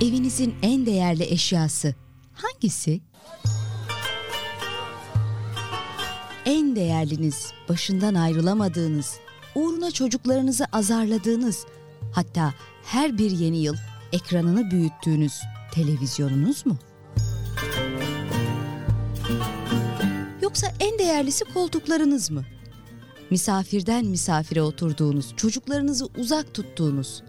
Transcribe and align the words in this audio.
Evinizin 0.00 0.54
en 0.62 0.86
değerli 0.86 1.24
eşyası 1.24 1.94
hangisi? 2.32 3.00
En 6.44 6.76
değerliniz, 6.76 7.52
başından 7.68 8.14
ayrılamadığınız, 8.14 9.16
uğruna 9.54 9.90
çocuklarınızı 9.90 10.64
azarladığınız, 10.72 11.66
hatta 12.12 12.54
her 12.84 13.18
bir 13.18 13.30
yeni 13.30 13.58
yıl 13.58 13.76
ekranını 14.12 14.70
büyüttüğünüz 14.70 15.40
televizyonunuz 15.72 16.66
mu? 16.66 16.78
Yoksa 20.42 20.66
en 20.80 20.98
değerlisi 20.98 21.44
koltuklarınız 21.44 22.30
mı? 22.30 22.44
Misafirden 23.30 24.04
misafire 24.04 24.62
oturduğunuz, 24.62 25.36
çocuklarınızı 25.36 26.08
uzak 26.16 26.54
tuttuğunuz 26.54 27.22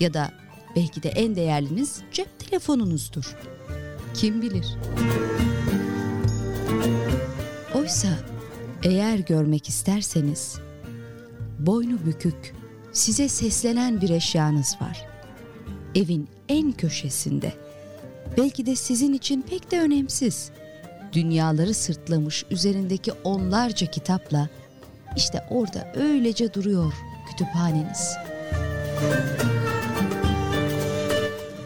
ya 0.00 0.14
da 0.14 0.43
belki 0.76 1.02
de 1.02 1.08
en 1.08 1.36
değerliniz 1.36 2.02
cep 2.12 2.38
telefonunuzdur. 2.38 3.36
Kim 4.14 4.42
bilir? 4.42 4.66
Oysa 7.74 8.08
eğer 8.82 9.18
görmek 9.18 9.68
isterseniz 9.68 10.58
boynu 11.58 12.06
bükük, 12.06 12.54
size 12.92 13.28
seslenen 13.28 14.00
bir 14.00 14.10
eşyanız 14.10 14.76
var. 14.80 15.06
Evin 15.94 16.28
en 16.48 16.72
köşesinde. 16.72 17.52
Belki 18.36 18.66
de 18.66 18.76
sizin 18.76 19.12
için 19.12 19.42
pek 19.42 19.70
de 19.70 19.80
önemsiz. 19.80 20.50
Dünyaları 21.12 21.74
sırtlamış 21.74 22.44
üzerindeki 22.50 23.12
onlarca 23.12 23.86
kitapla 23.86 24.48
işte 25.16 25.46
orada 25.50 25.92
öylece 25.94 26.54
duruyor 26.54 26.92
kütüphaneniz. 27.30 28.16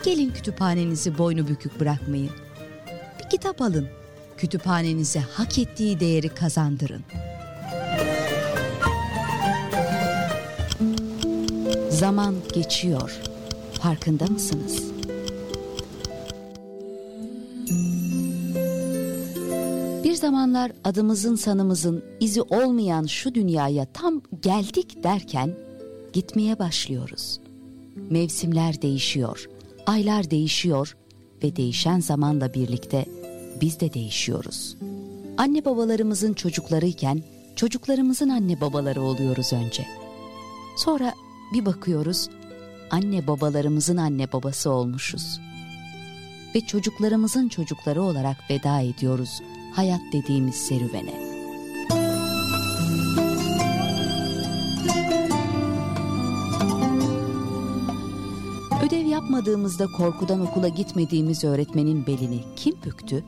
Gelin 0.08 0.30
kütüphanenizi 0.30 1.18
boynu 1.18 1.48
bükük 1.48 1.80
bırakmayın. 1.80 2.30
Bir 3.18 3.30
kitap 3.30 3.62
alın. 3.62 3.88
Kütüphanenize 4.36 5.20
hak 5.20 5.58
ettiği 5.58 6.00
değeri 6.00 6.28
kazandırın. 6.28 7.04
Zaman 11.90 12.34
geçiyor. 12.54 13.20
Farkında 13.72 14.26
mısınız? 14.26 14.82
Bir 20.04 20.14
zamanlar 20.14 20.72
adımızın 20.84 21.34
sanımızın 21.34 22.04
izi 22.20 22.42
olmayan 22.42 23.06
şu 23.06 23.34
dünyaya 23.34 23.86
tam 23.92 24.22
geldik 24.42 25.04
derken 25.04 25.54
gitmeye 26.12 26.58
başlıyoruz. 26.58 27.40
Mevsimler 28.10 28.82
değişiyor, 28.82 29.48
aylar 29.88 30.30
değişiyor 30.30 30.96
ve 31.42 31.56
değişen 31.56 32.00
zamanla 32.00 32.54
birlikte 32.54 33.06
biz 33.60 33.80
de 33.80 33.94
değişiyoruz. 33.94 34.76
Anne 35.38 35.64
babalarımızın 35.64 36.32
çocuklarıyken 36.32 37.22
çocuklarımızın 37.56 38.28
anne 38.28 38.60
babaları 38.60 39.02
oluyoruz 39.02 39.52
önce. 39.52 39.86
Sonra 40.76 41.14
bir 41.52 41.66
bakıyoruz 41.66 42.28
anne 42.90 43.26
babalarımızın 43.26 43.96
anne 43.96 44.32
babası 44.32 44.70
olmuşuz. 44.70 45.40
Ve 46.54 46.60
çocuklarımızın 46.60 47.48
çocukları 47.48 48.02
olarak 48.02 48.36
veda 48.50 48.80
ediyoruz 48.80 49.40
hayat 49.74 50.00
dediğimiz 50.12 50.54
serüvene. 50.54 51.37
Yapmadığımızda 59.08 59.86
korkudan 59.86 60.40
okula 60.40 60.68
gitmediğimiz 60.68 61.44
öğretmenin 61.44 62.06
belini 62.06 62.40
kim 62.56 62.76
büktü? 62.84 63.24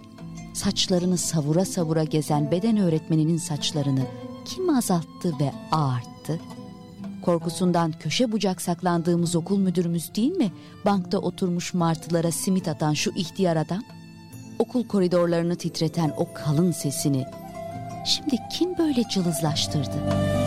Saçlarını 0.55 1.19
savura 1.19 1.65
savura 1.65 2.05
gezen 2.05 2.51
beden 2.51 2.77
öğretmeninin 2.77 3.37
saçlarını 3.37 4.03
kim 4.45 4.71
azalttı 4.71 5.33
ve 5.41 5.53
ağarttı? 5.73 6.41
Korkusundan 7.23 7.93
köşe 7.93 8.33
bucak 8.33 8.63
saklandığımız 8.63 9.37
okul 9.37 9.59
müdürümüz 9.59 10.15
değil 10.15 10.37
mi? 10.37 10.53
Bankta 10.85 11.19
oturmuş 11.19 11.75
martılara 11.75 12.33
simit 12.33 12.69
atan 12.69 12.95
şu 12.95 13.11
ihtiyar 13.11 13.57
adam? 13.57 13.83
Okul 14.59 14.89
koridorlarını 14.89 15.57
titreten 15.57 16.13
o 16.17 16.35
kalın 16.35 16.73
sesini 16.73 17.25
şimdi 18.07 18.37
kim 18.53 18.79
böyle 18.79 19.03
cılızlaştırdı? 19.09 20.40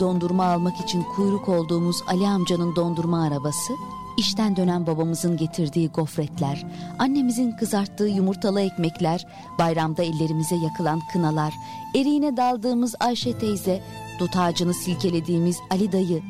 Dondurma 0.00 0.44
almak 0.44 0.80
için 0.80 1.02
kuyruk 1.02 1.48
olduğumuz 1.48 2.02
Ali 2.08 2.28
amcanın 2.28 2.76
dondurma 2.76 3.22
arabası? 3.22 3.72
İşten 4.16 4.56
dönen 4.56 4.86
babamızın 4.86 5.36
getirdiği 5.36 5.88
gofretler, 5.88 6.66
annemizin 6.98 7.52
kızarttığı 7.52 8.06
yumurtalı 8.06 8.60
ekmekler, 8.60 9.26
bayramda 9.58 10.02
ellerimize 10.02 10.56
yakılan 10.56 11.00
kınalar, 11.12 11.54
eriğine 11.96 12.36
daldığımız 12.36 12.94
Ayşe 13.00 13.38
teyze, 13.38 13.82
dut 14.18 14.36
ağacını 14.36 14.74
silkelediğimiz 14.74 15.58
Ali 15.70 15.92
dayı. 15.92 16.22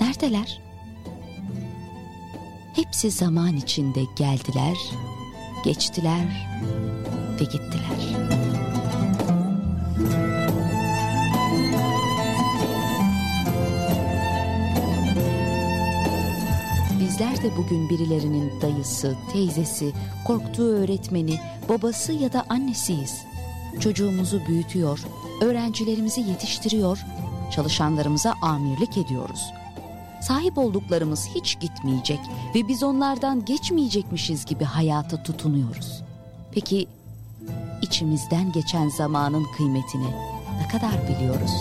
Neredeler? 0.00 0.60
Hepsi 2.74 3.10
zaman 3.10 3.56
içinde 3.56 4.00
geldiler, 4.16 4.78
geçtiler 5.64 6.48
ve 7.40 7.44
gittiler. 7.44 8.17
Bizler 17.08 17.42
de 17.42 17.56
bugün 17.56 17.88
birilerinin 17.88 18.60
dayısı, 18.60 19.16
teyzesi, 19.32 19.92
korktuğu 20.26 20.68
öğretmeni, 20.68 21.40
babası 21.68 22.12
ya 22.12 22.32
da 22.32 22.44
annesiyiz. 22.48 23.22
Çocuğumuzu 23.80 24.46
büyütüyor, 24.46 25.04
öğrencilerimizi 25.40 26.20
yetiştiriyor, 26.20 26.98
çalışanlarımıza 27.50 28.34
amirlik 28.42 28.96
ediyoruz. 28.98 29.40
Sahip 30.22 30.58
olduklarımız 30.58 31.28
hiç 31.34 31.60
gitmeyecek 31.60 32.20
ve 32.54 32.68
biz 32.68 32.82
onlardan 32.82 33.44
geçmeyecekmişiz 33.44 34.44
gibi 34.44 34.64
hayata 34.64 35.22
tutunuyoruz. 35.22 36.02
Peki 36.52 36.86
içimizden 37.82 38.52
geçen 38.52 38.88
zamanın 38.88 39.46
kıymetini 39.56 40.10
ne 40.62 40.68
kadar 40.68 41.08
biliyoruz? 41.08 41.52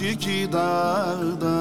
Karşıki 0.00 0.52
dağda 0.52 1.59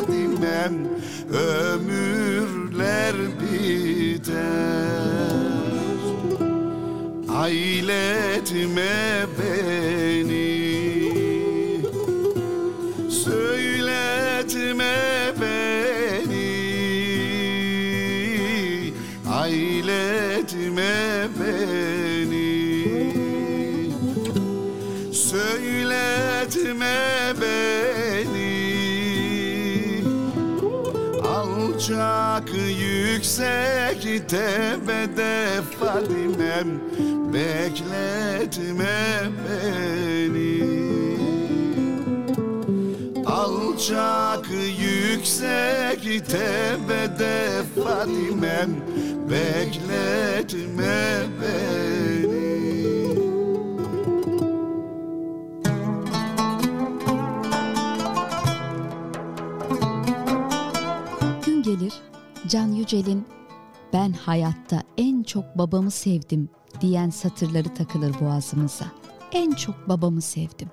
de 0.00 0.06
Fadimem 0.06 0.88
Ömürler 1.32 3.14
biter. 3.40 4.34
Ailetme 7.28 9.26
Alçak 31.84 32.48
yüksek 32.80 34.28
tepede 34.28 35.60
Fadimem 35.80 36.80
Bekletme 37.32 38.96
beni. 39.44 40.64
Alçak 43.26 44.46
yüksek 44.80 46.26
tepede 46.26 47.62
Fadimem 47.74 48.70
Bekletme 49.30 51.22
beni 51.40 52.03
Yücel'in 62.84 63.26
ben 63.92 64.12
hayatta 64.12 64.82
en 64.98 65.22
çok 65.22 65.58
babamı 65.58 65.90
sevdim 65.90 66.48
diyen 66.80 67.10
satırları 67.10 67.74
takılır 67.74 68.20
boğazımıza. 68.20 68.84
En 69.32 69.52
çok 69.52 69.88
babamı 69.88 70.20
sevdim. 70.20 70.70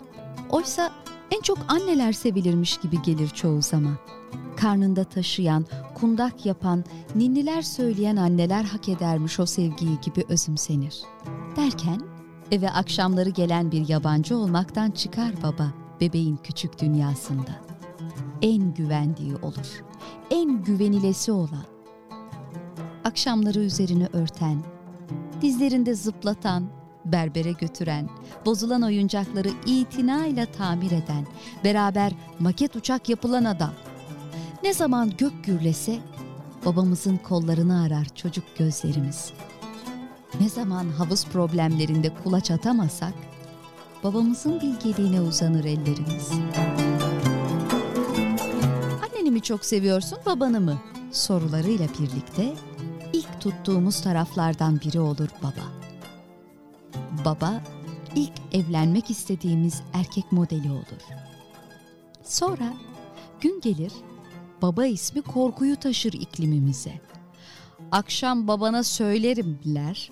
Oysa 0.50 0.91
en 1.32 1.41
çok 1.41 1.58
anneler 1.68 2.13
sevilirmiş 2.13 2.77
gibi 2.77 3.01
gelir 3.01 3.30
çoğu 3.30 3.62
zaman. 3.62 3.98
Karnında 4.58 5.03
taşıyan, 5.03 5.65
kundak 5.96 6.46
yapan, 6.46 6.84
ninniler 7.15 7.62
söyleyen 7.62 8.15
anneler 8.15 8.63
hak 8.63 8.89
edermiş 8.89 9.39
o 9.39 9.46
sevgiyi 9.46 10.00
gibi 10.01 10.25
özümsenir. 10.30 11.01
Derken 11.56 12.01
eve 12.51 12.72
akşamları 12.72 13.30
gelen 13.30 13.72
bir 13.72 13.89
yabancı 13.89 14.38
olmaktan 14.38 14.91
çıkar 14.91 15.44
baba 15.44 15.74
bebeğin 16.01 16.39
küçük 16.44 16.82
dünyasında. 16.82 17.51
En 18.41 18.74
güvendiği 18.74 19.36
olur, 19.36 19.84
en 20.32 20.63
güvenilesi 20.63 21.32
olan. 21.32 21.70
Akşamları 23.03 23.59
üzerini 23.59 24.07
örten, 24.13 24.63
dizlerinde 25.41 25.95
zıplatan, 25.95 26.67
berbere 27.05 27.51
götüren, 27.51 28.09
bozulan 28.45 28.81
oyuncakları 28.81 29.49
itinayla 29.65 30.45
tamir 30.45 30.91
eden, 30.91 31.27
beraber 31.63 32.13
maket 32.39 32.75
uçak 32.75 33.09
yapılan 33.09 33.43
adam. 33.43 33.73
Ne 34.63 34.73
zaman 34.73 35.11
gök 35.17 35.43
gürlese 35.43 35.99
babamızın 36.65 37.17
kollarını 37.17 37.81
arar 37.81 38.05
çocuk 38.15 38.43
gözlerimiz. 38.57 39.31
Ne 40.39 40.49
zaman 40.49 40.89
havuz 40.89 41.25
problemlerinde 41.25 42.11
kulaç 42.23 42.51
atamasak 42.51 43.13
babamızın 44.03 44.61
bilgeliğine 44.61 45.21
uzanır 45.21 45.65
ellerimiz. 45.65 46.31
Anneni 49.03 49.31
mi 49.31 49.41
çok 49.41 49.65
seviyorsun, 49.65 50.17
babanı 50.25 50.61
mı? 50.61 50.77
Sorularıyla 51.11 51.87
birlikte 51.99 52.53
ilk 53.13 53.41
tuttuğumuz 53.41 54.02
taraflardan 54.02 54.82
biri 54.82 55.00
olur 55.00 55.30
baba. 55.43 55.91
Baba 57.26 57.62
ilk 58.15 58.34
evlenmek 58.52 59.10
istediğimiz 59.10 59.82
erkek 59.93 60.32
modeli 60.32 60.71
olur. 60.71 61.02
Sonra 62.24 62.74
gün 63.41 63.62
gelir 63.62 63.93
baba 64.62 64.86
ismi 64.86 65.21
korkuyu 65.21 65.76
taşır 65.76 66.13
iklimimize. 66.13 67.02
Akşam 67.91 68.47
babana 68.47 68.84
söylerimler. 68.84 70.12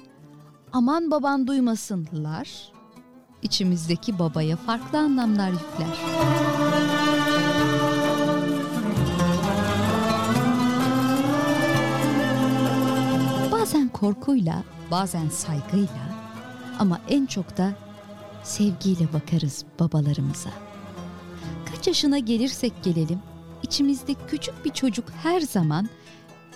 Aman 0.74 1.12
baban 1.12 1.48
duymasınlar. 1.48 2.72
İçimizdeki 3.42 4.20
babaya 4.20 4.56
farklı 4.56 4.98
anlamlar 5.00 5.52
yükler. 5.52 5.98
Korkuyla, 14.00 14.64
bazen 14.92 15.30
saygıyla 15.30 16.10
ama 16.80 17.00
en 17.10 17.26
çok 17.26 17.58
da 17.58 17.74
sevgiyle 18.44 19.14
bakarız 19.14 19.66
babalarımıza. 19.80 20.50
Kaç 21.66 21.88
yaşına 21.88 22.20
gelirsek 22.20 22.84
gelelim, 22.84 23.20
içimizde 23.64 24.16
küçük 24.28 24.66
bir 24.66 24.70
çocuk 24.70 25.06
her 25.24 25.42
zaman 25.42 25.90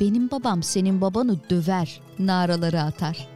benim 0.01 0.31
babam 0.31 0.63
senin 0.63 1.01
babanı 1.01 1.49
döver 1.49 2.01
naraları 2.19 2.81
atar. 2.81 3.27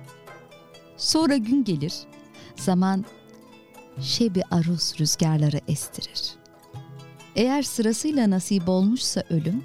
Sonra 0.97 1.37
gün 1.37 1.63
gelir, 1.63 1.93
zaman 2.55 3.05
şebi 4.01 4.41
aruz 4.51 4.93
rüzgarları 4.99 5.59
estirir. 5.67 6.35
Eğer 7.35 7.63
sırasıyla 7.63 8.29
nasip 8.29 8.69
olmuşsa 8.69 9.23
ölüm, 9.29 9.63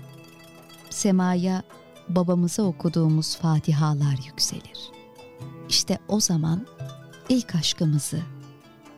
semaya 0.91 1.63
babamıza 2.17 2.63
okuduğumuz 2.63 3.37
fatihalar 3.37 4.19
yükselir. 4.27 4.91
İşte 5.69 5.99
o 6.09 6.21
zaman 6.21 6.67
ilk 7.29 7.55
aşkımızı, 7.55 8.21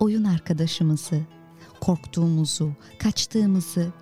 oyun 0.00 0.24
arkadaşımızı, 0.24 1.20
korktuğumuzu, 1.80 2.72
kaçtığımızı, 2.98 3.92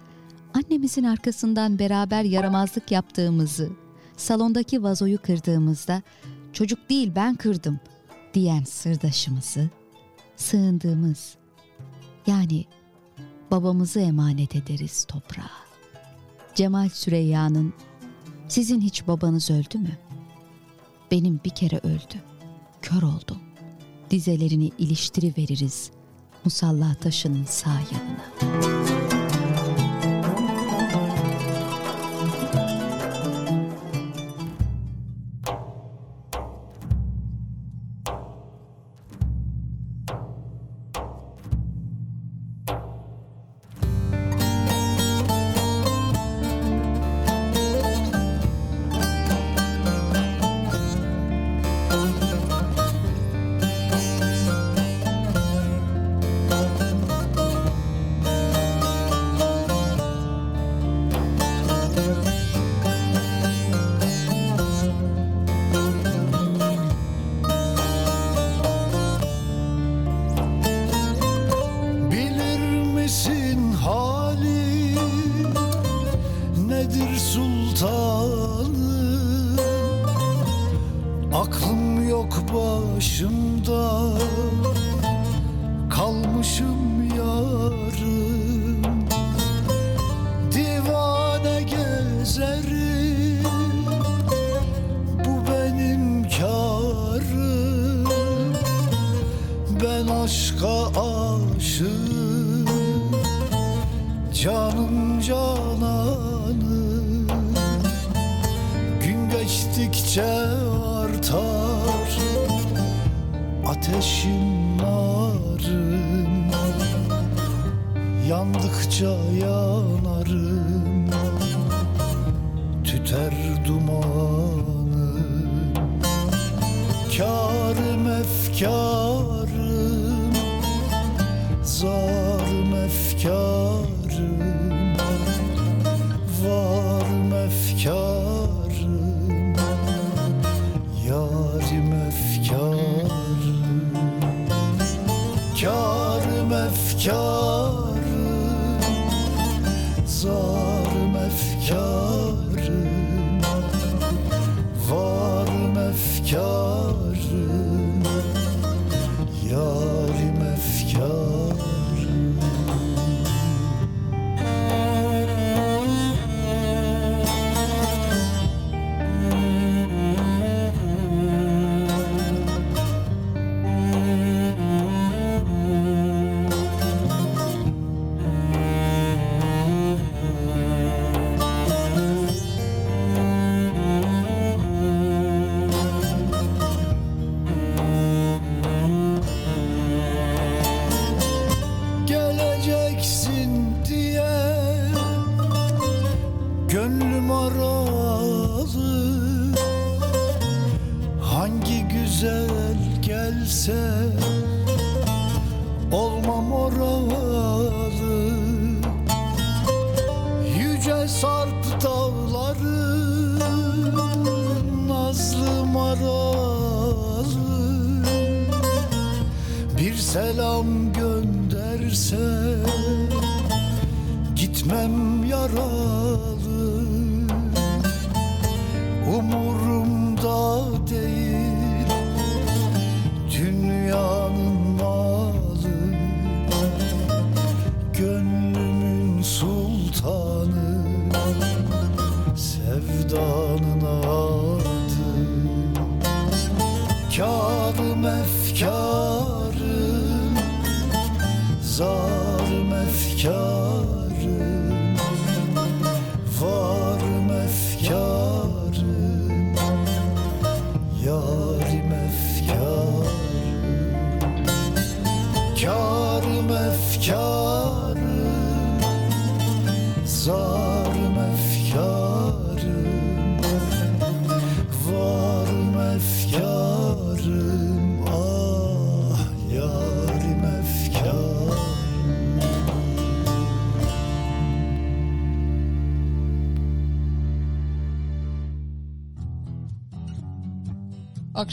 annemizin 0.54 1.04
arkasından 1.04 1.78
beraber 1.78 2.24
yaramazlık 2.24 2.90
yaptığımızı, 2.90 3.70
salondaki 4.16 4.82
vazoyu 4.82 5.22
kırdığımızda 5.22 6.02
çocuk 6.52 6.90
değil 6.90 7.12
ben 7.14 7.34
kırdım 7.34 7.80
diyen 8.34 8.64
sırdaşımızı, 8.64 9.70
sığındığımız 10.36 11.36
yani 12.26 12.64
babamızı 13.50 14.00
emanet 14.00 14.56
ederiz 14.56 15.04
toprağa. 15.04 15.50
Cemal 16.54 16.88
Süreyya'nın 16.88 17.74
sizin 18.52 18.80
hiç 18.80 19.06
babanız 19.06 19.50
öldü 19.50 19.78
mü? 19.78 19.98
Benim 21.10 21.40
bir 21.44 21.50
kere 21.50 21.78
öldü. 21.78 22.22
Kör 22.82 23.02
oldum. 23.02 23.38
Dizelerini 24.10 24.70
iliştiri 24.78 25.34
veririz 25.38 25.90
musalla 26.44 26.94
taşının 26.94 27.44
sağ 27.44 27.70
yanına.'' 27.70 29.21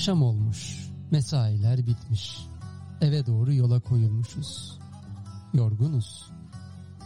Akşam 0.10 0.24
olmuş, 0.24 0.90
mesailer 1.12 1.88
bitmiş. 1.88 2.38
Eve 3.02 3.26
doğru 3.26 3.54
yola 3.54 3.80
koyulmuşuz. 3.80 4.80
Yorgunuz. 5.54 6.32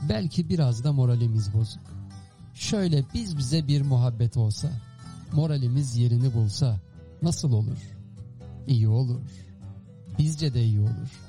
Belki 0.10 0.50
biraz 0.50 0.84
da 0.84 0.94
moralimiz 0.94 1.54
bozuk. 1.54 1.82
Şöyle 2.54 3.04
biz 3.14 3.38
bize 3.38 3.68
bir 3.68 3.82
muhabbet 3.82 4.38
olsa, 4.38 4.70
moralimiz 5.34 5.98
yerini 5.98 6.34
bulsa 6.34 6.80
nasıl 7.22 7.52
olur? 7.52 7.78
İyi 8.68 8.88
olur. 8.88 9.22
Bizce 10.20 10.54
de 10.54 10.64
iyi 10.64 10.80
olur. 10.80 11.22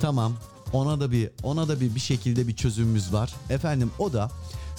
Tamam. 0.00 0.32
Ona 0.72 1.00
da 1.00 1.12
bir 1.12 1.30
ona 1.42 1.68
da 1.68 1.80
bir 1.80 1.94
bir 1.94 2.00
şekilde 2.00 2.48
bir 2.48 2.56
çözümümüz 2.56 3.12
var. 3.12 3.34
Efendim 3.50 3.90
o 3.98 4.12
da 4.12 4.30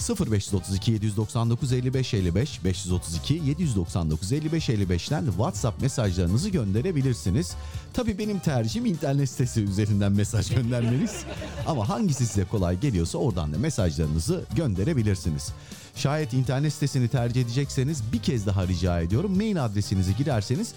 0532 0.08 0.92
799 0.92 1.72
55 1.72 2.14
55 2.14 2.64
532 2.64 3.34
799 3.34 4.32
55 4.32 4.68
55'ten 4.68 5.26
WhatsApp 5.26 5.82
mesajlarınızı 5.82 6.48
gönderebilirsiniz. 6.48 7.54
Tabii 7.94 8.18
benim 8.18 8.38
tercihim 8.38 8.86
internet 8.86 9.30
sitesi 9.30 9.60
üzerinden 9.62 10.12
mesaj 10.12 10.54
göndermeniz. 10.54 11.24
Ama 11.66 11.88
hangisi 11.88 12.26
size 12.26 12.44
kolay 12.44 12.80
geliyorsa 12.80 13.18
oradan 13.18 13.52
da 13.52 13.58
mesajlarınızı 13.58 14.44
gönderebilirsiniz. 14.56 15.52
Şayet 15.94 16.32
internet 16.32 16.72
sitesini 16.72 17.08
tercih 17.08 17.42
edecekseniz 17.42 18.12
bir 18.12 18.18
kez 18.18 18.46
daha 18.46 18.66
rica 18.66 19.00
ediyorum. 19.00 19.36
Mail 19.36 19.64
adresinizi 19.64 20.16
girerseniz 20.16 20.74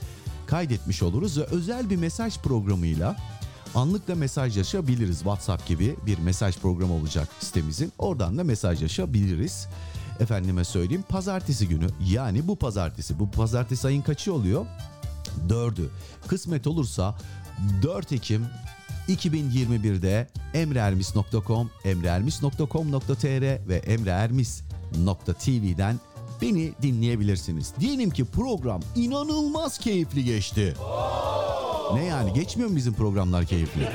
kaydetmiş 0.47 1.03
oluruz 1.03 1.37
ve 1.37 1.43
özel 1.43 1.89
bir 1.89 1.95
mesaj 1.95 2.39
programıyla 2.39 3.15
anlıkla 3.75 4.15
mesajlaşabiliriz. 4.15 5.17
WhatsApp 5.17 5.67
gibi 5.67 5.95
bir 6.05 6.19
mesaj 6.19 6.57
programı 6.57 6.93
olacak 6.93 7.29
sitemizin. 7.39 7.91
Oradan 7.97 8.37
da 8.37 8.43
mesajlaşabiliriz. 8.43 9.67
Efendime 10.19 10.63
söyleyeyim 10.63 11.03
pazartesi 11.09 11.67
günü 11.67 11.87
yani 12.09 12.47
bu 12.47 12.55
pazartesi. 12.55 13.19
Bu 13.19 13.31
pazartesi 13.31 13.87
ayın 13.87 14.01
kaçı 14.01 14.33
oluyor? 14.33 14.65
Dördü. 15.49 15.89
Kısmet 16.27 16.67
olursa 16.67 17.15
4 17.83 18.11
Ekim 18.11 18.45
2021'de 19.09 20.27
emreermis.com, 20.53 21.71
emreermis.com.tr 21.83 23.67
ve 23.67 23.75
emreermis.tv'den 24.95 25.99
beni 26.41 26.73
dinleyebilirsiniz. 26.81 27.73
Diyelim 27.79 28.09
ki 28.09 28.25
program 28.25 28.81
inanılmaz 28.95 29.77
keyifli 29.77 30.23
geçti. 30.23 30.73
Ne 31.93 32.05
yani 32.05 32.33
geçmiyor 32.33 32.69
mu 32.69 32.75
bizim 32.75 32.93
programlar 32.93 33.45
keyifli? 33.45 33.89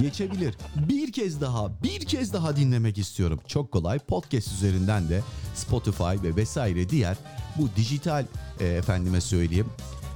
Geçebilir. 0.00 0.54
Bir 0.88 1.12
kez 1.12 1.40
daha, 1.40 1.82
bir 1.82 2.04
kez 2.04 2.32
daha 2.32 2.56
dinlemek 2.56 2.98
istiyorum. 2.98 3.40
Çok 3.46 3.72
kolay. 3.72 3.98
Podcast 3.98 4.52
üzerinden 4.52 5.08
de 5.08 5.22
Spotify 5.54 6.04
ve 6.04 6.36
vesaire 6.36 6.88
diğer 6.88 7.16
bu 7.58 7.68
dijital 7.76 8.24
e, 8.60 8.66
efendime 8.66 9.20
söyleyeyim 9.20 9.66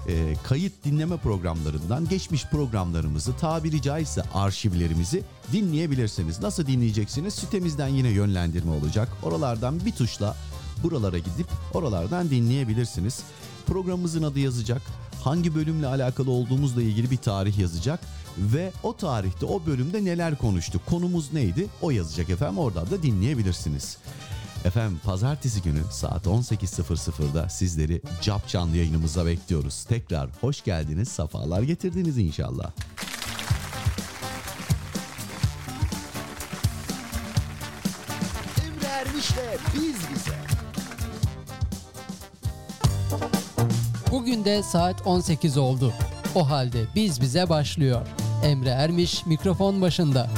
e, 0.09 0.35
kayıt 0.43 0.73
dinleme 0.85 1.17
programlarından 1.17 2.09
geçmiş 2.09 2.47
programlarımızı 2.47 3.37
tabiri 3.37 3.83
caizse 3.83 4.23
arşivlerimizi 4.35 5.23
dinleyebilirsiniz. 5.53 6.41
Nasıl 6.41 6.67
dinleyeceksiniz? 6.67 7.35
Sitemizden 7.35 7.89
yine 7.89 8.09
yönlendirme 8.09 8.71
olacak. 8.71 9.09
Oralardan 9.23 9.81
bir 9.87 9.93
tuşla 9.93 10.37
buralara 10.83 11.19
gidip 11.19 11.47
oralardan 11.75 12.31
dinleyebilirsiniz. 12.31 13.23
Programımızın 13.67 14.23
adı 14.23 14.39
yazacak. 14.39 14.83
Hangi 15.25 15.55
bölümle 15.55 15.87
alakalı 15.87 16.31
olduğumuzla 16.31 16.83
ilgili 16.83 17.11
bir 17.11 17.17
tarih 17.17 17.59
yazacak 17.59 18.01
ve 18.39 18.73
o 18.83 18.97
tarihte 18.97 19.47
o 19.47 19.67
bölümde 19.67 20.05
neler 20.05 20.39
konuştuk, 20.39 20.83
konumuz 20.87 21.33
neydi 21.33 21.67
o 21.83 21.91
yazacak 21.91 22.31
efendim 22.31 22.59
oradan 22.59 22.91
da 22.91 23.03
dinleyebilirsiniz. 23.03 23.99
Efendim 24.64 25.01
pazartesi 25.05 25.62
günü 25.62 25.81
saat 25.90 26.27
18.00'da 26.27 27.49
sizleri 27.49 28.03
Cap 28.23 28.49
Canlı 28.49 28.77
yayınımıza 28.77 29.27
bekliyoruz. 29.27 29.85
Tekrar 29.85 30.31
hoş 30.40 30.64
geldiniz, 30.64 31.09
safalar 31.09 31.62
getirdiniz 31.62 32.18
inşallah. 32.18 32.70
Emre 38.66 38.87
Ermiş'le 38.87 39.59
biz 39.75 39.96
bize. 40.14 40.37
Bugün 44.11 44.44
de 44.44 44.62
saat 44.62 45.07
18 45.07 45.57
oldu. 45.57 45.92
O 46.35 46.51
halde 46.51 46.85
biz 46.94 47.20
bize 47.20 47.49
başlıyor. 47.49 48.07
Emre 48.44 48.70
Ermiş 48.70 49.27
mikrofon 49.27 49.83
başında. 49.83 50.31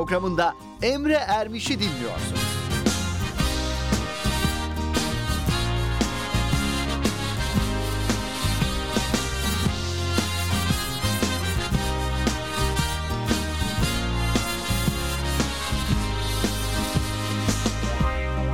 Programında 0.00 0.54
Emre 0.82 1.14
Ermiş'i 1.14 1.78
dinliyorsunuz. 1.80 2.40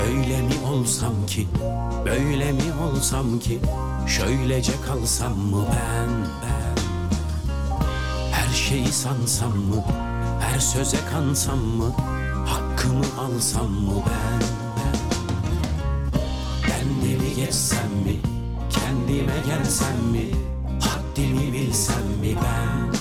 Öyle 0.08 0.42
mi 0.42 0.54
olsam 0.72 1.26
ki 1.26 1.46
Böyle 2.04 2.52
mi 2.52 2.60
olsam 2.92 3.38
ki 3.38 3.58
Şöylece 4.06 4.72
kalsam 4.86 5.38
mı 5.38 5.64
ben 5.70 6.10
ben 6.42 6.76
Her 8.32 8.54
şeyi 8.54 8.86
sansam 8.86 9.56
mı 9.56 9.84
Her 10.56 10.60
söze 10.60 10.96
kansam 11.12 11.58
mı? 11.58 11.92
Hakkımı 12.46 13.04
alsam 13.18 13.70
mı 13.70 14.02
ben? 14.06 14.40
Ben 16.62 16.68
Kendimi 16.68 17.34
geçsem 17.34 17.90
mi? 18.04 18.16
Kendime 18.70 19.34
gelsem 19.46 19.96
mi? 20.12 20.30
Haddimi 20.80 21.52
bilsem 21.52 22.06
mi 22.20 22.36
ben? 22.42 22.94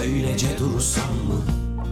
Öylece 0.00 0.58
dursam 0.58 1.14
mı? 1.28 1.42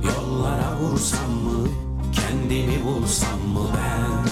Yollara 0.05 0.77
vursam 0.81 1.31
mı? 1.31 1.69
Kendimi 2.13 2.85
bulsam 2.85 3.41
mı 3.41 3.69
ben? 3.77 4.25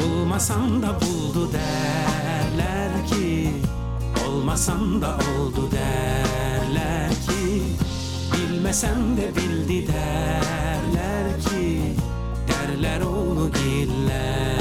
Bulmasam 0.00 0.82
da 0.82 1.00
buldu 1.00 1.50
derler 1.52 3.06
ki 3.06 3.52
Olmasam 4.28 5.02
da 5.02 5.08
oldu 5.08 5.70
derler 5.72 6.97
Bilmesem 8.68 9.16
de 9.16 9.36
bildi 9.36 9.86
derler 9.86 11.40
ki 11.40 11.80
Derler 12.48 13.00
oğlu 13.00 13.50
giller. 13.52 14.56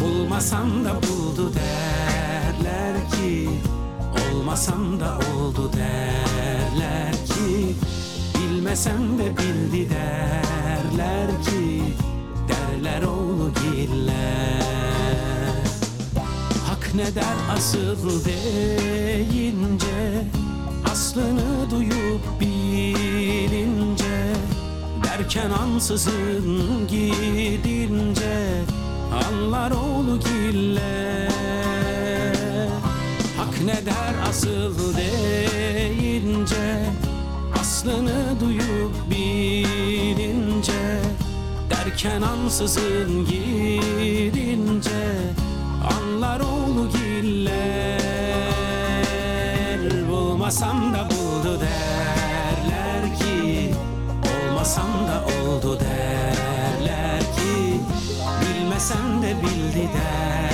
Bulmasam 0.00 0.84
da 0.84 0.94
buldu 0.94 1.52
derler 1.54 3.10
ki 3.10 3.48
Olmasam 4.32 5.00
da 5.00 5.18
oldu 5.18 5.70
derler 5.72 7.12
ki. 7.12 7.76
Bilmesem 8.38 9.18
de 9.18 9.36
bildi 9.36 9.90
derler 9.90 11.26
ki 11.44 11.82
Derler 12.48 13.02
oğlu 13.02 13.52
giller. 13.54 14.62
Hak 16.66 16.94
ne 16.94 17.14
der 17.14 17.36
asıl 17.56 18.24
deyince 18.24 20.00
Aslını 20.84 21.70
duyup 21.70 22.40
bilince 22.40 24.32
Derken 25.04 25.50
ansızın 25.50 26.88
gidince 26.88 28.62
Anlar 29.28 29.70
oğlu 29.70 30.20
giller 30.20 31.30
Hak 33.36 33.60
ne 33.64 33.86
der 33.86 34.14
asıl 34.28 34.96
deyince 34.96 36.84
Aslını 37.60 38.40
duyup 38.40 39.10
bilince 39.10 41.00
Derken 41.70 42.22
ansızın 42.22 43.26
gidince 43.26 45.00
Anlar 45.98 46.40
oğlu 46.40 46.88
giller 46.92 47.99
Bulmasam 50.50 50.94
da 50.94 51.06
buldu 51.10 51.60
derler 51.60 53.18
ki 53.18 53.74
Olmasam 54.30 54.90
da 55.08 55.24
oldu 55.24 55.80
derler 55.80 57.20
ki 57.20 57.80
Bilmesem 58.40 59.22
de 59.22 59.36
bildi 59.42 59.88
derler 59.94 60.49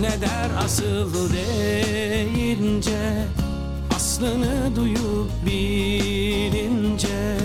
ne 0.00 0.20
der 0.20 0.50
asıl 0.64 1.32
deyince 1.32 3.26
Aslını 3.96 4.76
duyup 4.76 5.30
bilince 5.46 7.36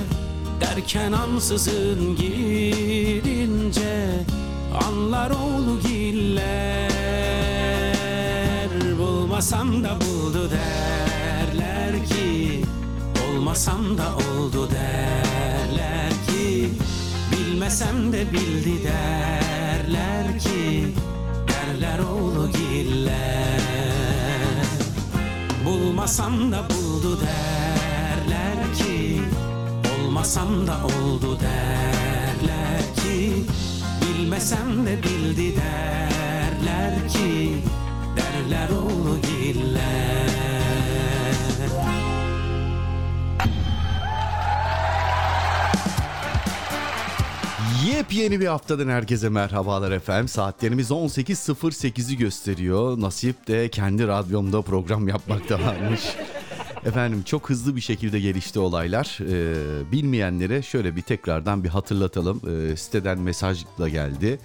Derken 0.61 1.11
ansızın 1.11 2.15
gidince 2.15 4.07
Anlar 4.87 5.29
oğlu 5.29 5.79
giller. 5.87 6.89
Bulmasam 8.97 9.83
da 9.83 9.97
buldu 10.01 10.49
derler 10.51 12.05
ki 12.05 12.61
Olmasam 13.29 13.97
da 13.97 14.15
oldu 14.15 14.69
derler 14.71 16.09
ki 16.27 16.69
Bilmesem 17.31 18.13
de 18.13 18.31
bildi 18.31 18.83
derler 18.83 20.22
Derler 21.93 22.05
oğlu 22.05 22.49
giller. 22.51 23.61
Bulmasam 25.65 26.51
da 26.51 26.65
buldu 26.69 27.19
derler 27.21 28.73
ki 28.75 29.21
Olmasam 29.99 30.67
da 30.67 30.73
oldu 30.85 31.37
derler 31.39 32.95
ki 32.95 33.43
Bilmesem 34.01 34.85
de 34.85 35.03
bildi 35.03 35.53
derler 35.55 37.09
ki 37.09 37.55
Derler 38.17 38.69
oğlu 38.69 39.17
giller 39.21 40.42
Yepyeni 47.97 48.39
bir 48.39 48.47
haftadan 48.47 48.87
herkese 48.87 49.29
merhabalar 49.29 49.91
efendim. 49.91 50.27
Saatlerimiz 50.27 50.91
18.08'i 50.91 52.17
gösteriyor. 52.17 53.01
Nasip 53.01 53.47
de 53.47 53.69
kendi 53.69 54.07
radyomda 54.07 54.61
program 54.61 55.07
yapmakta 55.07 55.59
varmış. 55.59 56.01
Efendim 56.85 57.23
çok 57.25 57.49
hızlı 57.49 57.75
bir 57.75 57.81
şekilde 57.81 58.19
gelişti 58.19 58.59
olaylar. 58.59 59.17
Ee, 59.21 59.91
bilmeyenlere 59.91 60.61
şöyle 60.61 60.95
bir 60.95 61.01
tekrardan 61.01 61.63
bir 61.63 61.69
hatırlatalım. 61.69 62.41
Ee, 62.49 62.75
siteden 62.75 63.19
mesajla 63.19 63.89
geldi. 63.89 64.39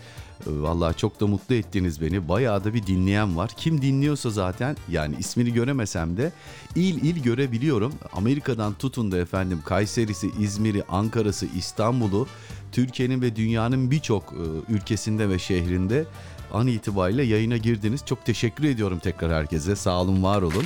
Ee, 0.47 0.51
Vallahi 0.63 0.97
çok 0.97 1.21
da 1.21 1.27
mutlu 1.27 1.55
ettiniz 1.55 2.01
beni. 2.01 2.29
Bayağı 2.29 2.65
da 2.65 2.75
bir 2.75 2.87
dinleyen 2.87 3.37
var. 3.37 3.51
Kim 3.57 3.83
dinliyorsa 3.83 4.31
zaten 4.31 4.77
yani 4.89 5.17
ismini 5.19 5.53
göremesem 5.53 6.17
de 6.17 6.33
il 6.75 7.05
il 7.05 7.23
görebiliyorum. 7.23 7.93
Amerika'dan 8.13 8.75
tutun 8.75 9.13
da 9.13 9.19
efendim 9.19 9.61
Kayseri'si, 9.65 10.31
İzmir'i, 10.41 10.83
Ankara'sı, 10.89 11.47
İstanbul'u 11.57 12.27
Türkiye'nin 12.72 13.22
ve 13.22 13.37
dünyanın 13.37 13.90
birçok 13.90 14.33
e, 14.33 14.72
ülkesinde 14.72 15.28
ve 15.28 15.38
şehrinde 15.38 16.04
an 16.52 16.66
itibariyle 16.66 17.22
yayına 17.22 17.57
girdiniz. 17.57 18.00
Çok 18.07 18.24
teşekkür 18.24 18.64
ediyorum 18.64 18.98
tekrar 18.98 19.33
herkese. 19.33 19.76
Sağ 19.76 20.00
olun, 20.00 20.22
var 20.22 20.42
olun. 20.42 20.64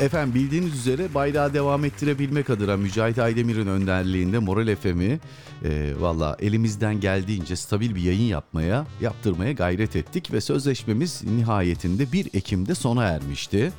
Efendim 0.00 0.34
bildiğiniz 0.34 0.74
üzere 0.74 1.14
bayrağı 1.14 1.54
devam 1.54 1.84
ettirebilmek 1.84 2.50
adına 2.50 2.76
Mücahit 2.76 3.18
Aydemir'in 3.18 3.66
önderliğinde 3.66 4.38
Moral 4.38 4.76
FM'i 4.76 5.20
e, 5.64 5.92
valla 5.98 6.36
elimizden 6.38 7.00
geldiğince 7.00 7.56
stabil 7.56 7.94
bir 7.94 8.02
yayın 8.02 8.28
yapmaya, 8.28 8.86
yaptırmaya 9.00 9.52
gayret 9.52 9.96
ettik 9.96 10.32
ve 10.32 10.40
sözleşmemiz 10.40 11.24
nihayetinde 11.24 12.12
1 12.12 12.26
Ekim'de 12.34 12.74
sona 12.74 13.04
ermişti. 13.04 13.72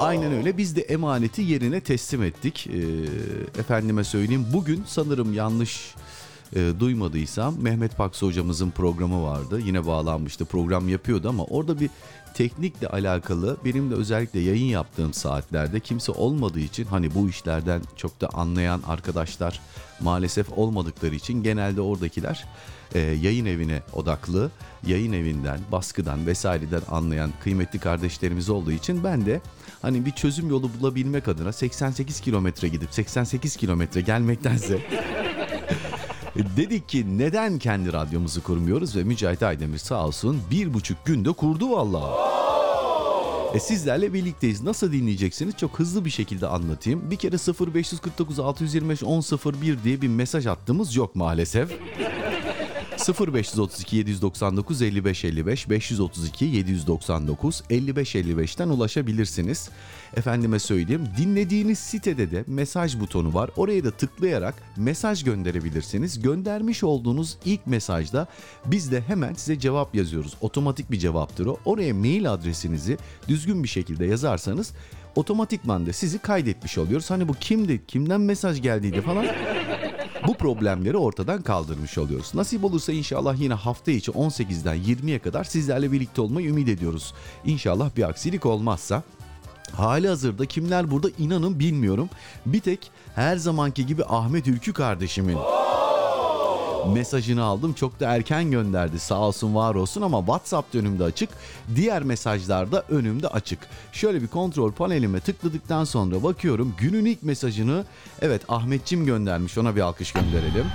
Aynen 0.00 0.32
öyle 0.32 0.56
biz 0.58 0.76
de 0.76 0.80
emaneti 0.80 1.42
yerine 1.42 1.80
teslim 1.80 2.22
ettik. 2.22 2.66
E, 2.66 2.80
efendime 3.60 4.04
söyleyeyim 4.04 4.46
bugün 4.52 4.84
sanırım 4.86 5.32
yanlış 5.32 5.94
e, 6.56 6.72
duymadıysam 6.80 7.54
Mehmet 7.60 7.96
Paksı 7.96 8.26
hocamızın 8.26 8.70
programı 8.70 9.22
vardı. 9.22 9.60
Yine 9.64 9.86
bağlanmıştı 9.86 10.44
program 10.44 10.88
yapıyordu 10.88 11.28
ama 11.28 11.44
orada 11.44 11.80
bir 11.80 11.90
teknikle 12.34 12.88
alakalı 12.88 13.56
benim 13.64 13.90
de 13.90 13.94
özellikle 13.94 14.40
yayın 14.40 14.66
yaptığım 14.66 15.12
saatlerde 15.12 15.80
kimse 15.80 16.12
olmadığı 16.12 16.60
için 16.60 16.84
hani 16.84 17.14
bu 17.14 17.28
işlerden 17.28 17.82
çok 17.96 18.20
da 18.20 18.28
anlayan 18.28 18.82
arkadaşlar 18.86 19.60
maalesef 20.00 20.58
olmadıkları 20.58 21.14
için 21.14 21.42
genelde 21.42 21.80
oradakiler 21.80 22.44
e, 22.94 22.98
yayın 23.00 23.46
evine 23.46 23.82
odaklı 23.92 24.50
yayın 24.86 25.12
evinden 25.12 25.60
baskıdan 25.72 26.26
vesaireden 26.26 26.82
anlayan 26.90 27.30
kıymetli 27.42 27.78
kardeşlerimiz 27.78 28.50
olduğu 28.50 28.72
için 28.72 29.04
ben 29.04 29.26
de 29.26 29.40
hani 29.84 30.06
bir 30.06 30.10
çözüm 30.10 30.50
yolu 30.50 30.70
bulabilmek 30.80 31.28
adına 31.28 31.52
88 31.52 32.20
kilometre 32.20 32.68
gidip 32.68 32.94
88 32.94 33.56
kilometre 33.56 34.00
gelmektense 34.00 34.78
Dedik 36.56 36.88
ki 36.88 37.18
neden 37.18 37.58
kendi 37.58 37.92
radyomuzu 37.92 38.42
kurmuyoruz 38.42 38.96
ve 38.96 39.04
Mücahit 39.04 39.42
Aydemir 39.42 39.78
sağ 39.78 40.06
olsun 40.06 40.42
bir 40.50 40.74
buçuk 40.74 41.06
günde 41.06 41.32
kurdu 41.32 41.70
vallahi. 41.70 42.34
E 43.54 43.60
sizlerle 43.60 44.12
birlikteyiz. 44.12 44.62
Nasıl 44.62 44.92
dinleyeceksiniz? 44.92 45.56
Çok 45.56 45.78
hızlı 45.78 46.04
bir 46.04 46.10
şekilde 46.10 46.46
anlatayım. 46.46 47.10
Bir 47.10 47.16
kere 47.16 47.36
0549 47.72 48.38
625 48.38 49.02
1001 49.02 49.84
diye 49.84 50.02
bir 50.02 50.08
mesaj 50.08 50.46
attığımız 50.46 50.96
yok 50.96 51.16
maalesef. 51.16 51.70
0532 53.12 53.96
799 53.96 54.82
55 54.82 55.24
55 55.24 55.70
532 55.70 56.44
799 56.44 57.62
55 57.70 58.14
55'ten 58.14 58.68
ulaşabilirsiniz. 58.68 59.70
Efendime 60.16 60.58
söyleyeyim 60.58 61.08
dinlediğiniz 61.18 61.78
sitede 61.78 62.30
de 62.30 62.44
mesaj 62.46 63.00
butonu 63.00 63.34
var. 63.34 63.50
Oraya 63.56 63.84
da 63.84 63.90
tıklayarak 63.90 64.54
mesaj 64.76 65.24
gönderebilirsiniz. 65.24 66.22
Göndermiş 66.22 66.84
olduğunuz 66.84 67.38
ilk 67.44 67.66
mesajda 67.66 68.26
biz 68.66 68.92
de 68.92 69.00
hemen 69.00 69.34
size 69.34 69.58
cevap 69.58 69.94
yazıyoruz. 69.94 70.36
Otomatik 70.40 70.90
bir 70.90 70.98
cevaptır 70.98 71.46
o. 71.46 71.58
Oraya 71.64 71.94
mail 71.94 72.32
adresinizi 72.32 72.98
düzgün 73.28 73.62
bir 73.62 73.68
şekilde 73.68 74.06
yazarsanız 74.06 74.72
otomatikman 75.16 75.86
da 75.86 75.92
sizi 75.92 76.18
kaydetmiş 76.18 76.78
oluyoruz. 76.78 77.10
Hani 77.10 77.28
bu 77.28 77.34
kimdi, 77.34 77.86
kimden 77.86 78.20
mesaj 78.20 78.62
geldiydi 78.62 79.00
falan 79.00 79.26
bu 80.26 80.34
problemleri 80.34 80.96
ortadan 80.96 81.42
kaldırmış 81.42 81.98
oluyoruz. 81.98 82.34
Nasip 82.34 82.64
olursa 82.64 82.92
inşallah 82.92 83.40
yine 83.40 83.54
hafta 83.54 83.90
içi 83.90 84.10
18'den 84.10 84.76
20'ye 84.76 85.18
kadar 85.18 85.44
sizlerle 85.44 85.92
birlikte 85.92 86.20
olmayı 86.20 86.48
ümit 86.48 86.68
ediyoruz. 86.68 87.14
İnşallah 87.44 87.90
bir 87.96 88.08
aksilik 88.08 88.46
olmazsa. 88.46 89.02
Hali 89.72 90.08
hazırda 90.08 90.46
kimler 90.46 90.90
burada 90.90 91.08
inanın 91.18 91.58
bilmiyorum. 91.58 92.08
Bir 92.46 92.60
tek 92.60 92.90
her 93.14 93.36
zamanki 93.36 93.86
gibi 93.86 94.04
Ahmet 94.04 94.48
Ülkü 94.48 94.72
kardeşimin 94.72 95.38
mesajını 96.92 97.42
aldım. 97.44 97.72
Çok 97.72 98.00
da 98.00 98.14
erken 98.14 98.50
gönderdi 98.50 98.98
sağ 98.98 99.18
olsun 99.18 99.54
var 99.54 99.74
olsun 99.74 100.02
ama 100.02 100.18
WhatsApp 100.18 100.74
önümde 100.74 101.04
açık. 101.04 101.28
Diğer 101.76 102.02
mesajlar 102.02 102.72
da 102.72 102.84
önümde 102.88 103.28
açık. 103.28 103.58
Şöyle 103.92 104.22
bir 104.22 104.28
kontrol 104.28 104.72
panelime 104.72 105.20
tıkladıktan 105.20 105.84
sonra 105.84 106.22
bakıyorum. 106.22 106.74
Günün 106.78 107.04
ilk 107.04 107.22
mesajını 107.22 107.84
evet 108.22 108.42
Ahmetçim 108.48 109.06
göndermiş 109.06 109.58
ona 109.58 109.76
bir 109.76 109.80
alkış 109.80 110.12
gönderelim. 110.12 110.66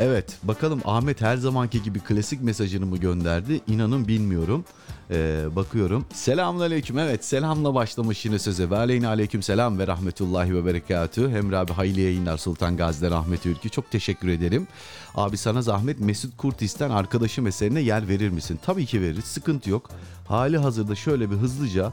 Evet 0.00 0.38
bakalım 0.42 0.80
Ahmet 0.84 1.20
her 1.20 1.36
zamanki 1.36 1.82
gibi 1.82 2.00
klasik 2.00 2.42
mesajını 2.42 2.86
mı 2.86 2.96
gönderdi? 2.96 3.60
İnanın 3.66 4.08
bilmiyorum. 4.08 4.64
Ee, 5.10 5.44
bakıyorum. 5.56 6.06
Selamun 6.12 6.60
aleyküm. 6.60 6.98
Evet 6.98 7.24
selamla 7.24 7.74
başlamış 7.74 8.24
yine 8.24 8.38
söze. 8.38 8.70
Ve 8.70 8.76
aleyhine 8.76 9.08
aleyküm 9.08 9.42
selam 9.42 9.78
ve 9.78 9.86
rahmetullahi 9.86 10.54
ve 10.54 10.64
berekatü. 10.64 11.24
Emre 11.24 11.56
abi 11.56 11.72
hayırlı 11.72 12.00
yayınlar 12.00 12.36
Sultan 12.38 12.76
Gazi'de 12.76 13.10
Rahmet 13.10 13.46
Ülkü. 13.46 13.68
Çok 13.70 13.90
teşekkür 13.90 14.28
ederim. 14.28 14.66
Abi 15.14 15.36
sana 15.36 15.62
zahmet 15.62 16.00
Mesut 16.00 16.36
Kurtis'ten 16.36 16.90
arkadaşım 16.90 17.46
eserine 17.46 17.80
yer 17.80 18.08
verir 18.08 18.28
misin? 18.28 18.60
Tabii 18.66 18.86
ki 18.86 19.00
veririz. 19.00 19.24
Sıkıntı 19.24 19.70
yok. 19.70 19.90
Hali 20.28 20.58
hazırda 20.58 20.94
şöyle 20.94 21.30
bir 21.30 21.36
hızlıca 21.36 21.92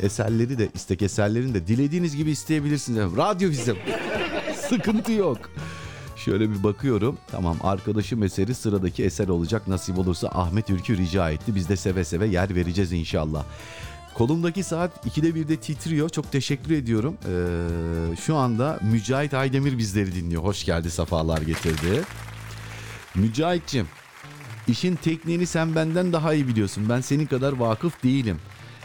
eserleri 0.00 0.58
de 0.58 0.68
istek 0.74 1.02
eserlerini 1.02 1.54
de 1.54 1.66
dilediğiniz 1.66 2.16
gibi 2.16 2.30
isteyebilirsiniz. 2.30 3.16
Radyo 3.16 3.50
bizim. 3.50 3.76
Sıkıntı 4.68 5.12
yok. 5.12 5.38
Şöyle 6.24 6.50
bir 6.50 6.62
bakıyorum. 6.62 7.18
Tamam 7.30 7.56
arkadaşım 7.62 8.22
eseri 8.22 8.54
sıradaki 8.54 9.04
eser 9.04 9.28
olacak. 9.28 9.68
Nasip 9.68 9.98
olursa 9.98 10.28
Ahmet 10.28 10.70
Ülkü 10.70 10.96
rica 10.96 11.30
etti. 11.30 11.54
Biz 11.54 11.68
de 11.68 11.76
seve 11.76 12.04
seve 12.04 12.26
yer 12.26 12.54
vereceğiz 12.54 12.92
inşallah. 12.92 13.44
Kolumdaki 14.14 14.62
saat 14.62 15.06
2'de 15.06 15.28
1'de 15.28 15.56
titriyor. 15.56 16.08
Çok 16.08 16.32
teşekkür 16.32 16.70
ediyorum. 16.70 17.16
Ee, 17.26 18.16
şu 18.16 18.36
anda 18.36 18.78
Mücahit 18.82 19.34
Aydemir 19.34 19.78
bizleri 19.78 20.14
dinliyor. 20.14 20.42
Hoş 20.42 20.64
geldi, 20.64 20.90
safalar 20.90 21.42
getirdi. 21.42 22.02
Mücahit'cim, 23.14 23.86
işin 24.68 24.96
tekniğini 24.96 25.46
sen 25.46 25.74
benden 25.74 26.12
daha 26.12 26.34
iyi 26.34 26.48
biliyorsun. 26.48 26.88
Ben 26.88 27.00
senin 27.00 27.26
kadar 27.26 27.52
vakıf 27.52 28.02
değilim. 28.04 28.38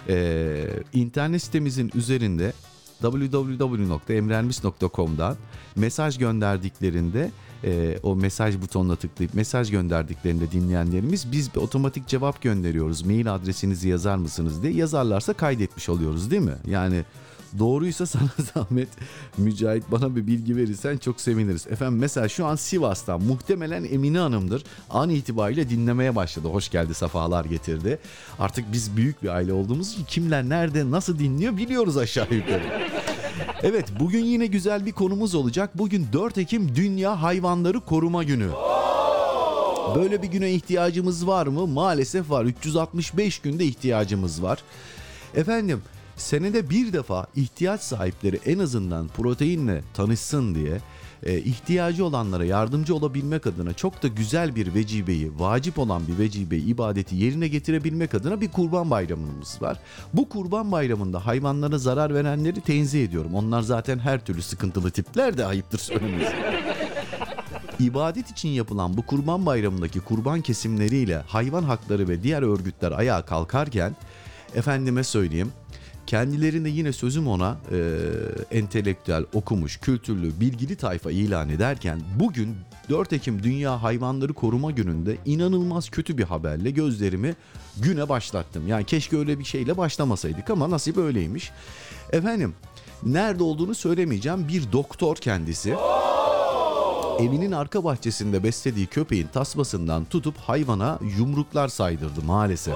Ee, 0.09 0.65
internet 0.93 1.43
sitemizin 1.43 1.91
üzerinde 1.95 2.53
www.emrermis.com'dan 3.01 5.35
mesaj 5.75 6.17
gönderdiklerinde 6.17 7.31
e, 7.63 7.99
o 8.03 8.15
mesaj 8.15 8.61
butonuna 8.61 8.95
tıklayıp 8.95 9.33
mesaj 9.33 9.71
gönderdiklerinde 9.71 10.51
dinleyenlerimiz 10.51 11.31
biz 11.31 11.55
bir 11.55 11.59
otomatik 11.59 12.07
cevap 12.07 12.41
gönderiyoruz. 12.41 13.05
Mail 13.05 13.35
adresinizi 13.35 13.89
yazar 13.89 14.17
mısınız 14.17 14.63
diye 14.63 14.73
yazarlarsa 14.73 15.33
kaydetmiş 15.33 15.89
oluyoruz 15.89 16.31
değil 16.31 16.41
mi? 16.41 16.57
Yani 16.65 17.05
doğruysa 17.59 18.05
sana 18.05 18.29
zahmet 18.53 18.89
Mücahit 19.37 19.83
bana 19.91 20.15
bir 20.15 20.27
bilgi 20.27 20.57
verirsen 20.57 20.97
çok 20.97 21.21
seviniriz. 21.21 21.67
Efendim 21.67 21.99
mesela 21.99 22.29
şu 22.29 22.45
an 22.45 22.55
Sivas'tan 22.55 23.21
muhtemelen 23.21 23.83
Emine 23.83 24.19
Hanım'dır. 24.19 24.63
An 24.89 25.09
itibariyle 25.09 25.69
dinlemeye 25.69 26.15
başladı. 26.15 26.47
Hoş 26.47 26.69
geldi 26.69 26.93
safalar 26.93 27.45
getirdi. 27.45 27.99
Artık 28.39 28.71
biz 28.71 28.97
büyük 28.97 29.23
bir 29.23 29.29
aile 29.29 29.53
olduğumuz 29.53 29.93
için 29.93 30.03
kimler 30.03 30.49
nerede 30.49 30.91
nasıl 30.91 31.19
dinliyor 31.19 31.57
biliyoruz 31.57 31.97
aşağı 31.97 32.27
yukarı. 32.31 32.89
Evet 33.63 33.85
bugün 33.99 34.25
yine 34.25 34.45
güzel 34.45 34.85
bir 34.85 34.91
konumuz 34.91 35.35
olacak. 35.35 35.77
Bugün 35.77 36.07
4 36.13 36.37
Ekim 36.37 36.75
Dünya 36.75 37.21
Hayvanları 37.21 37.79
Koruma 37.79 38.23
Günü. 38.23 38.49
Böyle 39.95 40.21
bir 40.21 40.27
güne 40.27 40.51
ihtiyacımız 40.51 41.27
var 41.27 41.47
mı? 41.47 41.67
Maalesef 41.67 42.29
var. 42.29 42.45
365 42.45 43.39
günde 43.39 43.65
ihtiyacımız 43.65 44.43
var. 44.43 44.63
Efendim 45.35 45.81
senede 46.17 46.69
bir 46.69 46.93
defa 46.93 47.27
ihtiyaç 47.35 47.81
sahipleri 47.81 48.39
en 48.45 48.59
azından 48.59 49.07
proteinle 49.07 49.83
tanışsın 49.93 50.55
diye 50.55 50.81
e, 51.23 51.37
ihtiyacı 51.37 52.05
olanlara 52.05 52.45
yardımcı 52.45 52.95
olabilmek 52.95 53.47
adına 53.47 53.73
çok 53.73 54.03
da 54.03 54.07
güzel 54.07 54.55
bir 54.55 54.73
vecibeyi, 54.73 55.31
vacip 55.39 55.79
olan 55.79 56.07
bir 56.07 56.17
vecibeyi, 56.17 56.65
ibadeti 56.65 57.15
yerine 57.15 57.47
getirebilmek 57.47 58.13
adına 58.15 58.41
bir 58.41 58.51
kurban 58.51 58.91
bayramımız 58.91 59.61
var. 59.61 59.79
Bu 60.13 60.29
kurban 60.29 60.71
bayramında 60.71 61.25
hayvanlara 61.25 61.77
zarar 61.77 62.13
verenleri 62.13 62.61
tenzih 62.61 63.03
ediyorum. 63.03 63.35
Onlar 63.35 63.61
zaten 63.61 63.99
her 63.99 64.25
türlü 64.25 64.41
sıkıntılı 64.41 64.91
tipler 64.91 65.37
de 65.37 65.45
ayıptır 65.45 65.79
söylemesi. 65.79 66.35
İbadet 67.79 68.31
için 68.31 68.49
yapılan 68.49 68.97
bu 68.97 69.05
kurban 69.05 69.45
bayramındaki 69.45 69.99
kurban 69.99 70.41
kesimleriyle 70.41 71.17
hayvan 71.27 71.63
hakları 71.63 72.07
ve 72.07 72.23
diğer 72.23 72.41
örgütler 72.41 72.91
ayağa 72.91 73.21
kalkarken 73.21 73.95
efendime 74.55 75.03
söyleyeyim 75.03 75.51
kendilerine 76.07 76.69
yine 76.69 76.93
sözüm 76.93 77.27
ona 77.27 77.57
e, 77.71 77.77
entelektüel, 78.57 79.25
okumuş, 79.33 79.77
kültürlü, 79.77 80.39
bilgili 80.39 80.75
tayfa 80.75 81.11
ilan 81.11 81.49
ederken 81.49 82.01
bugün 82.19 82.55
4 82.89 83.13
Ekim 83.13 83.43
Dünya 83.43 83.83
Hayvanları 83.83 84.33
Koruma 84.33 84.71
Günü'nde 84.71 85.17
inanılmaz 85.25 85.89
kötü 85.89 86.17
bir 86.17 86.23
haberle 86.23 86.71
gözlerimi 86.71 87.35
güne 87.77 88.09
başlattım. 88.09 88.67
Yani 88.67 88.85
keşke 88.85 89.17
öyle 89.17 89.39
bir 89.39 89.43
şeyle 89.43 89.77
başlamasaydık 89.77 90.49
ama 90.49 90.69
nasip 90.69 90.97
öyleymiş. 90.97 91.51
Efendim 92.11 92.53
nerede 93.03 93.43
olduğunu 93.43 93.75
söylemeyeceğim 93.75 94.47
bir 94.47 94.71
doktor 94.71 95.15
kendisi 95.15 95.75
evinin 97.19 97.51
arka 97.51 97.83
bahçesinde 97.83 98.43
beslediği 98.43 98.87
köpeğin 98.87 99.27
tasmasından 99.27 100.05
tutup 100.05 100.37
hayvana 100.37 100.99
yumruklar 101.17 101.67
saydırdı 101.67 102.21
maalesef. 102.25 102.75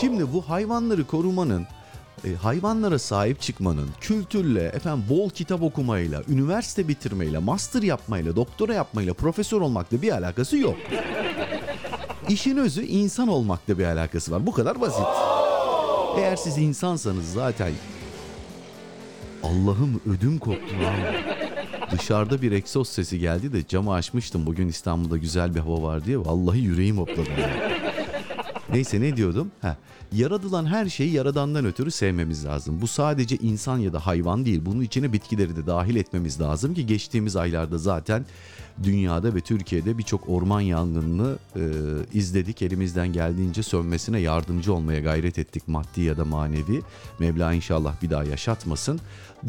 Şimdi 0.00 0.32
bu 0.32 0.42
hayvanları 0.48 1.06
korumanın 1.06 1.66
e, 2.24 2.34
hayvanlara 2.34 2.98
sahip 2.98 3.40
çıkmanın 3.40 3.88
kültürle, 4.00 4.64
efendim 4.64 5.04
bol 5.10 5.30
kitap 5.30 5.62
okumayla, 5.62 6.22
üniversite 6.28 6.88
bitirmeyle, 6.88 7.38
master 7.38 7.82
yapmayla, 7.82 8.36
doktora 8.36 8.74
yapmayla, 8.74 9.14
profesör 9.14 9.60
olmakla 9.60 10.02
bir 10.02 10.12
alakası 10.12 10.58
yok. 10.58 10.76
İşin 12.28 12.56
özü 12.56 12.82
insan 12.82 13.28
olmakla 13.28 13.78
bir 13.78 13.84
alakası 13.84 14.32
var. 14.32 14.46
Bu 14.46 14.52
kadar 14.52 14.80
basit. 14.80 15.06
Eğer 16.18 16.36
siz 16.36 16.58
insansanız 16.58 17.32
zaten 17.32 17.72
Allah'ım 19.42 20.00
ödüm 20.06 20.38
koptu. 20.38 20.74
Dışarıda 21.92 22.42
bir 22.42 22.52
egzoz 22.52 22.88
sesi 22.88 23.18
geldi 23.18 23.52
de 23.52 23.66
camı 23.68 23.92
açmıştım. 23.92 24.46
Bugün 24.46 24.68
İstanbul'da 24.68 25.16
güzel 25.16 25.54
bir 25.54 25.60
hava 25.60 25.82
var 25.82 26.04
diye. 26.04 26.18
Vallahi 26.18 26.58
yüreğim 26.58 26.98
hopladı. 26.98 27.30
Neyse 28.72 29.00
ne 29.00 29.16
diyordum? 29.16 29.50
Heh. 29.60 29.74
Yaratılan 30.12 30.66
her 30.66 30.88
şeyi 30.88 31.12
yaradandan 31.12 31.64
ötürü 31.64 31.90
sevmemiz 31.90 32.44
lazım. 32.44 32.80
Bu 32.80 32.86
sadece 32.86 33.36
insan 33.36 33.78
ya 33.78 33.92
da 33.92 34.06
hayvan 34.06 34.44
değil. 34.44 34.60
Bunun 34.64 34.80
içine 34.80 35.12
bitkileri 35.12 35.56
de 35.56 35.66
dahil 35.66 35.96
etmemiz 35.96 36.40
lazım 36.40 36.74
ki 36.74 36.86
geçtiğimiz 36.86 37.36
aylarda 37.36 37.78
zaten 37.78 38.26
dünyada 38.82 39.34
ve 39.34 39.40
Türkiye'de 39.40 39.98
birçok 39.98 40.28
orman 40.28 40.60
yangınını 40.60 41.36
e, 41.56 41.62
izledik. 42.12 42.62
Elimizden 42.62 43.12
geldiğince 43.12 43.62
sönmesine 43.62 44.18
yardımcı 44.18 44.74
olmaya 44.74 45.00
gayret 45.00 45.38
ettik 45.38 45.68
maddi 45.68 46.00
ya 46.00 46.16
da 46.16 46.24
manevi. 46.24 46.82
Mevla 47.18 47.52
inşallah 47.52 48.02
bir 48.02 48.10
daha 48.10 48.24
yaşatmasın. 48.24 49.00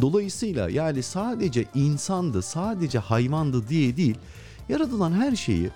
Dolayısıyla 0.01 0.69
yani 0.69 1.03
sadece 1.03 1.65
insandı, 1.76 2.41
sadece 2.41 2.99
hayvandı 2.99 3.67
diye 3.67 3.97
değil, 3.97 4.15
yaratılan 4.69 5.11
her 5.11 5.36
şeyi 5.36 5.69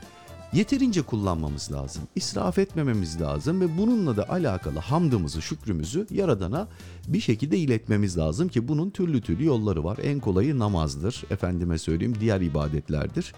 yeterince 0.53 1.01
kullanmamız 1.01 1.71
lazım. 1.71 2.03
İsraf 2.15 2.57
etmememiz 2.57 3.21
lazım 3.21 3.61
ve 3.61 3.77
bununla 3.77 4.17
da 4.17 4.29
alakalı 4.29 4.79
hamdımızı, 4.79 5.41
şükrümüzü 5.41 6.07
Yaradan'a 6.11 6.67
bir 7.07 7.19
şekilde 7.19 7.57
iletmemiz 7.57 8.17
lazım 8.17 8.47
ki 8.47 8.67
bunun 8.67 8.89
türlü 8.89 9.21
türlü 9.21 9.45
yolları 9.45 9.83
var. 9.83 9.97
En 10.03 10.19
kolayı 10.19 10.59
namazdır. 10.59 11.23
Efendime 11.29 11.77
söyleyeyim 11.77 12.15
diğer 12.19 12.41
ibadetlerdir. 12.41 13.33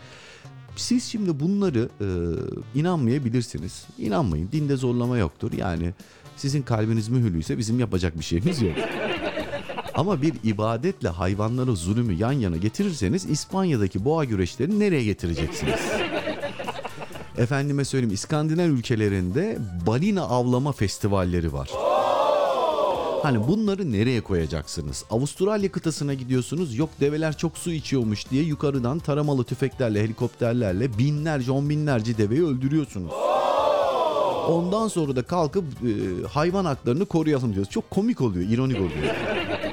Siz 0.76 1.04
şimdi 1.04 1.40
bunları 1.40 1.90
e, 2.02 2.08
inanmayabilirsiniz. 2.80 3.86
İnanmayın. 3.98 4.50
Dinde 4.52 4.76
zorlama 4.76 5.18
yoktur. 5.18 5.52
Yani 5.54 5.94
sizin 6.36 6.62
kalbiniz 6.62 7.10
mühürlüyse 7.10 7.58
bizim 7.58 7.80
yapacak 7.80 8.20
bir 8.20 8.24
şeyimiz 8.24 8.62
yok. 8.62 8.76
Ama 9.94 10.22
bir 10.22 10.34
ibadetle 10.44 11.10
hayvanlara 11.10 11.72
zulümü 11.72 12.14
yan 12.14 12.32
yana 12.32 12.58
getirirseniz 12.58 13.26
İspanya'daki 13.26 14.06
boğa 14.06 14.26
güreşlerini 14.26 14.80
nereye 14.80 15.04
getireceksiniz? 15.04 15.80
Efendime 17.40 17.86
söyleyeyim 17.86 18.14
İskandinav 18.14 18.70
ülkelerinde 18.70 19.58
balina 19.88 20.22
avlama 20.22 20.72
festivalleri 20.72 21.54
var. 21.54 21.70
Hani 23.24 23.48
bunları 23.48 23.92
nereye 23.92 24.22
koyacaksınız? 24.22 25.06
Avustralya 25.10 25.72
kıtasına 25.72 26.14
gidiyorsunuz. 26.14 26.78
Yok 26.78 26.90
develer 27.00 27.38
çok 27.38 27.58
su 27.58 27.72
içiyormuş 27.72 28.30
diye 28.32 28.44
yukarıdan 28.44 29.00
taramalı 29.00 29.44
tüfeklerle, 29.44 30.04
helikopterlerle 30.04 30.98
binlerce, 30.98 31.52
on 31.52 31.70
binlerce 31.70 32.18
deveyi 32.18 32.44
öldürüyorsunuz. 32.44 33.12
Ondan 34.50 34.88
sonra 34.88 35.16
da 35.16 35.24
kalkıp 35.24 35.64
e, 35.64 36.28
hayvan 36.28 36.66
haklarını 36.66 37.06
koruyalım 37.06 37.54
diyoruz. 37.54 37.72
Çok 37.72 37.90
komik 37.90 38.22
oluyor, 38.22 38.50
ironik 38.50 38.78
oluyor. 38.78 39.16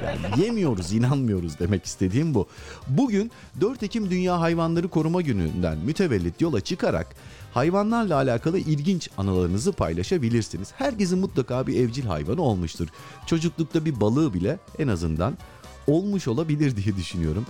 Yani 0.03 0.45
yemiyoruz, 0.45 0.93
inanmıyoruz 0.93 1.59
demek 1.59 1.85
istediğim 1.85 2.33
bu. 2.33 2.47
Bugün 2.87 3.31
4 3.61 3.83
Ekim 3.83 4.09
Dünya 4.09 4.39
Hayvanları 4.39 4.87
Koruma 4.87 5.21
Günü'nden 5.21 5.77
mütevellit 5.77 6.41
yola 6.41 6.61
çıkarak 6.61 7.15
hayvanlarla 7.53 8.15
alakalı 8.15 8.59
ilginç 8.59 9.09
anılarınızı 9.17 9.71
paylaşabilirsiniz. 9.71 10.73
Herkesin 10.75 11.19
mutlaka 11.19 11.67
bir 11.67 11.79
evcil 11.79 12.05
hayvanı 12.05 12.41
olmuştur. 12.41 12.87
Çocuklukta 13.25 13.85
bir 13.85 14.01
balığı 14.01 14.33
bile 14.33 14.59
en 14.79 14.87
azından 14.87 15.37
olmuş 15.87 16.27
olabilir 16.27 16.75
diye 16.75 16.95
düşünüyorum. 16.95 17.45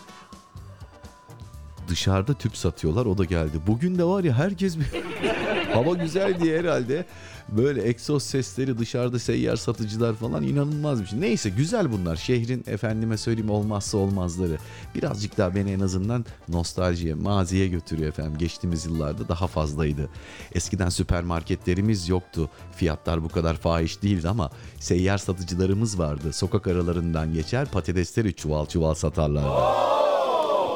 Dışarıda 1.87 2.33
tüp 2.33 2.57
satıyorlar 2.57 3.05
o 3.05 3.17
da 3.17 3.25
geldi. 3.25 3.57
Bugün 3.67 3.97
de 3.97 4.03
var 4.03 4.23
ya 4.23 4.33
herkes 4.33 4.77
bir 4.77 4.85
hava 5.73 5.93
güzel 5.93 6.39
diye 6.39 6.59
herhalde 6.59 7.05
böyle 7.49 7.87
egzoz 7.87 8.23
sesleri 8.23 8.77
dışarıda 8.77 9.19
seyyar 9.19 9.55
satıcılar 9.55 10.13
falan 10.15 10.43
inanılmaz 10.43 11.01
bir 11.01 11.05
şey. 11.07 11.21
Neyse 11.21 11.49
güzel 11.49 11.91
bunlar 11.91 12.15
şehrin 12.15 12.63
efendime 12.67 13.17
söyleyeyim 13.17 13.49
olmazsa 13.49 13.97
olmazları. 13.97 14.57
Birazcık 14.95 15.37
daha 15.37 15.55
beni 15.55 15.71
en 15.71 15.79
azından 15.79 16.25
nostaljiye, 16.49 17.13
maziye 17.13 17.67
götürüyor 17.67 18.09
efendim. 18.09 18.37
Geçtiğimiz 18.37 18.85
yıllarda 18.85 19.27
daha 19.27 19.47
fazlaydı. 19.47 20.09
Eskiden 20.51 20.89
süpermarketlerimiz 20.89 22.09
yoktu. 22.09 22.49
Fiyatlar 22.75 23.23
bu 23.23 23.29
kadar 23.29 23.55
fahiş 23.55 24.01
değildi 24.01 24.29
ama 24.29 24.49
seyyar 24.79 25.17
satıcılarımız 25.17 25.99
vardı. 25.99 26.33
Sokak 26.33 26.67
aralarından 26.67 27.33
geçer 27.33 27.67
patatesleri 27.71 28.33
çuval 28.33 28.65
çuval 28.65 28.93
satarlardı. 28.93 30.16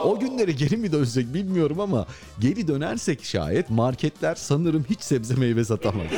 O 0.06 0.20
günlere 0.20 0.52
geri 0.52 0.78
mi 0.78 0.92
dönsek 0.92 1.34
bilmiyorum 1.34 1.80
ama 1.80 2.06
geri 2.40 2.68
dönersek 2.68 3.26
şayet 3.26 3.70
marketler 3.70 4.36
sanırım 4.36 4.86
hiç 4.90 5.02
sebze 5.02 5.36
meyve 5.36 5.66
satamaz. 5.66 6.08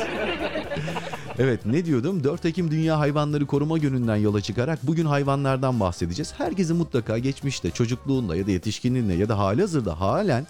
Evet 1.38 1.66
ne 1.66 1.84
diyordum? 1.84 2.24
4 2.24 2.44
Ekim 2.44 2.70
Dünya 2.70 2.98
Hayvanları 2.98 3.46
Koruma 3.46 3.78
Günü'nden 3.78 4.16
yola 4.16 4.40
çıkarak 4.40 4.78
bugün 4.82 5.04
hayvanlardan 5.06 5.80
bahsedeceğiz. 5.80 6.34
Herkesin 6.38 6.76
mutlaka 6.76 7.18
geçmişte 7.18 7.70
çocukluğunda 7.70 8.36
ya 8.36 8.46
da 8.46 8.50
yetişkinliğinde 8.50 9.12
ya 9.12 9.28
da 9.28 9.38
halihazırda 9.38 10.00
halen 10.00 10.46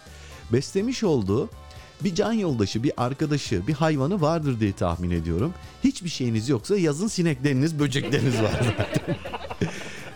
beslemiş 0.53 1.05
olduğu 1.05 1.49
bir 2.01 2.14
can 2.14 2.32
yoldaşı, 2.32 2.82
bir 2.82 2.93
arkadaşı, 2.97 3.66
bir 3.66 3.72
hayvanı 3.72 4.20
vardır 4.20 4.61
diye 4.61 4.72
tahmin 4.72 5.11
ediyorum. 5.11 5.55
Hiçbir 5.85 6.09
şeyiniz 6.09 6.49
yoksa 6.49 6.76
yazın 6.76 7.09
sinekleriniz, 7.09 7.78
böcekleriniz 7.78 8.43
var 8.43 8.61
zaten. 8.76 9.16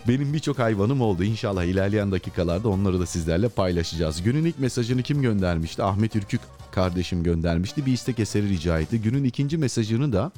Benim 0.08 0.32
birçok 0.32 0.58
hayvanım 0.58 1.00
oldu. 1.00 1.24
İnşallah 1.24 1.64
ilerleyen 1.64 2.12
dakikalarda 2.12 2.68
onları 2.68 3.00
da 3.00 3.06
sizlerle 3.06 3.48
paylaşacağız. 3.48 4.22
Günün 4.22 4.44
ilk 4.44 4.58
mesajını 4.58 5.02
kim 5.02 5.22
göndermişti? 5.22 5.82
Ahmet 5.82 6.16
Ürkük 6.16 6.40
kardeşim 6.72 7.22
göndermişti. 7.22 7.86
Bir 7.86 7.92
istek 7.92 8.18
eseri 8.18 8.48
rica 8.48 8.80
etti. 8.80 9.00
Günün 9.00 9.24
ikinci 9.24 9.58
mesajını 9.58 10.12
da 10.12 10.32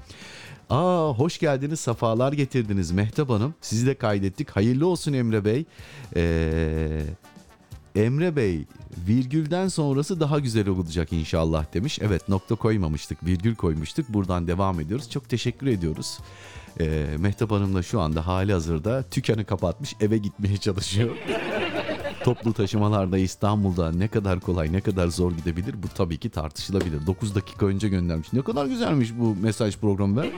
Aa 0.71 1.15
hoş 1.15 1.39
geldiniz, 1.39 1.81
safalar 1.81 2.33
getirdiniz 2.33 2.91
Mehtap 2.91 3.31
Hanım. 3.31 3.55
Sizi 3.61 3.87
de 3.87 3.95
kaydettik. 3.95 4.51
Hayırlı 4.51 4.87
olsun 4.87 5.13
Emre 5.13 5.45
Bey. 5.45 5.65
Ee, 6.17 7.03
Emre 7.95 8.37
Bey 8.37 8.65
virgülden 9.09 9.69
sonrası 9.69 10.21
daha 10.21 10.39
güzel 10.39 10.69
olacak 10.69 11.13
inşallah 11.13 11.75
demiş. 11.75 11.99
Evet 12.03 12.29
nokta 12.29 12.55
koymamıştık 12.55 13.25
virgül 13.25 13.55
koymuştuk. 13.55 14.09
Buradan 14.09 14.47
devam 14.47 14.81
ediyoruz. 14.81 15.11
Çok 15.11 15.29
teşekkür 15.29 15.67
ediyoruz. 15.67 16.19
Ee, 16.81 17.17
Mehtap 17.19 17.51
Hanım 17.51 17.75
da 17.75 17.83
şu 17.83 18.01
anda 18.01 18.27
hali 18.27 18.53
hazırda 18.53 19.03
tükanı 19.03 19.45
kapatmış 19.45 19.95
eve 20.01 20.19
gitmeye 20.19 20.57
çalışıyor. 20.57 21.17
Toplu 22.25 22.53
taşımalarda 22.53 23.19
İstanbul'da 23.19 23.93
ne 23.93 24.09
kadar 24.09 24.41
kolay 24.41 24.73
ne 24.73 24.81
kadar 24.81 25.09
zor 25.09 25.33
gidebilir 25.33 25.75
bu 25.83 25.89
tabii 25.89 26.19
ki 26.19 26.31
tartışılabilir. 26.31 27.07
9 27.07 27.35
dakika 27.35 27.67
önce 27.67 27.89
göndermiş. 27.89 28.33
Ne 28.33 28.43
kadar 28.43 28.67
güzelmiş 28.67 29.11
bu 29.19 29.37
mesaj 29.43 29.77
programı 29.77 30.23
ben. 30.23 30.31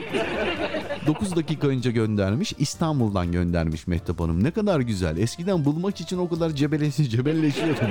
9 1.06 1.36
dakika 1.36 1.66
önce 1.66 1.90
göndermiş. 1.90 2.54
İstanbul'dan 2.58 3.32
göndermiş 3.32 3.86
Mehtap 3.86 4.20
Hanım. 4.20 4.44
Ne 4.44 4.50
kadar 4.50 4.80
güzel. 4.80 5.16
Eskiden 5.16 5.64
bulmak 5.64 6.00
için 6.00 6.18
o 6.18 6.28
kadar 6.28 6.50
cebelleşi, 6.50 7.10
cebelleşiyordum 7.10 7.86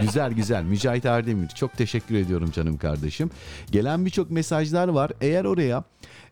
güzel 0.00 0.32
güzel. 0.32 0.64
Mücahit 0.64 1.04
Erdemir. 1.04 1.48
Çok 1.48 1.72
teşekkür 1.72 2.14
ediyorum 2.14 2.50
canım 2.50 2.76
kardeşim. 2.76 3.30
Gelen 3.70 4.06
birçok 4.06 4.30
mesajlar 4.30 4.88
var. 4.88 5.12
Eğer 5.20 5.44
oraya 5.44 5.84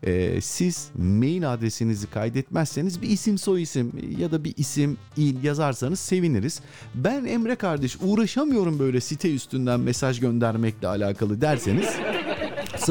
e, 0.03 0.41
siz 0.41 0.89
mail 0.95 1.53
adresinizi 1.53 2.09
kaydetmezseniz 2.09 3.01
bir 3.01 3.09
isim 3.09 3.37
soy 3.37 3.61
isim 3.61 3.91
ya 4.17 4.31
da 4.31 4.43
bir 4.43 4.53
isim 4.57 4.97
il 5.17 5.43
yazarsanız 5.43 5.99
seviniriz. 5.99 6.61
Ben 6.95 7.25
Emre 7.25 7.55
kardeş 7.55 7.97
uğraşamıyorum 8.01 8.79
böyle 8.79 9.01
site 9.01 9.35
üstünden 9.35 9.79
mesaj 9.79 10.19
göndermekle 10.19 10.87
alakalı 10.87 11.41
derseniz 11.41 11.89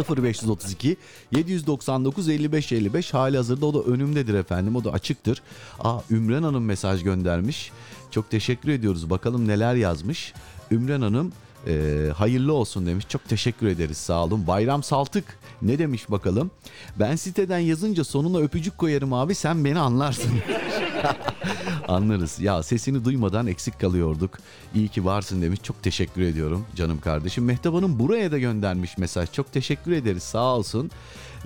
0532 0.08 0.96
799 1.32 2.28
55 2.28 2.72
55 2.72 3.14
hali 3.14 3.36
hazırda 3.36 3.66
o 3.66 3.74
da 3.74 3.90
önümdedir 3.90 4.34
efendim 4.34 4.76
o 4.76 4.84
da 4.84 4.92
açıktır. 4.92 5.42
Aa 5.80 6.00
Ümran 6.10 6.42
Hanım 6.42 6.64
mesaj 6.64 7.02
göndermiş. 7.02 7.72
Çok 8.10 8.30
teşekkür 8.30 8.68
ediyoruz. 8.68 9.10
Bakalım 9.10 9.48
neler 9.48 9.74
yazmış. 9.74 10.32
Ümran 10.70 11.02
Hanım 11.02 11.32
e, 11.66 12.06
hayırlı 12.16 12.52
olsun 12.52 12.86
demiş. 12.86 13.06
Çok 13.08 13.28
teşekkür 13.28 13.66
ederiz 13.66 13.96
sağ 13.96 14.24
olun. 14.24 14.46
Bayram 14.46 14.82
Saltık 14.82 15.38
ne 15.62 15.78
demiş 15.78 16.10
bakalım. 16.10 16.50
Ben 16.98 17.16
siteden 17.16 17.58
yazınca 17.58 18.04
sonuna 18.04 18.38
öpücük 18.38 18.78
koyarım 18.78 19.12
abi 19.12 19.34
sen 19.34 19.64
beni 19.64 19.78
anlarsın. 19.78 20.30
Anlarız. 21.88 22.40
Ya 22.40 22.62
sesini 22.62 23.04
duymadan 23.04 23.46
eksik 23.46 23.80
kalıyorduk. 23.80 24.38
İyi 24.74 24.88
ki 24.88 25.04
varsın 25.04 25.42
demiş. 25.42 25.60
Çok 25.62 25.82
teşekkür 25.82 26.22
ediyorum 26.22 26.66
canım 26.76 27.00
kardeşim. 27.00 27.44
Mehtap 27.44 27.74
Hanım 27.74 27.98
buraya 27.98 28.32
da 28.32 28.38
göndermiş 28.38 28.98
mesaj. 28.98 29.32
Çok 29.32 29.52
teşekkür 29.52 29.92
ederiz 29.92 30.22
sağ 30.22 30.56
olsun. 30.56 30.90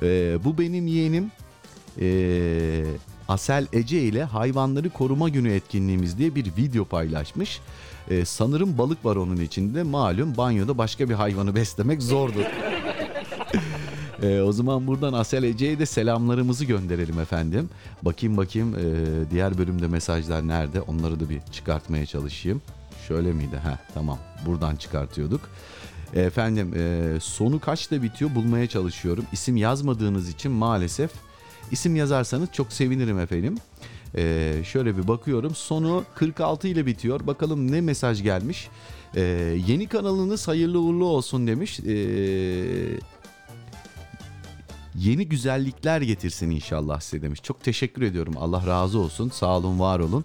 Ee, 0.03 0.39
bu 0.45 0.59
benim 0.59 0.87
yeğenim. 0.87 1.31
Ee, 2.01 2.85
Asel 3.29 3.67
Ece 3.73 4.03
ile 4.03 4.25
hayvanları 4.25 4.91
koruma 4.91 5.29
günü 5.29 5.53
etkinliğimiz 5.53 6.19
diye 6.19 6.35
bir 6.35 6.57
video 6.57 6.85
paylaşmış. 6.85 7.61
Ee, 8.11 8.24
sanırım 8.24 8.78
balık 8.78 9.05
var 9.05 9.16
onun 9.16 9.36
içinde. 9.36 9.82
Malum 9.82 10.36
banyoda 10.36 10.78
başka 10.78 11.09
bir 11.09 11.14
hayvanı 11.14 11.55
beslemek 11.55 12.02
zordur. 12.02 12.44
Ee, 14.22 14.40
o 14.40 14.52
zaman 14.52 14.86
buradan 14.86 15.12
Asel 15.12 15.42
Ece'ye 15.42 15.78
de 15.78 15.86
selamlarımızı 15.86 16.64
gönderelim 16.64 17.20
efendim. 17.20 17.68
Bakayım 18.02 18.36
bakayım 18.36 18.74
e, 18.74 19.30
diğer 19.30 19.59
bölümde 19.59 19.86
mesajlar 19.86 20.48
nerede 20.48 20.80
onları 20.80 21.20
da 21.20 21.30
bir 21.30 21.40
çıkartmaya 21.52 22.07
çalışayım. 22.07 22.62
Şöyle 23.09 23.32
miydi? 23.32 23.57
Ha 23.57 23.78
tamam 23.94 24.18
buradan 24.46 24.76
çıkartıyorduk. 24.76 25.40
Efendim 26.14 26.74
e, 26.76 27.16
sonu 27.20 27.61
kaçta 27.61 28.02
bitiyor 28.02 28.34
bulmaya 28.34 28.66
çalışıyorum. 28.66 29.24
İsim 29.32 29.57
yazmadığınız 29.57 30.28
için 30.28 30.52
maalesef 30.52 31.11
isim 31.70 31.96
yazarsanız 31.96 32.48
çok 32.52 32.72
sevinirim 32.72 33.18
efendim. 33.18 33.59
Ee, 34.17 34.55
şöyle 34.65 34.97
bir 34.97 35.09
bakıyorum 35.09 35.55
sonu 35.55 36.05
46 36.15 36.69
ile 36.69 36.87
bitiyor. 36.87 37.27
Bakalım 37.27 37.73
ne 37.73 37.81
mesaj 37.81 38.23
gelmiş. 38.23 38.69
Ee, 39.17 39.21
yeni 39.67 39.87
kanalınız 39.87 40.49
hayırlı 40.49 40.81
uğurlu 40.81 41.05
olsun 41.05 41.47
demiş. 41.47 41.81
Ee, 41.81 41.95
yeni 44.95 45.29
güzellikler 45.29 46.01
getirsin 46.01 46.51
inşallah 46.51 47.01
size 47.01 47.23
demiş. 47.23 47.41
Çok 47.43 47.65
teşekkür 47.65 48.03
ediyorum. 48.03 48.35
Allah 48.39 48.67
razı 48.67 48.99
olsun. 48.99 49.29
Sağ 49.29 49.59
olun, 49.59 49.81
var 49.81 49.99
olun. 49.99 50.25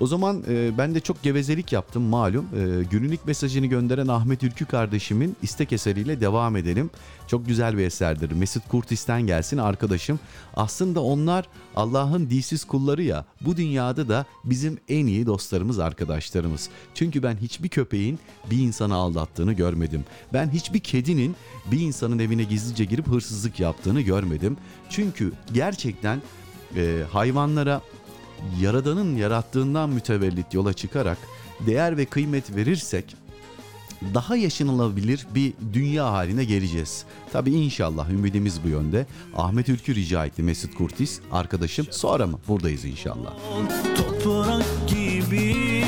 O 0.00 0.06
zaman 0.06 0.42
e, 0.48 0.78
ben 0.78 0.94
de 0.94 1.00
çok 1.00 1.22
gevezelik 1.22 1.72
yaptım 1.72 2.02
malum. 2.02 2.44
E, 2.44 2.84
günün 2.90 3.12
ilk 3.12 3.26
mesajını 3.26 3.66
gönderen 3.66 4.08
Ahmet 4.08 4.42
Ülkü 4.42 4.64
kardeşimin 4.64 5.36
istek 5.42 5.72
eseriyle 5.72 6.20
devam 6.20 6.56
edelim. 6.56 6.90
Çok 7.26 7.46
güzel 7.46 7.78
bir 7.78 7.84
eserdir. 7.84 8.32
Mesut 8.32 8.68
Kurtis'ten 8.68 9.22
gelsin 9.22 9.58
arkadaşım. 9.58 10.20
Aslında 10.56 11.00
onlar 11.02 11.48
Allah'ın 11.76 12.30
dilsiz 12.30 12.64
kulları 12.64 13.02
ya. 13.02 13.24
Bu 13.40 13.56
dünyada 13.56 14.08
da 14.08 14.26
bizim 14.44 14.78
en 14.88 15.06
iyi 15.06 15.26
dostlarımız, 15.26 15.78
arkadaşlarımız. 15.78 16.68
Çünkü 16.94 17.22
ben 17.22 17.36
hiçbir 17.36 17.68
köpeğin 17.68 18.18
bir 18.50 18.58
insanı 18.58 18.94
aldattığını 18.94 19.52
görmedim. 19.52 20.04
Ben 20.32 20.50
hiçbir 20.50 20.80
kedinin 20.80 21.36
bir 21.70 21.80
insanın 21.80 22.18
evine 22.18 22.44
gizlice 22.44 22.84
girip 22.84 23.08
hırsızlık 23.08 23.60
yaptığını 23.60 24.00
görmedim. 24.00 24.56
Çünkü 24.90 25.32
gerçekten 25.52 26.22
e, 26.76 27.02
hayvanlara 27.12 27.80
Yaradan'ın 28.60 29.16
yarattığından 29.16 29.90
mütevellit 29.90 30.54
yola 30.54 30.72
çıkarak 30.72 31.18
değer 31.66 31.96
ve 31.96 32.04
kıymet 32.04 32.56
verirsek 32.56 33.16
daha 34.14 34.36
yaşanılabilir 34.36 35.26
bir 35.34 35.52
dünya 35.72 36.12
haline 36.12 36.44
geleceğiz. 36.44 37.04
Tabi 37.32 37.50
inşallah 37.50 38.10
ümidimiz 38.10 38.64
bu 38.64 38.68
yönde. 38.68 39.06
Ahmet 39.36 39.68
Ülkü 39.68 39.94
rica 39.94 40.26
etti 40.26 40.42
Mesut 40.42 40.74
Kurtis 40.74 41.20
arkadaşım. 41.32 41.86
Sonra 41.90 42.26
mı? 42.26 42.38
Buradayız 42.48 42.84
inşallah. 42.84 43.32
Toprak 43.96 44.64
gibi 44.88 45.84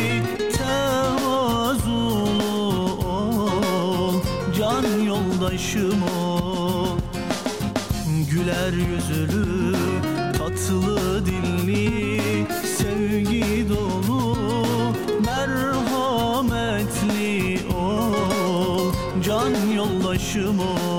ol, 2.96 4.14
can 4.58 4.84
yoldaşım 5.06 6.02
ol. 6.02 6.98
Güler 8.30 8.72
yüzlü, 8.72 9.76
tatlı 10.38 11.26
dilli 11.26 12.15
yoldaşım 20.36 20.58
ol 20.58 20.95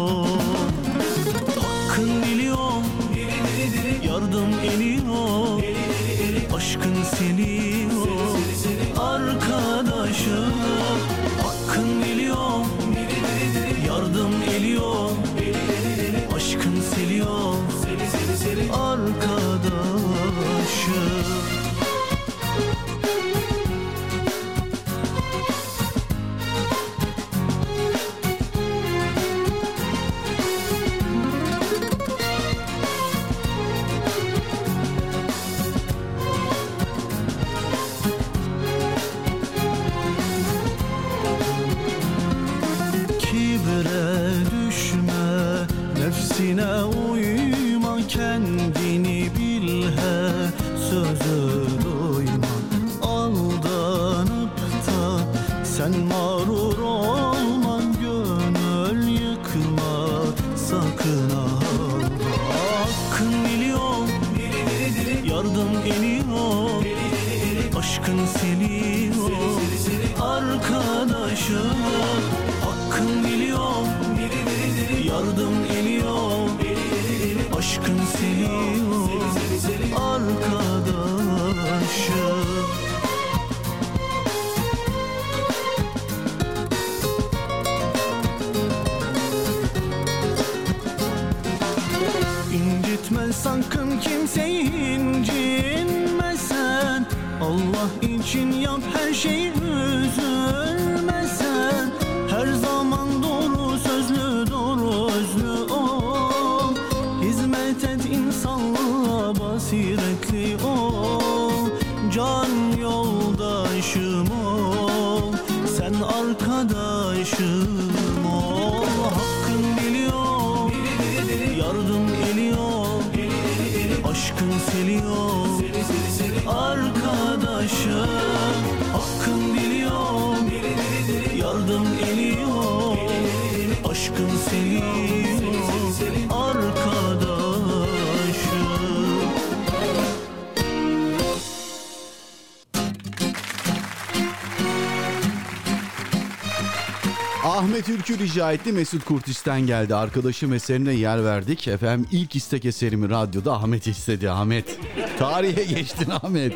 Ülkü 148.10 148.24
rica 148.24 148.52
etti 148.52 148.72
Mesut 148.72 149.06
Kurtis'ten 149.06 149.62
geldi. 149.62 149.96
Arkadaşım 149.96 150.54
eserine 150.54 150.94
yer 150.94 151.24
verdik. 151.26 151.68
Efendim 151.68 152.08
ilk 152.12 152.36
istek 152.36 152.66
eserimi 152.66 153.10
radyoda 153.10 153.54
Ahmet 153.54 153.88
istedi. 153.88 154.30
Ahmet. 154.30 154.80
Tarihe 155.20 155.64
geçtin 155.64 156.10
Ahmet. 156.10 156.54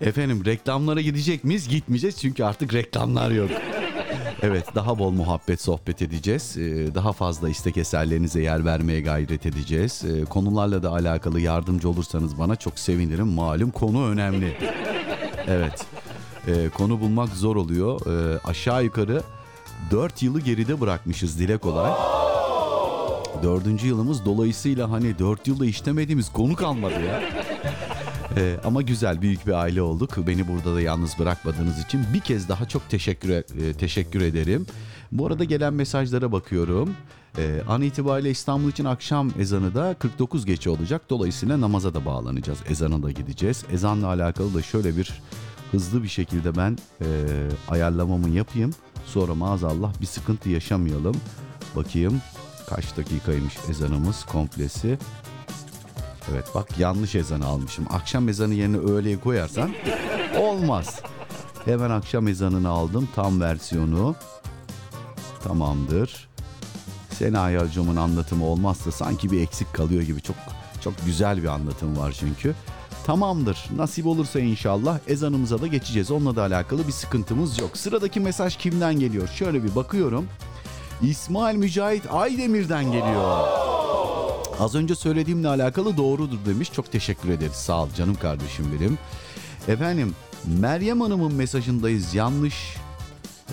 Efendim 0.00 0.44
reklamlara 0.44 1.00
gidecek 1.00 1.44
miyiz? 1.44 1.68
Gitmeyeceğiz 1.68 2.20
çünkü 2.20 2.44
artık 2.44 2.74
reklamlar 2.74 3.30
yok. 3.30 3.50
Evet 4.42 4.64
daha 4.74 4.98
bol 4.98 5.10
muhabbet 5.10 5.60
sohbet 5.62 6.02
edeceğiz. 6.02 6.56
Ee, 6.56 6.94
Daha 6.94 7.12
fazla 7.12 7.48
istek 7.48 7.76
eserlerinize 7.76 8.42
yer 8.42 8.64
vermeye 8.64 9.00
gayret 9.00 9.46
edeceğiz. 9.46 10.02
Ee, 10.04 10.24
Konularla 10.24 10.82
da 10.82 10.90
alakalı 10.90 11.40
yardımcı 11.40 11.88
olursanız 11.88 12.38
bana 12.38 12.56
çok 12.56 12.78
sevinirim. 12.78 13.28
Malum 13.28 13.70
konu 13.70 14.08
önemli. 14.08 14.56
Evet. 15.48 15.86
Ee, 16.50 16.68
konu 16.68 17.00
bulmak 17.00 17.28
zor 17.28 17.56
oluyor. 17.56 18.00
Ee, 18.06 18.40
aşağı 18.44 18.84
yukarı 18.84 19.22
4 19.90 20.22
yılı 20.22 20.40
geride 20.40 20.80
bırakmışız 20.80 21.38
dile 21.38 21.56
kolay. 21.56 21.92
Dördüncü 23.42 23.86
yılımız 23.86 24.24
dolayısıyla 24.24 24.90
hani 24.90 25.18
4 25.18 25.46
yılda 25.46 25.66
işlemediğimiz 25.66 26.32
konu 26.32 26.56
kalmadı 26.56 27.04
ya. 27.08 27.22
Ee, 28.36 28.56
ama 28.64 28.82
güzel 28.82 29.22
büyük 29.22 29.46
bir 29.46 29.52
aile 29.52 29.82
olduk. 29.82 30.10
Beni 30.26 30.48
burada 30.48 30.74
da 30.74 30.80
yalnız 30.80 31.18
bırakmadığınız 31.18 31.84
için 31.84 32.04
bir 32.14 32.20
kez 32.20 32.48
daha 32.48 32.68
çok 32.68 32.90
teşekkür 32.90 33.30
e- 33.30 33.44
e, 33.68 33.72
teşekkür 33.72 34.20
ederim. 34.20 34.66
Bu 35.12 35.26
arada 35.26 35.44
gelen 35.44 35.74
mesajlara 35.74 36.32
bakıyorum. 36.32 36.94
Ee, 37.38 37.62
an 37.68 37.82
itibariyle 37.82 38.30
İstanbul 38.30 38.70
için 38.70 38.84
akşam 38.84 39.30
ezanı 39.38 39.74
da 39.74 39.94
49 39.98 40.44
geçe 40.46 40.70
olacak. 40.70 41.02
Dolayısıyla 41.10 41.60
namaza 41.60 41.94
da 41.94 42.04
bağlanacağız. 42.04 42.58
Ezana 42.68 43.02
da 43.02 43.10
gideceğiz. 43.10 43.64
Ezanla 43.72 44.06
alakalı 44.06 44.54
da 44.54 44.62
şöyle 44.62 44.96
bir 44.96 45.20
hızlı 45.70 46.02
bir 46.02 46.08
şekilde 46.08 46.56
ben 46.56 46.78
e, 47.00 47.06
ayarlamamı 47.68 48.28
yapayım. 48.28 48.70
Sonra 49.06 49.34
maazallah 49.34 50.00
bir 50.00 50.06
sıkıntı 50.06 50.48
yaşamayalım. 50.48 51.16
Bakayım 51.76 52.22
kaç 52.68 52.96
dakikaymış 52.96 53.54
ezanımız 53.70 54.24
komplesi. 54.24 54.98
Evet 56.32 56.44
bak 56.54 56.78
yanlış 56.78 57.14
ezanı 57.14 57.46
almışım. 57.46 57.86
Akşam 57.90 58.28
ezanı 58.28 58.54
yerine 58.54 58.76
öğleye 58.76 59.20
koyarsan 59.20 59.70
olmaz. 60.38 61.02
Hemen 61.64 61.90
akşam 61.90 62.28
ezanını 62.28 62.68
aldım 62.68 63.08
tam 63.14 63.40
versiyonu. 63.40 64.14
Tamamdır. 65.44 66.28
Sena 67.10 67.50
Yalcım'ın 67.50 67.96
anlatımı 67.96 68.44
olmazsa 68.44 68.92
sanki 68.92 69.30
bir 69.30 69.42
eksik 69.42 69.74
kalıyor 69.74 70.02
gibi 70.02 70.22
çok 70.22 70.36
çok 70.80 70.94
güzel 71.06 71.42
bir 71.42 71.48
anlatım 71.48 71.96
var 71.96 72.16
çünkü. 72.20 72.54
Tamamdır. 73.10 73.64
Nasip 73.76 74.06
olursa 74.06 74.40
inşallah 74.40 74.98
ezanımıza 75.06 75.60
da 75.60 75.66
geçeceğiz. 75.66 76.10
Onunla 76.10 76.36
da 76.36 76.42
alakalı 76.42 76.86
bir 76.86 76.92
sıkıntımız 76.92 77.58
yok. 77.58 77.76
Sıradaki 77.76 78.20
mesaj 78.20 78.56
kimden 78.56 78.98
geliyor? 78.98 79.28
Şöyle 79.28 79.64
bir 79.64 79.74
bakıyorum. 79.74 80.28
İsmail 81.02 81.56
Mücahit 81.56 82.02
Aydemir'den 82.10 82.84
geliyor. 82.84 83.48
Az 84.60 84.74
önce 84.74 84.94
söylediğimle 84.94 85.48
alakalı 85.48 85.96
doğrudur 85.96 86.38
demiş. 86.46 86.72
Çok 86.72 86.92
teşekkür 86.92 87.28
ederiz. 87.28 87.52
Sağ 87.52 87.82
ol 87.82 87.88
canım 87.96 88.14
kardeşim 88.14 88.66
benim. 88.80 88.98
Efendim 89.68 90.14
Meryem 90.60 91.00
Hanım'ın 91.00 91.34
mesajındayız. 91.34 92.14
Yanlış 92.14 92.76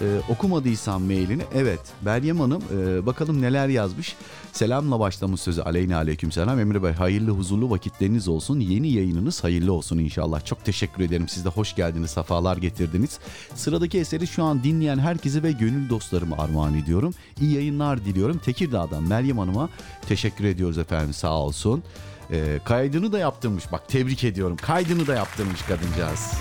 e, 0.01 0.31
okumadıysam 0.31 1.03
mailini. 1.03 1.43
Evet 1.53 1.79
Meryem 2.01 2.39
Hanım 2.39 2.63
e, 2.77 3.05
bakalım 3.05 3.41
neler 3.41 3.67
yazmış. 3.67 4.15
Selamla 4.51 4.99
başlamış 4.99 5.41
sözü 5.41 5.61
aleyna 5.61 5.97
aleyküm 5.97 6.31
selam. 6.31 6.59
Emre 6.59 6.83
Bey 6.83 6.91
hayırlı 6.91 7.31
huzurlu 7.31 7.69
vakitleriniz 7.69 8.27
olsun. 8.27 8.59
Yeni 8.59 8.91
yayınınız 8.91 9.43
hayırlı 9.43 9.73
olsun 9.73 9.97
inşallah. 9.97 10.45
Çok 10.45 10.65
teşekkür 10.65 11.03
ederim. 11.03 11.27
Siz 11.27 11.45
de 11.45 11.49
hoş 11.49 11.75
geldiniz. 11.75 12.11
Safalar 12.11 12.57
getirdiniz. 12.57 13.19
Sıradaki 13.55 13.99
eseri 13.99 14.27
şu 14.27 14.43
an 14.43 14.63
dinleyen 14.63 14.99
herkese 14.99 15.43
ve 15.43 15.51
gönül 15.51 15.89
dostlarıma 15.89 16.37
armağan 16.37 16.73
ediyorum. 16.73 17.13
İyi 17.41 17.53
yayınlar 17.53 18.05
diliyorum. 18.05 18.37
Tekirdağ'dan 18.37 19.03
Meryem 19.03 19.37
Hanım'a 19.37 19.69
teşekkür 20.07 20.45
ediyoruz 20.45 20.77
efendim 20.77 21.13
sağ 21.13 21.33
olsun. 21.33 21.83
E, 22.31 22.59
kaydını 22.65 23.11
da 23.11 23.19
yaptırmış. 23.19 23.71
Bak 23.71 23.87
tebrik 23.87 24.23
ediyorum. 24.23 24.57
Kaydını 24.57 25.07
da 25.07 25.15
yaptırmış 25.15 25.61
kadıncağız. 25.61 26.31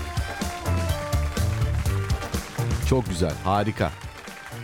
Çok 2.89 3.09
güzel, 3.09 3.33
harika. 3.43 3.91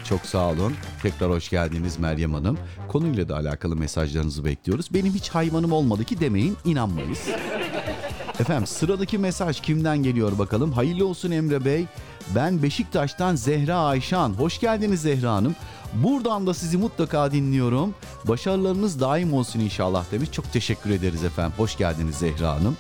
Çok 0.03 0.25
sağ 0.25 0.49
olun. 0.49 0.73
Tekrar 1.01 1.29
hoş 1.29 1.49
geldiniz 1.49 1.99
Meryem 1.99 2.33
Hanım. 2.33 2.57
Konuyla 2.87 3.29
da 3.29 3.35
alakalı 3.35 3.75
mesajlarınızı 3.75 4.45
bekliyoruz. 4.45 4.93
Benim 4.93 5.13
hiç 5.13 5.29
hayvanım 5.29 5.71
olmadı 5.71 6.03
ki 6.03 6.19
demeyin 6.19 6.57
inanmayız. 6.65 7.27
Efendim 8.39 8.67
sıradaki 8.67 9.17
mesaj 9.17 9.61
kimden 9.61 10.03
geliyor 10.03 10.39
bakalım. 10.39 10.71
Hayırlı 10.71 11.07
olsun 11.07 11.31
Emre 11.31 11.65
Bey. 11.65 11.85
Ben 12.35 12.63
Beşiktaş'tan 12.63 13.35
Zehra 13.35 13.77
Ayşan. 13.77 14.33
Hoş 14.33 14.59
geldiniz 14.59 15.01
Zehra 15.01 15.33
Hanım. 15.33 15.55
Buradan 15.93 16.47
da 16.47 16.53
sizi 16.53 16.77
mutlaka 16.77 17.31
dinliyorum. 17.31 17.93
Başarılarınız 18.27 19.01
daim 19.01 19.33
olsun 19.33 19.59
inşallah 19.59 20.11
demiş. 20.11 20.31
Çok 20.31 20.53
teşekkür 20.53 20.89
ederiz 20.89 21.23
efendim. 21.23 21.53
Hoş 21.57 21.77
geldiniz 21.77 22.15
Zehra 22.15 22.49
Hanım. 22.49 22.77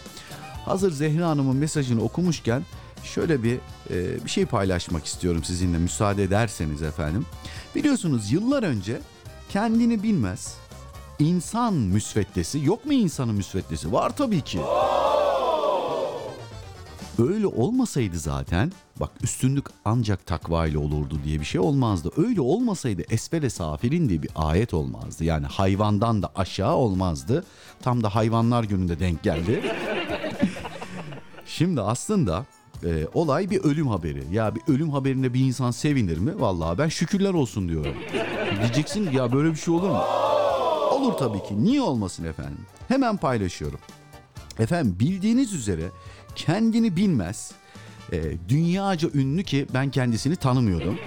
Hazır 0.65 0.91
Zehra 0.91 1.29
Hanım'ın 1.29 1.55
mesajını 1.55 2.03
okumuşken 2.03 2.63
şöyle 3.03 3.43
bir 3.43 3.59
e, 3.89 4.25
bir 4.25 4.29
şey 4.29 4.45
paylaşmak 4.45 5.05
istiyorum 5.05 5.43
sizinle 5.43 5.77
müsaade 5.77 6.23
ederseniz 6.23 6.81
efendim. 6.81 7.25
Biliyorsunuz 7.75 8.31
yıllar 8.31 8.63
önce 8.63 8.99
kendini 9.49 10.03
bilmez 10.03 10.57
insan 11.19 11.73
müsveddesi 11.73 12.59
yok 12.65 12.85
mu 12.85 12.93
insanın 12.93 13.35
müsveddesi? 13.35 13.91
Var 13.91 14.17
tabii 14.17 14.41
ki. 14.41 14.59
Öyle 17.19 17.47
olmasaydı 17.47 18.19
zaten 18.19 18.71
bak 18.99 19.11
üstünlük 19.23 19.65
ancak 19.85 20.25
takva 20.25 20.67
ile 20.67 20.77
olurdu 20.77 21.19
diye 21.25 21.39
bir 21.39 21.45
şey 21.45 21.61
olmazdı. 21.61 22.11
Öyle 22.17 22.41
olmasaydı 22.41 23.01
esfele 23.09 23.49
safirin 23.49 24.09
diye 24.09 24.23
bir 24.23 24.29
ayet 24.35 24.73
olmazdı. 24.73 25.23
Yani 25.23 25.45
hayvandan 25.45 26.21
da 26.21 26.31
aşağı 26.35 26.75
olmazdı. 26.75 27.45
Tam 27.81 28.03
da 28.03 28.15
hayvanlar 28.15 28.63
gününde 28.63 28.99
denk 28.99 29.23
geldi. 29.23 29.61
Şimdi 31.45 31.81
aslında 31.81 32.45
e, 32.85 33.07
olay 33.13 33.49
bir 33.49 33.59
ölüm 33.63 33.87
haberi. 33.87 34.23
Ya 34.31 34.55
bir 34.55 34.61
ölüm 34.73 34.89
haberinde 34.89 35.33
bir 35.33 35.39
insan 35.39 35.71
sevinir 35.71 36.17
mi? 36.17 36.41
Vallahi 36.41 36.77
ben 36.77 36.87
şükürler 36.87 37.33
olsun 37.33 37.69
diyorum. 37.69 37.95
Diyeceksin 38.59 39.11
ya 39.11 39.31
böyle 39.31 39.51
bir 39.51 39.55
şey 39.55 39.73
olur 39.73 39.89
mu? 39.89 40.03
Olur 40.91 41.13
tabii 41.13 41.43
ki. 41.43 41.63
Niye 41.63 41.81
olmasın 41.81 42.25
efendim? 42.25 42.59
Hemen 42.87 43.17
paylaşıyorum. 43.17 43.79
Efendim 44.59 44.95
bildiğiniz 44.99 45.53
üzere 45.53 45.83
kendini 46.35 46.95
bilmez. 46.95 47.51
e, 48.11 48.21
dünyaca 48.49 49.09
ünlü 49.13 49.43
ki 49.43 49.65
ben 49.73 49.91
kendisini 49.91 50.35
tanımıyordum. 50.35 50.97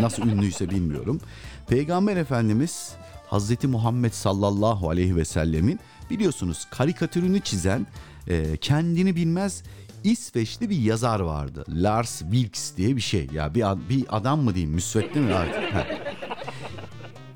Nasıl 0.00 0.22
ünlüyse 0.22 0.70
bilmiyorum. 0.70 1.20
Peygamber 1.68 2.16
Efendimiz 2.16 2.92
Hazreti 3.26 3.66
Muhammed 3.66 4.12
sallallahu 4.12 4.90
aleyhi 4.90 5.16
ve 5.16 5.24
sellemin 5.24 5.80
biliyorsunuz 6.10 6.66
karikatürünü 6.70 7.40
çizen 7.40 7.86
e, 8.28 8.56
kendini 8.56 9.16
bilmez 9.16 9.62
İsveçli 10.04 10.70
bir 10.70 10.76
yazar 10.76 11.20
vardı. 11.20 11.64
Lars 11.68 12.22
Vilks 12.22 12.76
diye 12.76 12.96
bir 12.96 13.00
şey. 13.00 13.28
Ya 13.32 13.54
bir, 13.54 13.64
bir 13.88 14.04
adam 14.08 14.40
mı 14.40 14.54
diyeyim 14.54 14.74
müsvedde 14.74 15.20
mi 15.20 15.34
artık? 15.34 15.86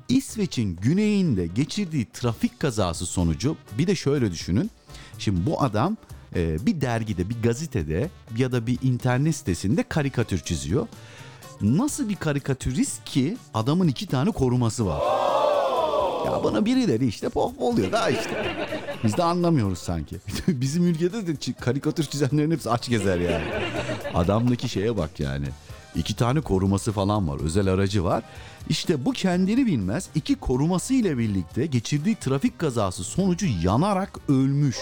İsveç'in 0.09 0.75
güneyinde 0.75 1.47
geçirdiği 1.47 2.05
trafik 2.13 2.59
kazası 2.59 3.05
sonucu 3.05 3.55
bir 3.77 3.87
de 3.87 3.95
şöyle 3.95 4.31
düşünün. 4.31 4.71
Şimdi 5.17 5.45
bu 5.45 5.63
adam 5.63 5.97
e, 6.35 6.65
bir 6.65 6.81
dergide, 6.81 7.29
bir 7.29 7.41
gazetede 7.43 8.09
ya 8.37 8.51
da 8.51 8.67
bir 8.67 8.77
internet 8.81 9.35
sitesinde 9.35 9.83
karikatür 9.83 10.39
çiziyor. 10.39 10.87
Nasıl 11.61 12.09
bir 12.09 12.15
karikatürist 12.15 13.03
ki 13.05 13.37
adamın 13.53 13.87
iki 13.87 14.07
tane 14.07 14.31
koruması 14.31 14.85
var. 14.85 15.01
Ya 16.25 16.43
bana 16.43 16.65
birileri 16.65 17.07
işte 17.07 17.29
pohpohluyor 17.29 17.91
daha 17.91 18.09
işte. 18.09 18.55
Biz 19.03 19.17
de 19.17 19.23
anlamıyoruz 19.23 19.79
sanki. 19.79 20.15
Bizim 20.47 20.87
ülkede 20.87 21.27
de 21.27 21.53
karikatür 21.53 22.03
çizenlerin 22.03 22.51
hepsi 22.51 22.69
aç 22.69 22.89
gezer 22.89 23.19
yani. 23.19 23.45
Adamdaki 24.13 24.69
şeye 24.69 24.97
bak 24.97 25.19
yani. 25.19 25.47
İki 25.95 26.15
tane 26.15 26.41
koruması 26.41 26.91
falan 26.91 27.27
var. 27.27 27.39
Özel 27.43 27.67
aracı 27.67 28.03
var. 28.03 28.23
İşte 28.69 29.05
bu 29.05 29.11
kendini 29.11 29.65
bilmez 29.65 30.09
iki 30.15 30.35
koruması 30.35 30.93
ile 30.93 31.17
birlikte 31.17 31.65
geçirdiği 31.65 32.15
trafik 32.15 32.59
kazası 32.59 33.03
sonucu 33.03 33.45
yanarak 33.63 34.19
ölmüş. 34.29 34.77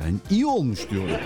Ben 0.00 0.20
iyi 0.30 0.46
olmuş 0.46 0.90
diyorum. 0.90 1.16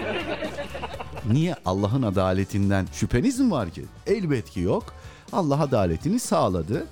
Niye 1.32 1.56
Allah'ın 1.64 2.02
adaletinden 2.02 2.86
şüpheniz 2.92 3.40
mi 3.40 3.50
var 3.50 3.70
ki? 3.70 3.84
Elbet 4.06 4.50
ki 4.50 4.60
yok. 4.60 4.84
Allah 5.32 5.60
adaletini 5.60 6.20
sağladı. 6.20 6.86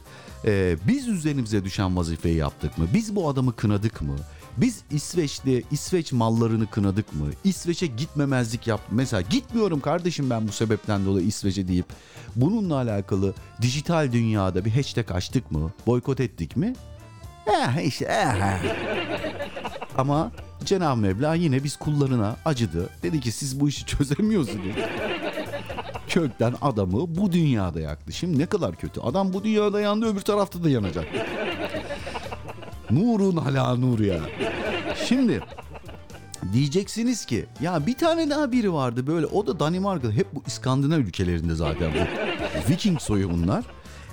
Ee, 0.45 0.77
biz 0.89 1.09
üzerimize 1.09 1.65
düşen 1.65 1.97
vazifeyi 1.97 2.37
yaptık 2.37 2.79
mı? 2.79 2.87
Biz 2.95 3.17
bu 3.17 3.29
adamı 3.29 3.57
kınadık 3.57 4.03
mı? 4.03 4.17
Biz 4.57 4.81
İsveç'te 4.91 5.63
İsveç 5.71 6.13
mallarını 6.13 6.67
kınadık 6.71 7.15
mı? 7.15 7.27
İsveç'e 7.45 7.87
gitmemezlik 7.87 8.67
yaptık. 8.67 8.93
Mesela 8.93 9.21
gitmiyorum 9.21 9.81
kardeşim 9.81 10.31
ben 10.31 10.49
bu 10.49 10.53
sebepten 10.53 11.07
dolayı 11.07 11.27
İsveç'e 11.27 11.69
deyip 11.69 11.87
bununla 12.37 12.75
alakalı 12.77 13.35
dijital 13.63 14.13
dünyada 14.13 14.65
bir 14.65 14.71
hashtag 14.71 15.11
açtık 15.13 15.51
mı? 15.51 15.73
Boykot 15.87 16.21
ettik 16.21 16.57
mi? 16.57 16.75
Eh 17.47 17.87
işte 17.87 18.05
eh. 18.05 18.63
Ama 19.99 20.33
Cenab-ı 20.65 21.01
Mevla 21.01 21.35
yine 21.35 21.65
biz 21.65 21.77
kullarına 21.77 22.37
acıdı. 22.45 22.91
Dedi 23.03 23.21
ki 23.21 23.33
siz 23.33 23.61
bu 23.61 23.69
işi 23.69 23.87
çözemiyorsunuz. 23.87 24.77
Kökten 26.11 26.55
adamı 26.63 27.17
bu 27.17 27.33
dünyada 27.33 27.81
yaktı. 27.81 28.13
Şimdi 28.13 28.39
ne 28.39 28.47
kadar 28.47 28.77
kötü. 28.77 29.01
Adam 29.01 29.33
bu 29.33 29.45
dünyada 29.45 29.81
yandı 29.81 30.07
öbür 30.07 30.21
tarafta 30.21 30.65
da 30.65 30.71
yanacak. 30.71 31.07
Nurun 32.91 33.37
ala 33.37 33.77
nur 33.77 33.99
ya. 33.99 34.21
Şimdi 35.09 35.41
diyeceksiniz 36.53 37.25
ki 37.25 37.47
ya 37.61 37.87
bir 37.87 37.95
tane 37.95 38.31
daha 38.31 38.53
biri 38.53 38.73
vardı 38.73 39.07
böyle 39.07 39.27
o 39.27 39.47
da 39.47 39.61
Danimarka'da 39.61 40.13
hep 40.13 40.35
bu 40.35 40.43
İskandinav 40.47 40.99
ülkelerinde 40.99 41.55
zaten 41.55 41.93
bu 41.95 42.71
Viking 42.73 43.01
soyu 43.01 43.31
bunlar. 43.31 43.65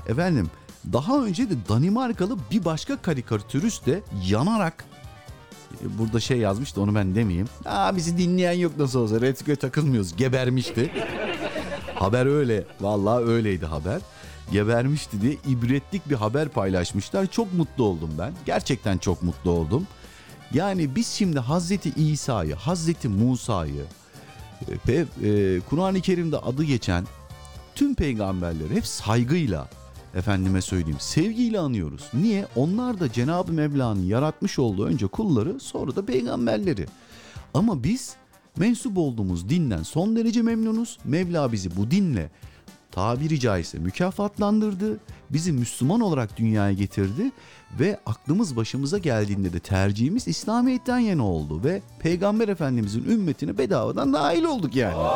Efendim 0.08 0.50
daha 0.94 1.26
önce 1.26 1.50
de 1.50 1.54
Danimarkalı 1.70 2.38
bir 2.52 2.66
başka 2.66 2.98
karikatürist 3.02 3.86
de 3.86 4.02
yanarak 4.28 4.86
burada 5.84 6.20
şey 6.20 6.38
yazmış 6.38 6.76
da 6.76 6.82
onu 6.82 6.96
ben 6.96 7.16
demeyeyim. 7.16 7.48
Aa 7.66 7.96
bizi 7.96 8.18
dinleyen 8.18 8.52
yok 8.52 8.78
nasıl 8.78 9.00
olsa 9.00 9.22
Retsko'ya 9.22 9.56
takılmıyoruz 9.58 10.16
gebermişti. 10.16 10.92
Haber 12.00 12.26
öyle 12.26 12.64
vallahi 12.82 13.24
öyleydi 13.24 13.66
haber. 13.66 14.02
Gebermişti 14.52 15.22
diye 15.22 15.38
ibretlik 15.48 16.10
bir 16.10 16.16
haber 16.16 16.50
paylaşmışlar. 16.50 17.26
Çok 17.26 17.54
mutlu 17.54 17.84
oldum 17.84 18.10
ben. 18.20 18.34
Gerçekten 18.46 18.98
çok 18.98 19.24
mutlu 19.24 19.52
oldum. 19.52 19.88
Yani 20.54 20.96
biz 20.96 21.08
şimdi 21.08 21.40
Hazreti 21.40 21.90
İsa'yı, 21.90 22.56
Hazreti 22.56 23.08
Musa'yı 23.08 23.86
ve 24.88 25.06
e, 25.24 25.60
Kur'an-ı 25.70 26.02
Kerim'de 26.02 26.38
adı 26.38 26.64
geçen 26.64 27.08
tüm 27.76 27.96
peygamberleri 27.96 28.76
hep 28.76 28.86
saygıyla 28.86 29.70
efendime 30.16 30.62
söyleyeyim 30.62 31.00
sevgiyle 31.00 31.60
anıyoruz. 31.60 32.02
Niye? 32.14 32.48
Onlar 32.56 33.00
da 33.00 33.12
Cenab-ı 33.12 33.54
Mevla'nın 33.54 34.04
yaratmış 34.04 34.60
olduğu 34.60 34.86
önce 34.86 35.08
kulları 35.08 35.60
sonra 35.60 35.96
da 35.96 36.06
peygamberleri. 36.06 36.86
Ama 37.54 37.84
biz 37.84 38.16
mensup 38.58 38.98
olduğumuz 38.98 39.50
dinden 39.50 39.84
son 39.84 40.16
derece 40.16 40.42
memnunuz. 40.42 41.00
Mevla 41.06 41.52
bizi 41.52 41.78
bu 41.78 41.92
dinle 41.92 42.30
tabiri 42.92 43.40
caizse 43.40 43.78
mükafatlandırdı. 43.80 45.00
Bizi 45.30 45.52
Müslüman 45.52 46.02
olarak 46.02 46.38
dünyaya 46.38 46.74
getirdi 46.74 47.32
ve 47.80 48.00
aklımız 48.06 48.56
başımıza 48.56 48.98
geldiğinde 48.98 49.54
de 49.54 49.60
tercihimiz 49.60 50.28
İslamiyet'ten 50.28 51.00
yana 51.00 51.28
oldu 51.28 51.64
ve 51.64 51.82
Peygamber 52.00 52.48
Efendimizin 52.48 53.04
ümmetine 53.10 53.58
bedavadan 53.58 54.14
dahil 54.14 54.44
olduk 54.44 54.76
yani. 54.76 55.08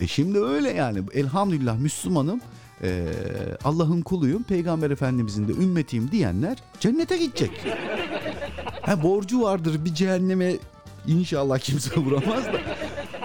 E 0.00 0.06
şimdi 0.06 0.38
öyle 0.40 0.70
yani 0.70 1.02
elhamdülillah 1.14 1.78
Müslümanım 1.78 2.40
e, 2.82 3.06
Allah'ın 3.64 4.02
kuluyum 4.02 4.42
Peygamber 4.42 4.90
Efendimizin 4.90 5.48
de 5.48 5.52
ümmetiyim 5.52 6.10
diyenler 6.10 6.58
cennete 6.80 7.16
gidecek. 7.16 7.50
Ha 8.80 9.02
borcu 9.02 9.42
vardır 9.42 9.84
bir 9.84 9.94
cehenneme 9.94 10.56
inşallah 11.06 11.58
kimse 11.58 11.96
vuramaz 11.96 12.44
da. 12.44 12.60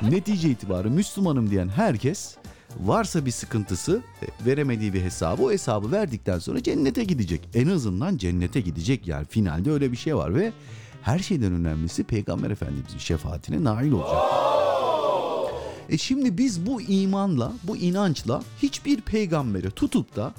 Netice 0.10 0.50
itibarı 0.50 0.90
Müslümanım 0.90 1.50
diyen 1.50 1.68
herkes 1.68 2.36
varsa 2.80 3.26
bir 3.26 3.32
sıkıntısı 3.32 4.02
e, 4.22 4.46
veremediği 4.46 4.94
bir 4.94 5.02
hesabı 5.02 5.44
o 5.44 5.52
hesabı 5.52 5.92
verdikten 5.92 6.40
sonra 6.40 6.64
cennete 6.64 7.04
gidecek. 7.04 7.50
En 7.54 7.68
azından 7.68 8.18
cennete 8.18 8.62
gidecek 8.62 9.08
yani 9.08 9.26
finalde 9.26 9.72
öyle 9.72 9.92
bir 9.92 9.98
şey 9.98 10.16
var 10.16 10.36
ve 10.36 10.52
her 11.02 11.20
şeyden 11.20 11.54
önemlisi 11.54 12.04
Peygamber 12.04 12.50
Efendimizin 12.50 12.98
şefaatine 12.98 13.64
nail 13.64 13.92
olacak. 13.92 14.22
E 15.90 15.98
şimdi 15.98 16.38
biz 16.38 16.66
bu 16.66 16.82
imanla, 16.82 17.54
bu 17.64 17.78
inançla 17.78 18.44
hiçbir 18.62 19.02
peygambere 19.02 19.70
tutup 19.70 20.16
da 20.16 20.34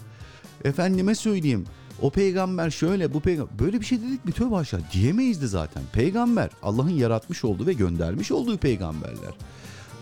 efendime 0.64 1.14
söyleyeyim 1.14 1.64
o 2.02 2.10
peygamber 2.10 2.70
şöyle 2.70 3.14
bu 3.14 3.20
peygamber 3.20 3.58
böyle 3.58 3.80
bir 3.80 3.86
şey 3.86 4.02
dedik 4.02 4.24
mi 4.24 4.32
tövbe 4.32 4.56
aşağı 4.56 4.80
diyemeyiz 4.92 5.42
de 5.42 5.46
zaten. 5.46 5.82
Peygamber 5.92 6.50
Allah'ın 6.62 6.90
yaratmış 6.90 7.44
olduğu 7.44 7.66
ve 7.66 7.72
göndermiş 7.72 8.32
olduğu 8.32 8.58
peygamberler. 8.58 9.34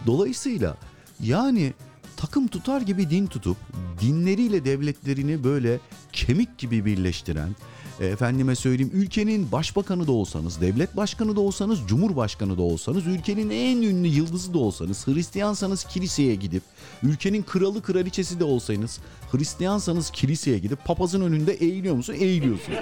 Dolayısıyla 0.06 0.76
yani 1.20 1.72
takım 2.16 2.48
tutar 2.48 2.80
gibi 2.80 3.10
din 3.10 3.26
tutup 3.26 3.56
dinleriyle 4.00 4.64
devletlerini 4.64 5.44
böyle 5.44 5.80
kemik 6.12 6.58
gibi 6.58 6.84
birleştiren 6.84 7.56
efendime 8.00 8.56
söyleyeyim 8.56 8.90
ülkenin 8.94 9.52
başbakanı 9.52 10.06
da 10.06 10.12
olsanız, 10.12 10.60
devlet 10.60 10.96
başkanı 10.96 11.36
da 11.36 11.40
olsanız, 11.40 11.78
cumhurbaşkanı 11.88 12.58
da 12.58 12.62
olsanız, 12.62 13.06
ülkenin 13.06 13.50
en 13.50 13.82
ünlü 13.82 14.08
yıldızı 14.08 14.54
da 14.54 14.58
olsanız, 14.58 15.06
Hristiyansanız 15.06 15.84
kiliseye 15.84 16.34
gidip, 16.34 16.62
ülkenin 17.02 17.42
kralı 17.42 17.82
kraliçesi 17.82 18.40
de 18.40 18.44
olsanız, 18.44 19.00
Hristiyansanız 19.32 20.10
kiliseye 20.10 20.58
gidip 20.58 20.84
papazın 20.84 21.20
önünde 21.20 21.52
eğiliyor 21.52 21.94
musun? 21.94 22.14
Eğiliyorsun. 22.18 22.74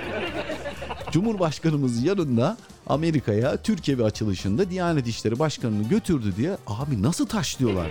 Cumhurbaşkanımız 1.12 2.04
yanında 2.04 2.56
Amerika'ya 2.86 3.56
Türkiye 3.56 3.96
açılışında 3.96 4.70
Diyanet 4.70 5.06
İşleri 5.06 5.38
Başkanı'nı 5.38 5.88
götürdü 5.88 6.34
diye 6.36 6.56
abi 6.66 7.02
nasıl 7.02 7.26
taşlıyorlar? 7.26 7.86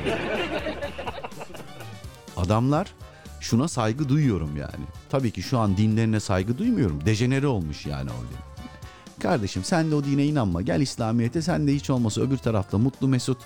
Adamlar 2.38 2.88
şuna 3.42 3.68
saygı 3.68 4.10
duyuyorum 4.10 4.58
yani. 4.58 4.86
Tabii 5.10 5.32
ki 5.32 5.44
şu 5.44 5.60
an 5.60 5.78
dinlerine 5.78 6.20
saygı 6.20 6.58
duymuyorum. 6.58 7.06
Dejenere 7.06 7.48
olmuş 7.48 7.86
yani 7.86 8.10
o 8.10 8.22
din. 8.22 8.38
Kardeşim 9.22 9.64
sen 9.64 9.92
de 9.92 9.96
o 9.96 10.04
dine 10.04 10.26
inanma. 10.26 10.62
Gel 10.62 10.82
İslamiyet'e 10.82 11.42
sen 11.42 11.68
de 11.68 11.76
hiç 11.76 11.90
olmasa 11.90 12.22
öbür 12.22 12.38
tarafta 12.38 12.78
mutlu 12.78 13.08
mesut. 13.08 13.38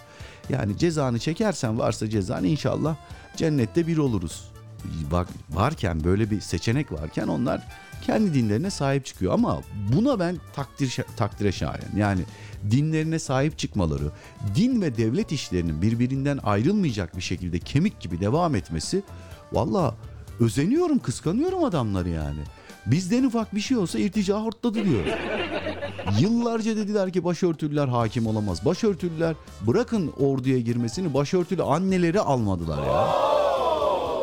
Yani 0.49 0.77
cezanı 0.77 1.19
çekersen 1.19 1.79
varsa 1.79 2.09
cezan 2.09 2.43
inşallah 2.43 2.95
cennette 3.37 3.87
bir 3.87 3.97
oluruz. 3.97 4.51
Bak 5.11 5.27
varken 5.49 6.03
böyle 6.03 6.31
bir 6.31 6.41
seçenek 6.41 6.91
varken 6.91 7.27
onlar 7.27 7.67
kendi 8.05 8.33
dinlerine 8.33 8.69
sahip 8.69 9.05
çıkıyor 9.05 9.33
ama 9.33 9.61
buna 9.93 10.19
ben 10.19 10.37
takdir 10.55 10.97
takdire 11.17 11.51
şayan. 11.51 11.95
Yani 11.97 12.21
dinlerine 12.71 13.19
sahip 13.19 13.57
çıkmaları, 13.57 14.11
din 14.55 14.81
ve 14.81 14.97
devlet 14.97 15.31
işlerinin 15.31 15.81
birbirinden 15.81 16.39
ayrılmayacak 16.43 17.17
bir 17.17 17.21
şekilde 17.21 17.59
kemik 17.59 17.99
gibi 17.99 18.19
devam 18.19 18.55
etmesi 18.55 19.03
valla 19.55 19.95
özeniyorum, 20.39 20.99
kıskanıyorum 20.99 21.63
adamları 21.63 22.09
yani. 22.09 22.39
Bizden 22.85 23.23
ufak 23.23 23.55
bir 23.55 23.59
şey 23.59 23.77
olsa 23.77 23.99
irtica 23.99 24.41
hortladı 24.41 24.85
diyor. 24.85 25.03
Yıllarca 26.19 26.77
dediler 26.77 27.13
ki 27.13 27.23
başörtülüler 27.23 27.87
hakim 27.87 28.27
olamaz. 28.27 28.65
Başörtülüler 28.65 29.35
bırakın 29.67 30.13
orduya 30.19 30.59
girmesini 30.59 31.13
başörtülü 31.13 31.63
anneleri 31.63 32.19
almadılar 32.19 32.83
ya. 32.87 33.07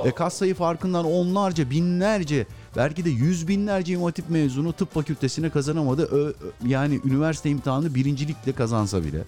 E 0.05 0.11
kas 0.11 0.35
sayı 0.35 0.55
farkından 0.55 1.05
onlarca, 1.05 1.71
binlerce, 1.71 2.47
belki 2.77 3.05
de 3.05 3.11
yüz 3.11 3.49
binlerce 3.49 3.93
imam 3.93 4.13
mezunu 4.29 4.73
tıp 4.73 4.95
fakültesine 4.95 5.51
kazanamadı. 5.51 6.03
Ö, 6.07 6.29
ö, 6.29 6.33
yani 6.67 7.01
üniversite 7.05 7.51
imtihanı 7.51 7.95
birincilikle 7.95 8.53
kazansa 8.53 9.05
bile. 9.05 9.25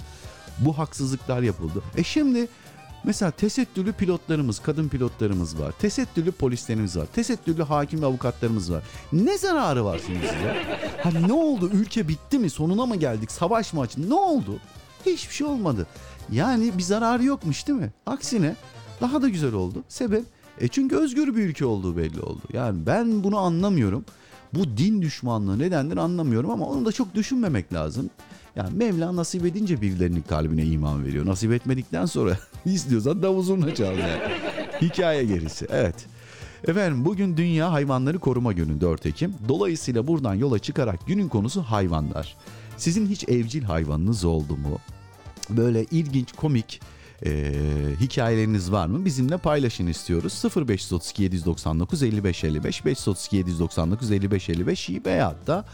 Bu 0.58 0.78
haksızlıklar 0.78 1.42
yapıldı. 1.42 1.82
E 1.96 2.04
şimdi 2.04 2.48
mesela 3.04 3.30
tesettürlü 3.30 3.92
pilotlarımız, 3.92 4.58
kadın 4.58 4.88
pilotlarımız 4.88 5.60
var. 5.60 5.72
Tesettürlü 5.78 6.32
polislerimiz 6.32 6.96
var. 6.96 7.06
Tesettürlü 7.06 7.62
hakim 7.62 8.02
ve 8.02 8.06
avukatlarımız 8.06 8.72
var. 8.72 8.82
Ne 9.12 9.38
zararı 9.38 9.84
var 9.84 10.00
şimdi 10.06 10.18
size? 10.18 10.62
Ha 11.02 11.10
ne 11.26 11.32
oldu? 11.32 11.70
Ülke 11.72 12.08
bitti 12.08 12.38
mi? 12.38 12.50
Sonuna 12.50 12.86
mı 12.86 12.96
geldik? 12.96 13.30
Savaş 13.30 13.72
mı 13.72 13.80
açıldı? 13.80 14.10
Ne 14.10 14.14
oldu? 14.14 14.58
Hiçbir 15.06 15.34
şey 15.34 15.46
olmadı. 15.46 15.86
Yani 16.32 16.78
bir 16.78 16.82
zararı 16.82 17.24
yokmuş 17.24 17.66
değil 17.66 17.78
mi? 17.78 17.92
Aksine 18.06 18.56
daha 19.00 19.22
da 19.22 19.28
güzel 19.28 19.52
oldu. 19.52 19.84
Sebep 19.88 20.24
e 20.60 20.68
çünkü 20.68 20.96
özgür 20.96 21.36
bir 21.36 21.42
ülke 21.42 21.66
olduğu 21.66 21.96
belli 21.96 22.20
oldu. 22.20 22.42
Yani 22.52 22.86
ben 22.86 23.24
bunu 23.24 23.38
anlamıyorum. 23.38 24.04
Bu 24.54 24.76
din 24.76 25.02
düşmanlığı 25.02 25.58
nedendir 25.58 25.96
anlamıyorum 25.96 26.50
ama 26.50 26.66
onu 26.66 26.84
da 26.84 26.92
çok 26.92 27.14
düşünmemek 27.14 27.72
lazım. 27.72 28.10
Yani 28.56 28.76
Mevla 28.76 29.16
nasip 29.16 29.46
edince 29.46 29.80
birilerinin 29.80 30.22
kalbine 30.22 30.64
iman 30.64 31.04
veriyor. 31.04 31.26
Nasip 31.26 31.52
etmedikten 31.52 32.06
sonra 32.06 32.38
istiyorsan 32.64 33.22
davul 33.22 33.74
çal 33.74 33.98
yani. 33.98 34.22
Hikaye 34.82 35.24
gerisi. 35.24 35.66
Evet. 35.70 36.06
Efendim 36.68 37.04
bugün 37.04 37.36
Dünya 37.36 37.72
Hayvanları 37.72 38.18
Koruma 38.18 38.52
Günü 38.52 38.80
4 38.80 39.06
Ekim. 39.06 39.34
Dolayısıyla 39.48 40.06
buradan 40.06 40.34
yola 40.34 40.58
çıkarak 40.58 41.06
günün 41.06 41.28
konusu 41.28 41.62
hayvanlar. 41.62 42.36
Sizin 42.76 43.06
hiç 43.06 43.28
evcil 43.28 43.62
hayvanınız 43.62 44.24
oldu 44.24 44.56
mu? 44.56 44.78
Böyle 45.50 45.84
ilginç, 45.84 46.32
komik, 46.32 46.80
e, 47.24 47.52
hikayeleriniz 48.00 48.72
var 48.72 48.86
mı? 48.86 49.04
Bizimle 49.04 49.36
paylaşın 49.36 49.86
istiyoruz. 49.86 50.42
0532 50.56 51.22
799 51.22 52.02
55 52.02 52.44
55 52.44 52.84
532 52.84 53.36
799 53.36 54.12
55 54.12 54.48
55 54.48 54.90
veyahut 55.06 55.46
da 55.46 55.64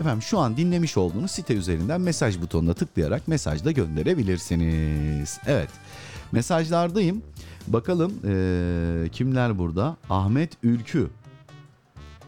efendim 0.00 0.22
şu 0.22 0.38
an 0.38 0.56
dinlemiş 0.56 0.96
olduğunuz 0.96 1.30
site 1.30 1.54
üzerinden 1.54 2.00
mesaj 2.00 2.40
butonuna 2.40 2.74
tıklayarak 2.74 3.28
mesaj 3.28 3.64
da 3.64 3.70
gönderebilirsiniz. 3.70 5.38
Evet 5.46 5.70
mesajlardayım. 6.32 7.22
Bakalım 7.66 8.12
e, 8.24 9.08
kimler 9.12 9.58
burada? 9.58 9.96
Ahmet 10.10 10.50
Ülkü 10.62 11.10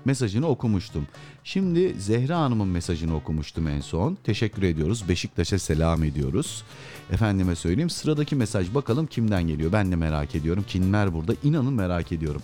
mesajını 0.05 0.47
okumuştum. 0.47 1.07
Şimdi 1.45 1.95
Zehra 1.99 2.39
Hanım'ın 2.39 2.69
mesajını 2.69 3.17
okumuştum 3.17 3.69
en 3.69 3.81
son. 3.81 4.19
Teşekkür 4.25 4.63
ediyoruz. 4.63 5.09
Beşiktaş'a 5.09 5.59
selam 5.59 6.05
ediyoruz. 6.05 6.65
Efendime 7.11 7.55
söyleyeyim 7.55 7.91
sıradaki 7.91 8.37
mesaj 8.37 8.75
bakalım 8.75 9.07
kimden 9.07 9.43
geliyor. 9.43 9.73
Ben 9.73 9.93
de 9.93 9.97
merak 9.97 10.35
ediyorum. 10.35 10.65
Kimler 10.69 11.15
burada? 11.15 11.33
İnanın 11.45 11.73
merak 11.73 12.13
ediyorum. 12.13 12.43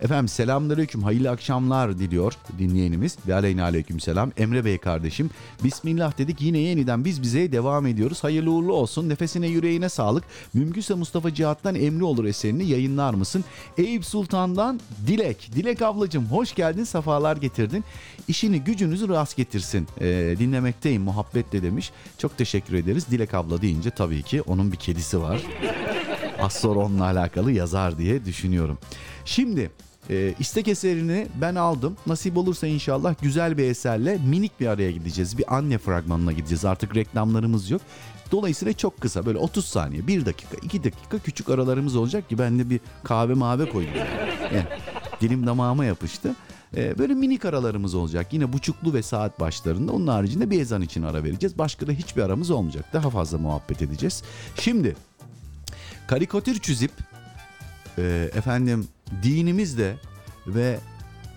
Efendim 0.00 0.28
selamünaleyküm. 0.28 1.02
Hayırlı 1.02 1.30
akşamlar 1.30 1.98
diliyor 1.98 2.32
dinleyenimiz. 2.58 3.16
Ve 3.26 3.34
aleyküm 3.34 4.00
selam. 4.00 4.32
Emre 4.36 4.64
Bey 4.64 4.78
kardeşim. 4.78 5.30
Bismillah 5.64 6.18
dedik 6.18 6.40
yine 6.40 6.58
yeniden 6.58 7.04
biz 7.04 7.22
bize 7.22 7.52
devam 7.52 7.86
ediyoruz. 7.86 8.24
Hayırlı 8.24 8.50
uğurlu 8.50 8.72
olsun. 8.72 9.08
Nefesine 9.08 9.46
yüreğine 9.46 9.88
sağlık. 9.88 10.24
Mümkünse 10.54 10.94
Mustafa 10.94 11.34
Cihat'tan 11.34 11.74
Emri 11.74 12.04
olur 12.04 12.24
eserini 12.24 12.64
yayınlar 12.66 13.14
mısın? 13.14 13.44
Eyüp 13.78 14.04
Sultan'dan 14.04 14.80
Dilek. 15.06 15.50
Dilek 15.54 15.82
ablacığım 15.82 16.26
hoş 16.26 16.54
geldin. 16.54 16.84
Safalar 16.84 17.36
getirdin. 17.36 17.84
İşini 18.28 18.60
gücünüzü 18.60 19.08
rast 19.08 19.36
getirsin. 19.36 19.88
Ee, 20.00 20.34
dinlemekteyim 20.38 21.02
muhabbetle 21.02 21.62
demiş. 21.62 21.90
Çok 22.18 22.38
teşekkür 22.38 22.74
ederiz. 22.74 23.06
Dilek 23.10 23.34
abla 23.34 23.62
deyince 23.62 23.90
tabii 23.96 24.22
ki 24.22 24.42
onun 24.42 24.72
bir 24.72 24.76
kedisi 24.76 25.22
var. 25.22 25.42
Az 26.42 26.52
sonra 26.52 26.80
onunla 26.80 27.04
alakalı 27.04 27.52
yazar 27.52 27.98
diye 27.98 28.24
düşünüyorum. 28.24 28.78
Şimdi 29.24 29.70
e, 30.10 30.34
istek 30.38 30.68
eserini 30.68 31.26
ben 31.40 31.54
aldım. 31.54 31.96
Nasip 32.06 32.36
olursa 32.36 32.66
inşallah 32.66 33.14
güzel 33.22 33.58
bir 33.58 33.64
eserle 33.64 34.18
minik 34.18 34.60
bir 34.60 34.66
araya 34.66 34.90
gideceğiz. 34.90 35.38
Bir 35.38 35.56
anne 35.56 35.78
fragmanına 35.78 36.32
gideceğiz. 36.32 36.64
Artık 36.64 36.96
reklamlarımız 36.96 37.70
yok. 37.70 37.82
Dolayısıyla 38.32 38.72
çok 38.72 39.00
kısa 39.00 39.26
böyle 39.26 39.38
30 39.38 39.64
saniye, 39.64 40.06
1 40.06 40.26
dakika, 40.26 40.56
2 40.62 40.84
dakika 40.84 41.18
küçük 41.18 41.48
aralarımız 41.48 41.96
olacak 41.96 42.28
ki 42.28 42.38
ben 42.38 42.58
de 42.58 42.70
bir 42.70 42.80
kahve 43.04 43.34
mavi 43.34 43.70
koydum. 43.70 43.92
Yani 44.54 44.66
dilim 45.20 45.46
damağıma 45.46 45.84
yapıştı. 45.84 46.34
Ee, 46.76 46.98
böyle 46.98 47.14
minik 47.14 47.44
aralarımız 47.44 47.94
olacak. 47.94 48.32
Yine 48.32 48.52
buçuklu 48.52 48.94
ve 48.94 49.02
saat 49.02 49.40
başlarında. 49.40 49.92
Onun 49.92 50.06
haricinde 50.06 50.50
bir 50.50 50.60
ezan 50.60 50.82
için 50.82 51.02
ara 51.02 51.24
vereceğiz. 51.24 51.58
Başka 51.58 51.86
da 51.86 51.92
hiçbir 51.92 52.22
aramız 52.22 52.50
olmayacak. 52.50 52.84
Daha 52.92 53.10
fazla 53.10 53.38
muhabbet 53.38 53.82
edeceğiz. 53.82 54.22
Şimdi 54.60 54.96
karikatür 56.06 56.58
çizip 56.58 56.92
e, 57.98 58.30
efendim 58.34 58.88
dinimizde 59.22 59.96
ve 60.46 60.78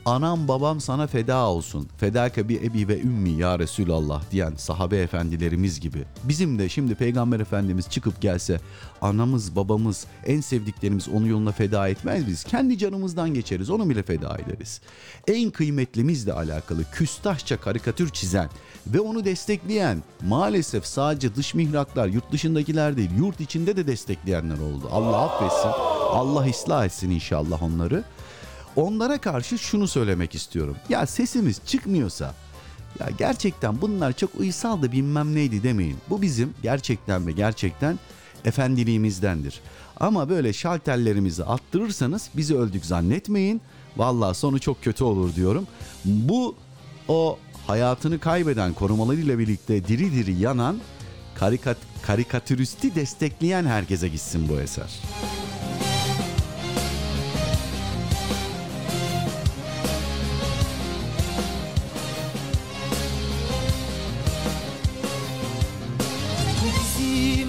anam 0.06 0.48
babam 0.48 0.82
sana 0.82 1.08
feda 1.08 1.48
olsun. 1.48 1.88
Fedaka 1.98 2.50
bir 2.50 2.62
ebi 2.64 2.88
ve 2.88 3.02
ümmi 3.02 3.30
ya 3.30 3.60
Resulallah 3.60 4.24
diyen 4.32 4.54
sahabe 4.58 4.98
efendilerimiz 4.98 5.80
gibi. 5.80 6.06
Bizim 6.24 6.60
de 6.60 6.70
şimdi 6.70 6.96
peygamber 6.96 7.40
efendimiz 7.40 7.90
çıkıp 7.90 8.22
gelse 8.22 8.60
anamız 9.02 9.56
babamız 9.56 10.06
en 10.26 10.42
sevdiklerimiz 10.42 11.10
onu 11.10 11.28
yoluna 11.28 11.52
feda 11.52 11.90
etmez 11.90 12.28
biz. 12.28 12.44
Kendi 12.44 12.78
canımızdan 12.78 13.34
geçeriz 13.34 13.70
onu 13.70 13.90
bile 13.90 14.04
feda 14.04 14.38
ederiz. 14.38 14.82
En 15.28 15.52
kıymetlimizle 15.52 16.34
alakalı 16.34 16.84
küstahça 16.92 17.58
karikatür 17.58 18.10
çizen 18.10 18.50
ve 18.88 19.00
onu 19.00 19.26
destekleyen 19.26 20.04
maalesef 20.28 20.86
sadece 20.86 21.36
dış 21.36 21.54
mihraklar 21.54 22.08
yurt 22.08 22.32
dışındakiler 22.32 22.98
değil 22.98 23.12
yurt 23.18 23.42
içinde 23.42 23.76
de 23.76 23.88
destekleyenler 23.88 24.60
oldu. 24.60 24.90
Allah 24.92 25.18
affetsin. 25.22 25.70
Allah 26.10 26.50
ıslah 26.50 26.86
etsin 26.86 27.10
inşallah 27.10 27.64
onları. 27.64 28.04
Onlara 28.76 29.18
karşı 29.18 29.58
şunu 29.58 29.88
söylemek 29.88 30.36
istiyorum. 30.36 30.78
Ya 30.90 31.06
sesimiz 31.06 31.62
çıkmıyorsa 31.66 32.36
ya 33.00 33.10
gerçekten 33.18 33.82
bunlar 33.82 34.14
çok 34.14 34.36
uysal 34.36 34.82
da 34.82 34.92
bilmem 34.92 35.36
neydi 35.36 35.64
demeyin. 35.64 35.98
Bu 36.10 36.22
bizim 36.22 36.54
gerçekten 36.64 37.28
ve 37.28 37.32
gerçekten 37.32 38.00
efendiliğimizdendir. 38.46 39.62
Ama 40.00 40.30
böyle 40.30 40.54
şalterlerimizi 40.54 41.44
attırırsanız 41.44 42.30
bizi 42.38 42.58
öldük 42.58 42.86
zannetmeyin. 42.86 43.62
Vallahi 43.98 44.36
sonu 44.38 44.60
çok 44.60 44.84
kötü 44.84 45.04
olur 45.04 45.36
diyorum. 45.36 45.68
Bu 46.06 46.56
o 47.08 47.40
hayatını 47.68 48.20
kaybeden 48.20 48.74
korumalarıyla 48.74 49.40
birlikte 49.40 49.88
diri 49.88 50.12
diri 50.14 50.34
yanan 50.34 50.80
karikat, 51.36 51.78
karikatüristi 52.02 52.96
destekleyen 52.96 53.66
herkese 53.66 54.08
gitsin 54.08 54.50
bu 54.50 54.62
eser. 54.62 55.00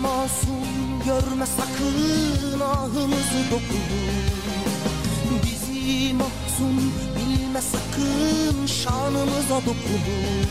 masum 0.02 0.64
görme 1.04 1.46
sakın 1.46 2.60
ahımızı 2.60 3.40
dokunur 3.50 4.30
Bizi 5.44 6.14
mahzun 6.14 6.92
bilme 7.16 7.60
sakın 7.60 8.66
şanımıza 8.66 9.56
dokunur 9.66 10.48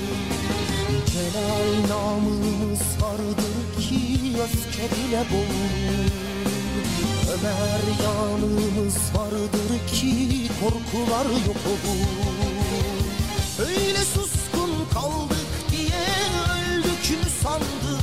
Celal 1.12 1.90
namımız 1.90 2.82
vardır 3.02 3.82
ki 3.82 4.20
öfke 4.44 4.84
bile 4.96 5.24
boğulur 5.32 6.12
Ömer 7.34 8.04
yanımız 8.04 8.98
vardır 9.16 9.88
ki 9.94 10.30
korkular 10.62 11.26
yok 11.26 11.62
olur 11.72 12.30
Öyle 13.60 13.98
suskun 13.98 14.72
kaldık 14.94 15.48
diye 15.72 16.06
öldük 16.78 17.10
mü 17.10 17.30
sandın? 17.44 17.99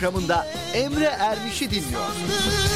programında 0.00 0.46
Emre 0.74 1.04
Ermiş'i 1.04 1.70
dinliyorsunuz. 1.70 2.69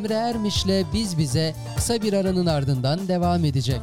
Emre 0.00 0.14
Ermiş'le 0.14 0.86
Biz 0.94 1.18
Bize 1.18 1.54
kısa 1.76 2.02
bir 2.02 2.12
aranın 2.12 2.46
ardından 2.46 3.08
devam 3.08 3.44
edecek. 3.44 3.80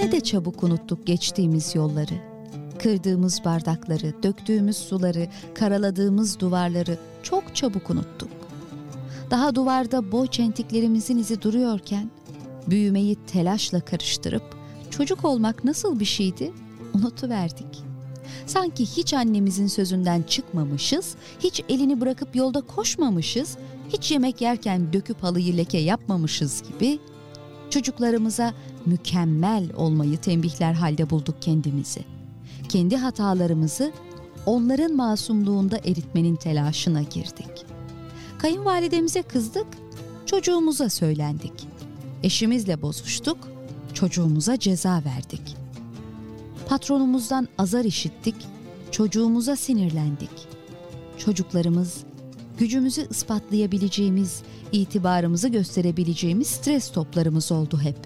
Ne 0.00 0.12
de 0.12 0.20
çabuk 0.20 0.62
unuttuk 0.62 1.06
geçtiğimiz 1.06 1.74
yolları 1.74 2.14
kırdığımız 2.78 3.44
bardakları, 3.44 4.22
döktüğümüz 4.22 4.76
suları, 4.76 5.28
karaladığımız 5.54 6.40
duvarları 6.40 6.98
çok 7.22 7.56
çabuk 7.56 7.90
unuttuk. 7.90 8.30
Daha 9.30 9.54
duvarda 9.54 10.12
boy 10.12 10.26
çentiklerimizin 10.26 11.18
izi 11.18 11.42
duruyorken 11.42 12.10
büyümeyi 12.66 13.16
telaşla 13.26 13.80
karıştırıp 13.80 14.56
çocuk 14.90 15.24
olmak 15.24 15.64
nasıl 15.64 16.00
bir 16.00 16.04
şeydi 16.04 16.52
unutuverdik. 16.96 17.86
Sanki 18.46 18.86
hiç 18.86 19.14
annemizin 19.14 19.66
sözünden 19.66 20.22
çıkmamışız, 20.22 21.14
hiç 21.40 21.62
elini 21.68 22.00
bırakıp 22.00 22.36
yolda 22.36 22.60
koşmamışız, 22.60 23.56
hiç 23.88 24.12
yemek 24.12 24.40
yerken 24.40 24.92
döküp 24.92 25.22
halıyı 25.22 25.56
leke 25.56 25.78
yapmamışız 25.78 26.62
gibi 26.62 26.98
çocuklarımıza 27.70 28.54
mükemmel 28.86 29.72
olmayı 29.76 30.16
tembihler 30.16 30.72
halde 30.72 31.10
bulduk 31.10 31.42
kendimizi. 31.42 32.00
Kendi 32.68 32.96
hatalarımızı 32.96 33.92
onların 34.46 34.96
masumluğunda 34.96 35.78
eritmenin 35.78 36.36
telaşına 36.36 37.02
girdik. 37.02 37.66
Kayınvalidemize 38.38 39.22
kızdık, 39.22 39.66
çocuğumuza 40.26 40.88
söylendik. 40.88 41.52
Eşimizle 42.22 42.82
bozuştuk, 42.82 43.38
çocuğumuza 43.94 44.58
ceza 44.58 45.02
verdik.'' 45.04 45.65
Patronumuzdan 46.66 47.48
azar 47.58 47.84
işittik, 47.84 48.34
çocuğumuza 48.90 49.56
sinirlendik. 49.56 50.30
Çocuklarımız 51.18 52.04
gücümüzü 52.58 53.06
ispatlayabileceğimiz, 53.10 54.42
itibarımızı 54.72 55.48
gösterebileceğimiz 55.48 56.46
stres 56.46 56.90
toplarımız 56.90 57.52
oldu 57.52 57.80
hep. 57.80 57.96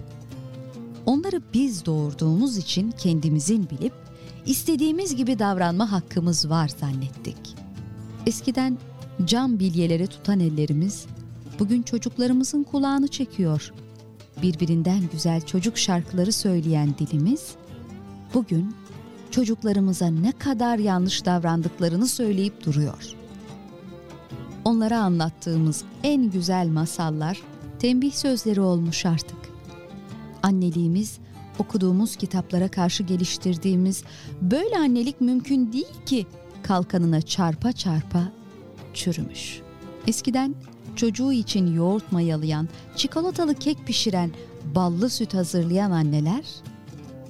Onları 1.05 1.41
biz 1.53 1.85
doğurduğumuz 1.85 2.57
için 2.57 2.91
kendimizin 2.91 3.69
bilip 3.69 3.93
istediğimiz 4.45 5.15
gibi 5.15 5.39
davranma 5.39 5.91
hakkımız 5.91 6.49
var 6.49 6.71
zannettik. 6.79 7.55
Eskiden 8.25 8.77
cam 9.25 9.59
bilyeleri 9.59 10.07
tutan 10.07 10.39
ellerimiz 10.39 11.05
bugün 11.59 11.81
çocuklarımızın 11.81 12.63
kulağını 12.63 13.07
çekiyor. 13.07 13.73
Birbirinden 14.41 15.01
güzel 15.11 15.41
çocuk 15.41 15.77
şarkıları 15.77 16.31
söyleyen 16.31 16.95
dilimiz 16.97 17.55
bugün 18.33 18.75
çocuklarımıza 19.31 20.07
ne 20.07 20.31
kadar 20.31 20.77
yanlış 20.77 21.25
davrandıklarını 21.25 22.07
söyleyip 22.07 22.65
duruyor. 22.65 23.15
Onlara 24.65 24.99
anlattığımız 24.99 25.83
en 26.03 26.29
güzel 26.31 26.67
masallar 26.67 27.41
tembih 27.79 28.13
sözleri 28.13 28.61
olmuş 28.61 29.05
artık. 29.05 29.37
Anneliğimiz 30.43 31.17
okuduğumuz 31.59 32.15
kitaplara 32.15 32.67
karşı 32.67 33.03
geliştirdiğimiz 33.03 34.03
böyle 34.41 34.77
annelik 34.77 35.21
mümkün 35.21 35.73
değil 35.73 36.05
ki 36.05 36.25
kalkanına 36.63 37.21
çarpa 37.21 37.71
çarpa 37.71 38.31
çürümüş. 38.93 39.61
Eskiden 40.07 40.55
çocuğu 40.95 41.31
için 41.31 41.75
yoğurt 41.75 42.11
mayalayan, 42.11 42.69
çikolatalı 42.95 43.55
kek 43.55 43.87
pişiren, 43.87 44.31
ballı 44.75 45.09
süt 45.09 45.33
hazırlayan 45.33 45.91
anneler 45.91 46.45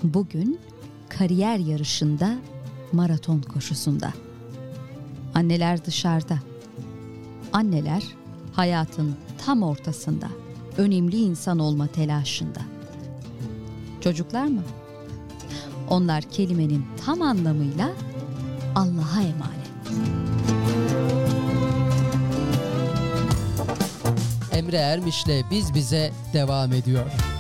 bugün 0.04 0.60
kariyer 1.18 1.58
yarışında, 1.58 2.38
maraton 2.92 3.42
koşusunda. 3.42 4.14
Anneler 5.34 5.86
dışarıda. 5.86 6.40
Anneler 7.54 8.04
hayatın 8.54 9.16
tam 9.46 9.64
ortasında, 9.64 10.28
önemli 10.78 11.18
insan 11.18 11.60
olma 11.60 11.88
telaşında. 11.88 12.60
Çocuklar 14.02 14.46
mı? 14.46 14.62
Onlar 15.90 16.24
kelimenin 16.24 16.86
tam 17.06 17.22
anlamıyla 17.22 17.92
Allah'a 18.76 19.22
emanet. 19.22 19.62
Emre 24.52 24.78
Ermiş'le 24.78 25.52
Biz 25.52 25.74
Bize 25.74 26.12
devam 26.34 26.74
ediyor. 26.74 27.31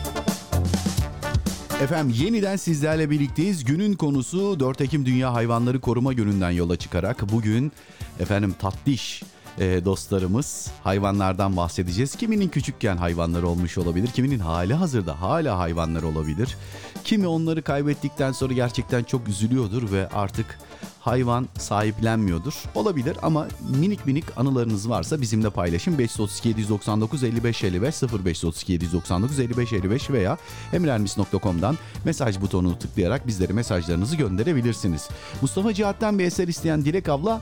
Efendim 1.82 2.16
yeniden 2.20 2.56
sizlerle 2.56 3.10
birlikteyiz. 3.10 3.64
Günün 3.64 3.94
konusu 3.94 4.60
4 4.60 4.82
Ekim 4.82 5.06
Dünya 5.06 5.34
Hayvanları 5.34 5.82
Koruma 5.82 6.14
Günü'nden 6.14 6.52
yola 6.52 6.76
çıkarak 6.76 7.32
bugün 7.32 7.72
efendim 8.20 8.56
tatlış 8.60 9.24
e, 9.60 9.86
dostlarımız 9.86 10.72
hayvanlardan 10.84 11.58
bahsedeceğiz. 11.58 12.16
Kiminin 12.16 12.50
küçükken 12.50 12.98
hayvanları 12.98 13.48
olmuş 13.48 13.78
olabilir, 13.78 14.08
kiminin 14.08 14.40
hali 14.40 14.74
hazırda 14.74 15.22
hala 15.22 15.60
hayvanlar 15.60 16.04
olabilir. 16.04 16.58
Kimi 17.04 17.28
onları 17.28 17.62
kaybettikten 17.62 18.32
sonra 18.32 18.54
gerçekten 18.54 19.04
çok 19.04 19.28
üzülüyordur 19.28 19.92
ve 19.92 20.08
artık 20.08 20.60
hayvan 21.00 21.48
sahiplenmiyordur. 21.58 22.54
Olabilir 22.76 23.18
ama 23.22 23.48
minik 23.80 24.06
minik 24.06 24.26
anılarınız 24.38 24.90
varsa 24.90 25.22
bizimle 25.22 25.50
paylaşın. 25.50 25.98
532 25.98 26.50
799 26.50 27.24
55 27.24 27.64
55 27.64 28.02
0532 28.04 28.74
799 28.74 29.40
55 29.40 29.74
55 29.74 30.10
veya 30.10 30.38
emrermis.com'dan 30.74 31.78
mesaj 32.06 32.42
butonunu 32.42 32.80
tıklayarak 32.80 33.28
bizlere 33.28 33.54
mesajlarınızı 33.54 34.16
gönderebilirsiniz. 34.16 35.10
Mustafa 35.42 35.74
Cihat'tan 35.74 36.20
bir 36.20 36.26
eser 36.26 36.48
isteyen 36.48 36.86
Dilek 36.86 37.10
abla 37.10 37.42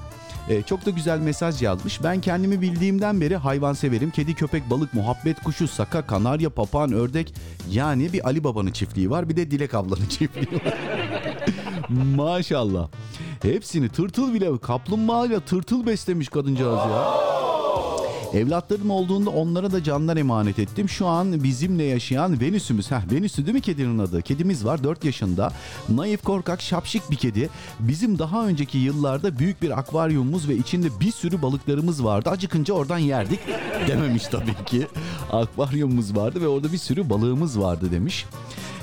e, 0.50 0.62
çok 0.62 0.86
da 0.86 0.90
güzel 0.90 1.20
mesaj 1.20 1.62
yazmış. 1.62 2.04
Ben 2.04 2.22
kendimi 2.22 2.62
bildiğimden 2.62 3.22
beri 3.22 3.36
hayvan 3.36 3.74
severim. 3.74 4.12
Kedi, 4.12 4.36
köpek, 4.36 4.70
balık, 4.70 4.94
muhabbet 4.94 5.44
kuşu, 5.44 5.68
saka, 5.68 6.02
kanarya, 6.02 6.50
papağan, 6.50 6.94
ördek. 6.94 7.34
Yani 7.72 8.14
bir 8.14 8.28
Ali 8.28 8.44
Baba'nın 8.44 8.72
çiftliği 8.72 9.10
var 9.10 9.30
bir 9.30 9.36
de 9.36 9.52
Dilek 9.52 9.74
ablanın 9.74 10.06
çiftliği 10.10 10.62
var. 10.66 10.78
Maşallah. 11.90 12.88
Hepsini 13.42 13.90
tırtıl 13.90 14.34
bile 14.34 14.58
kaplumbağayla 14.58 15.40
tırtıl 15.40 15.86
beslemiş 15.86 16.30
kadıncağız 16.30 16.80
ya. 16.80 17.14
Evlatlarım 18.34 18.90
olduğunda 18.90 19.30
onlara 19.30 19.72
da 19.72 19.84
canlar 19.84 20.18
emanet 20.18 20.60
ettim. 20.60 20.90
Şu 20.90 21.08
an 21.08 21.44
bizimle 21.44 21.84
yaşayan 21.84 22.42
Venüs'ümüz. 22.42 22.92
Heh, 22.92 23.12
Venüs'ü 23.12 23.46
değil 23.46 23.56
mi 23.56 23.62
kedinin 23.62 24.00
adı? 24.00 24.22
Kedimiz 24.22 24.66
var 24.66 24.84
4 24.84 25.06
yaşında. 25.06 25.54
Naif 25.90 26.24
korkak 26.24 26.62
şapşik 26.62 27.12
bir 27.12 27.16
kedi. 27.16 27.50
Bizim 27.80 28.20
daha 28.20 28.48
önceki 28.48 28.78
yıllarda 28.78 29.40
büyük 29.40 29.62
bir 29.62 29.80
akvaryumumuz 29.80 30.50
ve 30.50 30.56
içinde 30.56 30.88
bir 31.00 31.12
sürü 31.12 31.42
balıklarımız 31.42 32.04
vardı. 32.04 32.30
Acıkınca 32.30 32.74
oradan 32.74 32.98
yerdik. 32.98 33.40
Dememiş 33.88 34.24
tabii 34.24 34.66
ki. 34.66 34.88
Akvaryumumuz 35.32 36.16
vardı 36.16 36.42
ve 36.42 36.48
orada 36.48 36.72
bir 36.72 36.78
sürü 36.78 37.10
balığımız 37.10 37.60
vardı 37.60 37.92
demiş. 37.92 38.26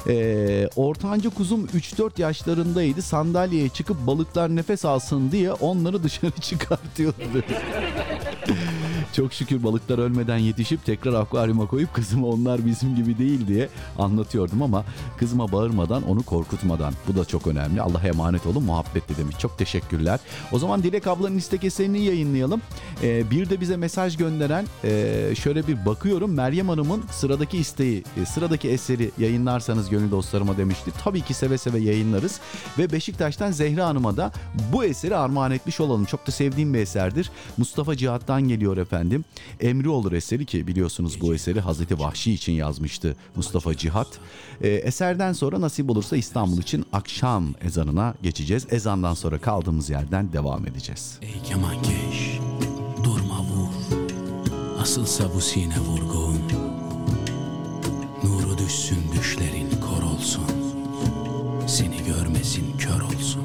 Ee, 0.08 0.68
ortanca 0.76 1.30
kuzum 1.30 1.66
3-4 1.66 2.20
yaşlarındaydı. 2.20 3.02
Sandalyeye 3.02 3.68
çıkıp 3.68 4.06
balıklar 4.06 4.56
nefes 4.56 4.84
alsın 4.84 5.32
diye 5.32 5.52
onları 5.52 6.02
dışarı 6.02 6.30
çıkartıyordu. 6.40 7.44
Çok 9.12 9.32
şükür 9.32 9.62
balıklar 9.62 9.98
ölmeden 9.98 10.38
yetişip 10.38 10.84
tekrar 10.84 11.12
akvaryuma 11.14 11.66
koyup 11.66 11.94
kızıma 11.94 12.26
onlar 12.26 12.66
bizim 12.66 12.96
gibi 12.96 13.18
değil 13.18 13.46
diye 13.46 13.68
anlatıyordum 13.98 14.62
ama 14.62 14.84
kızıma 15.18 15.52
bağırmadan 15.52 16.02
onu 16.02 16.22
korkutmadan. 16.22 16.94
Bu 17.08 17.16
da 17.16 17.24
çok 17.24 17.46
önemli. 17.46 17.82
Allah'a 17.82 18.06
emanet 18.06 18.46
olun 18.46 18.62
muhabbetle 18.62 19.16
demiş. 19.16 19.36
Çok 19.38 19.58
teşekkürler. 19.58 20.20
O 20.52 20.58
zaman 20.58 20.82
Dilek 20.82 21.06
ablanın 21.06 21.38
istek 21.38 21.64
eserini 21.64 22.04
yayınlayalım. 22.04 22.62
Ee, 23.02 23.30
bir 23.30 23.50
de 23.50 23.60
bize 23.60 23.76
mesaj 23.76 24.16
gönderen 24.16 24.66
e, 24.84 25.34
şöyle 25.34 25.66
bir 25.66 25.86
bakıyorum. 25.86 26.34
Meryem 26.34 26.68
Hanım'ın 26.68 27.02
sıradaki 27.10 27.58
isteği, 27.58 28.04
e, 28.22 28.26
sıradaki 28.26 28.68
eseri 28.68 29.10
yayınlarsanız 29.18 29.90
gönül 29.90 30.10
dostlarıma 30.10 30.56
demişti. 30.56 30.90
Tabii 31.04 31.20
ki 31.20 31.34
seve 31.34 31.58
seve 31.58 31.78
yayınlarız. 31.78 32.40
Ve 32.78 32.92
Beşiktaş'tan 32.92 33.50
Zehra 33.50 33.86
Hanım'a 33.86 34.16
da 34.16 34.32
bu 34.72 34.84
eseri 34.84 35.16
armağan 35.16 35.52
etmiş 35.52 35.80
olalım. 35.80 36.04
Çok 36.04 36.26
da 36.26 36.32
sevdiğim 36.32 36.74
bir 36.74 36.78
eserdir. 36.78 37.30
Mustafa 37.56 37.96
Cihat'tan 37.96 38.42
geliyor 38.42 38.76
efendim. 38.76 38.95
Emri 39.60 39.88
olur 39.88 40.12
eseri 40.12 40.46
ki 40.46 40.66
biliyorsunuz 40.66 41.20
bu 41.20 41.34
eseri 41.34 41.60
Hazreti 41.60 41.98
Vahşi 41.98 42.32
için 42.32 42.52
yazmıştı 42.52 43.16
Mustafa 43.36 43.76
Cihat. 43.76 44.08
Ee, 44.60 44.68
eserden 44.68 45.32
sonra 45.32 45.60
nasip 45.60 45.90
olursa 45.90 46.16
İstanbul 46.16 46.58
için 46.58 46.86
akşam 46.92 47.54
ezanına 47.64 48.14
geçeceğiz. 48.22 48.66
Ezandan 48.70 49.14
sonra 49.14 49.38
kaldığımız 49.38 49.90
yerden 49.90 50.32
devam 50.32 50.66
edeceğiz. 50.66 51.18
Ey 51.22 51.42
kemankeş 51.44 52.40
durma 53.04 53.40
vur. 53.40 53.74
Asılsa 54.80 55.34
bu 55.34 55.40
sine 55.40 55.78
vurgun. 55.78 56.40
Nuru 58.24 58.58
düşsün 58.58 58.98
düşlerin 59.18 59.70
kor 59.70 60.02
olsun. 60.02 60.44
Seni 61.66 61.96
görmesin 62.04 62.76
kör 62.78 63.00
olsun 63.00 63.42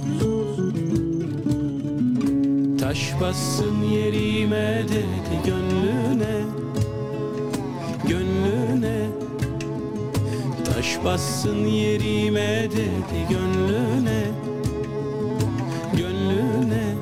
Taş 2.81 3.13
bassın 3.21 3.83
yerime 3.83 4.83
dedi 4.87 5.39
gönlüne 5.45 6.43
Gönlüne. 8.07 9.07
Taş 10.65 10.99
bassın 11.05 11.65
yerime 11.65 12.67
dedi 12.71 13.27
gönlüne 13.29 14.23
Gönlüne. 15.93 16.95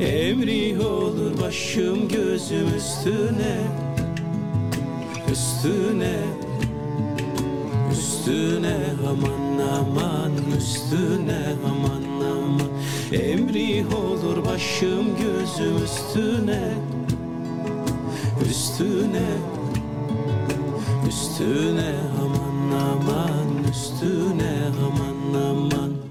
Emri 0.00 0.80
olur 0.86 1.40
başım 1.42 2.08
gözüm 2.08 2.76
üstüne 2.76 3.56
Üstüne. 5.32 6.16
Üstüne 7.92 8.76
aman 9.08 9.58
aman 9.78 10.32
Üstüne 10.58 11.54
aman 11.64 12.02
aman 12.26 12.68
Emri 13.12 13.84
olur 13.86 14.44
başım 14.44 15.06
gözüm 15.16 15.84
üstüne 15.84 16.72
Üstüne 18.50 19.28
Üstüne 21.08 21.94
aman 22.22 22.78
aman 22.80 23.64
Üstüne 23.70 24.56
aman 24.86 25.40
aman 25.40 26.07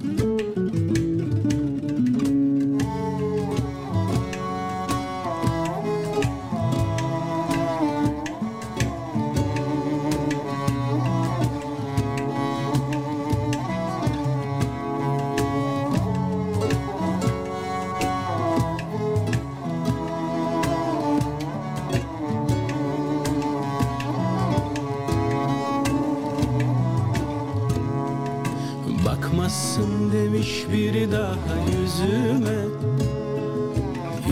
biri 31.08 31.12
daha 31.12 31.56
yüzüme 31.80 32.58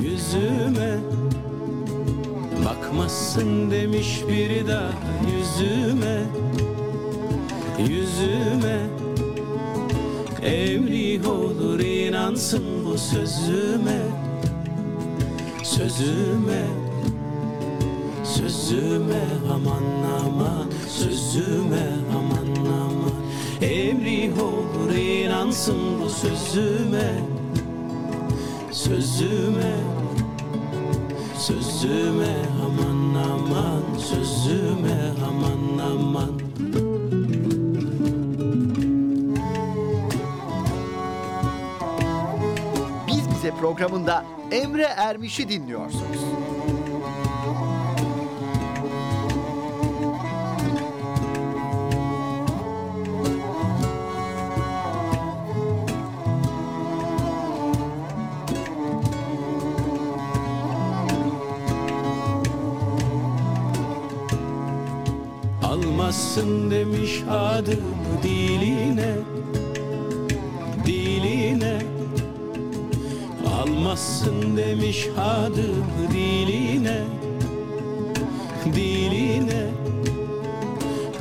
Yüzüme. 0.04 0.98
Bakmazsın 2.66 3.72
demiş 3.72 4.24
biri 4.28 4.68
daha 4.68 4.92
yüzüme 5.32 6.24
Yüzüme. 7.80 8.80
Emri 10.44 11.28
olur 11.28 11.80
inansın 11.80 12.86
bu 12.86 12.98
sözüme 12.98 14.00
Sözüme. 15.64 16.66
Sözüme 18.24 19.24
aman 19.54 19.84
aman 20.26 20.66
Sözüme 20.88 21.88
aman 22.16 22.66
aman 22.66 22.85
Emri 23.62 24.32
olur 24.42 24.96
inansın 24.96 26.02
bu 26.02 26.10
sözüme 26.10 27.14
Sözüme 28.72 29.76
Sözüme 31.38 32.36
aman 32.66 33.24
aman 33.24 33.98
Sözüme 33.98 35.12
aman 35.28 35.86
aman 35.92 36.40
Biz 43.08 43.30
Bize 43.36 43.52
programında 43.52 44.26
Emre 44.52 44.84
Ermiş'i 44.84 45.50
dinliyorsunuz. 45.50 46.20
Adımı 67.56 68.24
diline 68.24 69.14
Diline. 70.86 71.82
Almazsın 73.62 74.58
demiş 74.58 75.08
adımı 75.18 76.12
diline 76.14 77.02
Diline. 78.66 79.68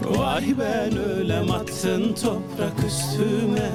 Vay 0.05 0.55
ben 0.59 0.97
ölem 0.97 1.51
attın 1.51 2.15
toprak 2.15 2.85
üstüme 2.87 3.71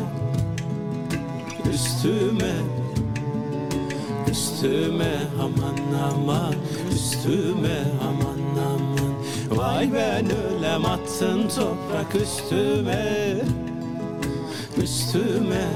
Üstüme. 1.73 2.53
Üstüme 4.31 5.17
aman 5.41 5.77
aman 6.13 6.53
Üstüme 6.91 7.83
aman 8.09 8.18
ölem 10.69 10.85
attın 10.85 11.47
toprak 11.47 12.15
üstüme 12.15 13.35
Üstüme 14.83 15.67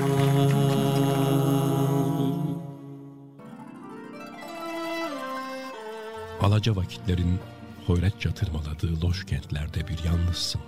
aman. 0.00 0.28
Alaca 6.40 6.76
vakitlerin 6.76 7.40
hoyratça 7.88 8.34
tırmaladığı 8.34 9.00
loş 9.00 9.26
kentlerde 9.26 9.88
bir 9.88 10.04
yalnızsın. 10.04 10.60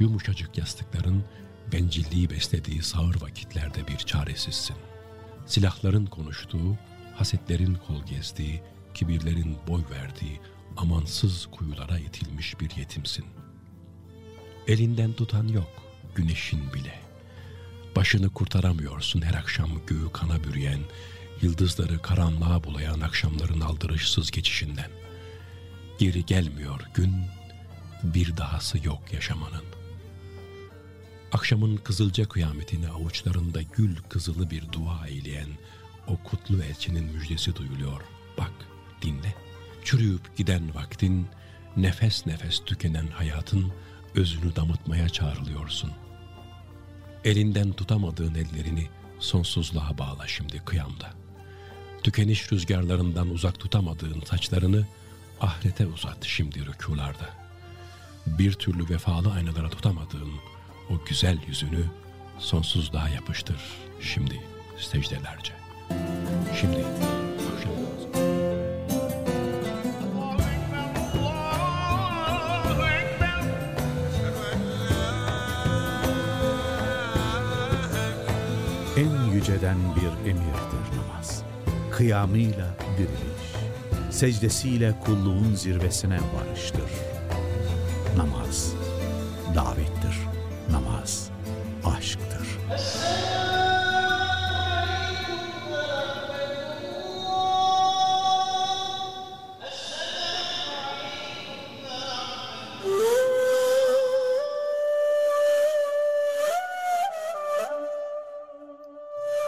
Yumuşacık 0.00 0.58
yastıkların 0.58 1.24
bencilliği 1.72 2.30
beslediği 2.30 2.82
sağır 2.82 3.20
vakitlerde 3.20 3.88
bir 3.88 3.96
çaresizsin. 3.96 4.76
Silahların 5.46 6.06
konuştuğu, 6.06 6.76
hasetlerin 7.14 7.78
kol 7.86 8.02
gezdiği, 8.06 8.62
kibirlerin 8.94 9.56
boy 9.68 9.82
verdiği 9.90 10.40
amansız 10.76 11.46
kuyulara 11.46 11.98
itilmiş 11.98 12.60
bir 12.60 12.76
yetimsin. 12.76 13.24
Elinden 14.66 15.12
tutan 15.12 15.48
yok, 15.48 15.82
güneşin 16.14 16.72
bile. 16.72 16.94
Başını 17.96 18.30
kurtaramıyorsun 18.30 19.22
her 19.22 19.34
akşam 19.34 19.70
göğü 19.86 20.12
kana 20.12 20.44
bürüyen, 20.44 20.80
yıldızları 21.42 22.02
karanlığa 22.02 22.64
bulayan 22.64 23.00
akşamların 23.00 23.60
aldırışsız 23.60 24.30
geçişinden. 24.30 24.97
Geri 25.98 26.26
gelmiyor 26.26 26.80
gün, 26.94 27.14
bir 28.02 28.36
dahası 28.36 28.86
yok 28.86 29.12
yaşamanın. 29.12 29.64
Akşamın 31.32 31.76
kızılca 31.76 32.24
kıyametini 32.24 32.88
avuçlarında 32.88 33.62
gül 33.62 33.96
kızılı 34.08 34.50
bir 34.50 34.72
dua 34.72 35.06
eyleyen 35.06 35.48
o 36.06 36.16
kutlu 36.16 36.62
elçinin 36.62 37.04
müjdesi 37.04 37.56
duyuluyor. 37.56 38.00
Bak, 38.38 38.52
dinle. 39.02 39.34
Çürüyüp 39.84 40.36
giden 40.36 40.74
vaktin, 40.74 41.26
nefes 41.76 42.26
nefes 42.26 42.64
tükenen 42.64 43.06
hayatın 43.06 43.72
özünü 44.14 44.56
damıtmaya 44.56 45.08
çağrılıyorsun. 45.08 45.90
Elinden 47.24 47.72
tutamadığın 47.72 48.34
ellerini 48.34 48.88
sonsuzluğa 49.18 49.98
bağla 49.98 50.26
şimdi 50.26 50.58
kıyamda. 50.58 51.10
Tükeniş 52.02 52.52
rüzgarlarından 52.52 53.30
uzak 53.30 53.58
tutamadığın 53.58 54.20
saçlarını 54.20 54.86
ahirete 55.40 55.86
uzat 55.86 56.24
şimdi 56.24 56.66
rükularda. 56.66 57.30
Bir 58.26 58.52
türlü 58.52 58.88
vefalı 58.88 59.32
aynalara 59.32 59.70
tutamadığın 59.70 60.32
o 60.90 61.04
güzel 61.08 61.38
yüzünü 61.46 61.84
sonsuzluğa 62.38 63.08
yapıştır 63.08 63.60
şimdi 64.00 64.40
secdelerce. 64.78 65.52
Şimdi. 66.60 66.84
En 78.96 79.32
yüceden 79.32 79.76
bir 79.96 80.30
emirdir 80.30 80.96
namaz. 80.96 81.42
Kıyamıyla 81.90 82.76
diriliş, 82.98 83.37
secdesiyle 84.10 84.94
kulluğun 85.04 85.54
zirvesine 85.54 86.18
varıştır. 86.34 86.90
Namaz, 88.16 88.72
davettir. 89.54 90.18
Namaz, 90.70 91.30
aşktır. 91.84 92.58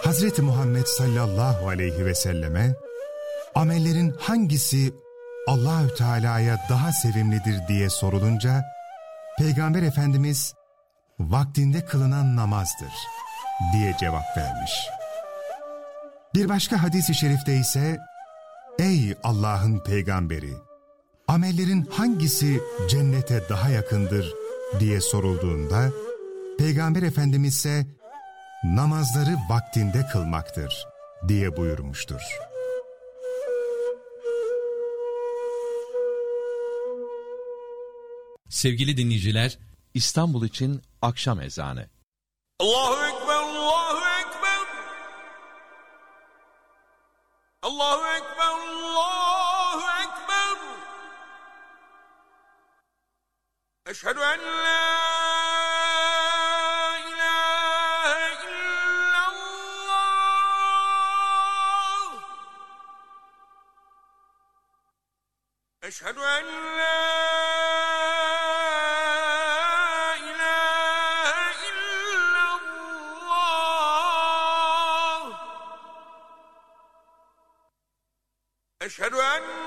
Hazreti 0.04 0.42
Muhammed 0.42 0.86
sallallahu 0.86 1.68
aleyhi 1.68 2.06
ve 2.06 2.14
selleme 2.14 2.74
amellerin 3.54 4.14
hangisi 4.20 4.94
Allahü 5.46 5.94
Teala'ya 5.94 6.58
daha 6.70 6.92
sevimlidir 6.92 7.68
diye 7.68 7.90
sorulunca 7.90 8.64
Peygamber 9.38 9.82
Efendimiz 9.82 10.54
vaktinde 11.20 11.84
kılınan 11.84 12.36
namazdır 12.36 12.92
diye 13.72 13.96
cevap 14.00 14.36
vermiş. 14.36 14.72
Bir 16.34 16.48
başka 16.48 16.82
hadis-i 16.82 17.14
şerifte 17.14 17.56
ise 17.56 17.98
Ey 18.78 19.14
Allah'ın 19.22 19.78
peygamberi! 19.78 20.52
Amellerin 21.28 21.88
hangisi 21.90 22.60
cennete 22.88 23.48
daha 23.48 23.70
yakındır 23.70 24.34
diye 24.80 25.00
sorulduğunda 25.00 25.90
Peygamber 26.58 27.02
Efendimiz 27.02 27.54
ise 27.54 27.86
namazları 28.64 29.36
vaktinde 29.50 30.06
kılmaktır 30.12 30.86
diye 31.28 31.56
buyurmuştur. 31.56 32.49
Sevgili 38.50 38.96
dinleyiciler, 38.96 39.58
İstanbul 39.94 40.46
için 40.46 40.82
akşam 41.02 41.40
ezanı. 41.40 41.88
Allahu 42.58 43.04
Ekber, 43.04 43.34
Allahu 43.34 43.98
Ekber. 44.20 44.66
Allahu 47.62 48.06
Ekber, 48.06 48.46
Allahu 48.46 49.82
Ekber. 50.02 50.56
Eşhedü 53.86 54.20
en 54.20 54.40
la 54.64 55.00
أشهد 65.90 66.18
أن 66.18 66.44
لا 66.76 66.99
أن 79.20 79.59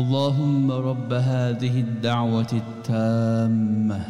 اللهم 0.00 0.70
رب 0.70 1.12
هذه 1.12 1.80
الدعوة 1.80 2.52
التامة 2.52 4.00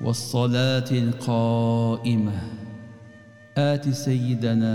والصلاة 0.00 0.90
القائمة. 0.90 2.32
آت 3.58 3.88
سيدنا 3.88 4.74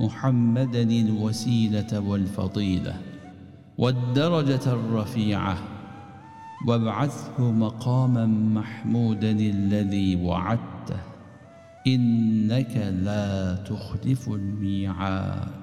محمدا 0.00 0.82
الوسيلة 0.82 2.00
والفضيلة 2.00 2.94
والدرجة 3.78 4.66
الرفيعة 4.66 5.58
وابعثه 6.68 7.50
مقاما 7.50 8.26
محمودا 8.26 9.30
الذي 9.30 10.16
وعدته. 10.16 11.00
إنك 11.86 12.76
لا 12.76 13.54
تخلف 13.54 14.28
الميعاد. 14.28 15.61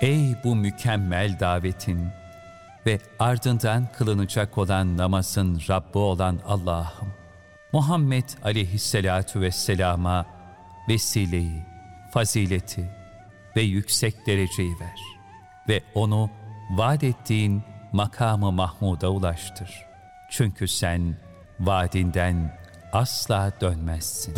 Ey 0.00 0.36
bu 0.44 0.56
mükemmel 0.56 1.40
davetin 1.40 2.08
ve 2.86 3.00
ardından 3.18 3.88
kılınacak 3.98 4.58
olan 4.58 4.96
namazın 4.96 5.60
Rabbi 5.68 5.98
olan 5.98 6.40
Allah'ım, 6.46 7.14
Muhammed 7.72 8.24
aleyhisselatu 8.44 9.40
vesselama 9.40 10.26
vesileyi, 10.88 11.64
fazileti 12.10 12.90
ve 13.56 13.62
yüksek 13.62 14.26
dereceyi 14.26 14.72
ver 14.80 15.00
ve 15.68 15.82
onu 15.94 16.30
vaat 16.70 17.04
ettiğin 17.04 17.62
makamı 17.92 18.52
Mahmud'a 18.52 19.08
ulaştır. 19.08 19.70
Çünkü 20.30 20.68
sen 20.68 21.16
vaadinden 21.60 22.58
asla 22.92 23.52
dönmezsin. 23.60 24.34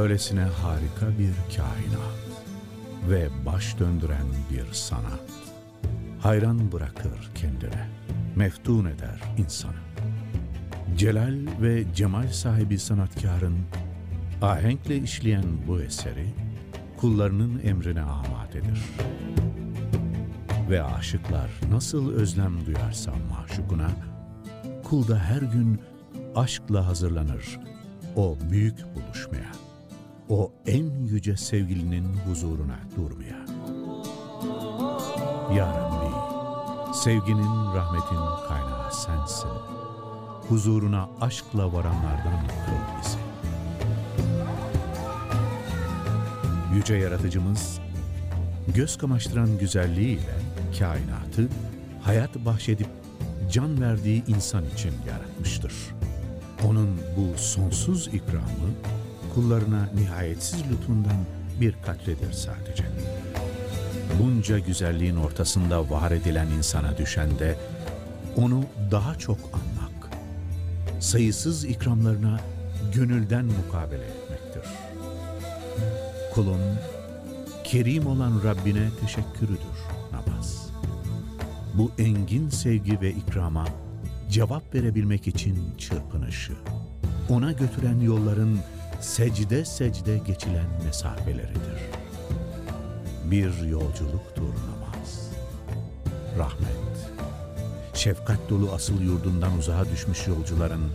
Böylesine 0.00 0.40
harika 0.40 1.18
bir 1.18 1.56
kainat 1.56 2.20
ve 3.08 3.28
baş 3.46 3.78
döndüren 3.78 4.26
bir 4.50 4.72
sanat. 4.72 5.30
Hayran 6.20 6.72
bırakır 6.72 7.30
kendine, 7.34 7.88
meftun 8.36 8.84
eder 8.84 9.20
insanı. 9.38 9.80
Celal 10.96 11.36
ve 11.60 11.84
cemal 11.94 12.28
sahibi 12.28 12.78
sanatkarın 12.78 13.58
ahenkle 14.42 14.96
işleyen 14.96 15.44
bu 15.68 15.80
eseri 15.80 16.26
kullarının 16.96 17.60
emrine 17.64 18.02
amadedir. 18.02 18.80
Ve 20.70 20.82
aşıklar 20.82 21.50
nasıl 21.70 22.12
özlem 22.12 22.66
duyarsa 22.66 23.12
maşukuna, 23.30 23.90
kul 24.84 25.08
da 25.08 25.18
her 25.18 25.42
gün 25.42 25.80
aşkla 26.34 26.86
hazırlanır 26.86 27.60
o 28.16 28.38
büyük 28.50 28.76
buluşmaya, 28.94 29.50
o 30.30 30.52
en 30.66 31.06
yüce 31.06 31.36
sevgilinin 31.36 32.04
huzuruna 32.04 32.78
durmaya. 32.96 33.40
Ya 35.56 35.66
Rabbi, 35.66 36.14
sevginin, 36.94 37.74
rahmetin 37.74 38.48
kaynağı 38.48 38.92
sensin. 38.92 39.48
Huzuruna 40.48 41.08
aşkla 41.20 41.72
varanlardan 41.72 42.40
kıl 42.46 43.00
bizi. 43.00 43.18
Yüce 46.74 46.94
Yaratıcımız, 46.94 47.80
göz 48.74 48.98
kamaştıran 48.98 49.58
güzelliğiyle 49.58 50.34
kainatı 50.78 51.48
hayat 52.02 52.36
bahşedip 52.36 52.88
can 53.50 53.80
verdiği 53.80 54.24
insan 54.26 54.64
için 54.64 54.92
yaratmıştır. 55.08 55.74
Onun 56.66 57.00
bu 57.16 57.38
sonsuz 57.38 58.08
ikramı 58.08 58.70
kullarına 59.40 59.88
nihayetsiz 59.94 60.62
lütfundan 60.70 61.16
bir 61.60 61.74
katredir 61.86 62.32
sadece. 62.32 62.84
Bunca 64.22 64.58
güzelliğin 64.58 65.16
ortasında 65.16 65.90
var 65.90 66.10
edilen 66.10 66.46
insana 66.46 66.98
düşen 66.98 67.38
de 67.38 67.56
onu 68.36 68.64
daha 68.90 69.14
çok 69.14 69.38
anmak, 69.52 70.10
sayısız 71.00 71.64
ikramlarına 71.64 72.40
gönülden 72.94 73.44
mukabele 73.44 74.04
etmektir. 74.04 74.70
Kulun 76.34 76.60
kerim 77.64 78.06
olan 78.06 78.40
Rabbine 78.44 78.88
teşekkürüdür 79.00 79.78
namaz. 80.12 80.70
Bu 81.74 81.90
engin 81.98 82.48
sevgi 82.48 83.00
ve 83.00 83.10
ikrama 83.10 83.66
cevap 84.30 84.74
verebilmek 84.74 85.26
için 85.26 85.58
çırpınışı, 85.78 86.52
ona 87.28 87.52
götüren 87.52 88.00
yolların 88.00 88.58
secde 89.10 89.64
secde 89.64 90.18
geçilen 90.18 90.66
mesafeleridir. 90.84 91.80
Bir 93.24 93.66
yolculuktur 93.66 94.54
namaz. 94.54 95.30
Rahmet, 96.38 97.10
şefkat 97.94 98.50
dolu 98.50 98.72
asıl 98.72 99.00
yurdundan 99.00 99.58
uzağa 99.58 99.84
düşmüş 99.92 100.26
yolcuların 100.26 100.92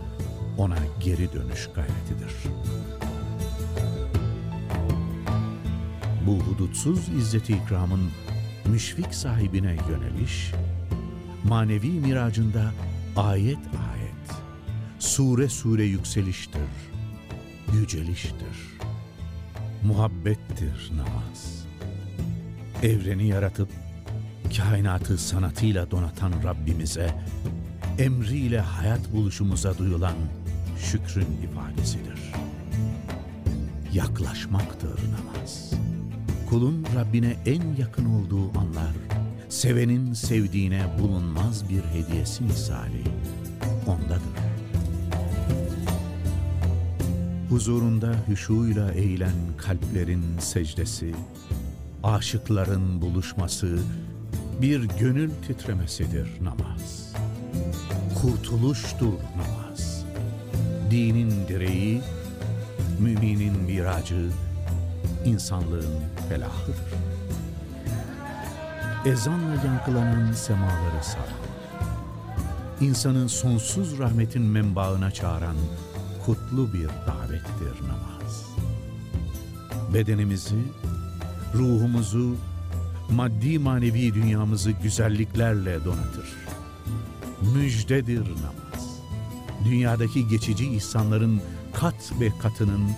ona 0.58 0.78
geri 1.00 1.32
dönüş 1.32 1.68
gayretidir. 1.74 2.32
Bu 6.26 6.38
hudutsuz 6.38 7.08
izzeti 7.08 7.52
ikramın 7.52 8.10
müşfik 8.64 9.14
sahibine 9.14 9.76
yöneliş, 9.88 10.52
manevi 11.44 11.90
miracında 11.90 12.72
ayet 13.16 13.58
ayet, 13.58 14.42
sure 14.98 15.48
sure 15.48 15.84
yükseliştir, 15.84 16.95
yüceliştir, 17.72 18.78
muhabbettir 19.84 20.92
namaz. 20.96 21.66
Evreni 22.82 23.26
yaratıp 23.26 23.68
kainatı 24.56 25.18
sanatıyla 25.18 25.90
donatan 25.90 26.32
Rabbimize, 26.44 27.10
emriyle 27.98 28.60
hayat 28.60 29.12
buluşumuza 29.12 29.78
duyulan 29.78 30.14
şükrün 30.78 31.26
ifadesidir. 31.42 32.32
Yaklaşmaktır 33.92 34.98
namaz. 35.12 35.72
Kulun 36.50 36.86
Rabbine 36.96 37.36
en 37.46 37.74
yakın 37.78 38.04
olduğu 38.04 38.58
anlar, 38.58 38.92
sevenin 39.48 40.12
sevdiğine 40.12 40.86
bulunmaz 40.98 41.68
bir 41.68 41.82
hediyesi 41.82 42.44
misali 42.44 43.02
ondadır. 43.86 44.35
Huzurunda 47.50 48.14
hüşuyla 48.28 48.92
eğilen 48.92 49.34
kalplerin 49.56 50.38
secdesi, 50.38 51.14
aşıkların 52.02 53.02
buluşması, 53.02 53.78
bir 54.62 54.84
gönül 55.00 55.30
titremesidir 55.46 56.28
namaz. 56.40 57.12
Kurtuluştur 58.22 59.12
namaz. 59.36 60.04
Dinin 60.90 61.48
direği, 61.48 62.02
müminin 63.00 63.62
miracı, 63.62 64.30
insanlığın 65.24 65.94
felahıdır. 66.28 66.76
Ezanla 69.06 69.54
yankılanan 69.64 70.32
semaları 70.32 71.04
saran, 71.04 71.46
insanın 72.80 73.26
sonsuz 73.26 73.98
rahmetin 73.98 74.42
menbaına 74.42 75.10
çağıran 75.10 75.56
kutlu 76.26 76.72
bir 76.72 76.88
davettir 76.88 77.88
namaz. 77.88 78.44
Bedenimizi, 79.94 80.62
ruhumuzu, 81.54 82.36
maddi 83.10 83.58
manevi 83.58 84.14
dünyamızı 84.14 84.70
güzelliklerle 84.70 85.84
donatır. 85.84 86.28
Müjdedir 87.54 88.20
namaz. 88.20 89.00
Dünyadaki 89.64 90.28
geçici 90.28 90.68
ihsanların 90.68 91.40
kat 91.74 92.12
ve 92.20 92.30
katının 92.42 92.90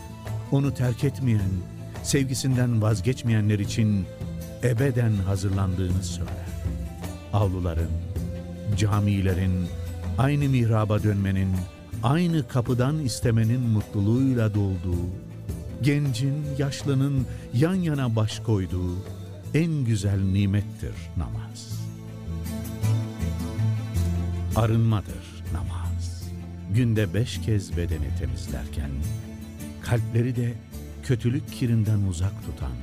onu 0.51 0.75
terk 0.75 1.05
etmeyen, 1.05 1.51
sevgisinden 2.03 2.83
vazgeçmeyenler 2.83 3.59
için 3.59 4.07
ebeden 4.63 5.13
hazırlandığını 5.13 6.05
söyler. 6.05 6.49
Avluların, 7.33 7.91
camilerin, 8.77 9.67
aynı 10.19 10.49
mihraba 10.49 11.03
dönmenin, 11.03 11.49
aynı 12.03 12.49
kapıdan 12.49 12.99
istemenin 12.99 13.61
mutluluğuyla 13.61 14.55
dolduğu, 14.55 15.07
gencin, 15.83 16.35
yaşlının 16.59 17.27
yan 17.55 17.75
yana 17.75 18.17
baş 18.17 18.41
koyduğu 18.41 18.97
en 19.55 19.85
güzel 19.85 20.21
nimettir 20.21 20.95
namaz. 21.17 21.81
Arınmadır 24.57 25.45
namaz. 25.53 26.29
Günde 26.75 27.15
beş 27.15 27.41
kez 27.41 27.77
bedeni 27.77 28.09
temizlerken, 28.19 28.91
kalpleri 29.83 30.37
de 30.37 30.55
kötülük 31.03 31.53
kirinden 31.53 32.03
uzak 32.03 32.45
tutan, 32.47 32.77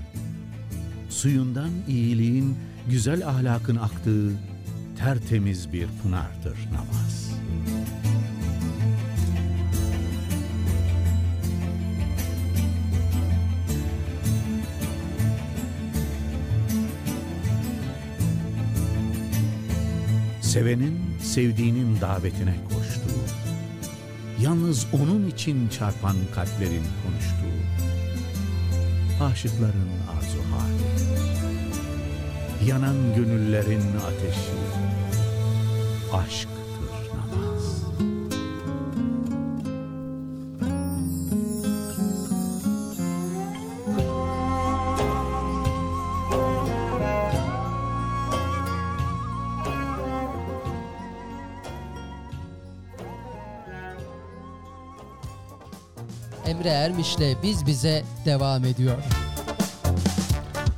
suyundan 1.10 1.70
iyiliğin, 1.88 2.58
güzel 2.90 3.28
ahlakın 3.28 3.76
aktığı 3.76 4.32
tertemiz 4.98 5.74
bir 5.74 5.88
pınardır 6.04 6.58
namaz. 6.74 7.25
Sevenin 20.56 21.00
sevdiğinin 21.22 22.02
davetine 22.02 22.56
koştuğu, 22.64 23.24
yalnız 24.42 24.88
onun 24.94 25.28
için 25.28 25.70
çarpan 25.70 26.16
kalplerin 26.36 26.84
konuştuğu, 27.04 27.62
aşıkların 29.24 29.90
arzu 30.18 30.40
hali, 30.52 30.88
yanan 32.70 33.16
gönüllerin 33.16 33.84
ateşi, 34.08 34.56
aşktır 36.14 36.55
Ermiş'le 56.86 57.44
Biz 57.44 57.66
Bize 57.66 58.04
devam 58.26 58.66
ediyor. 58.66 58.98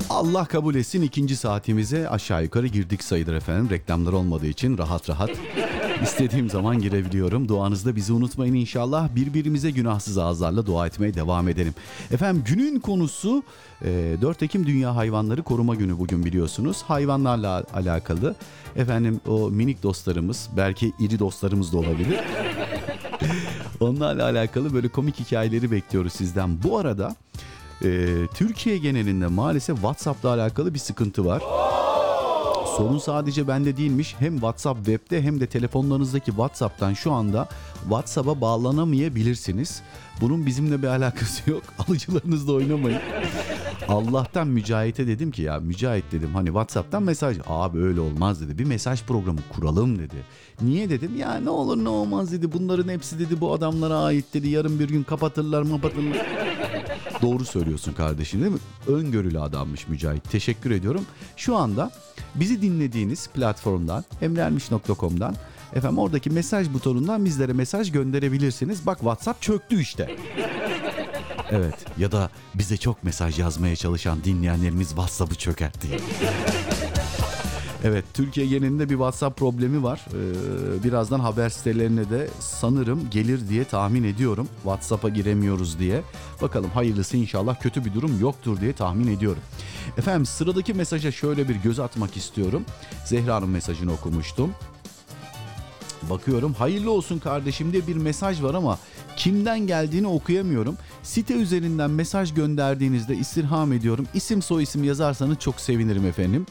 Allah 0.09 0.45
kabul 0.45 0.75
etsin 0.75 1.01
ikinci 1.01 1.35
saatimize 1.35 2.09
aşağı 2.09 2.43
yukarı 2.43 2.67
girdik 2.67 3.03
sayılır 3.03 3.33
efendim. 3.33 3.69
Reklamlar 3.69 4.13
olmadığı 4.13 4.47
için 4.47 4.77
rahat 4.77 5.09
rahat 5.09 5.29
istediğim 6.03 6.49
zaman 6.49 6.79
girebiliyorum. 6.79 7.47
Duanızda 7.47 7.95
bizi 7.95 8.13
unutmayın 8.13 8.53
inşallah. 8.53 9.15
Birbirimize 9.15 9.71
günahsız 9.71 10.17
ağızlarla 10.17 10.65
dua 10.65 10.87
etmeye 10.87 11.13
devam 11.13 11.49
edelim. 11.49 11.73
Efendim 12.11 12.43
günün 12.47 12.79
konusu 12.79 13.43
e, 13.81 14.17
4 14.21 14.43
Ekim 14.43 14.65
Dünya 14.65 14.95
Hayvanları 14.95 15.43
Koruma 15.43 15.75
Günü 15.75 15.99
bugün 15.99 16.25
biliyorsunuz. 16.25 16.83
Hayvanlarla 16.87 17.63
alakalı 17.73 18.35
efendim 18.75 19.21
o 19.27 19.49
minik 19.49 19.83
dostlarımız 19.83 20.49
belki 20.57 20.93
iri 20.99 21.19
dostlarımız 21.19 21.73
da 21.73 21.77
olabilir. 21.77 22.19
Onlarla 23.79 24.23
alakalı 24.23 24.73
böyle 24.73 24.87
komik 24.87 25.19
hikayeleri 25.19 25.71
bekliyoruz 25.71 26.13
sizden. 26.13 26.63
Bu 26.63 26.77
arada 26.77 27.15
e, 27.83 28.07
Türkiye 28.33 28.77
genelinde 28.77 29.27
maalesef 29.27 29.75
WhatsApp'la 29.75 30.29
alakalı 30.29 30.73
bir 30.73 30.79
sıkıntı 30.79 31.25
var. 31.25 31.41
Sorun 32.77 32.97
sadece 32.97 33.47
bende 33.47 33.77
değilmiş. 33.77 34.15
Hem 34.19 34.33
WhatsApp 34.33 34.85
web'de 34.85 35.21
hem 35.21 35.39
de 35.39 35.47
telefonlarınızdaki 35.47 36.25
WhatsApp'tan 36.25 36.93
şu 36.93 37.11
anda 37.11 37.47
WhatsApp'a 37.81 38.41
bağlanamayabilirsiniz. 38.41 39.81
Bunun 40.21 40.45
bizimle 40.45 40.81
bir 40.81 40.87
alakası 40.97 41.49
yok. 41.49 41.63
Alıcılarınızla 41.87 42.53
oynamayın. 42.53 42.99
Allah'tan 43.87 44.47
Mücahit'e 44.47 45.07
dedim 45.07 45.31
ki 45.31 45.41
ya 45.41 45.59
Mücahit 45.59 46.11
dedim 46.11 46.29
hani 46.33 46.47
WhatsApp'tan 46.47 47.03
mesaj. 47.03 47.37
Abi 47.47 47.79
öyle 47.79 47.99
olmaz 47.99 48.41
dedi. 48.41 48.57
Bir 48.57 48.65
mesaj 48.65 49.03
programı 49.03 49.39
kuralım 49.55 49.99
dedi. 49.99 50.15
Niye 50.61 50.89
dedim 50.89 51.17
ya 51.17 51.35
ne 51.35 51.49
olur 51.49 51.83
ne 51.83 51.89
olmaz 51.89 52.31
dedi. 52.31 52.53
Bunların 52.53 52.89
hepsi 52.89 53.19
dedi 53.19 53.41
bu 53.41 53.53
adamlara 53.53 53.97
ait 53.97 54.33
dedi. 54.33 54.49
Yarın 54.49 54.79
bir 54.79 54.89
gün 54.89 55.03
kapatırlar 55.03 55.69
kapatırlar. 55.69 56.17
Doğru 57.21 57.45
söylüyorsun 57.45 57.93
kardeşim 57.93 58.41
değil 58.41 58.51
mi? 58.51 58.59
Öngörülü 58.87 59.39
adammış 59.39 59.87
Mücahit. 59.87 60.31
Teşekkür 60.31 60.71
ediyorum. 60.71 61.05
Şu 61.35 61.55
anda 61.55 61.91
bizi 62.35 62.61
dinlediğiniz 62.61 63.27
platformdan 63.27 64.05
emreermiş.com'dan 64.21 65.35
efendim 65.75 65.97
oradaki 65.99 66.29
mesaj 66.29 66.73
butonundan 66.73 67.25
bizlere 67.25 67.53
mesaj 67.53 67.91
gönderebilirsiniz. 67.91 68.85
Bak 68.85 68.97
WhatsApp 68.97 69.41
çöktü 69.41 69.81
işte. 69.81 70.15
Evet 71.51 71.75
ya 71.97 72.11
da 72.11 72.29
bize 72.55 72.77
çok 72.77 73.03
mesaj 73.03 73.39
yazmaya 73.39 73.75
çalışan 73.75 74.23
dinleyenlerimiz 74.23 74.87
WhatsApp'ı 74.87 75.35
çökertti. 75.35 75.87
Evet 77.83 78.05
Türkiye 78.13 78.47
genelinde 78.47 78.89
bir 78.89 78.93
WhatsApp 78.93 79.39
problemi 79.39 79.83
var. 79.83 80.05
Ee, 80.13 80.83
birazdan 80.83 81.19
haber 81.19 81.49
sitelerine 81.49 82.09
de 82.09 82.29
sanırım 82.39 83.09
gelir 83.11 83.49
diye 83.49 83.63
tahmin 83.63 84.03
ediyorum. 84.03 84.47
WhatsApp'a 84.63 85.09
giremiyoruz 85.09 85.79
diye. 85.79 86.01
Bakalım 86.41 86.69
hayırlısı 86.69 87.17
inşallah 87.17 87.61
kötü 87.61 87.85
bir 87.85 87.93
durum 87.93 88.19
yoktur 88.19 88.61
diye 88.61 88.73
tahmin 88.73 89.07
ediyorum. 89.07 89.41
Efendim 89.97 90.25
sıradaki 90.25 90.73
mesaja 90.73 91.11
şöyle 91.11 91.49
bir 91.49 91.55
göz 91.55 91.79
atmak 91.79 92.17
istiyorum. 92.17 92.65
Zehra'nın 93.05 93.49
mesajını 93.49 93.93
okumuştum. 93.93 94.51
Bakıyorum 96.09 96.53
hayırlı 96.53 96.91
olsun 96.91 97.19
kardeşim 97.19 97.73
diye 97.73 97.87
bir 97.87 97.95
mesaj 97.95 98.43
var 98.43 98.53
ama 98.53 98.79
kimden 99.17 99.59
geldiğini 99.67 100.07
okuyamıyorum. 100.07 100.77
Site 101.03 101.33
üzerinden 101.33 101.89
mesaj 101.91 102.33
gönderdiğinizde 102.33 103.15
istirham 103.15 103.73
ediyorum. 103.73 104.07
İsim 104.13 104.41
soy 104.41 104.63
isim 104.63 104.83
yazarsanız 104.83 105.37
çok 105.39 105.59
sevinirim 105.59 106.05
efendim. 106.05 106.45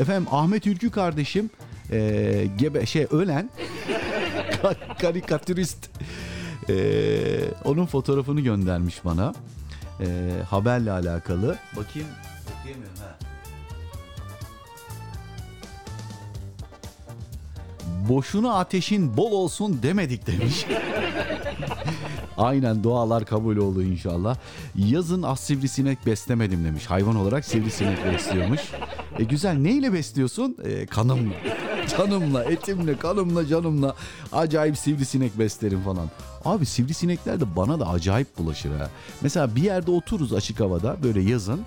Efendim 0.00 0.26
Ahmet 0.30 0.66
Ülkü 0.66 0.90
kardeşim 0.90 1.50
ee, 1.90 2.46
gebe 2.58 2.86
şey 2.86 3.06
ölen 3.10 3.50
ka- 4.62 4.98
karikatürist 5.00 5.90
ee, 6.68 7.40
onun 7.64 7.86
fotoğrafını 7.86 8.40
göndermiş 8.40 9.04
bana. 9.04 9.34
Ee, 10.00 10.30
haberle 10.50 10.92
alakalı. 10.92 11.58
Bakayım 11.76 12.08
okuyamıyorum 12.60 12.96
ha. 13.00 13.18
Boşuna 18.08 18.54
ateşin 18.54 19.16
bol 19.16 19.32
olsun 19.32 19.82
demedik 19.82 20.26
demiş. 20.26 20.66
Aynen 22.36 22.84
dualar 22.84 23.24
kabul 23.24 23.56
oldu 23.56 23.82
inşallah. 23.82 24.36
Yazın 24.76 25.22
az 25.22 25.40
sivrisinek 25.40 26.06
beslemedim 26.06 26.64
demiş. 26.64 26.86
Hayvan 26.86 27.16
olarak 27.16 27.44
sivrisinek 27.44 28.04
besliyormuş. 28.04 28.60
E 29.18 29.24
güzel 29.24 29.54
neyle 29.54 29.92
besliyorsun? 29.92 30.56
E, 30.64 30.86
kanımla. 30.86 31.34
Canımla, 31.98 32.44
etimle, 32.44 32.96
kanımla, 32.98 33.46
canımla 33.46 33.94
acayip 34.32 34.78
sivrisinek 34.78 35.38
beslerim 35.38 35.80
falan. 35.82 36.10
Abi 36.44 36.66
sivrisinekler 36.66 37.40
de 37.40 37.56
bana 37.56 37.80
da 37.80 37.88
acayip 37.88 38.38
bulaşır 38.38 38.70
ha. 38.78 38.90
Mesela 39.20 39.56
bir 39.56 39.62
yerde 39.62 39.90
otururuz 39.90 40.32
açık 40.32 40.60
havada 40.60 40.96
böyle 41.02 41.20
yazın. 41.22 41.60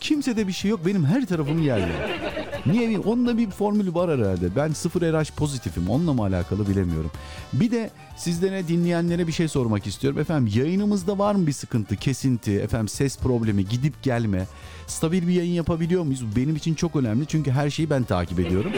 Kimse 0.00 0.36
de 0.36 0.48
bir 0.48 0.52
şey 0.52 0.70
yok 0.70 0.80
benim 0.86 1.04
her 1.04 1.26
tarafımı 1.26 1.60
yerler. 1.60 2.20
Niye 2.66 2.82
bileyim 2.82 3.02
onun 3.02 3.26
da 3.26 3.38
bir 3.38 3.50
formülü 3.50 3.94
var 3.94 4.18
herhalde. 4.18 4.56
Ben 4.56 4.72
sıfır 4.72 5.00
RH 5.02 5.30
pozitifim 5.36 5.90
onunla 5.90 6.12
mı 6.12 6.22
alakalı 6.22 6.68
bilemiyorum. 6.68 7.10
Bir 7.52 7.70
de 7.70 7.90
sizlere 8.16 8.68
dinleyenlere 8.68 9.26
bir 9.26 9.32
şey 9.32 9.48
sormak 9.48 9.86
istiyorum. 9.86 10.18
Efendim 10.18 10.52
yayınımızda 10.56 11.18
var 11.18 11.34
mı 11.34 11.46
bir 11.46 11.52
sıkıntı, 11.52 11.96
kesinti, 11.96 12.52
efendim 12.52 12.88
ses 12.88 13.18
problemi, 13.18 13.68
gidip 13.68 14.02
gelme? 14.02 14.46
Stabil 14.86 15.28
bir 15.28 15.32
yayın 15.32 15.52
yapabiliyor 15.52 16.02
muyuz? 16.02 16.36
Benim 16.36 16.56
için 16.56 16.74
çok 16.74 16.96
önemli 16.96 17.26
çünkü 17.26 17.50
her 17.50 17.70
şeyi 17.70 17.90
ben 17.90 18.02
takip 18.02 18.40
ediyorum. 18.40 18.72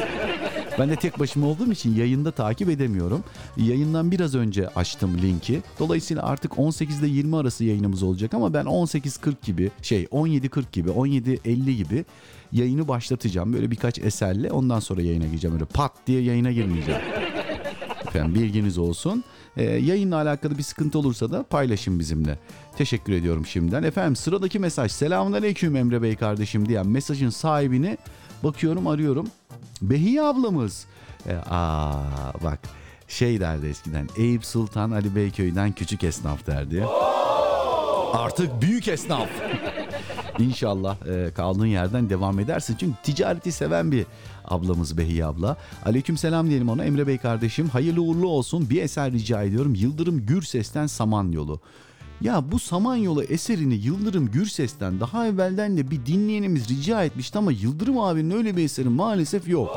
Ben 0.79 0.91
de 0.91 0.97
tek 0.97 1.19
başıma 1.19 1.47
olduğum 1.47 1.73
için 1.73 1.95
yayında 1.95 2.31
takip 2.31 2.69
edemiyorum. 2.69 3.25
Yayından 3.57 4.11
biraz 4.11 4.35
önce 4.35 4.69
açtım 4.69 5.19
linki. 5.23 5.63
Dolayısıyla 5.79 6.23
artık 6.23 6.59
18 6.59 7.01
ile 7.01 7.07
20 7.09 7.37
arası 7.37 7.65
yayınımız 7.65 8.03
olacak 8.03 8.35
ama 8.35 8.55
ben 8.55 8.65
18.40 8.65 9.35
gibi 9.43 9.71
şey 9.83 10.05
17.40 10.05 10.65
gibi 10.73 10.91
17.50 10.91 11.77
gibi 11.77 12.05
yayını 12.53 12.89
başlatacağım. 12.89 13.53
Böyle 13.53 13.71
birkaç 13.71 13.99
eserle 13.99 14.53
ondan 14.53 14.81
sonra 14.81 15.03
yayına 15.03 15.27
gireceğim. 15.27 15.55
Öyle 15.55 15.65
pat 15.65 15.93
diye 16.07 16.23
yayına 16.23 16.53
girmeyeceğim. 16.53 17.01
Efendim 18.07 18.35
bilginiz 18.35 18.79
olsun. 18.79 19.25
Ee, 19.57 19.63
yayınla 19.65 20.17
alakalı 20.17 20.59
bir 20.59 20.63
sıkıntı 20.63 20.99
olursa 20.99 21.31
da 21.33 21.43
paylaşın 21.43 21.99
bizimle. 21.99 22.39
Teşekkür 22.77 23.13
ediyorum 23.13 23.47
şimdiden. 23.47 23.83
Efendim 23.83 24.17
sıradaki 24.17 24.59
mesaj. 24.59 24.93
Selamünaleyküm 24.93 25.77
Emre 25.77 26.03
Bey 26.03 26.17
kardeşim 26.17 26.69
diyen 26.69 26.87
mesajın 26.87 27.31
sahibini 27.31 27.99
bakıyorum 28.45 28.87
arıyorum. 28.87 29.27
Behiye 29.83 30.23
ablamız. 30.23 30.87
Ee, 31.27 31.35
aa 31.51 32.03
bak 32.45 32.59
şey 33.09 33.41
derdi 33.41 33.67
eskiden. 33.67 34.09
Eyüp 34.17 34.45
Sultan 34.45 34.91
Ali 34.91 35.17
Beyköy'den 35.17 35.73
küçük 35.73 36.05
esnaf 36.05 36.47
derdi. 36.47 36.85
Artık 38.13 38.63
büyük 38.63 38.89
esnaf. 38.89 39.29
İnşallah 40.39 40.97
e, 41.07 41.31
kaldığın 41.35 41.67
yerden 41.67 42.11
devam 42.11 42.39
edersin. 42.41 42.77
Çünkü 42.81 42.95
ticareti 43.03 43.53
seven 43.53 43.93
bir 43.93 44.07
ablamız 44.45 44.99
Behiye 44.99 45.27
abla. 45.27 45.57
Aleyküm 45.85 46.17
selam 46.17 46.49
diyelim 46.49 46.69
ona. 46.69 46.85
Emre 46.85 47.07
Bey 47.07 47.19
kardeşim 47.19 47.69
hayırlı 47.69 48.03
uğurlu 48.03 48.29
olsun. 48.29 48.71
Bir 48.71 48.83
eser 48.83 49.13
rica 49.13 49.43
ediyorum. 49.43 49.75
Yıldırım 49.75 50.27
Gürses'ten 50.27 50.87
Samanyolu. 50.87 51.61
Ya 52.23 52.53
bu 52.53 52.59
Samanyolu 52.59 53.23
eserini 53.23 53.75
Yıldırım 53.75 54.31
Gürses'ten 54.31 55.01
daha 55.01 55.27
evvelden 55.27 55.77
de 55.77 55.91
bir 55.91 56.07
dinleyenimiz 56.07 56.69
rica 56.69 57.05
etmişti 57.05 57.39
ama 57.39 57.53
Yıldırım 57.53 57.99
abinin 57.99 58.31
öyle 58.31 58.57
bir 58.57 58.65
eseri 58.65 58.89
maalesef 58.89 59.49
yok. 59.49 59.77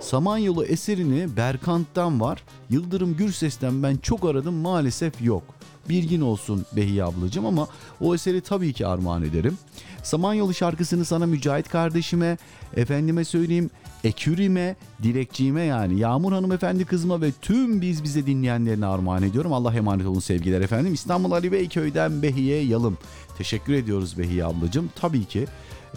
Samanyolu 0.00 0.64
eserini 0.64 1.36
Berkant'tan 1.36 2.20
var. 2.20 2.44
Yıldırım 2.70 3.16
Gürses'ten 3.16 3.82
ben 3.82 3.96
çok 3.96 4.24
aradım 4.24 4.54
maalesef 4.54 5.22
yok. 5.22 5.42
Bilgin 5.88 6.20
olsun 6.20 6.66
Behiye 6.76 7.04
ablacığım 7.04 7.46
ama 7.46 7.68
o 8.00 8.14
eseri 8.14 8.40
tabii 8.40 8.72
ki 8.72 8.86
armağan 8.86 9.22
ederim. 9.22 9.58
Samanyolu 10.02 10.54
şarkısını 10.54 11.04
sana 11.04 11.26
Mücahit 11.26 11.68
kardeşime, 11.68 12.38
efendime 12.76 13.24
söyleyeyim 13.24 13.70
Ekürime, 14.04 14.76
Dilekçiğime 15.02 15.62
yani 15.62 15.98
Yağmur 15.98 16.32
hanımefendi 16.32 16.84
kızıma 16.84 17.20
ve 17.20 17.32
tüm 17.42 17.80
biz 17.80 18.04
bize 18.04 18.26
dinleyenlerine 18.26 18.86
armağan 18.86 19.22
ediyorum. 19.22 19.52
Allah 19.52 19.74
emanet 19.74 20.06
olun 20.06 20.20
sevgiler 20.20 20.60
efendim. 20.60 20.94
İstanbul 20.94 21.32
Ali 21.32 21.52
Beyköy'den 21.52 22.22
Behiye 22.22 22.64
Yalım. 22.64 22.98
Teşekkür 23.38 23.72
ediyoruz 23.72 24.18
Behiye 24.18 24.44
ablacığım. 24.44 24.90
Tabii 24.96 25.24
ki 25.24 25.46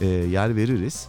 e, 0.02 0.06
yer 0.06 0.56
veririz. 0.56 1.08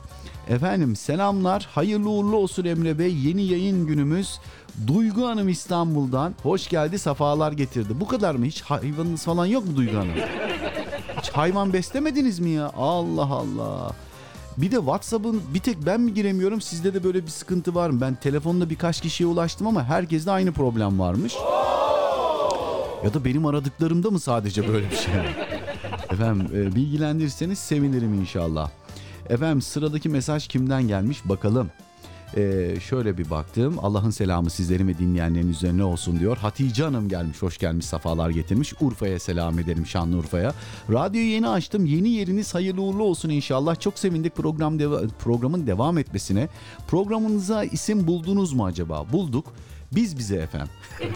Efendim 0.49 0.97
selamlar. 0.97 1.69
Hayırlı 1.73 2.11
uğurlu 2.11 2.37
olsun 2.37 2.65
Emre 2.65 2.99
Bey. 2.99 3.15
Yeni 3.17 3.43
yayın 3.43 3.87
günümüz. 3.87 4.39
Duygu 4.87 5.27
Hanım 5.27 5.49
İstanbul'dan. 5.49 6.35
Hoş 6.43 6.69
geldi, 6.69 6.99
safalar 6.99 7.53
getirdi. 7.53 8.01
Bu 8.01 8.09
kadar 8.09 8.35
mı? 8.35 8.45
Hiç 8.45 8.63
hayvanınız 8.63 9.25
falan 9.25 9.47
yok 9.47 9.67
mu 9.67 9.77
Duygu 9.77 9.97
Hanım? 9.97 10.15
Hiç 11.23 11.31
hayvan 11.31 11.73
beslemediniz 11.73 12.39
mi 12.39 12.51
ya? 12.51 12.73
Allah 12.77 13.27
Allah. 13.27 13.93
Bir 14.63 14.71
de 14.71 14.77
WhatsApp'ın 14.77 15.43
bir 15.55 15.59
tek 15.61 15.87
ben 15.87 16.01
mi 16.01 16.15
giremiyorum? 16.15 16.61
Sizde 16.61 16.95
de 16.95 17.05
böyle 17.05 17.23
bir 17.23 17.31
sıkıntı 17.31 17.75
var 17.75 17.91
mı? 17.91 18.01
Ben 18.01 18.15
telefonla 18.15 18.71
birkaç 18.71 19.01
kişiye 19.01 19.27
ulaştım 19.29 19.67
ama 19.67 19.85
herkeste 19.85 20.31
aynı 20.31 20.53
problem 20.53 20.99
varmış. 20.99 21.35
Ya 23.05 23.15
da 23.15 23.25
benim 23.25 23.47
aradıklarımda 23.47 24.11
mı 24.11 24.21
sadece 24.21 24.69
böyle 24.69 24.91
bir 24.91 24.97
şey? 24.97 25.15
Efendim 26.11 26.49
e, 26.55 26.75
bilgilendirirseniz 26.75 27.59
sevinirim 27.59 28.15
inşallah. 28.15 28.71
Efendim 29.29 29.63
sıradaki 29.63 30.09
mesaj 30.09 30.49
kimden 30.49 30.89
gelmiş 30.89 31.19
bakalım. 31.25 31.71
Ee, 32.37 32.75
şöyle 32.81 33.19
bir 33.19 33.31
baktım. 33.31 33.77
Allah'ın 33.83 34.11
selamı 34.11 34.51
sizlerin 34.51 34.89
ve 34.89 34.99
dinleyenlerin 34.99 35.49
üzerine 35.51 35.85
olsun 35.85 36.21
diyor. 36.21 36.37
Hatice 36.37 36.85
Hanım 36.85 37.09
gelmiş, 37.09 37.43
hoş 37.43 37.59
gelmiş, 37.59 37.87
safalar 37.87 38.31
getirmiş. 38.31 38.75
Urfa'ya 38.81 39.19
selam 39.19 39.59
ederim, 39.59 39.87
Şanlıurfa'ya. 39.87 40.55
Radyoyu 40.93 41.27
yeni 41.27 41.49
açtım. 41.49 41.87
Yeni 41.87 42.09
yeriniz 42.09 42.55
hayırlı 42.55 42.83
uğurlu 42.83 43.03
olsun 43.03 43.29
inşallah. 43.29 43.81
Çok 43.81 43.99
sevindik 43.99 44.37
program 44.37 44.79
deva- 44.79 45.09
programın 45.19 45.67
devam 45.67 45.99
etmesine. 45.99 46.49
Programınıza 46.89 47.65
isim 47.65 48.07
buldunuz 48.07 48.53
mu 48.53 48.65
acaba? 48.67 49.13
Bulduk. 49.13 49.53
Biz 49.93 50.19
bize 50.19 50.37
efendim. 50.37 50.69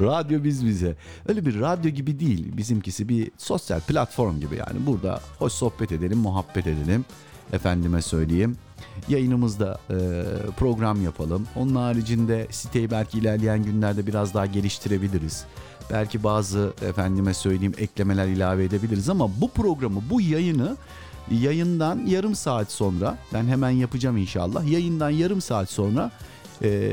radyo 0.00 0.44
biz 0.44 0.66
bize. 0.66 0.96
Öyle 1.28 1.46
bir 1.46 1.60
radyo 1.60 1.90
gibi 1.90 2.20
değil. 2.20 2.56
Bizimkisi 2.56 3.08
bir 3.08 3.30
sosyal 3.38 3.80
platform 3.80 4.40
gibi 4.40 4.56
yani. 4.56 4.86
Burada 4.86 5.20
hoş 5.38 5.52
sohbet 5.52 5.92
edelim, 5.92 6.18
muhabbet 6.18 6.66
edelim. 6.66 7.04
Efendime 7.52 8.02
söyleyeyim. 8.02 8.56
Yayınımızda 9.08 9.78
e, 9.90 9.96
program 10.56 11.02
yapalım. 11.02 11.46
Onun 11.56 11.74
haricinde 11.74 12.46
siteyi 12.50 12.90
belki 12.90 13.18
ilerleyen 13.18 13.62
günlerde 13.62 14.06
biraz 14.06 14.34
daha 14.34 14.46
geliştirebiliriz. 14.46 15.44
Belki 15.90 16.24
bazı 16.24 16.72
efendime 16.88 17.34
söyleyeyim 17.34 17.74
eklemeler 17.78 18.26
ilave 18.26 18.64
edebiliriz 18.64 19.08
ama 19.08 19.30
bu 19.40 19.48
programı, 19.48 20.02
bu 20.10 20.20
yayını 20.20 20.76
yayından 21.30 22.06
yarım 22.06 22.34
saat 22.34 22.70
sonra 22.72 23.18
ben 23.32 23.44
hemen 23.44 23.70
yapacağım 23.70 24.16
inşallah. 24.16 24.70
Yayından 24.70 25.10
yarım 25.10 25.40
saat 25.40 25.70
sonra 25.70 26.10
e, 26.62 26.92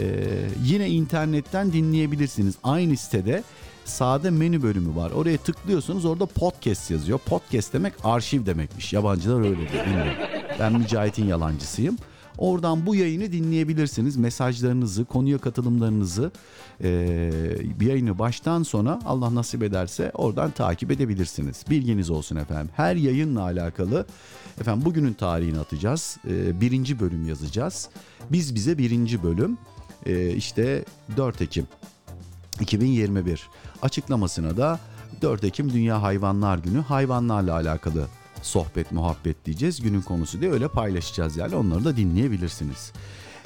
yine 0.64 0.90
internetten 0.90 1.74
dinleyebilirsiniz. 1.74 2.56
Aynı 2.64 2.98
sitede 2.98 3.44
sağda 3.86 4.32
menü 4.32 4.64
bölümü 4.64 4.96
var. 4.96 5.12
Oraya 5.12 5.38
tıklıyorsunuz 5.38 6.06
orada 6.06 6.26
podcast 6.26 6.92
yazıyor. 6.92 7.20
Podcast 7.20 7.74
demek 7.74 7.94
arşiv 8.04 8.46
demekmiş. 8.46 8.94
Yabancılar 8.94 9.40
öyle 9.42 9.72
diyor. 9.72 9.86
bilmiyorum. 9.86 10.14
Ben 10.60 10.74
Mücahit'in 10.74 11.26
yalancısıyım. 11.26 11.98
Oradan 12.40 12.86
bu 12.86 12.96
yayını 12.96 13.32
dinleyebilirsiniz. 13.32 14.18
Mesajlarınızı, 14.18 15.06
konuya 15.06 15.38
katılımlarınızı 15.38 16.32
e, 16.84 16.90
yayını 17.82 18.20
baştan 18.20 18.64
sona 18.64 19.00
Allah 19.06 19.36
nasip 19.36 19.64
ederse 19.64 20.12
oradan 20.14 20.52
takip 20.52 20.92
edebilirsiniz. 20.92 21.66
Bilginiz 21.70 22.10
olsun 22.10 22.36
efendim. 22.36 22.70
Her 22.76 22.96
yayınla 22.96 23.42
alakalı 23.42 24.06
efendim 24.62 24.86
bugünün 24.86 25.14
tarihini 25.14 25.60
atacağız. 25.60 26.18
E, 26.28 26.62
birinci 26.62 27.00
bölüm 27.00 27.28
yazacağız. 27.28 27.90
Biz 28.32 28.56
bize 28.56 28.78
birinci 28.78 29.24
bölüm 29.24 29.58
e, 30.06 30.30
işte 30.30 30.86
4 31.18 31.42
Ekim 31.42 31.68
2021 32.60 33.50
açıklamasına 33.82 34.58
da 34.58 34.80
4 35.22 35.44
Ekim 35.44 35.74
Dünya 35.74 36.02
Hayvanlar 36.02 36.58
Günü 36.58 36.82
hayvanlarla 36.82 37.54
alakalı 37.54 38.08
sohbet 38.42 38.92
muhabbet 38.92 39.46
diyeceğiz. 39.46 39.82
Günün 39.82 40.02
konusu 40.02 40.42
diye 40.42 40.52
öyle 40.52 40.68
paylaşacağız 40.68 41.38
yani 41.38 41.56
onları 41.56 41.86
da 41.86 41.98
dinleyebilirsiniz. 41.98 42.92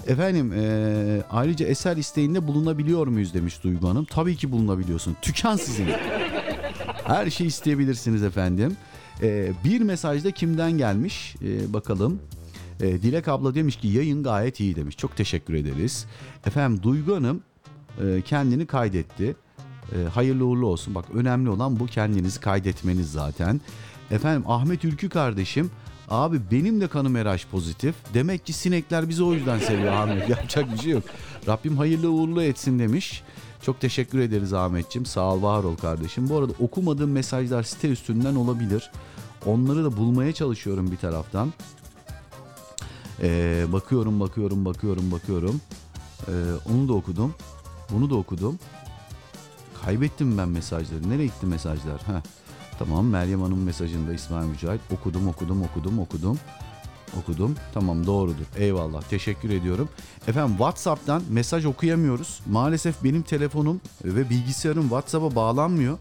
Efendim 0.07 0.53
e, 0.53 1.21
ayrıca 1.31 1.65
eser 1.67 1.97
isteğinde 1.97 2.47
bulunabiliyor 2.47 3.07
muyuz 3.07 3.33
demiş 3.33 3.63
Duygu 3.63 3.89
Hanım. 3.89 4.05
Tabii 4.05 4.35
ki 4.35 4.51
bulunabiliyorsun. 4.51 5.15
Tüken 5.21 5.55
sizin. 5.55 5.87
Her 7.03 7.29
şey 7.29 7.47
isteyebilirsiniz 7.47 8.23
efendim. 8.23 8.77
E, 9.21 9.51
bir 9.63 9.81
mesajda 9.81 10.31
kimden 10.31 10.71
gelmiş 10.71 11.35
E, 11.43 11.73
bakalım. 11.73 12.19
E, 12.81 13.01
Dilek 13.01 13.27
abla 13.27 13.55
demiş 13.55 13.75
ki 13.75 13.87
yayın 13.87 14.23
gayet 14.23 14.59
iyi 14.59 14.75
demiş. 14.75 14.97
Çok 14.97 15.17
teşekkür 15.17 15.53
ederiz. 15.53 16.05
Efendim 16.47 16.83
Duygu 16.83 17.15
Hanım 17.15 17.41
e, 18.03 18.21
kendini 18.21 18.65
kaydetti. 18.65 19.35
E, 19.91 20.07
hayırlı 20.09 20.45
uğurlu 20.45 20.67
olsun. 20.67 20.95
Bak 20.95 21.05
önemli 21.13 21.49
olan 21.49 21.79
bu 21.79 21.85
kendinizi 21.85 22.39
kaydetmeniz 22.39 23.11
zaten. 23.11 23.61
Efendim 24.11 24.43
Ahmet 24.47 24.85
Ülkü 24.85 25.09
kardeşim 25.09 25.71
abi 26.09 26.41
benim 26.51 26.81
de 26.81 26.87
kanım 26.87 27.15
RH 27.15 27.45
pozitif. 27.51 27.95
Demek 28.13 28.45
ki 28.45 28.53
sinekler 28.53 29.09
bizi 29.09 29.23
o 29.23 29.33
yüzden 29.33 29.59
seviyor 29.59 29.93
Ahmet. 29.93 30.29
Yapacak 30.29 30.73
bir 30.73 30.77
şey 30.77 30.91
yok. 30.91 31.03
Rabbim 31.47 31.77
hayırlı 31.77 32.09
uğurlu 32.09 32.43
etsin 32.43 32.79
demiş. 32.79 33.23
Çok 33.61 33.81
teşekkür 33.81 34.19
ederiz 34.19 34.53
Ahmetçim. 34.53 35.05
Sağ 35.05 35.33
ol 35.33 35.41
var 35.41 35.63
ol 35.63 35.75
kardeşim. 35.75 36.29
Bu 36.29 36.37
arada 36.37 36.53
okumadığım 36.59 37.11
mesajlar 37.11 37.63
site 37.63 37.89
üstünden 37.89 38.35
olabilir. 38.35 38.91
Onları 39.45 39.83
da 39.83 39.97
bulmaya 39.97 40.33
çalışıyorum 40.33 40.91
bir 40.91 40.97
taraftan. 40.97 41.53
Ee, 43.21 43.65
bakıyorum 43.71 44.19
bakıyorum 44.19 44.65
bakıyorum 44.65 45.11
bakıyorum. 45.11 45.61
Ee, 46.27 46.31
onu 46.73 46.87
da 46.87 46.93
okudum. 46.93 47.35
Bunu 47.89 48.09
da 48.09 48.15
okudum. 48.15 48.59
Kaybettim 49.85 50.37
ben 50.37 50.49
mesajları. 50.49 51.09
Nereye 51.09 51.25
gitti 51.25 51.45
mesajlar? 51.45 52.01
Heh. 52.01 52.21
Tamam 52.79 53.07
Meryem 53.07 53.41
Hanım 53.41 53.63
mesajında 53.63 54.13
İsmail 54.13 54.47
Mücahit. 54.47 54.81
Okudum 54.91 55.27
okudum 55.27 55.61
okudum 55.61 55.99
okudum. 55.99 56.39
Okudum. 57.19 57.55
Tamam 57.73 58.05
doğrudur. 58.05 58.45
Eyvallah. 58.57 59.01
Teşekkür 59.01 59.49
ediyorum. 59.49 59.89
Efendim 60.27 60.51
WhatsApp'tan 60.57 61.23
mesaj 61.29 61.65
okuyamıyoruz. 61.65 62.39
Maalesef 62.45 63.03
benim 63.03 63.21
telefonum 63.21 63.81
ve 64.03 64.29
bilgisayarım 64.29 64.83
WhatsApp'a 64.83 65.35
bağlanmıyor. 65.35 65.97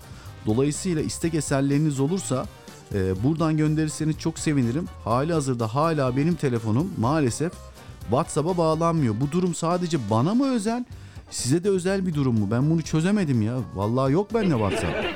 Dolayısıyla 0.46 1.02
istek 1.02 1.34
eserleriniz 1.34 2.00
olursa 2.00 2.46
e, 2.94 3.22
buradan 3.24 3.56
gönderirseniz 3.56 4.18
çok 4.18 4.38
sevinirim. 4.38 4.88
Hali 5.04 5.32
hazırda 5.32 5.74
hala 5.74 6.16
benim 6.16 6.34
telefonum 6.34 6.92
maalesef 6.98 7.52
WhatsApp'a 8.00 8.56
bağlanmıyor. 8.56 9.14
Bu 9.20 9.32
durum 9.32 9.54
sadece 9.54 10.10
bana 10.10 10.34
mı 10.34 10.54
özel? 10.54 10.84
Size 11.32 11.64
de 11.64 11.70
özel 11.70 12.06
bir 12.06 12.14
durum 12.14 12.38
mu? 12.38 12.48
Ben 12.50 12.70
bunu 12.70 12.82
çözemedim 12.82 13.42
ya. 13.42 13.54
Vallahi 13.74 14.12
yok 14.12 14.34
bende 14.34 14.50
WhatsApp. 14.54 15.06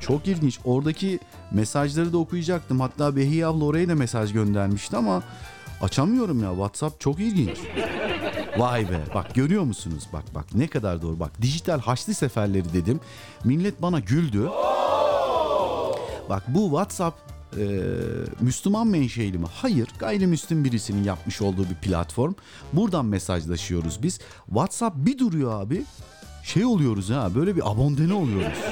Çok 0.00 0.26
ilginç. 0.26 0.58
Oradaki 0.64 1.18
mesajları 1.52 2.12
da 2.12 2.18
okuyacaktım. 2.18 2.80
Hatta 2.80 3.16
Behiye 3.16 3.46
abla 3.46 3.64
oraya 3.64 3.88
da 3.88 3.94
mesaj 3.94 4.32
göndermişti 4.32 4.96
ama 4.96 5.22
açamıyorum 5.80 6.42
ya. 6.42 6.50
WhatsApp 6.50 7.00
çok 7.00 7.20
ilginç. 7.20 7.58
Vay 8.58 8.90
be. 8.90 9.00
Bak 9.14 9.34
görüyor 9.34 9.62
musunuz? 9.62 10.08
Bak 10.12 10.24
bak 10.34 10.44
ne 10.54 10.66
kadar 10.66 11.02
doğru. 11.02 11.20
Bak 11.20 11.42
dijital 11.42 11.80
haçlı 11.80 12.14
seferleri 12.14 12.72
dedim. 12.72 13.00
Millet 13.44 13.82
bana 13.82 14.00
güldü. 14.00 14.48
Bak 16.28 16.42
bu 16.48 16.62
WhatsApp 16.64 17.29
e, 17.56 17.64
Müslüman 18.40 18.86
menşeili 18.86 19.38
mi? 19.38 19.46
Hayır. 19.54 19.88
Gayrimüslim 19.98 20.64
birisinin 20.64 21.04
yapmış 21.04 21.42
olduğu 21.42 21.64
bir 21.70 21.74
platform. 21.74 22.32
Buradan 22.72 23.04
mesajlaşıyoruz 23.06 24.02
biz. 24.02 24.18
WhatsApp 24.46 24.96
bir 24.96 25.18
duruyor 25.18 25.62
abi. 25.62 25.84
Şey 26.44 26.64
oluyoruz 26.64 27.10
ha 27.10 27.34
böyle 27.34 27.56
bir 27.56 27.70
abondene 27.70 28.14
oluyoruz. 28.14 28.58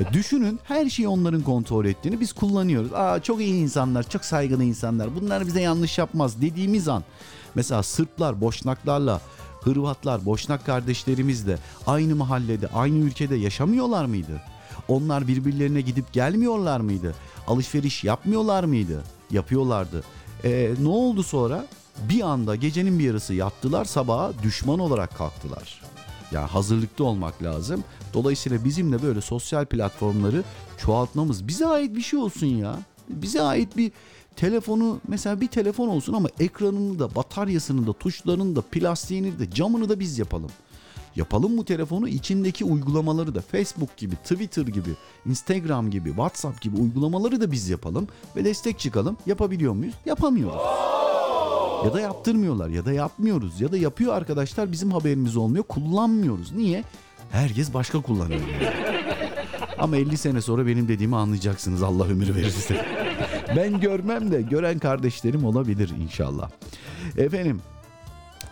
E, 0.00 0.12
Düşünün 0.12 0.60
her 0.64 0.88
şeyi 0.88 1.08
onların 1.08 1.42
kontrol 1.42 1.84
ettiğini 1.84 2.20
biz 2.20 2.32
kullanıyoruz. 2.32 2.92
Aa 2.92 3.22
çok 3.22 3.40
iyi 3.40 3.54
insanlar, 3.54 4.08
çok 4.08 4.24
saygılı 4.24 4.64
insanlar. 4.64 5.14
Bunlar 5.20 5.46
bize 5.46 5.60
yanlış 5.60 5.98
yapmaz 5.98 6.40
dediğimiz 6.42 6.88
an. 6.88 7.04
Mesela 7.54 7.82
Sırplar, 7.82 8.40
Boşnaklarla 8.40 9.20
Hırvatlar, 9.60 10.24
Boşnak 10.24 10.66
kardeşlerimizle 10.66 11.58
aynı 11.86 12.16
mahallede, 12.16 12.68
aynı 12.68 12.98
ülkede 12.98 13.36
yaşamıyorlar 13.36 14.04
mıydı? 14.04 14.40
Onlar 14.92 15.28
birbirlerine 15.28 15.80
gidip 15.80 16.12
gelmiyorlar 16.12 16.80
mıydı? 16.80 17.14
Alışveriş 17.46 18.04
yapmıyorlar 18.04 18.64
mıydı? 18.64 19.02
Yapıyorlardı. 19.30 20.04
E, 20.44 20.74
ne 20.80 20.88
oldu 20.88 21.22
sonra? 21.22 21.66
Bir 22.08 22.20
anda 22.20 22.56
gecenin 22.56 22.98
bir 22.98 23.04
yarısı 23.04 23.34
yattılar, 23.34 23.84
sabaha 23.84 24.32
düşman 24.42 24.78
olarak 24.78 25.16
kalktılar. 25.16 25.82
Yani 26.32 26.46
hazırlıklı 26.46 27.04
olmak 27.04 27.42
lazım. 27.42 27.84
Dolayısıyla 28.14 28.64
bizim 28.64 28.92
de 28.92 29.02
böyle 29.02 29.20
sosyal 29.20 29.64
platformları 29.64 30.44
çoğaltmamız 30.78 31.48
bize 31.48 31.66
ait 31.66 31.96
bir 31.96 32.02
şey 32.02 32.18
olsun 32.18 32.46
ya. 32.46 32.76
Bize 33.08 33.42
ait 33.42 33.76
bir 33.76 33.92
telefonu 34.36 35.00
mesela 35.08 35.40
bir 35.40 35.48
telefon 35.48 35.88
olsun 35.88 36.12
ama 36.12 36.28
ekranını 36.40 36.98
da 36.98 37.14
bataryasını 37.14 37.86
da 37.86 37.92
tuşlarını 37.92 38.56
da 38.56 38.62
plastiğini 38.62 39.38
de 39.38 39.50
camını 39.50 39.88
da 39.88 40.00
biz 40.00 40.18
yapalım. 40.18 40.50
Yapalım 41.16 41.56
bu 41.56 41.64
telefonu 41.64 42.08
içindeki 42.08 42.64
uygulamaları 42.64 43.34
da 43.34 43.40
Facebook 43.40 43.96
gibi, 43.96 44.16
Twitter 44.16 44.66
gibi, 44.66 44.90
Instagram 45.26 45.90
gibi, 45.90 46.08
WhatsApp 46.08 46.60
gibi 46.60 46.76
uygulamaları 46.76 47.40
da 47.40 47.52
biz 47.52 47.68
yapalım 47.68 48.08
ve 48.36 48.44
destek 48.44 48.78
çıkalım. 48.78 49.16
Yapabiliyor 49.26 49.72
muyuz? 49.72 49.94
Yapamıyoruz. 50.06 50.62
Ya 51.84 51.92
da 51.92 52.00
yaptırmıyorlar 52.00 52.68
ya 52.68 52.84
da 52.84 52.92
yapmıyoruz 52.92 53.60
ya 53.60 53.72
da 53.72 53.76
yapıyor 53.76 54.14
arkadaşlar 54.14 54.72
bizim 54.72 54.90
haberimiz 54.90 55.36
olmuyor 55.36 55.64
kullanmıyoruz. 55.64 56.52
Niye? 56.52 56.84
Herkes 57.30 57.74
başka 57.74 58.02
kullanıyor. 58.02 58.40
Ama 59.78 59.96
50 59.96 60.16
sene 60.16 60.40
sonra 60.40 60.66
benim 60.66 60.88
dediğimi 60.88 61.16
anlayacaksınız 61.16 61.82
Allah 61.82 62.04
ömür 62.04 62.34
verirse. 62.34 62.86
ben 63.56 63.80
görmem 63.80 64.32
de 64.32 64.42
gören 64.42 64.78
kardeşlerim 64.78 65.44
olabilir 65.44 65.92
inşallah. 66.02 66.50
Efendim 67.18 67.60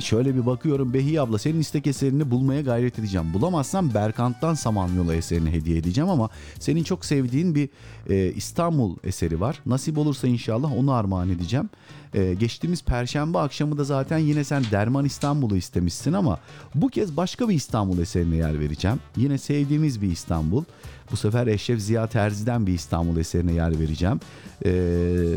Şöyle 0.01 0.35
bir 0.35 0.47
bakıyorum 0.47 0.95
Behiye 0.95 1.21
abla 1.21 1.39
senin 1.39 1.61
istek 1.61 1.87
eserini 1.87 2.31
bulmaya 2.31 2.61
gayret 2.61 2.99
edeceğim. 2.99 3.27
Bulamazsam 3.35 3.95
Berkant'tan 3.95 4.55
Samanyolu 4.55 5.15
eserini 5.15 5.51
hediye 5.51 5.77
edeceğim 5.79 6.11
ama 6.11 6.31
senin 6.59 6.83
çok 6.85 7.05
sevdiğin 7.05 7.55
bir 7.55 7.69
e, 8.09 8.33
İstanbul 8.33 8.97
eseri 9.05 9.41
var. 9.41 9.61
Nasip 9.67 9.99
olursa 9.99 10.29
inşallah 10.29 10.77
onu 10.79 10.93
armağan 10.93 11.31
edeceğim. 11.31 11.71
E, 12.15 12.35
geçtiğimiz 12.35 12.83
perşembe 12.83 13.39
akşamı 13.39 13.79
da 13.79 13.85
zaten 13.85 14.19
yine 14.19 14.45
sen 14.45 14.65
Derman 14.71 15.05
İstanbul'u 15.05 15.57
istemişsin 15.57 16.13
ama 16.13 16.39
bu 16.75 16.89
kez 16.89 17.17
başka 17.17 17.49
bir 17.49 17.55
İstanbul 17.55 17.99
eserine 17.99 18.37
yer 18.37 18.61
vereceğim. 18.61 19.01
Yine 19.17 19.39
sevdiğimiz 19.39 20.03
bir 20.03 20.11
İstanbul. 20.11 20.65
Bu 21.13 21.17
sefer 21.17 21.47
Eşref 21.47 21.81
Ziya 21.81 22.07
Terzi'den 22.07 22.67
bir 22.67 22.73
İstanbul 22.73 23.17
eserine 23.17 23.53
yer 23.53 23.79
vereceğim. 23.81 24.21
Ee, 24.65 24.71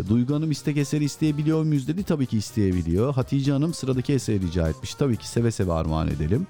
Duygu 0.09 0.35
Hanım 0.35 0.51
istek 0.51 0.77
eseri 0.77 1.03
isteyebiliyor 1.03 1.63
muyuz 1.63 1.87
dedi. 1.87 2.03
Tabii 2.03 2.25
ki 2.25 2.37
isteyebiliyor. 2.37 3.13
Hatice 3.13 3.51
Hanım 3.51 3.73
sıradaki 3.73 4.13
eseri 4.13 4.41
rica 4.41 4.69
etmiş. 4.69 4.95
Tabii 4.95 5.17
ki 5.17 5.27
seve 5.29 5.51
seve 5.51 5.73
armağan 5.73 6.07
edelim. 6.07 6.47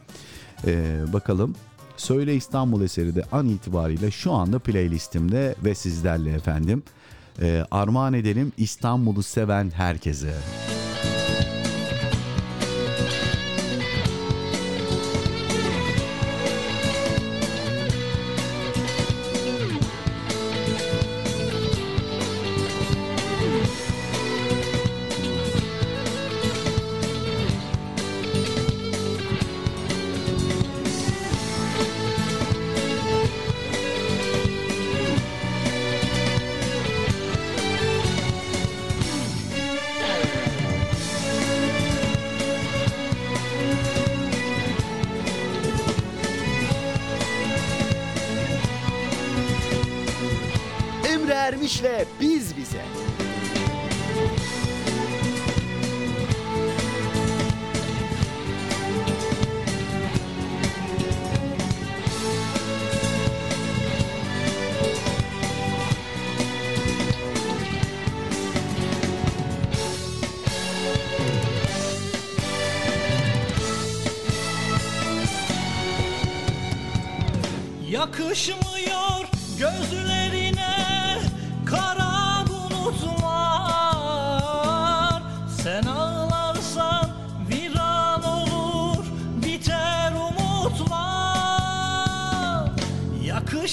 Ee, 0.68 1.00
bakalım. 1.14 1.56
Söyle 1.98 2.36
İstanbul 2.36 2.82
eseri 2.82 3.16
de 3.16 3.24
an 3.32 3.50
itibariyle 3.50 4.12
şu 4.12 4.32
anda 4.32 4.60
playlistimde 4.60 5.56
ve 5.64 5.76
sizlerle 5.76 6.34
efendim. 6.34 6.84
Ee, 7.42 7.66
armağan 7.72 8.14
edelim 8.14 8.52
İstanbul'u 8.58 9.24
seven 9.24 9.72
herkese. 9.76 10.34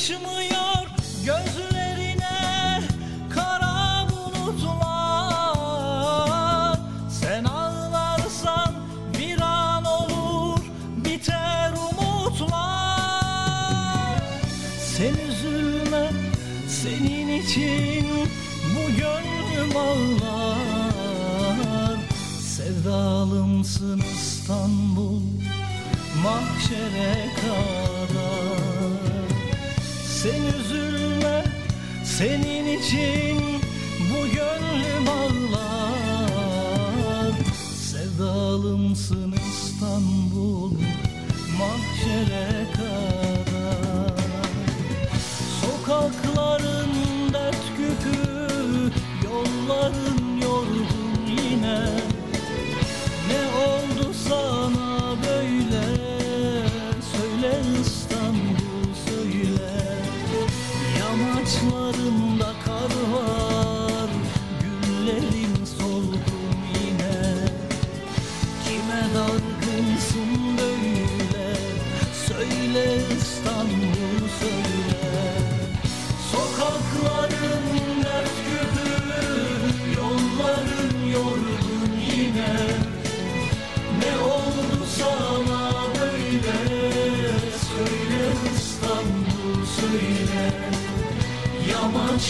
Yakışmıyor 0.01 0.87
gözlerine 1.25 2.81
kara 3.31 4.07
bulutlar. 4.11 4.79
Sen 7.11 7.45
ağlarsan 7.45 8.75
viran 9.19 9.85
olur 9.85 10.59
biter 10.97 11.73
umutlar. 11.73 12.51
Sen 14.97 15.15
üzülme 15.31 16.11
senin 16.69 17.43
için 17.43 18.07
bu 18.75 18.91
gönlüm 18.97 19.77
ağlar. 19.77 20.69
Sevdalımsın 22.57 24.01
İstanbul 24.01 25.23
mahşere 26.23 27.29
kadar 27.41 27.80
Senin 32.21 32.79
için 32.79 33.39
bu 34.11 34.27
gönlü 34.27 35.07
bağlar 35.07 36.53
Sevdalımsın 37.91 39.35
İstanbul 39.51 40.73
mahşere 41.59 42.67
kadar. 42.73 42.80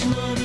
düşmanı 0.01 0.40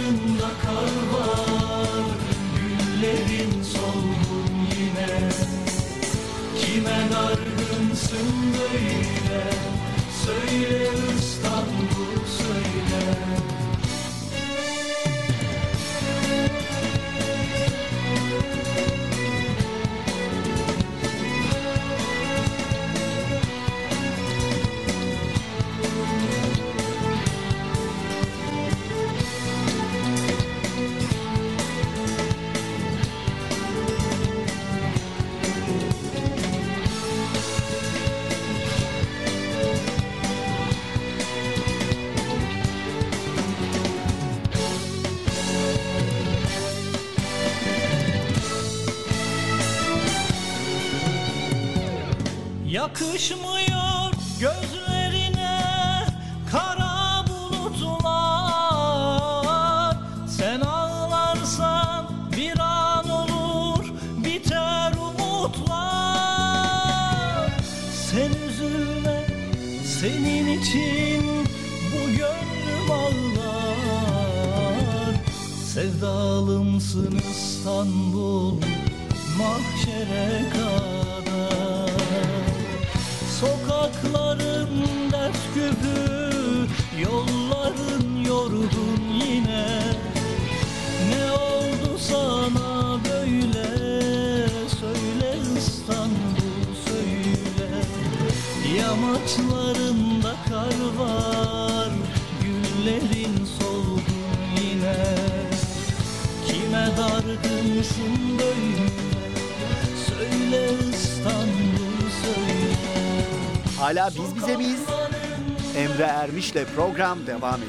Ermiş'le 116.56 116.76
program 116.76 117.28
devam 117.28 117.56
ediyor. 117.56 117.65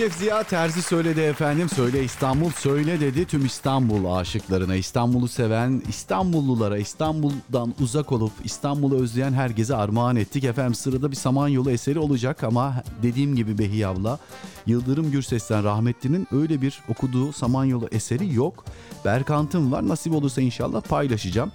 Eşref 0.00 0.14
Ziya 0.14 0.42
Terzi 0.42 0.82
söyledi 0.82 1.20
efendim. 1.20 1.68
Söyle 1.68 2.04
İstanbul 2.04 2.50
söyle 2.50 3.00
dedi 3.00 3.24
tüm 3.24 3.46
İstanbul 3.46 4.14
aşıklarına. 4.14 4.74
İstanbul'u 4.74 5.28
seven 5.28 5.82
İstanbullulara 5.88 6.78
İstanbul'dan 6.78 7.74
uzak 7.80 8.12
olup 8.12 8.32
İstanbul'u 8.44 9.02
özleyen 9.02 9.32
herkese 9.32 9.76
armağan 9.76 10.16
ettik. 10.16 10.44
Efendim 10.44 10.74
sırada 10.74 11.10
bir 11.10 11.16
Samanyolu 11.16 11.70
eseri 11.70 11.98
olacak 11.98 12.44
ama 12.44 12.82
dediğim 13.02 13.36
gibi 13.36 13.58
Behi 13.58 13.86
abla 13.86 14.18
Yıldırım 14.66 15.10
Gürses'ten 15.10 15.64
rahmetlinin 15.64 16.26
öyle 16.32 16.62
bir 16.62 16.80
okuduğu 16.88 17.32
Samanyolu 17.32 17.88
eseri 17.92 18.34
yok. 18.34 18.64
Berkant'ın 19.04 19.72
var 19.72 19.88
nasip 19.88 20.12
olursa 20.12 20.40
inşallah 20.40 20.80
paylaşacağım. 20.80 21.52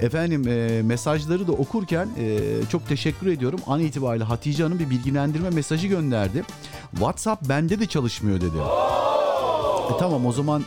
Efendim 0.00 0.48
e, 0.48 0.82
mesajları 0.82 1.46
da 1.46 1.52
okurken 1.52 2.08
e, 2.18 2.38
çok 2.72 2.88
teşekkür 2.88 3.26
ediyorum. 3.26 3.60
An 3.66 3.80
itibariyle 3.80 4.24
Hatice 4.24 4.62
Hanım 4.62 4.78
bir 4.78 4.90
bilgilendirme 4.90 5.50
mesajı 5.50 5.86
gönderdi. 5.86 6.44
WhatsApp 6.92 7.48
bende 7.48 7.80
de 7.80 7.86
çalışmıyor 7.86 8.40
dedi. 8.40 8.56
E, 9.94 9.98
tamam 9.98 10.26
o 10.26 10.32
zaman 10.32 10.64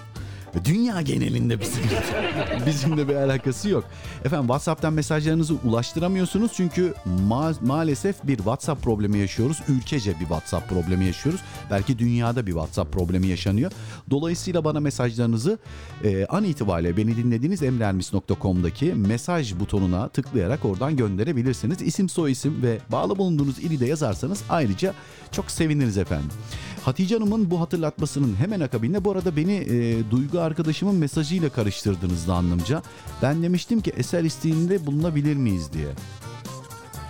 dünya 0.65 1.01
genelinde 1.01 1.61
bizim 1.61 1.83
bizimle 2.65 3.09
bir 3.09 3.15
alakası 3.15 3.69
yok. 3.69 3.83
Efendim 4.25 4.47
WhatsApp'tan 4.47 4.93
mesajlarınızı 4.93 5.55
ulaştıramıyorsunuz 5.63 6.51
çünkü 6.55 6.93
ma- 7.29 7.65
maalesef 7.65 8.23
bir 8.23 8.35
WhatsApp 8.37 8.83
problemi 8.83 9.17
yaşıyoruz. 9.17 9.61
Ülkece 9.67 10.11
bir 10.13 10.19
WhatsApp 10.19 10.69
problemi 10.69 11.05
yaşıyoruz. 11.05 11.41
Belki 11.71 11.99
dünyada 11.99 12.45
bir 12.47 12.51
WhatsApp 12.51 12.93
problemi 12.93 13.27
yaşanıyor. 13.27 13.71
Dolayısıyla 14.09 14.65
bana 14.65 14.79
mesajlarınızı 14.79 15.57
e, 16.03 16.25
an 16.25 16.43
itibariyle 16.43 16.97
beni 16.97 17.17
dinlediğiniz 17.17 17.63
emrermis.com'daki 17.63 18.93
mesaj 18.93 19.55
butonuna 19.59 20.07
tıklayarak 20.09 20.65
oradan 20.65 20.97
gönderebilirsiniz. 20.97 21.81
İsim 21.81 22.09
soy 22.09 22.31
isim 22.31 22.61
ve 22.63 22.77
bağlı 22.91 23.17
bulunduğunuz 23.17 23.59
ili 23.59 23.79
de 23.79 23.85
yazarsanız 23.85 24.43
ayrıca 24.49 24.93
çok 25.31 25.51
seviniriz 25.51 25.97
efendim. 25.97 26.29
Hatice 26.85 27.15
Hanım'ın 27.15 27.51
bu 27.51 27.61
hatırlatmasının 27.61 28.35
hemen 28.35 28.59
akabinde 28.59 29.05
bu 29.05 29.11
arada 29.11 29.35
beni 29.35 29.53
e, 29.53 30.11
Duygu 30.11 30.39
arkadaşımın 30.39 30.95
mesajıyla 30.95 31.49
karıştırdınız 31.49 32.25
zannımca. 32.25 32.81
Ben 33.21 33.43
demiştim 33.43 33.81
ki 33.81 33.93
eser 33.97 34.23
isteğinde 34.23 34.85
bulunabilir 34.85 35.35
miyiz 35.35 35.73
diye. 35.73 35.87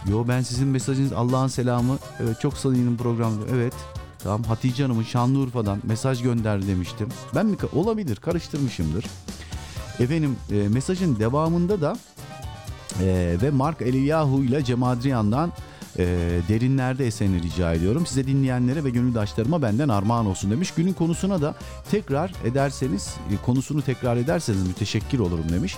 Yo 0.09 0.25
ben 0.27 0.41
sizin 0.41 0.67
mesajınız 0.67 1.13
Allah'ın 1.13 1.47
selamı 1.47 1.97
evet, 2.23 2.41
çok 2.41 2.57
samimi 2.57 2.97
program 2.97 3.33
evet 3.53 3.73
tamam 4.19 4.43
Hatice 4.43 4.83
Hanım'ın 4.83 5.03
Şanlıurfa'dan 5.03 5.79
mesaj 5.83 6.21
gönder 6.21 6.67
demiştim. 6.67 7.09
Ben 7.35 7.45
mi 7.45 7.57
olabilir 7.73 8.15
karıştırmışımdır. 8.15 9.05
Efendim 9.99 10.35
e, 10.51 10.55
mesajın 10.69 11.19
devamında 11.19 11.81
da 11.81 11.97
e, 13.01 13.37
ve 13.41 13.49
Mark 13.49 13.81
Eliyahu 13.81 14.43
ile 14.43 14.63
Cem 14.63 14.83
Adrian'dan 14.83 15.51
e, 15.99 16.05
derinlerde 16.49 17.07
eseni 17.07 17.41
rica 17.43 17.73
ediyorum. 17.73 18.05
Size 18.05 18.27
dinleyenlere 18.27 18.83
ve 18.83 18.89
gönüldaşlarıma 18.89 19.61
benden 19.61 19.89
armağan 19.89 20.25
olsun 20.25 20.51
demiş. 20.51 20.71
Günün 20.71 20.93
konusuna 20.93 21.41
da 21.41 21.55
tekrar 21.91 22.33
ederseniz, 22.45 23.15
e, 23.31 23.45
konusunu 23.45 23.81
tekrar 23.81 24.17
ederseniz 24.17 24.67
müteşekkir 24.67 25.19
olurum 25.19 25.49
demiş. 25.49 25.75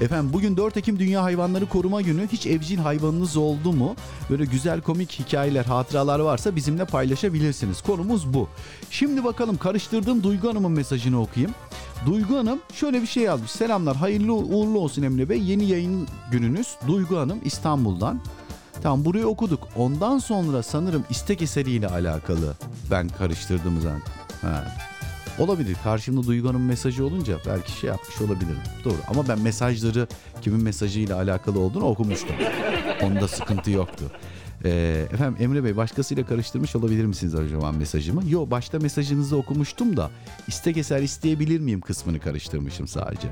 Efendim 0.00 0.30
bugün 0.32 0.56
4 0.56 0.76
Ekim 0.76 0.98
Dünya 0.98 1.22
Hayvanları 1.22 1.66
Koruma 1.66 2.02
Günü. 2.02 2.28
Hiç 2.32 2.46
evcil 2.46 2.78
hayvanınız 2.78 3.36
oldu 3.36 3.72
mu? 3.72 3.96
Böyle 4.30 4.44
güzel 4.44 4.80
komik 4.80 5.12
hikayeler, 5.18 5.64
hatıralar 5.64 6.18
varsa 6.18 6.56
bizimle 6.56 6.84
paylaşabilirsiniz. 6.84 7.82
Konumuz 7.82 8.34
bu. 8.34 8.48
Şimdi 8.90 9.24
bakalım 9.24 9.56
karıştırdığım 9.56 10.22
Duygu 10.22 10.48
Hanım'ın 10.48 10.72
mesajını 10.72 11.20
okuyayım. 11.20 11.54
Duygu 12.06 12.36
Hanım 12.36 12.58
şöyle 12.72 13.02
bir 13.02 13.06
şey 13.06 13.22
yazmış. 13.22 13.50
Selamlar, 13.50 13.96
hayırlı 13.96 14.34
uğurlu 14.34 14.78
olsun 14.78 15.02
Emre 15.02 15.28
Bey. 15.28 15.42
Yeni 15.42 15.64
yayın 15.64 16.08
gününüz. 16.32 16.68
Duygu 16.86 17.18
Hanım 17.18 17.38
İstanbul'dan. 17.44 18.20
Tamam 18.82 19.04
burayı 19.04 19.26
okuduk. 19.26 19.68
Ondan 19.76 20.18
sonra 20.18 20.62
sanırım 20.62 21.04
istek 21.10 21.42
eseriyle 21.42 21.88
alakalı 21.88 22.54
ben 22.90 23.08
karıştırdığımı 23.08 23.80
zannediyorum. 23.80 24.12
Ha. 24.42 24.64
Olabilir. 25.38 25.76
Karşımda 25.84 26.26
Duygu 26.26 26.48
Hanım 26.48 26.64
mesajı 26.64 27.04
olunca 27.04 27.38
belki 27.46 27.72
şey 27.72 27.88
yapmış 27.88 28.20
olabilirim. 28.20 28.58
Doğru. 28.84 28.96
Ama 29.08 29.28
ben 29.28 29.40
mesajları 29.40 30.06
kimin 30.42 30.62
mesajıyla 30.62 31.16
alakalı 31.16 31.60
olduğunu 31.60 31.84
okumuştum. 31.84 32.36
Onda 33.02 33.28
sıkıntı 33.28 33.70
yoktu. 33.70 34.04
Ee, 34.64 35.06
efendim 35.12 35.36
Emre 35.40 35.64
Bey 35.64 35.76
başkasıyla 35.76 36.26
karıştırmış 36.26 36.76
olabilir 36.76 37.04
misiniz 37.04 37.34
acaba 37.34 37.72
mesajımı? 37.72 38.22
Yo 38.28 38.50
başta 38.50 38.78
mesajınızı 38.78 39.36
okumuştum 39.36 39.96
da 39.96 40.10
istek 40.48 40.76
eser 40.76 41.02
isteyebilir 41.02 41.60
miyim 41.60 41.80
kısmını 41.80 42.20
karıştırmışım 42.20 42.88
sadece. 42.88 43.28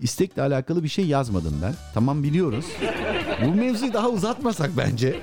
İstekle 0.00 0.42
alakalı 0.42 0.82
bir 0.82 0.88
şey 0.88 1.06
yazmadım 1.06 1.54
ben. 1.62 1.74
Tamam 1.94 2.22
biliyoruz. 2.22 2.64
Bu 3.46 3.54
mevzuyu 3.54 3.92
daha 3.92 4.08
uzatmasak 4.08 4.70
bence. 4.76 5.20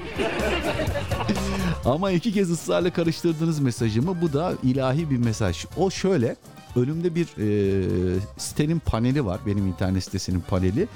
Ama 1.86 2.12
iki 2.12 2.34
kez 2.34 2.52
ısrarla 2.52 2.94
karıştırdığınız 2.94 3.60
mesajımı 3.60 4.22
bu 4.22 4.34
da 4.34 4.54
ilahi 4.64 5.10
bir 5.10 5.18
mesaj. 5.18 5.66
O 5.78 5.90
şöyle 5.90 6.36
önümde 6.76 7.16
bir 7.16 7.28
e, 7.38 8.20
sitenin 8.38 8.80
paneli 8.80 9.26
var. 9.26 9.40
Benim 9.46 9.68
internet 9.68 10.04
sitesinin 10.04 10.44
paneli. 10.50 10.88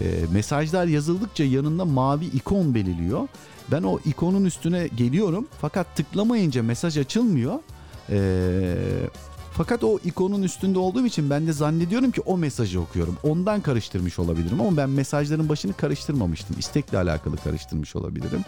E, 0.00 0.04
mesajlar 0.32 0.86
yazıldıkça 0.86 1.44
yanında 1.44 1.84
mavi 1.84 2.24
ikon 2.24 2.74
belirliyor. 2.74 3.28
Ben 3.72 3.82
o 3.82 3.98
ikonun 4.04 4.44
üstüne 4.44 4.88
geliyorum 4.96 5.48
fakat 5.60 5.96
tıklamayınca 5.96 6.62
mesaj 6.62 6.98
açılmıyor. 6.98 7.58
E, 8.10 8.74
fakat 9.52 9.84
o 9.84 9.98
ikonun 10.04 10.42
üstünde 10.42 10.78
olduğum 10.78 11.06
için 11.06 11.30
ben 11.30 11.46
de 11.46 11.52
zannediyorum 11.52 12.10
ki 12.10 12.20
o 12.20 12.38
mesajı 12.38 12.80
okuyorum. 12.80 13.16
Ondan 13.22 13.60
karıştırmış 13.60 14.18
olabilirim 14.18 14.60
ama 14.60 14.76
ben 14.76 14.90
mesajların 14.90 15.48
başını 15.48 15.72
karıştırmamıştım. 15.72 16.56
İstekle 16.58 16.98
alakalı 16.98 17.36
karıştırmış 17.36 17.96
olabilirim. 17.96 18.44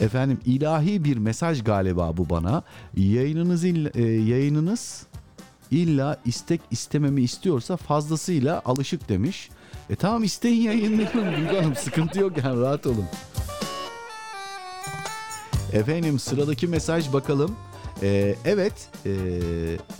Efendim 0.00 0.40
ilahi 0.46 1.04
bir 1.04 1.16
mesaj 1.16 1.64
galiba 1.64 2.16
bu 2.16 2.30
bana. 2.30 2.62
Yayınınız 2.96 3.64
illa, 3.64 3.90
e, 3.94 4.02
yayınınız 4.02 5.06
illa 5.70 6.16
istek 6.24 6.60
istememi 6.70 7.22
istiyorsa 7.22 7.76
fazlasıyla 7.76 8.62
alışık 8.64 9.08
demiş. 9.08 9.50
E 9.90 9.96
tamam 9.96 10.24
isteyin 10.24 10.62
yayınlayalım 10.62 11.36
Duygu 11.36 11.56
Hanım 11.56 11.76
sıkıntı 11.76 12.20
yok 12.20 12.44
yani 12.44 12.60
rahat 12.60 12.86
olun. 12.86 13.04
Efendim 15.72 16.18
sıradaki 16.18 16.66
mesaj 16.66 17.12
bakalım. 17.12 17.56
Ee, 18.02 18.34
evet 18.44 18.72
e, 19.06 19.12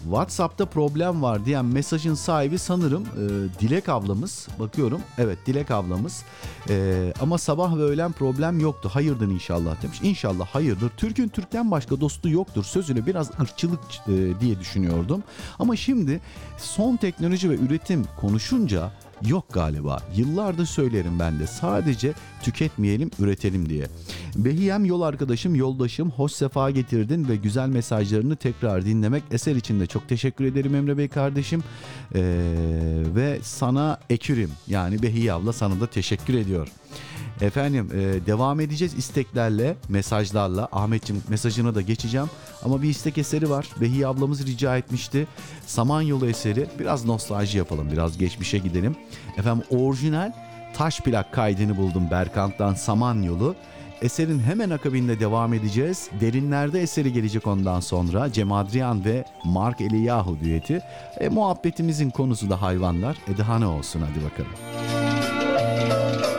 WhatsApp'ta 0.05 0.67
problem 0.67 1.23
var 1.23 1.45
diyen 1.45 1.65
mesajın 1.65 2.15
sahibi 2.15 2.59
sanırım 2.59 3.03
e, 3.03 3.61
Dilek 3.61 3.89
ablamız. 3.89 4.49
Bakıyorum 4.59 5.01
evet 5.19 5.39
Dilek 5.47 5.71
ablamız. 5.71 6.23
E, 6.69 7.13
ama 7.21 7.39
sabah 7.39 7.77
ve 7.77 7.83
öğlen 7.83 8.13
problem 8.13 8.61
yoktu. 8.61 8.91
Hayırdır 8.93 9.29
inşallah 9.29 9.83
demiş. 9.83 9.99
İnşallah 10.03 10.47
hayırdır. 10.47 10.89
Türk'ün 10.97 11.29
Türk'ten 11.29 11.71
başka 11.71 12.01
dostu 12.01 12.29
yoktur. 12.29 12.65
Sözüne 12.65 13.07
biraz 13.07 13.31
ırkçılık 13.41 13.81
e, 14.09 14.41
diye 14.41 14.61
düşünüyordum. 14.61 15.23
Ama 15.59 15.77
şimdi 15.77 16.21
son 16.59 16.97
teknoloji 16.97 17.51
ve 17.51 17.55
üretim 17.55 18.05
konuşunca 18.21 18.91
yok 19.27 19.45
galiba. 19.53 20.03
Yıllardır 20.17 20.67
söylerim 20.67 21.19
ben 21.19 21.41
de 21.41 21.47
sadece 21.47 22.13
tüketmeyelim 22.43 23.11
üretelim 23.19 23.69
diye. 23.69 23.87
Behiyem 24.37 24.85
yol 24.85 25.03
arkadaşım 25.03 25.55
yoldaşım 25.55 26.11
hoş 26.11 26.33
sefa 26.33 26.71
getirdin 26.71 27.29
ve 27.29 27.37
güzel 27.37 27.69
mesajlarını 27.69 28.37
tekrar 28.37 28.85
dinlemek 28.85 29.23
eser 29.31 29.57
için 29.57 29.81
de 29.81 29.87
çok 29.87 30.09
teşekkür 30.09 30.45
ederim 30.45 30.75
Emre 30.75 30.99
Bey 30.99 31.09
kardeşim. 31.09 31.65
Ee, 32.15 32.23
ve 33.15 33.39
sana 33.43 33.99
ekürim 34.11 34.51
yani 34.69 35.03
Behiye 35.03 35.33
abla 35.33 35.53
sana 35.53 35.81
da 35.81 35.87
teşekkür 35.87 36.35
ediyor. 36.35 36.69
Efendim 37.41 37.89
e, 37.95 38.27
devam 38.27 38.61
edeceğiz 38.61 38.95
isteklerle, 38.95 39.77
mesajlarla. 39.89 40.69
Ahmetciğim 40.73 41.23
mesajına 41.29 41.75
da 41.75 41.81
geçeceğim. 41.81 42.27
Ama 42.65 42.83
bir 42.83 42.89
istek 42.89 43.19
eseri 43.19 43.51
var. 43.51 43.69
Behiye 43.81 44.07
ablamız 44.07 44.47
rica 44.47 44.77
etmişti. 44.77 45.27
Samanyolu 45.67 46.27
eseri. 46.27 46.67
Biraz 46.79 47.05
nostalji 47.05 47.59
yapalım, 47.59 47.93
biraz 47.93 48.19
geçmişe 48.19 48.59
gidelim. 48.59 48.97
Efendim 49.37 49.65
orijinal 49.71 50.33
taş 50.75 51.01
plak 51.01 51.33
kaydını 51.33 51.77
buldum 51.77 52.11
Berkant'tan 52.11 52.75
Samanyolu. 52.75 53.55
Eserin 54.03 54.39
hemen 54.39 54.71
akabinde 54.71 55.21
devam 55.21 55.55
edeceğiz. 55.55 56.09
Derinlerde 56.21 56.83
eseri 56.83 57.13
gelecek 57.13 57.47
ondan 57.47 57.81
sonra. 57.81 58.33
Cem 58.33 58.53
Adrian 58.53 59.05
ve 59.05 59.25
Mark 59.45 59.81
Eliyahu 59.81 60.41
düeti. 60.41 60.81
E, 61.21 61.29
muhabbetimizin 61.29 62.11
konusu 62.11 62.51
da 62.51 62.63
hayvanlar. 62.63 63.17
E 63.35 63.39
daha 63.39 63.59
ne 63.59 63.67
olsun 63.67 64.01
hadi 64.01 64.25
bakalım. 64.25 64.53
Sen 64.89 66.32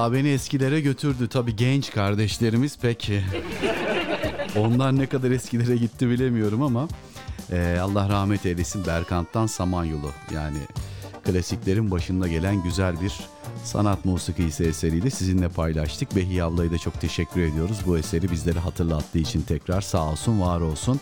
Vallahi 0.00 0.12
beni 0.12 0.28
eskilere 0.28 0.80
götürdü. 0.80 1.28
Tabii 1.28 1.56
genç 1.56 1.90
kardeşlerimiz 1.90 2.78
peki. 2.82 3.22
Ondan 4.56 4.98
ne 4.98 5.06
kadar 5.06 5.30
eskilere 5.30 5.76
gitti 5.76 6.08
bilemiyorum 6.08 6.62
ama 6.62 6.88
e, 7.52 7.78
Allah 7.82 8.08
rahmet 8.08 8.46
eylesin 8.46 8.86
Berkant'tan 8.86 9.46
Samanyolu. 9.46 10.10
Yani 10.34 10.58
klasiklerin 11.24 11.90
başında 11.90 12.28
gelen 12.28 12.62
güzel 12.62 13.00
bir 13.00 13.12
sanat 13.64 14.04
musikisi 14.04 14.64
eseriyle 14.64 15.10
sizinle 15.10 15.48
paylaştık. 15.48 16.16
Behi 16.16 16.44
ablayı 16.44 16.70
da 16.72 16.78
çok 16.78 17.00
teşekkür 17.00 17.40
ediyoruz. 17.40 17.78
Bu 17.86 17.98
eseri 17.98 18.30
bizlere 18.30 18.58
hatırlattığı 18.58 19.18
için 19.18 19.42
tekrar 19.42 19.80
sağ 19.80 20.10
olsun 20.10 20.40
var 20.40 20.60
olsun. 20.60 21.00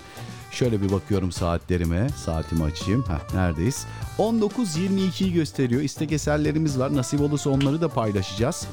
Şöyle 0.51 0.83
bir 0.83 0.93
bakıyorum 0.93 1.33
saatlerime. 1.33 2.09
Saatimi 2.25 2.65
açayım. 2.65 3.05
Heh, 3.09 3.35
neredeyiz? 3.35 3.87
19.22'yi 4.19 5.33
gösteriyor. 5.33 5.83
İstek 5.83 6.13
eserlerimiz 6.13 6.79
var. 6.79 6.97
Nasip 6.97 7.21
olursa 7.21 7.51
onları 7.51 7.81
da 7.81 7.89
paylaşacağız. 7.89 8.67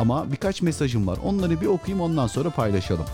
Ama 0.00 0.32
birkaç 0.32 0.62
mesajım 0.62 1.06
var. 1.06 1.18
Onları 1.24 1.60
bir 1.60 1.66
okuyayım 1.66 2.04
ondan 2.04 2.26
sonra 2.26 2.50
paylaşalım. 2.50 3.04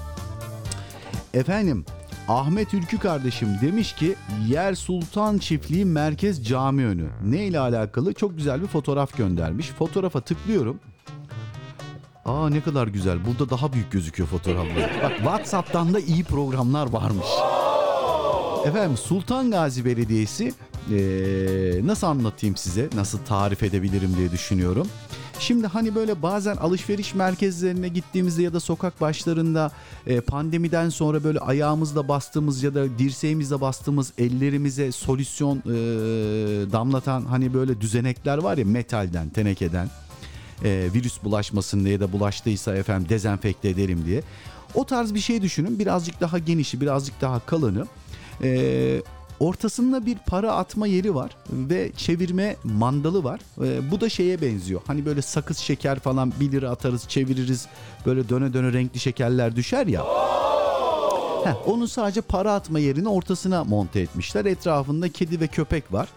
Efendim 1.34 1.84
Ahmet 2.28 2.74
Ülkü 2.74 2.98
kardeşim 2.98 3.48
demiş 3.62 3.92
ki 3.92 4.14
Yer 4.48 4.74
Sultan 4.74 5.38
Çiftliği 5.38 5.84
Merkez 5.84 6.44
Cami 6.46 6.86
önü. 6.86 7.08
Ne 7.24 7.44
ile 7.44 7.58
alakalı? 7.58 8.12
Çok 8.12 8.36
güzel 8.36 8.62
bir 8.62 8.66
fotoğraf 8.66 9.16
göndermiş. 9.16 9.68
Fotoğrafa 9.70 10.20
tıklıyorum. 10.20 10.80
Aa 12.24 12.48
ne 12.48 12.60
kadar 12.60 12.86
güzel. 12.86 13.18
Burada 13.26 13.50
daha 13.50 13.72
büyük 13.72 13.92
gözüküyor 13.92 14.28
fotoğraflar. 14.28 14.90
Bak 15.02 15.16
WhatsApp'tan 15.16 15.94
da 15.94 16.00
iyi 16.00 16.24
programlar 16.24 16.86
varmış. 16.92 17.26
Efendim 18.66 18.96
Sultan 18.96 19.50
Gazi 19.50 19.84
Belediyesi 19.84 20.54
eee, 20.90 21.86
nasıl 21.86 22.06
anlatayım 22.06 22.56
size? 22.56 22.88
Nasıl 22.94 23.18
tarif 23.18 23.62
edebilirim 23.62 24.14
diye 24.16 24.30
düşünüyorum. 24.30 24.88
Şimdi 25.38 25.66
hani 25.66 25.94
böyle 25.94 26.22
bazen 26.22 26.56
alışveriş 26.56 27.14
merkezlerine 27.14 27.88
gittiğimizde 27.88 28.42
ya 28.42 28.52
da 28.52 28.60
sokak 28.60 29.00
başlarında 29.00 29.70
e, 30.06 30.20
pandemiden 30.20 30.88
sonra 30.88 31.24
böyle 31.24 31.38
ayağımızla 31.38 32.08
bastığımız 32.08 32.62
ya 32.62 32.74
da 32.74 32.98
dirseğimizle 32.98 33.60
bastığımız 33.60 34.12
ellerimize 34.18 34.92
solüsyon 34.92 35.58
e, 35.58 35.72
damlatan 36.72 37.24
hani 37.24 37.54
böyle 37.54 37.80
düzenekler 37.80 38.38
var 38.38 38.58
ya 38.58 38.64
metalden, 38.64 39.28
tenekeden 39.28 39.90
e, 40.64 40.88
virüs 40.94 41.24
bulaşmasın 41.24 41.84
diye 41.84 41.92
ya 41.92 42.00
da 42.00 42.12
bulaştıysa 42.12 42.76
efendim 42.76 43.08
dezenfekte 43.08 43.68
edelim 43.68 44.02
diye. 44.06 44.22
O 44.74 44.86
tarz 44.86 45.14
bir 45.14 45.20
şey 45.20 45.42
düşünün. 45.42 45.78
Birazcık 45.78 46.20
daha 46.20 46.38
genişi, 46.38 46.80
birazcık 46.80 47.20
daha 47.20 47.40
kalını. 47.40 47.86
E, 48.42 49.02
ortasında 49.40 50.06
bir 50.06 50.18
para 50.26 50.52
atma 50.52 50.86
yeri 50.86 51.14
var 51.14 51.36
ve 51.50 51.92
çevirme 51.96 52.56
mandalı 52.64 53.24
var. 53.24 53.40
E, 53.64 53.90
bu 53.90 54.00
da 54.00 54.08
şeye 54.08 54.40
benziyor. 54.40 54.80
Hani 54.86 55.06
böyle 55.06 55.22
sakız 55.22 55.58
şeker 55.58 55.98
falan 55.98 56.32
1 56.40 56.52
lira 56.52 56.70
atarız, 56.70 57.08
çeviririz. 57.08 57.66
Böyle 58.06 58.28
döne 58.28 58.52
döne 58.52 58.72
renkli 58.72 59.00
şekerler 59.00 59.56
düşer 59.56 59.86
ya. 59.86 60.04
Heh, 61.44 61.68
onun 61.68 61.86
sadece 61.86 62.20
para 62.20 62.54
atma 62.54 62.78
yerini 62.78 63.08
ortasına 63.08 63.64
monte 63.64 64.00
etmişler. 64.00 64.44
Etrafında 64.44 65.08
kedi 65.08 65.40
ve 65.40 65.46
köpek 65.46 65.92
var. 65.92 66.08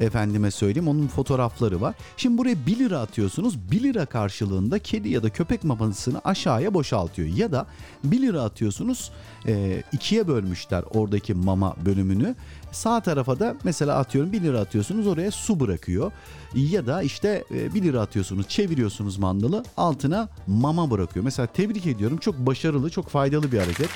Efendime 0.00 0.50
söyleyeyim 0.50 0.88
onun 0.88 1.06
fotoğrafları 1.06 1.80
var. 1.80 1.94
Şimdi 2.16 2.38
buraya 2.38 2.66
1 2.66 2.78
lira 2.78 2.98
atıyorsunuz. 3.00 3.70
1 3.70 3.82
lira 3.82 4.06
karşılığında 4.06 4.78
kedi 4.78 5.08
ya 5.08 5.22
da 5.22 5.30
köpek 5.30 5.64
mamasını 5.64 6.20
aşağıya 6.24 6.74
boşaltıyor. 6.74 7.28
Ya 7.28 7.52
da 7.52 7.66
1 8.04 8.22
lira 8.22 8.42
atıyorsunuz 8.42 9.10
e, 9.46 9.82
ikiye 9.92 10.28
bölmüşler 10.28 10.84
oradaki 10.94 11.34
mama 11.34 11.76
bölümünü. 11.86 12.34
Sağ 12.72 13.00
tarafa 13.00 13.38
da 13.40 13.56
mesela 13.64 13.96
atıyorum 13.96 14.32
1 14.32 14.42
lira 14.42 14.60
atıyorsunuz 14.60 15.06
oraya 15.06 15.30
su 15.30 15.60
bırakıyor. 15.60 16.12
Ya 16.54 16.86
da 16.86 17.02
işte 17.02 17.44
e, 17.50 17.74
1 17.74 17.82
lira 17.82 18.00
atıyorsunuz 18.00 18.48
çeviriyorsunuz 18.48 19.18
mandalı 19.18 19.64
altına 19.76 20.28
mama 20.46 20.90
bırakıyor. 20.90 21.24
Mesela 21.24 21.46
tebrik 21.46 21.86
ediyorum 21.86 22.18
çok 22.18 22.38
başarılı 22.38 22.90
çok 22.90 23.08
faydalı 23.08 23.52
bir 23.52 23.58
hareket 23.58 23.90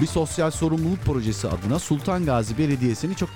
bir 0.00 0.06
sosyal 0.06 0.50
sorumluluk 0.50 1.02
projesi 1.04 1.48
adına 1.48 1.78
Sultan 1.78 2.24
Gazi 2.24 2.58
Belediyesi'ni 2.58 3.14
çok 3.14 3.28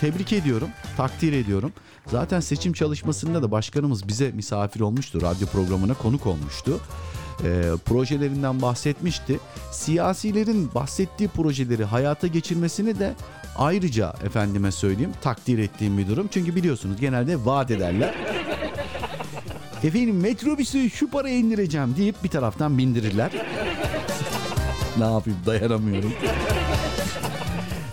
tebrik 0.00 0.32
ediyorum, 0.32 0.68
takdir 0.96 1.32
ediyorum. 1.32 1.72
Zaten 2.06 2.40
seçim 2.40 2.72
çalışmasında 2.72 3.42
da 3.42 3.50
başkanımız 3.50 4.08
bize 4.08 4.30
misafir 4.30 4.80
olmuştu, 4.80 5.22
radyo 5.22 5.46
programına 5.46 5.94
konuk 5.94 6.26
olmuştu. 6.26 6.80
Ee, 7.44 7.62
projelerinden 7.84 8.62
bahsetmişti. 8.62 9.40
Siyasilerin 9.72 10.70
bahsettiği 10.74 11.28
projeleri 11.28 11.84
hayata 11.84 12.26
geçirmesini 12.26 12.98
de 12.98 13.14
ayrıca 13.56 14.14
efendime 14.24 14.72
söyleyeyim 14.72 15.12
takdir 15.22 15.58
ettiğim 15.58 15.98
bir 15.98 16.08
durum. 16.08 16.28
Çünkü 16.30 16.54
biliyorsunuz 16.54 17.00
genelde 17.00 17.44
vaat 17.44 17.70
ederler. 17.70 18.14
Efendim 19.84 20.20
metrobüsü 20.20 20.90
şu 20.90 21.10
paraya 21.10 21.36
indireceğim 21.36 21.94
deyip 21.96 22.24
bir 22.24 22.28
taraftan 22.28 22.78
bindirirler. 22.78 23.30
ne 24.98 25.04
yapayım 25.04 25.38
dayanamıyorum. 25.46 26.12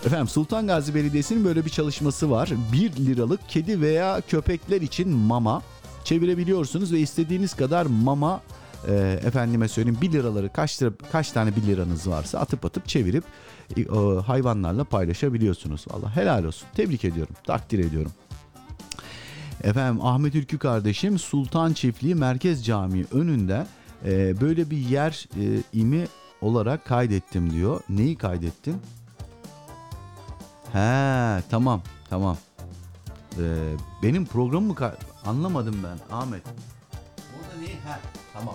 Efendim 0.06 0.28
Sultan 0.28 0.66
Gazi 0.66 0.94
Belediyesi'nin 0.94 1.44
böyle 1.44 1.64
bir 1.64 1.70
çalışması 1.70 2.30
var. 2.30 2.50
1 2.72 2.96
liralık 2.96 3.48
kedi 3.48 3.80
veya 3.80 4.20
köpekler 4.28 4.80
için 4.80 5.08
mama 5.08 5.62
çevirebiliyorsunuz 6.04 6.92
ve 6.92 6.98
istediğiniz 6.98 7.54
kadar 7.54 7.86
mama 7.86 8.40
e, 8.88 9.20
efendime 9.24 9.68
söyleyeyim 9.68 9.98
1 10.02 10.12
liraları 10.12 10.52
kaç 10.52 10.82
lira, 10.82 10.90
kaç 11.12 11.30
tane 11.30 11.56
1 11.56 11.62
liranız 11.62 12.08
varsa 12.08 12.38
atıp 12.38 12.64
atıp 12.64 12.88
çevirip 12.88 13.24
e, 13.76 13.82
hayvanlarla 14.26 14.84
paylaşabiliyorsunuz. 14.84 15.84
Valla 15.90 16.16
helal 16.16 16.44
olsun. 16.44 16.68
Tebrik 16.74 17.04
ediyorum. 17.04 17.34
Takdir 17.44 17.78
ediyorum. 17.78 18.12
Efendim 19.62 20.04
Ahmet 20.04 20.34
Ülkü 20.34 20.58
kardeşim 20.58 21.18
Sultan 21.18 21.72
Çiftliği 21.72 22.14
Merkez 22.14 22.64
Camii 22.66 23.04
önünde 23.12 23.66
e, 24.04 24.40
böyle 24.40 24.70
bir 24.70 24.78
yer 24.78 25.28
e, 25.40 25.62
imi 25.72 26.06
olarak 26.40 26.84
kaydettim 26.84 27.52
diyor. 27.52 27.80
Neyi 27.88 28.16
kaydettin? 28.16 28.76
He 30.74 31.42
tamam 31.50 31.82
tamam. 32.10 32.36
Ee, 33.38 33.42
benim 34.02 34.26
programımı 34.26 34.72
ka- 34.74 34.94
anlamadım 35.26 35.76
ben 35.84 36.16
Ahmet. 36.16 36.42
Burada 37.16 37.58
neyi? 37.60 37.74
He 37.74 37.98
tamam. 38.34 38.54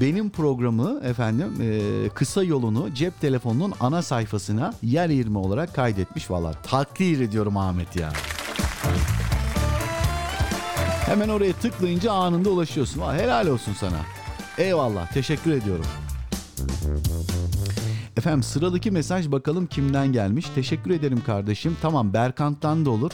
Benim 0.00 0.30
programı 0.30 1.00
efendim 1.04 1.54
e, 1.60 2.08
kısa 2.08 2.42
yolunu 2.42 2.94
cep 2.94 3.20
telefonunun 3.20 3.74
ana 3.80 4.02
sayfasına 4.02 4.74
yer 4.82 5.08
20 5.08 5.38
olarak 5.38 5.74
kaydetmiş 5.74 6.30
valla. 6.30 6.52
Takdir 6.52 7.20
ediyorum 7.20 7.56
Ahmet 7.56 7.96
ya. 7.96 8.12
Hemen 11.06 11.28
oraya 11.28 11.52
tıklayınca 11.52 12.12
anında 12.12 12.50
ulaşıyorsun. 12.50 13.00
Vay, 13.00 13.18
helal 13.18 13.46
olsun 13.46 13.72
sana. 13.80 13.98
Eyvallah 14.58 15.12
teşekkür 15.12 15.50
ediyorum. 15.52 15.86
Efendim 18.20 18.42
sıradaki 18.42 18.90
mesaj 18.90 19.30
bakalım 19.32 19.66
kimden 19.66 20.12
gelmiş. 20.12 20.46
Teşekkür 20.54 20.90
ederim 20.90 21.22
kardeşim. 21.26 21.76
Tamam 21.82 22.12
Berkant'tan 22.12 22.84
da 22.86 22.90
olur. 22.90 23.10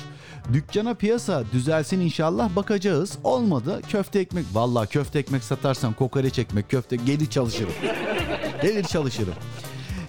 Dükkana 0.52 0.94
piyasa 0.94 1.44
düzelsin 1.52 2.00
inşallah 2.00 2.56
bakacağız. 2.56 3.18
Olmadı 3.24 3.80
köfte 3.88 4.18
ekmek. 4.18 4.44
Vallahi 4.52 4.88
köfte 4.88 5.18
ekmek 5.18 5.44
satarsam 5.44 5.94
kokoreç 5.94 6.38
ekmek 6.38 6.70
köfte 6.70 6.96
gelir 6.96 7.26
çalışırım. 7.26 7.72
gelir 8.62 8.84
çalışırım. 8.84 9.34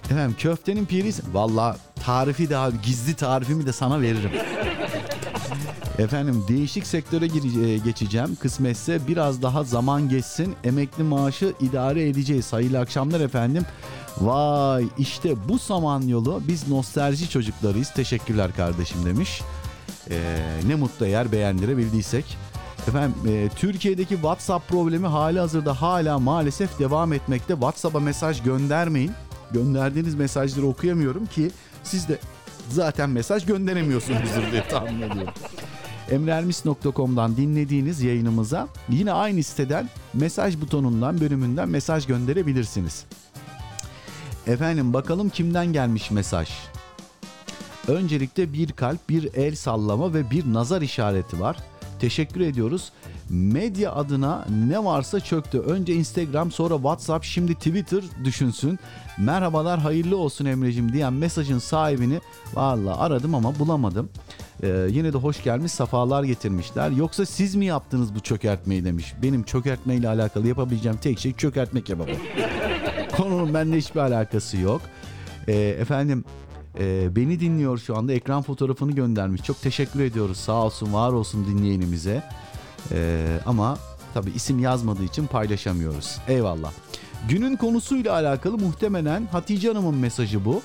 Efendim 0.04 0.36
köftenin 0.38 0.86
piri 0.86 1.12
vallahi 1.32 1.78
tarifi 2.04 2.50
de 2.50 2.56
abi 2.56 2.76
gizli 2.82 3.14
tarifimi 3.14 3.66
de 3.66 3.72
sana 3.72 4.00
veririm. 4.00 4.30
Efendim 5.98 6.44
değişik 6.48 6.86
sektöre 6.86 7.26
gire- 7.26 7.84
geçeceğim. 7.84 8.36
Kısmetse 8.40 9.00
biraz 9.08 9.42
daha 9.42 9.64
zaman 9.64 10.08
geçsin. 10.08 10.54
Emekli 10.64 11.02
maaşı 11.02 11.52
idare 11.60 12.08
edeceğiz. 12.08 12.52
Hayırlı 12.52 12.78
akşamlar 12.78 13.20
efendim. 13.20 13.64
Vay 14.20 14.86
işte 14.98 15.48
bu 15.48 15.58
Samanyolu 15.58 16.42
biz 16.48 16.68
nostalji 16.68 17.30
çocuklarıyız. 17.30 17.92
Teşekkürler 17.94 18.56
kardeşim 18.56 19.04
demiş. 19.04 19.42
Ee, 20.10 20.60
ne 20.66 20.74
mutlu 20.74 21.06
eğer 21.06 21.32
beğendirebildiysek. 21.32 22.24
Efendim 22.88 23.14
e, 23.28 23.48
Türkiye'deki 23.56 24.14
WhatsApp 24.14 24.68
problemi 24.68 25.06
hali 25.06 25.38
hazırda 25.38 25.82
hala 25.82 26.18
maalesef 26.18 26.78
devam 26.78 27.12
etmekte. 27.12 27.54
WhatsApp'a 27.54 28.00
mesaj 28.00 28.42
göndermeyin. 28.42 29.12
Gönderdiğiniz 29.50 30.14
mesajları 30.14 30.66
okuyamıyorum 30.66 31.26
ki 31.26 31.50
siz 31.84 32.08
de 32.08 32.18
zaten 32.70 33.10
mesaj 33.10 33.46
gönderemiyorsunuzdur 33.46 34.52
diye 34.52 34.68
tahmin 34.68 35.00
ediyorum. 35.00 35.32
emreermis.com'dan 36.10 37.36
dinlediğiniz 37.36 38.02
yayınımıza 38.02 38.68
yine 38.88 39.12
aynı 39.12 39.42
siteden 39.42 39.88
mesaj 40.14 40.60
butonundan 40.60 41.20
bölümünden 41.20 41.68
mesaj 41.68 42.06
gönderebilirsiniz. 42.06 43.04
Efendim 44.48 44.92
bakalım 44.92 45.28
kimden 45.28 45.72
gelmiş 45.72 46.10
mesaj. 46.10 46.48
Öncelikle 47.88 48.52
bir 48.52 48.72
kalp, 48.72 49.08
bir 49.08 49.34
el 49.34 49.54
sallama 49.54 50.14
ve 50.14 50.30
bir 50.30 50.52
nazar 50.52 50.82
işareti 50.82 51.40
var. 51.40 51.56
Teşekkür 52.00 52.40
ediyoruz. 52.40 52.92
Medya 53.30 53.92
adına 53.92 54.46
ne 54.68 54.84
varsa 54.84 55.20
çöktü. 55.20 55.58
Önce 55.58 55.94
Instagram 55.94 56.52
sonra 56.52 56.74
WhatsApp 56.74 57.24
şimdi 57.24 57.54
Twitter 57.54 58.02
düşünsün. 58.24 58.78
Merhabalar 59.18 59.80
hayırlı 59.80 60.16
olsun 60.16 60.44
Emre'cim 60.44 60.92
diyen 60.92 61.12
mesajın 61.12 61.58
sahibini 61.58 62.20
valla 62.54 62.98
aradım 62.98 63.34
ama 63.34 63.58
bulamadım. 63.58 64.10
Ee, 64.62 64.86
yine 64.90 65.12
de 65.12 65.18
hoş 65.18 65.42
gelmiş 65.42 65.72
safalar 65.72 66.24
getirmişler. 66.24 66.90
Yoksa 66.90 67.26
siz 67.26 67.54
mi 67.54 67.64
yaptınız 67.64 68.14
bu 68.14 68.20
çökertmeyi 68.20 68.84
demiş. 68.84 69.14
Benim 69.22 69.42
çökertmeyle 69.42 70.08
alakalı 70.08 70.48
yapabileceğim 70.48 70.98
tek 70.98 71.18
şey 71.18 71.32
çökertmek 71.32 71.88
yapamam. 71.88 72.16
Konunun 73.16 73.54
benimle 73.54 73.76
hiçbir 73.76 74.00
alakası 74.00 74.56
yok. 74.56 74.80
Ee, 75.48 75.54
efendim 75.54 76.24
e, 76.78 77.16
beni 77.16 77.40
dinliyor 77.40 77.78
şu 77.78 77.96
anda 77.96 78.12
ekran 78.12 78.42
fotoğrafını 78.42 78.92
göndermiş. 78.92 79.42
Çok 79.42 79.62
teşekkür 79.62 80.00
ediyoruz 80.00 80.36
sağ 80.36 80.64
olsun 80.64 80.92
var 80.92 81.12
olsun 81.12 81.46
dinleyenimize. 81.46 82.22
Ee, 82.92 83.40
ama 83.46 83.78
tabi 84.14 84.30
isim 84.30 84.58
yazmadığı 84.58 85.04
için 85.04 85.26
paylaşamıyoruz. 85.26 86.18
Eyvallah. 86.28 86.72
Günün 87.28 87.56
konusuyla 87.56 88.12
alakalı 88.12 88.58
muhtemelen 88.58 89.28
Hatice 89.32 89.68
Hanım'ın 89.68 89.94
mesajı 89.94 90.44
bu. 90.44 90.62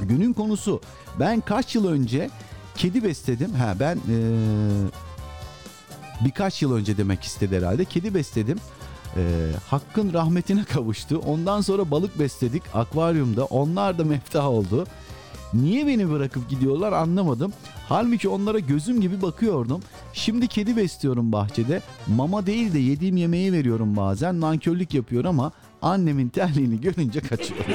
Günün 0.00 0.32
konusu 0.32 0.80
ben 1.20 1.40
kaç 1.40 1.74
yıl 1.74 1.88
önce 1.88 2.30
kedi 2.76 3.04
besledim. 3.04 3.54
Ha 3.54 3.74
ben 3.80 3.96
ee, 3.96 4.20
birkaç 6.24 6.62
yıl 6.62 6.74
önce 6.74 6.96
demek 6.96 7.22
istedi 7.22 7.56
herhalde. 7.56 7.84
Kedi 7.84 8.14
besledim. 8.14 8.58
Ee, 9.16 9.50
hakkın 9.70 10.12
rahmetine 10.12 10.64
kavuştu. 10.64 11.18
Ondan 11.26 11.60
sonra 11.60 11.90
balık 11.90 12.18
besledik 12.18 12.62
akvaryumda. 12.74 13.44
Onlar 13.44 13.98
da 13.98 14.04
meftah 14.04 14.46
oldu. 14.46 14.86
Niye 15.54 15.86
beni 15.86 16.10
bırakıp 16.10 16.50
gidiyorlar 16.50 16.92
anlamadım. 16.92 17.52
Halbuki 17.88 18.28
onlara 18.28 18.58
gözüm 18.58 19.00
gibi 19.00 19.22
bakıyordum. 19.22 19.80
Şimdi 20.12 20.48
kedi 20.48 20.76
besliyorum 20.76 21.32
bahçede. 21.32 21.82
Mama 22.06 22.46
değil 22.46 22.72
de 22.74 22.78
yediğim 22.78 23.16
yemeği 23.16 23.52
veriyorum 23.52 23.96
bazen. 23.96 24.40
Nankörlük 24.40 24.94
yapıyor 24.94 25.24
ama 25.24 25.52
annemin 25.82 26.28
terliğini 26.28 26.80
görünce 26.80 27.20
kaçıyorum. 27.20 27.66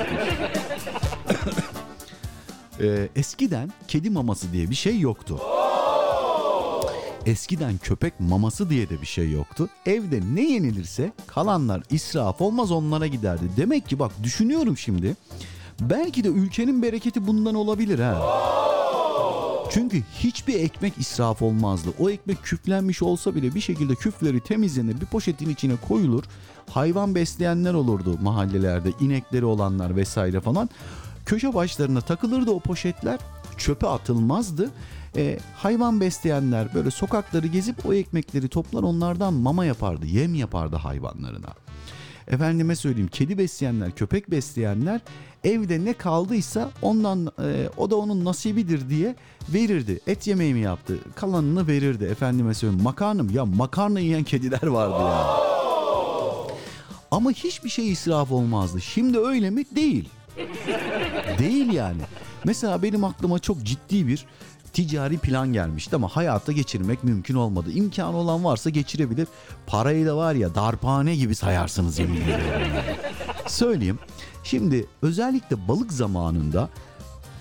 Ee, 2.81 3.09
eskiden 3.15 3.71
kedi 3.87 4.09
maması 4.09 4.53
diye 4.53 4.69
bir 4.69 4.75
şey 4.75 4.99
yoktu. 4.99 5.39
Eskiden 7.25 7.77
köpek 7.77 8.19
maması 8.19 8.69
diye 8.69 8.89
de 8.89 9.01
bir 9.01 9.05
şey 9.05 9.31
yoktu. 9.31 9.69
Evde 9.85 10.21
ne 10.33 10.51
yenilirse 10.51 11.11
kalanlar 11.27 11.81
israf 11.89 12.41
olmaz 12.41 12.71
onlara 12.71 13.07
giderdi. 13.07 13.43
Demek 13.57 13.89
ki 13.89 13.99
bak 13.99 14.11
düşünüyorum 14.23 14.77
şimdi. 14.77 15.15
Belki 15.81 16.23
de 16.23 16.27
ülkenin 16.27 16.81
bereketi 16.81 17.27
bundan 17.27 17.55
olabilir 17.55 17.99
ha. 17.99 18.39
Çünkü 19.71 20.03
hiçbir 20.13 20.59
ekmek 20.59 20.97
israf 20.97 21.41
olmazdı. 21.41 21.89
O 21.99 22.09
ekmek 22.09 22.43
küflenmiş 22.43 23.01
olsa 23.01 23.35
bile 23.35 23.55
bir 23.55 23.61
şekilde 23.61 23.95
küfleri 23.95 24.39
temizlenir, 24.39 25.01
bir 25.01 25.05
poşetin 25.05 25.49
içine 25.49 25.75
koyulur. 25.87 26.23
Hayvan 26.69 27.15
besleyenler 27.15 27.73
olurdu 27.73 28.17
mahallelerde, 28.21 28.89
inekleri 28.99 29.45
olanlar 29.45 29.95
vesaire 29.95 30.41
falan. 30.41 30.69
Köşe 31.25 31.53
başlarına 31.53 32.01
takılırdı 32.01 32.51
o 32.51 32.59
poşetler, 32.59 33.19
çöpe 33.57 33.87
atılmazdı. 33.87 34.71
E, 35.15 35.39
hayvan 35.55 36.01
besleyenler 36.01 36.73
böyle 36.73 36.91
sokakları 36.91 37.47
gezip 37.47 37.85
o 37.85 37.93
ekmekleri 37.93 38.47
toplar 38.47 38.83
onlardan 38.83 39.33
mama 39.33 39.65
yapardı, 39.65 40.05
yem 40.05 40.35
yapardı 40.35 40.75
hayvanlarına. 40.75 41.53
Efendime 42.27 42.75
söyleyeyim 42.75 43.09
kedi 43.11 43.37
besleyenler, 43.37 43.91
köpek 43.91 44.31
besleyenler 44.31 45.01
evde 45.43 45.85
ne 45.85 45.93
kaldıysa 45.93 46.71
ondan 46.81 47.31
e, 47.43 47.69
o 47.77 47.89
da 47.89 47.95
onun 47.95 48.25
nasibidir 48.25 48.89
diye 48.89 49.15
verirdi. 49.49 49.99
Et 50.07 50.27
yemeği 50.27 50.53
mi 50.53 50.59
yaptı? 50.59 50.97
Kalanını 51.15 51.67
verirdi. 51.67 52.05
Efendime 52.05 52.53
söyleyeyim 52.53 52.83
makarna 52.83 53.23
mı? 53.23 53.31
Ya 53.33 53.45
makarna 53.45 53.99
yiyen 53.99 54.23
kediler 54.23 54.67
vardı 54.67 54.99
ya. 54.99 55.27
Ama 57.11 57.31
hiçbir 57.31 57.69
şey 57.69 57.91
israf 57.91 58.31
olmazdı. 58.31 58.81
Şimdi 58.81 59.19
öyle 59.19 59.49
mi? 59.49 59.65
Değil. 59.75 60.09
Değil 61.39 61.73
yani. 61.73 62.01
Mesela 62.43 62.83
benim 62.83 63.03
aklıma 63.03 63.39
çok 63.39 63.63
ciddi 63.63 64.07
bir 64.07 64.25
ticari 64.73 65.17
plan 65.17 65.53
gelmişti 65.53 65.95
ama 65.95 66.07
hayata 66.07 66.51
geçirmek 66.51 67.03
mümkün 67.03 67.35
olmadı. 67.35 67.71
İmkanı 67.71 68.17
olan 68.17 68.43
varsa 68.43 68.69
geçirebilir. 68.69 69.27
Parayı 69.67 70.05
da 70.05 70.17
var 70.17 70.33
ya 70.33 70.55
darphane 70.55 71.15
gibi 71.15 71.35
sayarsınız 71.35 71.99
yemin 71.99 72.21
ediyorum. 72.21 72.67
Söyleyeyim. 73.47 73.99
Şimdi 74.49 74.85
özellikle 75.01 75.67
balık 75.67 75.93
zamanında 75.93 76.69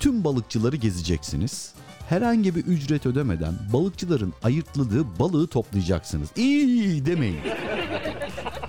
tüm 0.00 0.24
balıkçıları 0.24 0.76
gezeceksiniz. 0.76 1.72
Herhangi 2.08 2.56
bir 2.56 2.64
ücret 2.64 3.06
ödemeden 3.06 3.54
balıkçıların 3.72 4.32
ayırtladığı 4.42 5.18
balığı 5.18 5.46
toplayacaksınız. 5.46 6.28
İyi 6.36 7.06
demeyin. 7.06 7.40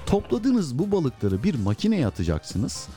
Topladığınız 0.06 0.80
bu 0.80 0.92
balıkları 0.92 1.44
bir 1.44 1.56
makineye 1.56 2.08
atacaksınız. 2.08 2.88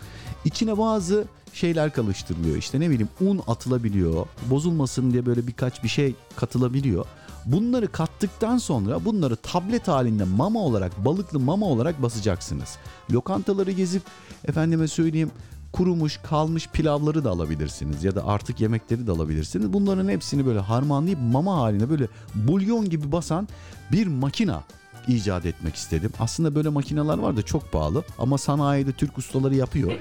İçine 0.44 0.78
bazı 0.78 1.24
şeyler 1.52 1.92
kalıştırılıyor. 1.92 2.56
İşte 2.56 2.80
ne 2.80 2.90
bileyim 2.90 3.08
un 3.20 3.40
atılabiliyor. 3.46 4.26
Bozulmasın 4.50 5.12
diye 5.12 5.26
böyle 5.26 5.46
birkaç 5.46 5.84
bir 5.84 5.88
şey 5.88 6.14
katılabiliyor. 6.36 7.06
Bunları 7.46 7.92
kattıktan 7.92 8.58
sonra 8.58 9.04
bunları 9.04 9.36
tablet 9.36 9.88
halinde 9.88 10.24
mama 10.24 10.60
olarak, 10.60 11.04
balıklı 11.04 11.40
mama 11.40 11.66
olarak 11.66 12.02
basacaksınız. 12.02 12.76
Lokantaları 13.12 13.70
gezip 13.70 14.02
efendime 14.44 14.88
söyleyeyim 14.88 15.30
kurumuş 15.72 16.16
kalmış 16.16 16.68
pilavları 16.68 17.24
da 17.24 17.30
alabilirsiniz 17.30 18.04
ya 18.04 18.14
da 18.14 18.26
artık 18.26 18.60
yemekleri 18.60 19.06
de 19.06 19.10
alabilirsiniz. 19.10 19.72
Bunların 19.72 20.08
hepsini 20.08 20.46
böyle 20.46 20.58
harmanlayıp 20.58 21.18
mama 21.32 21.56
haline 21.56 21.90
böyle 21.90 22.08
bulyon 22.34 22.90
gibi 22.90 23.12
basan 23.12 23.48
bir 23.92 24.06
makina 24.06 24.62
icat 25.08 25.46
etmek 25.46 25.74
istedim. 25.74 26.12
Aslında 26.20 26.54
böyle 26.54 26.68
makineler 26.68 27.18
var 27.18 27.36
da 27.36 27.42
çok 27.42 27.72
pahalı 27.72 28.04
ama 28.18 28.38
sanayide 28.38 28.92
Türk 28.92 29.18
ustaları 29.18 29.54
yapıyor. 29.54 29.92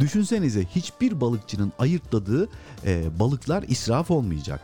Düşünsenize 0.00 0.64
hiçbir 0.64 1.20
balıkçının 1.20 1.72
ayırtladığı 1.78 2.48
e, 2.86 3.18
balıklar 3.18 3.62
israf 3.62 4.10
olmayacak. 4.10 4.60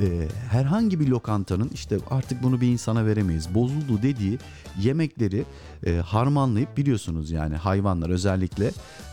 E, 0.00 0.28
herhangi 0.50 1.00
bir 1.00 1.08
lokantanın 1.08 1.70
işte 1.74 1.98
artık 2.10 2.42
bunu 2.42 2.60
bir 2.60 2.68
insana 2.68 3.06
veremeyiz 3.06 3.54
bozuldu 3.54 4.02
dediği 4.02 4.38
yemekleri 4.80 5.44
e, 5.86 5.96
harmanlayıp 5.96 6.76
biliyorsunuz 6.76 7.30
yani 7.30 7.56
hayvanlar 7.56 8.10
özellikle 8.10 8.66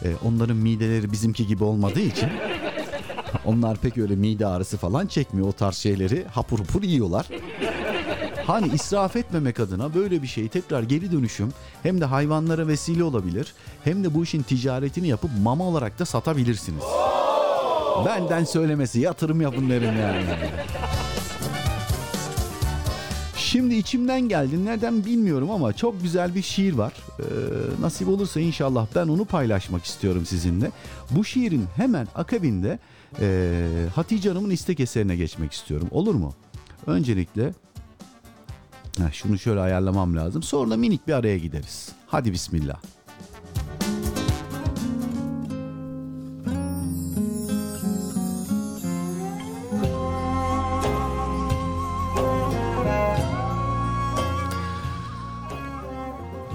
e, 0.03 0.15
onların 0.25 0.57
mideleri 0.57 1.11
bizimki 1.11 1.47
gibi 1.47 1.63
olmadığı 1.63 1.99
için 1.99 2.29
onlar 3.45 3.77
pek 3.77 3.97
öyle 3.97 4.15
mide 4.15 4.47
ağrısı 4.47 4.77
falan 4.77 5.07
çekmiyor 5.07 5.47
o 5.47 5.51
tarz 5.51 5.75
şeyleri 5.75 6.25
hapur 6.31 6.59
hapur 6.59 6.83
yiyorlar. 6.83 7.27
Hani 8.45 8.67
israf 8.73 9.15
etmemek 9.15 9.59
adına 9.59 9.93
böyle 9.93 10.21
bir 10.21 10.27
şeyi 10.27 10.49
tekrar 10.49 10.83
geri 10.83 11.11
dönüşüm 11.11 11.49
hem 11.83 12.01
de 12.01 12.05
hayvanlara 12.05 12.67
vesile 12.67 13.03
olabilir 13.03 13.53
hem 13.83 14.03
de 14.03 14.13
bu 14.13 14.23
işin 14.23 14.43
ticaretini 14.43 15.07
yapıp 15.07 15.31
mama 15.41 15.63
olarak 15.63 15.99
da 15.99 16.05
satabilirsiniz. 16.05 16.83
Benden 18.05 18.43
söylemesi 18.43 18.99
yatırım 18.99 19.41
yapın 19.41 19.69
derim 19.69 19.99
yani. 20.01 20.25
Şimdi 23.51 23.75
içimden 23.75 24.21
geldi 24.21 24.65
neden 24.65 25.05
bilmiyorum 25.05 25.51
ama 25.51 25.73
çok 25.73 26.01
güzel 26.01 26.35
bir 26.35 26.41
şiir 26.41 26.73
var. 26.73 26.93
Ee, 27.19 27.23
nasip 27.81 28.07
olursa 28.07 28.39
inşallah 28.39 28.87
ben 28.95 29.07
onu 29.07 29.25
paylaşmak 29.25 29.85
istiyorum 29.85 30.25
sizinle. 30.25 30.71
Bu 31.11 31.25
şiirin 31.25 31.65
hemen 31.75 32.07
akabinde 32.15 32.79
e, 33.19 33.53
Hatice 33.95 34.29
Hanım'ın 34.29 34.49
istek 34.49 34.79
eserine 34.79 35.15
geçmek 35.15 35.51
istiyorum. 35.51 35.87
Olur 35.91 36.15
mu? 36.15 36.33
Öncelikle 36.87 37.53
Heh, 38.97 39.11
şunu 39.11 39.39
şöyle 39.39 39.59
ayarlamam 39.59 40.15
lazım. 40.15 40.43
Sonra 40.43 40.77
minik 40.77 41.07
bir 41.07 41.13
araya 41.13 41.37
gideriz. 41.37 41.89
Hadi 42.07 42.31
bismillah. 42.31 42.79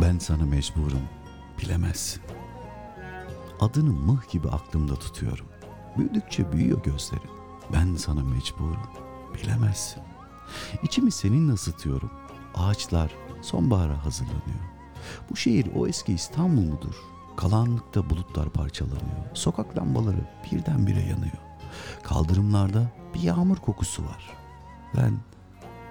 Ben 0.07 0.19
sana 0.19 0.45
mecburum, 0.45 1.03
bilemezsin. 1.63 2.23
Adını 3.61 3.93
mıh 3.93 4.31
gibi 4.31 4.49
aklımda 4.49 4.97
tutuyorum. 4.97 5.47
Büyüdükçe 5.99 6.53
büyüyor 6.53 6.83
gözlerin. 6.83 7.31
Ben 7.73 7.97
sana 7.97 8.21
mecburum, 8.25 8.89
bilemezsin. 9.35 10.03
İçimi 10.83 11.13
seninle 11.13 11.53
ısıtıyorum. 11.53 12.11
Ağaçlar 12.55 13.11
sonbahara 13.43 14.05
hazırlanıyor. 14.05 14.65
Bu 15.31 15.37
şehir 15.37 15.67
o 15.75 15.87
eski 15.87 16.13
İstanbul 16.13 16.63
mudur? 16.63 16.95
Karanlıkta 17.37 18.11
bulutlar 18.11 18.51
parçalanıyor. 18.51 19.35
Sokak 19.35 19.79
lambaları 19.79 20.31
birdenbire 20.53 21.01
yanıyor. 21.01 21.39
Kaldırımlarda 22.03 22.93
bir 23.15 23.21
yağmur 23.21 23.57
kokusu 23.57 24.05
var. 24.05 24.31
Ben, 24.97 25.19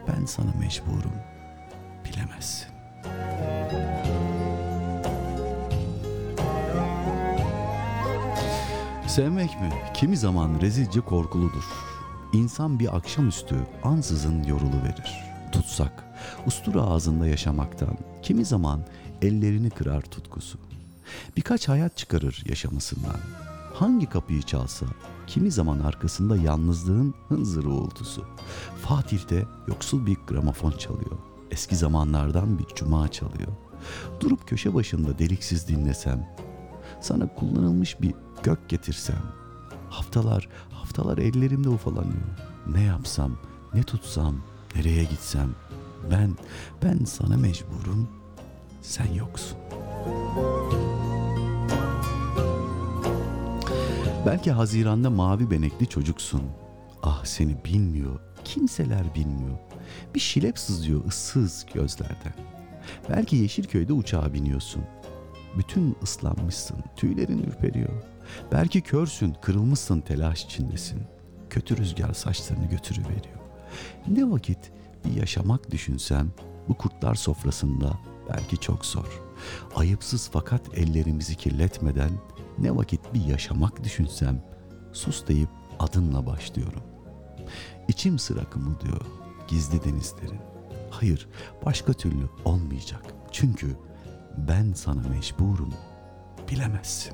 ben 0.08 0.26
sana 0.26 0.52
mecburum. 0.60 1.16
Bilemezsin. 2.06 2.74
Sevmek 9.15 9.61
mi? 9.61 9.69
Kimi 9.94 10.18
zaman 10.18 10.61
rezilce 10.61 11.02
korkuludur. 11.02 11.64
İnsan 12.34 12.80
bir 12.80 12.95
akşamüstü 12.95 13.56
ansızın 13.84 14.44
yorulu 14.44 14.84
verir. 14.84 15.23
Tutsak, 15.52 16.03
ustura 16.45 16.82
ağzında 16.82 17.27
yaşamaktan 17.27 17.98
kimi 18.22 18.45
zaman 18.45 18.82
ellerini 19.22 19.69
kırar 19.69 20.02
tutkusu. 20.02 20.57
Birkaç 21.38 21.69
hayat 21.69 21.98
çıkarır 21.98 22.44
yaşamasından. 22.45 23.19
Hangi 23.73 24.10
kapıyı 24.10 24.41
çalsa 24.41 24.86
kimi 25.27 25.52
zaman 25.52 25.80
arkasında 25.80 26.38
yalnızlığın 26.38 27.14
hınzır 27.27 27.65
uğultusu. 27.65 28.26
Fatih'te 28.82 29.45
yoksul 29.68 30.06
bir 30.06 30.18
gramofon 30.27 30.72
çalıyor. 30.72 31.18
Eski 31.51 31.76
zamanlardan 31.76 32.59
bir 32.59 32.65
cuma 32.76 33.07
çalıyor. 33.07 33.51
Durup 34.19 34.47
köşe 34.47 34.73
başında 34.73 35.19
deliksiz 35.19 35.67
dinlesem, 35.67 36.27
sana 37.01 37.35
kullanılmış 37.35 38.01
bir 38.01 38.13
gök 38.43 38.69
getirsem, 38.69 39.22
haftalar, 39.89 40.49
haftalar 40.72 41.17
ellerimde 41.17 41.69
ufalanıyor. 41.69 42.27
Ne 42.67 42.84
yapsam, 42.84 43.38
ne 43.73 43.84
tutsam, 43.84 44.35
nereye 44.76 45.03
gitsem, 45.03 45.49
ben, 46.11 46.35
ben 46.84 47.05
sana 47.05 47.38
mecburum, 47.38 48.07
sen 48.81 49.13
yoksun. 49.13 49.57
Belki 54.26 54.51
Haziran'da 54.51 55.09
mavi 55.09 55.51
benekli 55.51 55.88
çocuksun. 55.88 56.41
Ah 57.03 57.26
seni 57.26 57.65
bilmiyor, 57.65 58.19
kimseler 58.43 59.15
bilmiyor. 59.15 59.57
Bir 60.15 60.19
şilep 60.19 60.59
sızıyor 60.59 61.05
ıssız 61.05 61.65
gözlerden. 61.73 62.34
Belki 63.09 63.35
Yeşilköy'de 63.35 63.93
uçağa 63.93 64.34
biniyorsun. 64.34 64.84
Bütün 65.57 65.95
ıslanmışsın, 66.03 66.77
tüylerin 66.95 67.43
ürperiyor. 67.43 68.03
Belki 68.51 68.81
körsün, 68.81 69.35
kırılmışsın, 69.41 70.01
telaş 70.01 70.45
içindesin. 70.45 71.03
Kötü 71.49 71.77
rüzgar 71.77 72.13
saçlarını 72.13 72.65
götürüveriyor. 72.65 73.39
Ne 74.07 74.31
vakit 74.31 74.72
bir 75.05 75.22
yaşamak 75.22 75.72
düşünsem 75.72 76.31
bu 76.67 76.73
kurtlar 76.73 77.15
sofrasında 77.15 77.99
belki 78.30 78.57
çok 78.57 78.85
zor. 78.85 79.22
Ayıpsız 79.76 80.30
fakat 80.34 80.77
ellerimizi 80.77 81.35
kirletmeden 81.35 82.11
ne 82.57 82.76
vakit 82.76 83.13
bir 83.13 83.26
yaşamak 83.26 83.84
düşünsem 83.84 84.43
sus 84.93 85.27
deyip 85.27 85.49
adınla 85.80 86.26
başlıyorum. 86.26 86.84
İçim 87.88 88.19
sıra 88.19 88.43
kımıldıyor 88.49 89.24
gizli 89.47 89.84
denizlerin. 89.84 90.39
Hayır 90.89 91.27
başka 91.65 91.93
türlü 91.93 92.30
olmayacak. 92.45 93.05
Çünkü 93.31 93.67
ben 94.38 94.73
sana 94.73 95.01
mecburum 95.09 95.73
bilemezsin. 96.51 97.13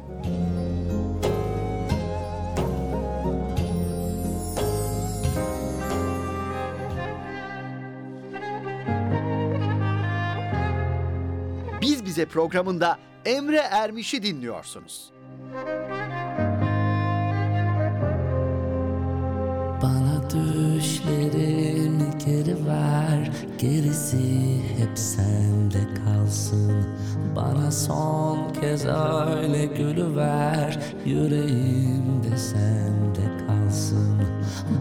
Biz 11.81 12.05
Bize 12.05 12.25
programında 12.25 12.99
Emre 13.25 13.57
Ermiş'i 13.57 14.23
dinliyorsunuz. 14.23 15.11
Bana 20.33 20.53
düşlerimi 20.53 22.09
geri 22.25 22.65
ver. 22.67 23.31
Gerisi 23.57 24.59
hep 24.77 24.97
sende 24.99 25.79
kalsın. 26.05 26.85
Bana 27.35 27.71
son 27.71 28.53
kez 28.61 28.85
öyle 28.85 29.65
gülüver 29.65 30.79
Yüreğimde 31.05 32.37
sende 32.37 33.45
kalsın. 33.47 34.17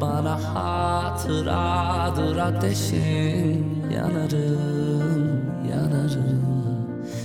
Bana 0.00 0.38
hatıradır 0.54 2.36
ateşin 2.36 3.66
Yanarım, 3.94 5.40
yanarım. 5.70 6.40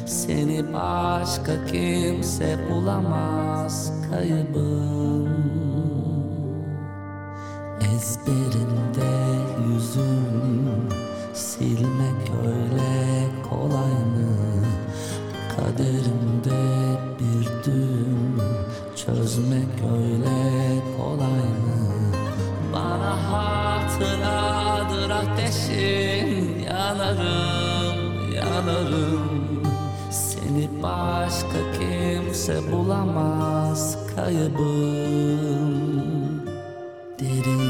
Seni 0.06 0.74
başka 0.74 1.66
kimse 1.66 2.58
bulamaz. 2.70 3.94
Kaybım 4.12 5.65
Ezberimde 7.96 9.14
yüzün 9.68 10.90
silmek 11.34 12.32
öyle 12.46 13.28
kolay 13.50 13.92
mı? 13.92 14.36
Kaderimde 15.56 16.64
bir 17.20 17.46
düğüm 17.66 18.42
çözmek 18.96 19.74
öyle 19.94 20.40
kolay 20.98 21.46
mı? 21.64 21.78
Bana 22.74 23.14
hatıradır 23.32 25.10
ateşin 25.10 26.60
yanarım, 26.60 28.32
yanarım 28.36 29.64
Seni 30.12 30.70
başka 30.84 31.58
kimse 31.80 32.72
bulamaz 32.72 33.98
kaybım 34.16 35.86
derinlerde 37.20 37.65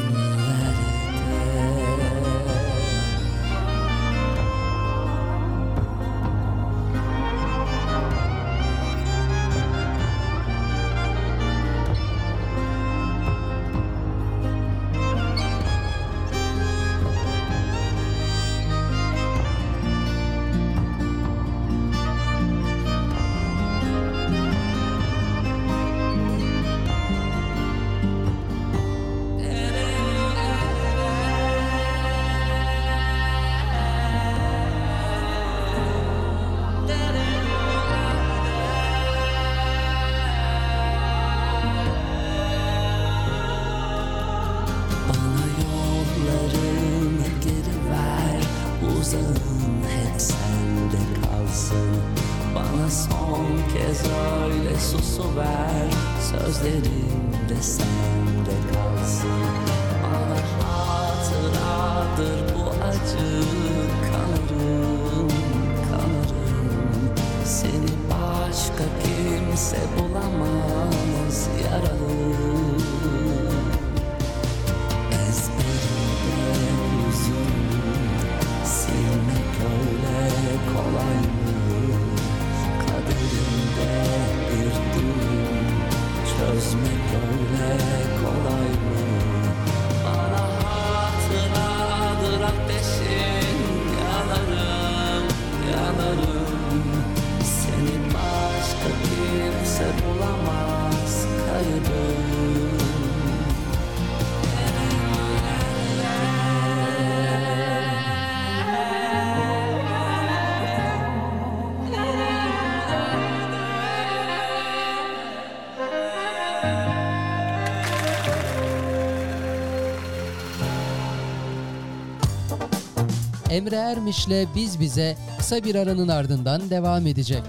Emre 123.56 123.76
Ermiş'le 123.76 124.46
Biz 124.54 124.80
Bize 124.80 125.16
kısa 125.38 125.64
bir 125.64 125.74
aranın 125.74 126.08
ardından 126.08 126.70
devam 126.70 127.06
edecek. 127.06 127.42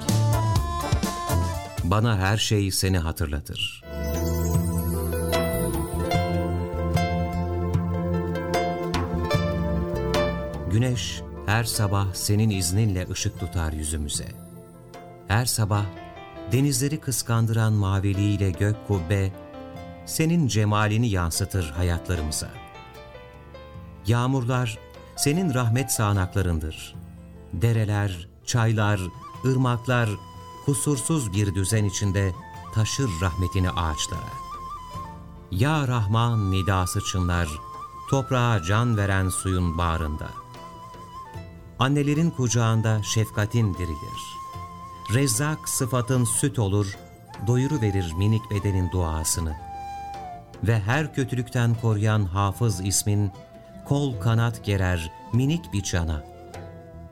Bana 1.84 2.17
her 2.17 2.38
şey 2.38 2.71
seni 2.71 2.97
hatırlatır. 2.97 3.84
Güneş 10.71 11.21
her 11.45 11.63
sabah 11.63 12.13
senin 12.13 12.49
izninle 12.49 13.07
ışık 13.11 13.39
tutar 13.39 13.73
yüzümüze. 13.73 14.27
Her 15.27 15.45
sabah 15.45 15.85
denizleri 16.51 16.99
kıskandıran 16.99 17.73
maviliğiyle 17.73 18.51
gök 18.51 18.88
kubbe, 18.88 19.31
senin 20.05 20.47
cemalini 20.47 21.09
yansıtır 21.09 21.71
hayatlarımıza. 21.71 22.49
Yağmurlar 24.07 24.86
senin 25.28 25.54
rahmet 25.54 25.91
sağanaklarındır. 25.91 26.95
Dereler, 27.54 28.28
çaylar, 28.45 28.99
ırmaklar 29.45 30.10
kusursuz 30.66 31.34
bir 31.34 31.56
düzen 31.56 31.86
içinde 31.86 32.32
taşır 32.74 33.10
rahmetini 33.22 33.70
ağaçlara. 33.72 34.34
Ya 35.52 35.88
Rahman 35.88 36.52
nidası 36.52 37.02
çınlar, 37.02 37.49
toprağa 38.10 38.64
can 38.64 38.98
veren 38.98 39.30
suyun 39.30 39.78
bağrında. 39.78 40.28
Annelerin 41.80 42.30
kucağında 42.30 43.04
şefkatin 43.04 43.74
dirilir. 43.74 44.22
Rezzak 45.14 45.70
sıfatın 45.70 46.24
süt 46.24 46.60
olur, 46.60 46.98
doyuru 47.48 47.82
verir 47.82 48.14
minik 48.18 48.52
bedenin 48.52 48.91
duasını. 48.91 49.56
Ve 50.64 50.80
her 50.80 51.14
kötülükten 51.14 51.76
koruyan 51.82 52.26
hafız 52.26 52.86
ismin, 52.86 53.32
kol 53.88 54.19
kanat 54.19 54.65
gerer 54.65 55.11
minik 55.34 55.73
bir 55.73 55.84
cana. 55.84 56.23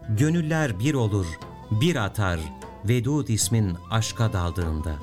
Gönüller 0.10 0.80
bir 0.80 0.94
olur, 0.94 1.26
bir 1.72 1.96
atar, 1.96 2.40
Vedud 2.86 3.28
ismin 3.28 3.78
aşka 3.92 4.34
daldığında. 4.34 4.96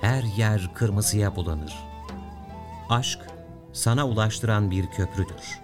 Her 0.00 0.22
yer 0.22 0.74
kırmızıya 0.74 1.36
bulanır. 1.36 1.74
Aşk, 2.88 3.18
sana 3.72 4.08
ulaştıran 4.08 4.70
bir 4.70 4.86
köprüdür. 4.86 5.60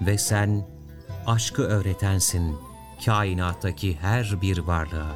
Ve 0.00 0.18
sen, 0.18 0.66
aşkı 1.26 1.62
öğretensin 1.62 2.56
kainattaki 3.04 3.96
her 3.96 4.38
bir 4.42 4.58
varlığa. 4.58 5.12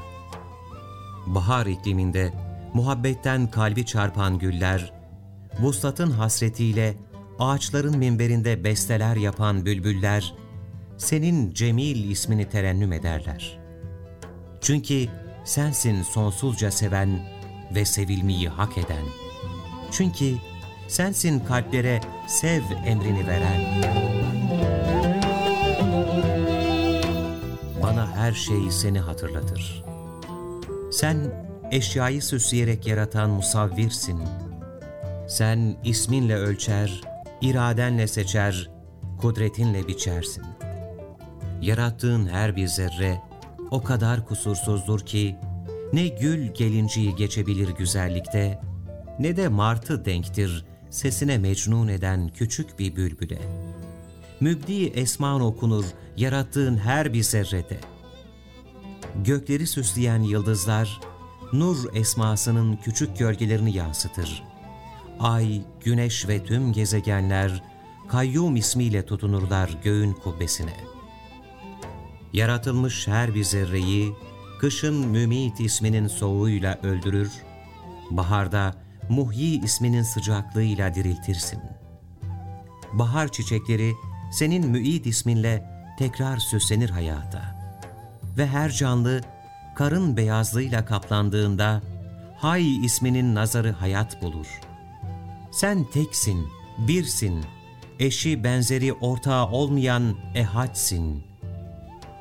Bahar 1.26 1.66
ikliminde 1.66 2.32
muhabbetten 2.74 3.50
kalbi 3.50 3.86
çarpan 3.86 4.38
güller, 4.38 4.92
vuslatın 5.60 6.10
hasretiyle 6.10 6.96
ağaçların 7.38 7.98
minberinde 7.98 8.64
besteler 8.64 9.16
yapan 9.16 9.66
bülbüller, 9.66 10.34
senin 10.96 11.54
Cemil 11.54 12.10
ismini 12.10 12.48
terennüm 12.48 12.92
ederler. 12.92 13.58
Çünkü 14.60 15.06
sensin 15.44 16.02
sonsuzca 16.02 16.70
seven 16.70 17.20
ve 17.74 17.84
sevilmeyi 17.84 18.48
hak 18.48 18.78
eden. 18.78 19.04
Çünkü 19.90 20.34
sensin 20.88 21.40
kalplere 21.40 22.00
sev 22.26 22.62
emrini 22.86 23.26
veren. 23.26 23.60
Bana 27.82 28.16
her 28.16 28.32
şey 28.32 28.70
seni 28.70 29.00
hatırlatır. 29.00 29.84
Sen 30.92 31.46
eşyayı 31.70 32.22
süsleyerek 32.22 32.86
yaratan 32.86 33.30
musavvirsin. 33.30 34.20
Sen 35.28 35.76
isminle 35.84 36.36
ölçer, 36.36 37.00
iradenle 37.40 38.06
seçer, 38.06 38.70
kudretinle 39.18 39.88
biçersin. 39.88 40.44
Yarattığın 41.60 42.28
her 42.28 42.56
bir 42.56 42.66
zerre 42.66 43.20
o 43.70 43.82
kadar 43.82 44.26
kusursuzdur 44.26 45.00
ki 45.00 45.36
ne 45.92 46.08
gül 46.08 46.52
gelinciyi 46.52 47.16
geçebilir 47.16 47.68
güzellikte 47.68 48.60
ne 49.18 49.36
de 49.36 49.48
martı 49.48 50.04
denktir 50.04 50.64
sesine 50.90 51.38
mecnun 51.38 51.88
eden 51.88 52.28
küçük 52.28 52.78
bir 52.78 52.96
bülbüle. 52.96 53.38
Mübdi 54.40 54.86
esman 54.86 55.40
okunur 55.40 55.84
yarattığın 56.16 56.76
her 56.76 57.12
bir 57.12 57.22
zerrede. 57.22 57.80
Gökleri 59.24 59.66
süsleyen 59.66 60.20
yıldızlar, 60.20 61.00
nur 61.52 61.94
esmasının 61.94 62.76
küçük 62.76 63.18
gölgelerini 63.18 63.76
yansıtır. 63.76 64.42
Ay, 65.20 65.62
güneş 65.84 66.28
ve 66.28 66.44
tüm 66.44 66.72
gezegenler, 66.72 67.62
kayyum 68.08 68.56
ismiyle 68.56 69.06
tutunurlar 69.06 69.70
göğün 69.84 70.12
kubbesine. 70.12 70.76
Yaratılmış 72.32 73.08
her 73.08 73.34
bir 73.34 73.44
zerreyi, 73.44 74.12
kışın 74.60 75.08
mümit 75.08 75.60
isminin 75.60 76.06
soğuğuyla 76.06 76.78
öldürür, 76.82 77.32
baharda 78.10 78.74
muhyi 79.08 79.64
isminin 79.64 80.02
sıcaklığıyla 80.02 80.94
diriltirsin. 80.94 81.60
Bahar 82.92 83.32
çiçekleri 83.32 83.92
senin 84.32 84.68
müid 84.68 85.04
isminle 85.04 85.70
tekrar 85.98 86.38
süslenir 86.38 86.90
hayata. 86.90 87.56
Ve 88.38 88.46
her 88.46 88.70
canlı 88.70 89.20
karın 89.76 90.16
beyazlığıyla 90.16 90.84
kaplandığında 90.84 91.82
Hay 92.36 92.84
isminin 92.84 93.34
nazarı 93.34 93.72
hayat 93.72 94.22
bulur. 94.22 94.60
Sen 95.56 95.84
teksin, 95.84 96.48
birsin, 96.78 97.44
eşi 97.98 98.44
benzeri 98.44 98.92
ortağı 98.92 99.46
olmayan 99.46 100.16
ehadsin. 100.34 101.24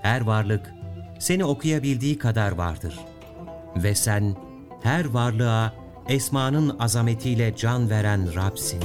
Her 0.02 0.22
varlık 0.22 0.74
seni 1.20 1.46
okuyabildiği 1.46 2.18
kadar 2.18 2.52
vardır. 2.52 3.00
Ve 3.76 3.96
sen 3.96 4.36
her 4.84 5.06
varlığa 5.06 5.74
esmanın 6.10 6.80
azametiyle 6.80 7.56
can 7.56 7.90
veren 7.90 8.36
Rab'sin. 8.36 8.84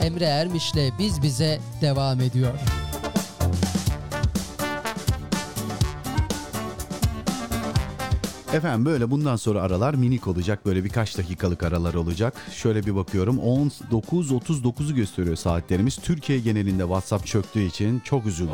Emre 0.00 0.24
Ermiş'le 0.24 0.98
Biz 0.98 1.22
Bize 1.22 1.60
devam 1.80 2.20
ediyor. 2.20 2.81
Efendim 8.54 8.84
böyle 8.84 9.10
bundan 9.10 9.36
sonra 9.36 9.62
aralar 9.62 9.94
minik 9.94 10.26
olacak. 10.28 10.66
Böyle 10.66 10.84
birkaç 10.84 11.18
dakikalık 11.18 11.62
aralar 11.62 11.94
olacak. 11.94 12.34
Şöyle 12.52 12.86
bir 12.86 12.96
bakıyorum 12.96 13.36
19.39'u 13.38 14.94
gösteriyor 14.94 15.36
saatlerimiz. 15.36 15.96
Türkiye 15.96 16.38
genelinde 16.40 16.82
WhatsApp 16.82 17.26
çöktüğü 17.26 17.62
için 17.62 18.00
çok 18.00 18.26
üzüldüm. 18.26 18.52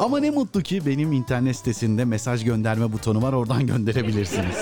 Ama 0.00 0.18
ne 0.20 0.30
mutlu 0.30 0.62
ki 0.62 0.86
benim 0.86 1.12
internet 1.12 1.56
sitesinde 1.56 2.04
mesaj 2.04 2.44
gönderme 2.44 2.92
butonu 2.92 3.22
var. 3.22 3.32
Oradan 3.32 3.66
gönderebilirsiniz. 3.66 4.56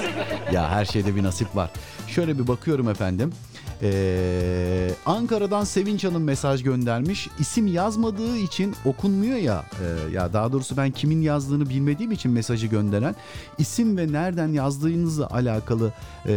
ya 0.53 0.69
her 0.71 0.85
şeyde 0.85 1.17
bir 1.17 1.23
nasip 1.23 1.57
var. 1.57 1.71
Şöyle 2.07 2.39
bir 2.39 2.49
bakıyorum 2.49 2.89
efendim. 2.89 3.33
Ee, 3.83 4.91
Ankara'dan 5.07 5.65
Sevinç 5.65 6.05
Hanım 6.05 6.25
mesaj 6.25 6.63
göndermiş. 6.63 7.29
İsim 7.39 7.67
yazmadığı 7.67 8.37
için 8.37 8.75
okunmuyor 8.85 9.37
ya. 9.37 9.65
Ee, 9.83 10.13
ya 10.13 10.33
daha 10.33 10.53
doğrusu 10.53 10.77
ben 10.77 10.91
kimin 10.91 11.21
yazdığını 11.21 11.69
bilmediğim 11.69 12.13
için 12.13 12.33
mesajı 12.33 12.67
gönderen 12.67 13.15
isim 13.59 13.97
ve 13.97 14.13
nereden 14.13 14.49
yazdığınızla 14.49 15.31
alakalı 15.31 15.93
e, 16.27 16.35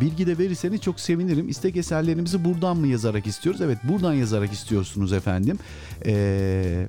bilgi 0.00 0.26
de 0.26 0.38
verirseniz 0.38 0.80
çok 0.80 1.00
sevinirim. 1.00 1.48
İstek 1.48 1.76
eserlerimizi 1.76 2.44
buradan 2.44 2.76
mı 2.76 2.86
yazarak 2.86 3.26
istiyoruz? 3.26 3.60
Evet 3.60 3.78
buradan 3.84 4.14
yazarak 4.14 4.52
istiyorsunuz 4.52 5.12
efendim. 5.12 5.58
Eee 6.04 6.88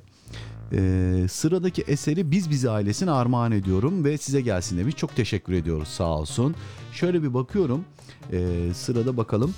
ee, 0.72 1.26
sıradaki 1.30 1.82
eseri 1.82 2.30
Biz 2.30 2.50
Bizi 2.50 2.70
ailesine 2.70 3.10
armağan 3.10 3.52
ediyorum 3.52 4.04
ve 4.04 4.18
size 4.18 4.40
gelsin 4.40 4.78
demiş. 4.78 4.96
Çok 4.96 5.16
teşekkür 5.16 5.52
ediyoruz 5.52 5.88
sağ 5.88 6.18
olsun. 6.18 6.54
Şöyle 6.92 7.22
bir 7.22 7.34
bakıyorum. 7.34 7.84
Ee, 8.32 8.74
sırada 8.74 9.16
bakalım. 9.16 9.54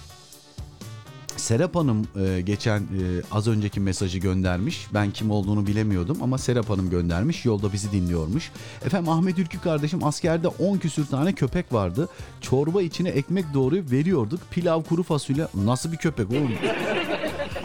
Serap 1.41 1.77
Hanım 1.77 2.09
e, 2.17 2.41
geçen 2.41 2.81
e, 2.81 3.23
az 3.33 3.49
önceki 3.49 3.81
mesajı 3.81 4.19
göndermiş. 4.19 4.87
Ben 4.95 5.11
kim 5.11 5.31
olduğunu 5.31 5.67
bilemiyordum 5.67 6.19
ama 6.23 6.39
Serap 6.39 6.71
Hanım 6.71 6.91
göndermiş. 6.91 7.45
Yolda 7.45 7.73
bizi 7.73 7.93
dinliyormuş. 7.93 8.51
Efendim 8.85 9.09
Ahmet 9.09 9.39
Ülkü 9.39 9.61
kardeşim 9.61 10.05
askerde 10.05 10.49
10 10.49 10.79
küsür 10.79 11.07
tane 11.07 11.33
köpek 11.33 11.73
vardı. 11.73 12.09
Çorba 12.41 12.83
içine 12.83 13.09
ekmek 13.09 13.55
doğrayıp 13.55 13.91
veriyorduk. 13.91 14.41
Pilav 14.51 14.83
kuru 14.83 15.03
fasulye. 15.03 15.47
Nasıl 15.55 15.93
bir 15.93 15.97
köpek 15.97 16.31
oğlum? 16.31 16.53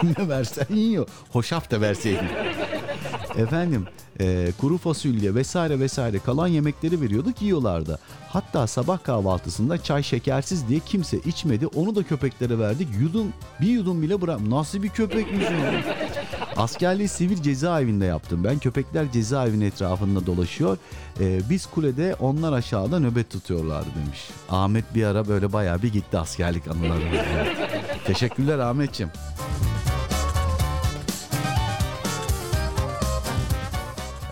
ne 0.18 0.30
versen 0.30 0.76
yiyor. 0.76 1.08
Hoşaf 1.30 1.72
da 1.72 1.82
verseydin. 1.82 2.28
Efendim 3.38 3.86
e, 4.20 4.52
kuru 4.62 4.78
fasulye 4.78 5.36
vesaire 5.36 5.80
vesaire 5.80 6.20
kalan 6.20 6.48
yemekleri 6.48 7.02
veriyorduk 7.02 7.42
yiyorlardı. 7.42 8.00
Hatta 8.30 8.68
sabah 8.68 9.04
kahvaltısında 9.04 9.84
çay 9.84 10.04
şekersiz 10.04 10.68
diye 10.68 10.80
kimse 10.80 11.18
içmedi. 11.18 11.68
Onu 11.68 11.96
da 11.96 12.04
köpeklere 12.04 12.60
verdik. 12.60 12.88
Yudum 13.00 13.28
bir 13.62 13.68
yudum 13.68 14.02
bile 14.02 14.22
bırak. 14.22 14.42
Nasıl 14.42 14.84
bir 14.84 14.90
köpekmiş 14.90 15.46
o? 15.46 16.62
Askerliği 16.62 17.08
sivil 17.08 17.42
cezaevinde 17.42 18.06
yaptım. 18.06 18.44
Ben 18.44 18.60
köpekler 18.60 19.12
cezaevinin 19.12 19.66
etrafında 19.66 20.26
dolaşıyor. 20.26 20.78
E, 21.20 21.50
biz 21.50 21.66
kulede 21.66 22.16
onlar 22.20 22.54
aşağıda 22.54 23.00
nöbet 23.00 23.30
tutuyorlardı 23.30 23.90
demiş. 24.06 24.30
Ahmet 24.50 24.96
bir 24.96 25.04
ara 25.04 25.28
böyle 25.28 25.54
bayağı 25.54 25.82
bir 25.82 25.94
gitti 25.94 26.18
askerlik 26.18 26.68
anılarımız. 26.68 27.20
Teşekkürler 28.06 28.60
Ahmetciğim. 28.60 29.12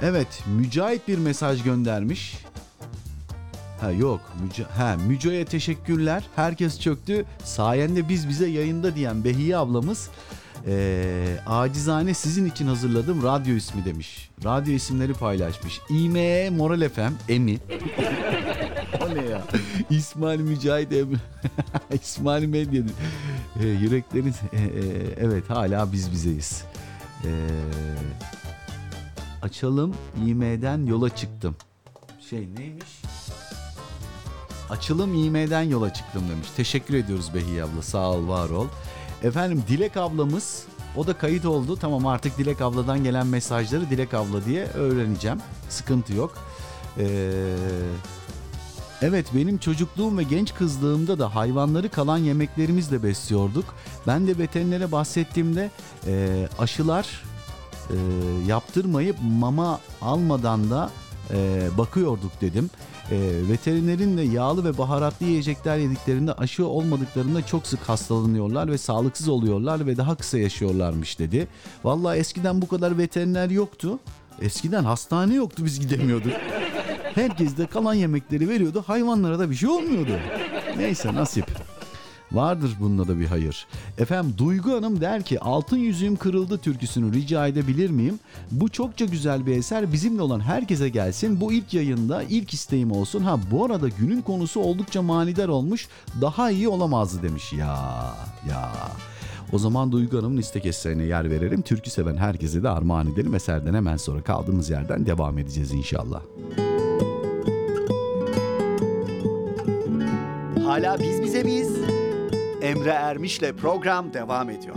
Evet, 0.04 0.44
Mücahit 0.58 1.08
bir 1.08 1.18
mesaj 1.18 1.64
göndermiş. 1.64 2.38
Ha 3.82 3.92
yok. 3.92 4.22
Müce, 4.44 4.64
ha, 4.64 4.98
Müco'ya 5.08 5.46
teşekkürler. 5.46 6.24
Herkes 6.36 6.80
çöktü. 6.80 7.26
Sayende 7.44 8.10
biz 8.10 8.30
bize 8.30 8.48
yayında 8.48 8.96
diyen 8.96 9.24
Behiye 9.24 9.58
ablamız 9.58 10.10
eee, 10.68 11.40
acizane 11.48 12.14
sizin 12.14 12.46
için 12.46 12.68
hazırladım 12.68 13.24
radyo 13.24 13.56
ismi 13.56 13.86
demiş. 13.86 14.30
Radyo 14.44 14.74
isimleri 14.74 15.14
paylaşmış. 15.14 15.82
İME 15.90 16.50
Moral 16.50 16.90
FM 16.90 17.32
Emi. 17.34 17.58
o 19.02 19.16
ne 19.16 19.30
ya? 19.30 19.42
İsmail 19.90 20.40
Mücahit 20.40 20.92
Emre. 20.92 21.18
İsmail 22.04 22.46
Medya. 22.46 22.84
E, 23.60 23.68
yüreklerin 23.68 24.36
e, 24.54 24.58
e, 24.58 24.70
evet 25.18 25.50
hala 25.50 25.92
biz 25.92 26.12
bizeyiz. 26.12 26.64
E, 27.24 27.30
açalım 29.44 29.94
İM'den 30.26 30.86
yola 30.86 31.16
çıktım. 31.16 31.56
Şey 32.30 32.48
neymiş? 32.58 33.02
Açılım 34.70 35.14
İM'den 35.14 35.62
yola 35.62 35.94
çıktım 35.94 36.24
demiş. 36.30 36.48
Teşekkür 36.56 36.94
ediyoruz 36.94 37.34
Behiye 37.34 37.64
abla. 37.64 37.82
Sağ 37.82 38.12
ol, 38.12 38.28
var 38.28 38.50
ol. 38.50 38.68
Efendim 39.24 39.64
Dilek 39.68 39.98
ablamız 39.98 40.66
o 40.96 41.08
da 41.08 41.14
kayıt 41.14 41.46
oldu. 41.46 41.76
Tamam 41.76 42.08
artık 42.08 42.38
Dilek 42.38 42.62
abladan 42.62 43.04
gelen 43.04 43.28
mesajları 43.28 43.90
Dilek 43.90 44.14
abla 44.14 44.46
diye 44.46 44.66
öğreneceğim. 44.66 45.38
Sıkıntı 45.70 46.14
yok. 46.14 46.34
Ee, 46.98 47.32
evet 49.02 49.26
benim 49.36 49.58
çocukluğum 49.58 50.18
ve 50.18 50.24
genç 50.24 50.54
kızlığımda 50.54 51.20
da 51.20 51.36
hayvanları 51.36 51.90
kalan 51.90 52.18
yemeklerimizle 52.18 53.04
besliyorduk. 53.04 53.66
Ben 54.08 54.28
de 54.28 54.38
veterinere 54.38 54.92
bahsettiğimde 54.92 55.72
e, 56.08 56.48
aşılar 56.60 57.24
e, 57.90 57.96
yaptırmayıp 58.48 59.16
mama 59.40 59.80
almadan 60.02 60.70
da 60.70 60.90
e, 61.34 61.68
bakıyorduk 61.78 62.42
dedim. 62.42 62.70
E, 63.12 63.18
veterinerin 63.50 64.18
de 64.18 64.22
yağlı 64.22 64.66
ve 64.66 64.78
baharatlı 64.78 65.26
yiyecekler 65.26 65.78
yediklerinde 65.78 66.34
aşı 66.34 66.68
olmadıklarında 66.68 67.46
çok 67.46 67.68
sık 67.68 67.90
hastalanıyorlar 67.90 68.72
ve 68.72 68.78
sağlıksız 68.78 69.28
oluyorlar 69.30 69.86
ve 69.86 69.98
daha 69.98 70.16
kısa 70.16 70.38
yaşıyorlarmış 70.38 71.20
dedi. 71.20 71.48
Vallahi 71.84 72.20
eskiden 72.20 72.62
bu 72.62 72.68
kadar 72.68 72.98
veteriner 72.98 73.50
yoktu. 73.50 74.00
Eskiden 74.42 74.84
hastane 74.84 75.34
yoktu 75.34 75.66
biz 75.66 75.80
gidemiyorduk. 75.80 76.34
Herkes 77.16 77.58
de 77.58 77.68
kalan 77.68 77.94
yemekleri 77.94 78.50
veriyordu. 78.50 78.84
Hayvanlara 78.88 79.40
da 79.40 79.50
bir 79.50 79.56
şey 79.56 79.70
olmuyordu. 79.70 80.12
Neyse 80.78 81.14
nasip. 81.14 81.46
Vardır 82.34 82.72
bunda 82.80 83.08
da 83.08 83.20
bir 83.20 83.26
hayır. 83.26 83.68
Efendim 83.98 84.34
Duygu 84.38 84.72
Hanım 84.72 85.02
der 85.02 85.24
ki 85.24 85.40
Altın 85.40 85.78
Yüzüğüm 85.78 86.16
Kırıldı 86.16 86.58
türküsünü 86.58 87.14
rica 87.14 87.48
edebilir 87.48 87.90
miyim? 87.90 88.20
Bu 88.52 88.70
çokça 88.70 89.06
güzel 89.06 89.46
bir 89.46 89.58
eser 89.58 89.94
bizimle 89.94 90.22
olan 90.22 90.40
herkese 90.40 90.90
gelsin. 90.90 91.42
Bu 91.42 91.54
ilk 91.54 91.74
yayında 91.74 92.24
ilk 92.24 92.54
isteğim 92.54 92.92
olsun. 92.92 93.24
Ha 93.24 93.40
bu 93.52 93.66
arada 93.66 93.90
günün 93.90 94.22
konusu 94.22 94.60
oldukça 94.60 95.02
manidar 95.02 95.48
olmuş. 95.48 95.88
Daha 96.22 96.52
iyi 96.52 96.68
olamazdı 96.68 97.24
demiş. 97.24 97.54
Ya 97.54 97.78
ya. 98.50 98.72
O 99.54 99.60
zaman 99.60 99.92
Duygu 99.92 100.18
Hanım'ın 100.18 100.38
istek 100.38 100.66
eserine 100.66 101.04
yer 101.04 101.30
verelim. 101.30 101.62
Türkü 101.62 101.90
seven 101.90 102.18
herkese 102.18 102.64
de 102.64 102.70
armağan 102.70 103.08
edelim. 103.08 103.36
Eserden 103.36 103.74
hemen 103.74 103.98
sonra 103.98 104.22
kaldığımız 104.22 104.70
yerden 104.70 105.06
devam 105.06 105.38
edeceğiz 105.38 105.72
inşallah. 105.72 106.22
Hala 110.66 111.00
biz 111.00 111.22
bize 111.22 111.46
biz. 111.46 112.03
Emre 112.64 112.90
Ermiş'le 112.90 113.54
program 113.58 114.14
devam 114.14 114.50
ediyor. 114.50 114.76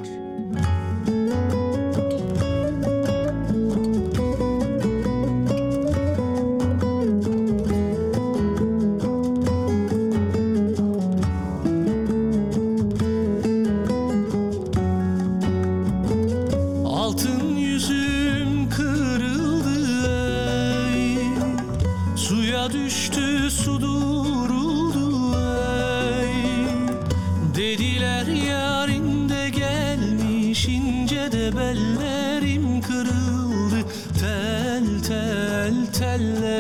Bellerim 31.52 32.81
kırıldı. 32.81 33.89
Tel 34.20 34.85
tel 35.09 35.86
tellerine 35.98 36.56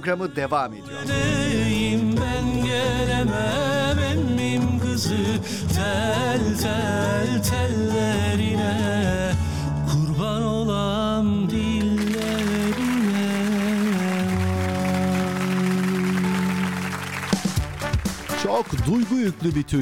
programı 0.00 0.36
devam 0.36 0.72
ediyor. 0.72 1.39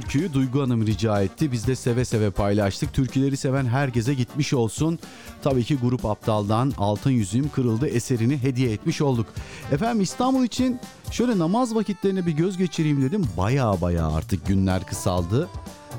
Türküyü 0.00 0.32
Duygu 0.32 0.62
Hanım 0.62 0.86
rica 0.86 1.22
etti. 1.22 1.52
Biz 1.52 1.66
de 1.66 1.76
seve 1.76 2.04
seve 2.04 2.30
paylaştık. 2.30 2.94
Türküleri 2.94 3.36
seven 3.36 3.66
herkese 3.66 4.14
gitmiş 4.14 4.54
olsun. 4.54 4.98
Tabii 5.42 5.64
ki 5.64 5.76
Grup 5.76 6.04
Aptal'dan 6.04 6.72
Altın 6.78 7.10
Yüzüğüm 7.10 7.48
Kırıldı 7.48 7.86
eserini 7.86 8.42
hediye 8.42 8.72
etmiş 8.72 9.00
olduk. 9.00 9.26
Efendim 9.72 10.00
İstanbul 10.00 10.44
için 10.44 10.80
şöyle 11.10 11.38
namaz 11.38 11.74
vakitlerine 11.74 12.26
bir 12.26 12.32
göz 12.32 12.56
geçireyim 12.56 13.02
dedim. 13.02 13.24
Baya 13.36 13.80
baya 13.80 14.08
artık 14.08 14.46
günler 14.46 14.86
kısaldı. 14.86 15.48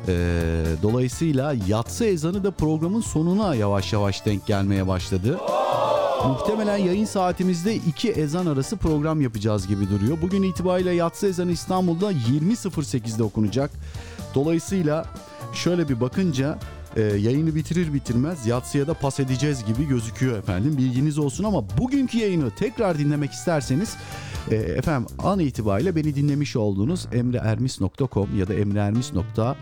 Ee, 0.08 0.66
dolayısıyla 0.84 1.56
yatsı 1.68 2.06
ezanı 2.06 2.44
da 2.44 2.52
programın 2.52 3.02
sonuna 3.02 3.56
yavaş 3.56 3.94
yavaş 3.94 4.26
denk 4.26 4.46
gelmeye 4.46 4.88
başladı. 4.88 5.40
Muhtemelen 6.28 6.78
yayın 6.78 7.06
saatimizde 7.06 7.76
iki 7.76 8.12
ezan 8.12 8.46
arası 8.46 8.78
program 8.78 9.22
yapacağız 9.22 9.68
gibi 9.68 9.90
duruyor. 9.90 10.18
Bugün 10.22 10.44
itibariyle 10.44 10.92
yatsı 10.92 11.28
ezanı 11.28 11.52
İstanbul'da 11.52 12.12
20.08'de 12.12 13.24
okunacak. 13.24 13.72
Dolayısıyla 14.36 15.06
şöyle 15.54 15.90
bir 15.90 16.02
bakınca 16.02 16.60
e, 16.96 17.02
yayını 17.02 17.56
bitirir 17.56 17.94
bitirmez 17.94 18.48
yatsıya 18.48 18.88
da 18.88 18.94
pas 18.94 19.20
edeceğiz 19.20 19.66
gibi 19.66 19.88
gözüküyor 19.88 20.38
efendim. 20.38 20.78
Bilginiz 20.78 21.18
olsun 21.18 21.44
ama 21.44 21.64
bugünkü 21.78 22.18
yayını 22.18 22.52
tekrar 22.52 22.98
dinlemek 22.98 23.32
isterseniz 23.32 23.96
e, 24.52 24.56
efendim 24.56 25.16
an 25.20 25.40
itibariyle 25.40 25.96
beni 25.96 26.16
dinlemiş 26.16 26.56
olduğunuz 26.56 27.08
emreermis.com 27.14 28.40
ya 28.40 28.48
da 28.48 28.54
emreermis.com 28.54 29.56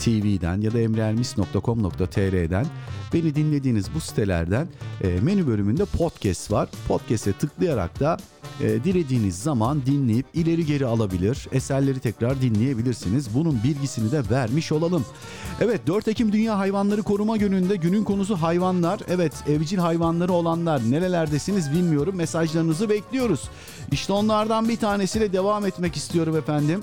TV'den 0.00 0.60
ya 0.60 0.72
da 0.72 0.80
emreermis.com.tr'den 0.80 2.66
beni 3.14 3.34
dinlediğiniz 3.34 3.94
bu 3.94 4.00
sitelerden 4.00 4.68
e, 5.00 5.20
menü 5.20 5.46
bölümünde 5.46 5.84
podcast 5.84 6.52
var. 6.52 6.68
Podcast'e 6.88 7.32
tıklayarak 7.32 8.00
da 8.00 8.16
e, 8.60 8.84
dilediğiniz 8.84 9.42
zaman 9.42 9.86
dinleyip 9.86 10.26
ileri 10.34 10.66
geri 10.66 10.86
alabilir, 10.86 11.48
eserleri 11.52 12.00
tekrar 12.00 12.42
dinleyebilirsiniz. 12.42 13.34
Bunun 13.34 13.62
bilgisini 13.64 14.12
de 14.12 14.22
vermiş 14.30 14.72
olalım. 14.72 15.04
Evet 15.60 15.86
4 15.86 16.08
Ekim 16.08 16.32
Dünya 16.32 16.58
Hayvanları 16.58 17.02
Koruma 17.02 17.36
Günü'nde 17.36 17.76
günün 17.76 18.04
konusu 18.04 18.36
hayvanlar. 18.36 19.00
Evet 19.08 19.32
evcil 19.48 19.78
hayvanları 19.78 20.32
olanlar 20.32 20.90
nerelerdesiniz 20.90 21.72
bilmiyorum. 21.72 22.16
Mesajlarınızı 22.16 22.88
bekliyoruz. 22.88 23.48
İşte 23.92 24.12
onlardan 24.12 24.68
bir 24.68 24.76
tanesiyle 24.76 25.32
devam 25.32 25.66
etmek 25.66 25.96
istiyorum 25.96 26.36
efendim. 26.36 26.80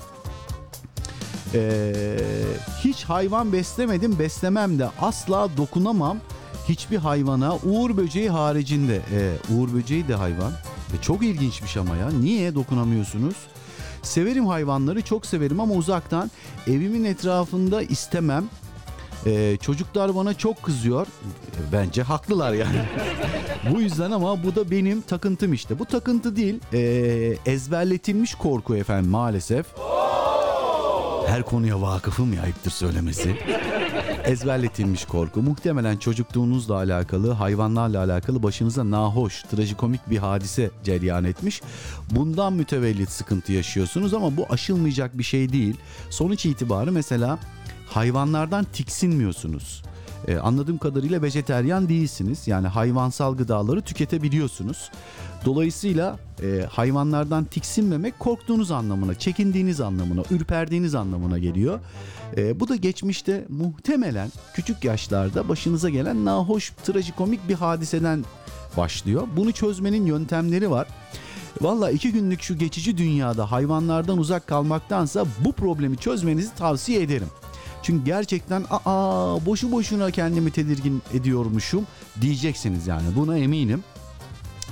Ee, 1.54 1.92
hiç 2.84 3.04
hayvan 3.04 3.52
beslemedim, 3.52 4.18
beslemem 4.18 4.78
de 4.78 4.88
asla 5.00 5.48
dokunamam 5.56 6.18
hiçbir 6.68 6.96
hayvana 6.96 7.56
Uğur 7.56 7.96
böceği 7.96 8.30
haricinde. 8.30 9.00
Ee, 9.12 9.54
Uğur 9.54 9.74
böceği 9.74 10.08
de 10.08 10.14
hayvan. 10.14 10.52
E, 10.98 11.02
çok 11.02 11.22
ilginçmiş 11.24 11.76
ama 11.76 11.96
ya. 11.96 12.10
Niye 12.10 12.54
dokunamıyorsunuz? 12.54 13.36
Severim 14.02 14.46
hayvanları, 14.46 15.02
çok 15.02 15.26
severim 15.26 15.60
ama 15.60 15.74
uzaktan 15.74 16.30
evimin 16.66 17.04
etrafında 17.04 17.82
istemem. 17.82 18.44
Ee, 19.26 19.56
çocuklar 19.60 20.16
bana 20.16 20.34
çok 20.34 20.62
kızıyor. 20.62 21.06
E, 21.06 21.72
Bence 21.72 22.02
haklılar 22.02 22.52
yani. 22.52 22.82
bu 23.74 23.80
yüzden 23.80 24.10
ama 24.10 24.44
bu 24.44 24.54
da 24.54 24.70
benim 24.70 25.00
takıntım 25.00 25.52
işte. 25.52 25.78
Bu 25.78 25.84
takıntı 25.84 26.36
değil, 26.36 26.60
e, 26.72 26.80
ezberletilmiş 27.46 28.34
korku 28.34 28.76
efendim 28.76 29.10
maalesef. 29.10 29.66
Her 31.28 31.42
konuya 31.42 31.80
vakıfım 31.80 32.32
ya 32.32 32.42
ayıptır 32.42 32.70
söylemesi. 32.70 33.36
Ezberletilmiş 34.24 35.04
korku. 35.04 35.42
Muhtemelen 35.42 35.96
çocukluğunuzla 35.96 36.74
alakalı, 36.74 37.30
hayvanlarla 37.30 37.98
alakalı 37.98 38.42
başınıza 38.42 38.90
nahoş, 38.90 39.42
trajikomik 39.42 40.10
bir 40.10 40.18
hadise 40.18 40.70
cereyan 40.84 41.24
etmiş. 41.24 41.62
Bundan 42.10 42.52
mütevellit 42.52 43.10
sıkıntı 43.10 43.52
yaşıyorsunuz 43.52 44.14
ama 44.14 44.36
bu 44.36 44.46
aşılmayacak 44.50 45.18
bir 45.18 45.22
şey 45.22 45.52
değil. 45.52 45.76
Sonuç 46.10 46.46
itibarı 46.46 46.92
mesela 46.92 47.38
hayvanlardan 47.86 48.64
tiksinmiyorsunuz. 48.64 49.82
Ee, 50.26 50.36
anladığım 50.36 50.78
kadarıyla 50.78 51.22
vejeteryan 51.22 51.88
değilsiniz. 51.88 52.48
Yani 52.48 52.66
hayvansal 52.66 53.36
gıdaları 53.36 53.82
tüketebiliyorsunuz. 53.82 54.90
Dolayısıyla 55.44 56.18
e, 56.42 56.66
hayvanlardan 56.70 57.44
tiksinmemek 57.44 58.18
korktuğunuz 58.18 58.70
anlamına, 58.70 59.14
çekindiğiniz 59.14 59.80
anlamına, 59.80 60.22
ürperdiğiniz 60.30 60.94
anlamına 60.94 61.38
geliyor. 61.38 61.80
E, 62.36 62.60
bu 62.60 62.68
da 62.68 62.76
geçmişte 62.76 63.44
muhtemelen 63.48 64.30
küçük 64.54 64.84
yaşlarda 64.84 65.48
başınıza 65.48 65.88
gelen 65.88 66.24
nahoş, 66.24 66.72
trajikomik 66.84 67.48
bir 67.48 67.54
hadiseden 67.54 68.24
başlıyor. 68.76 69.28
Bunu 69.36 69.52
çözmenin 69.52 70.06
yöntemleri 70.06 70.70
var. 70.70 70.86
Valla 71.60 71.90
iki 71.90 72.12
günlük 72.12 72.42
şu 72.42 72.58
geçici 72.58 72.98
dünyada 72.98 73.52
hayvanlardan 73.52 74.18
uzak 74.18 74.46
kalmaktansa 74.46 75.24
bu 75.44 75.52
problemi 75.52 75.96
çözmenizi 75.96 76.54
tavsiye 76.54 77.02
ederim. 77.02 77.28
Çünkü 77.88 78.04
gerçekten 78.04 78.64
aa 78.70 79.46
boşu 79.46 79.72
boşuna 79.72 80.10
kendimi 80.10 80.50
tedirgin 80.50 81.02
ediyormuşum 81.14 81.86
diyeceksiniz 82.20 82.86
yani 82.86 83.06
buna 83.16 83.38
eminim. 83.38 83.84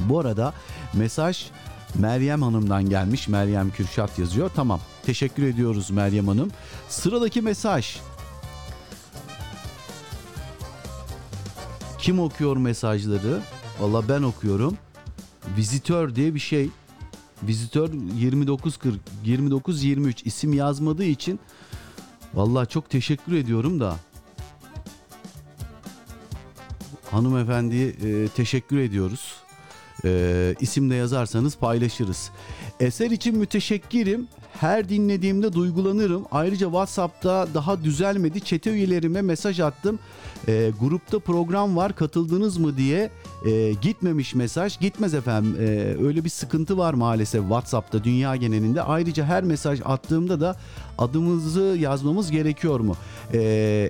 Bu 0.01 0.21
arada 0.21 0.55
mesaj 0.95 1.47
Meryem 1.95 2.43
Hanım'dan 2.43 2.89
gelmiş. 2.89 3.29
Meryem 3.29 3.71
Kürşat 3.71 4.19
yazıyor. 4.19 4.51
Tamam. 4.57 4.81
Teşekkür 5.07 5.43
ediyoruz 5.43 5.91
Meryem 5.91 6.29
Hanım. 6.29 6.51
Sıradaki 6.89 7.43
mesaj. 7.43 7.97
Kim 11.99 12.21
okuyor 12.21 12.57
mesajları? 12.57 13.41
Valla 13.81 14.09
ben 14.09 14.23
okuyorum. 14.23 14.77
Vizitör 15.57 16.15
diye 16.15 16.35
bir 16.35 16.41
şey. 16.41 16.71
Vizitör 17.43 17.93
2940 17.93 19.01
2923 19.25 20.27
isim 20.27 20.53
yazmadığı 20.53 21.05
için 21.05 21.41
Vallahi 22.37 22.69
çok 22.69 22.91
teşekkür 22.91 23.33
ediyorum 23.33 23.81
da 23.81 23.97
hanımefendiye 27.11 27.89
e, 27.89 28.29
teşekkür 28.29 28.79
ediyoruz. 28.79 29.35
E, 30.05 30.55
isim 30.61 30.91
de 30.91 30.95
yazarsanız 30.95 31.57
paylaşırız. 31.57 32.31
Eser 32.81 33.11
için 33.11 33.39
müteşekkirim. 33.39 34.29
Her 34.61 34.89
dinlediğimde 34.89 35.53
duygulanırım. 35.53 36.25
Ayrıca 36.31 36.67
WhatsApp'ta 36.67 37.49
daha 37.55 37.85
düzelmedi. 37.85 38.41
Çete 38.41 38.71
üyelerime 38.71 39.23
mesaj 39.23 39.61
attım. 39.61 39.99
E, 40.49 40.73
grupta 40.81 41.19
program 41.19 41.77
var 41.77 41.97
katıldınız 41.97 42.57
mı 42.57 42.77
diye 42.77 43.11
e, 43.47 43.73
gitmemiş 43.73 44.35
mesaj. 44.35 44.79
Gitmez 44.81 45.15
efendim. 45.15 45.57
E, 45.61 45.65
öyle 46.07 46.25
bir 46.25 46.29
sıkıntı 46.29 46.79
var 46.79 46.95
maalesef 46.95 47.41
WhatsApp'ta 47.43 48.05
dünya 48.05 48.37
genelinde. 48.37 48.83
Ayrıca 48.83 49.25
her 49.25 49.45
mesaj 49.45 49.81
attığımda 49.85 50.41
da 50.41 50.57
adımızı 50.99 51.77
yazmamız 51.81 52.31
gerekiyor 52.31 52.81
mu? 52.81 52.97
E, 53.35 53.41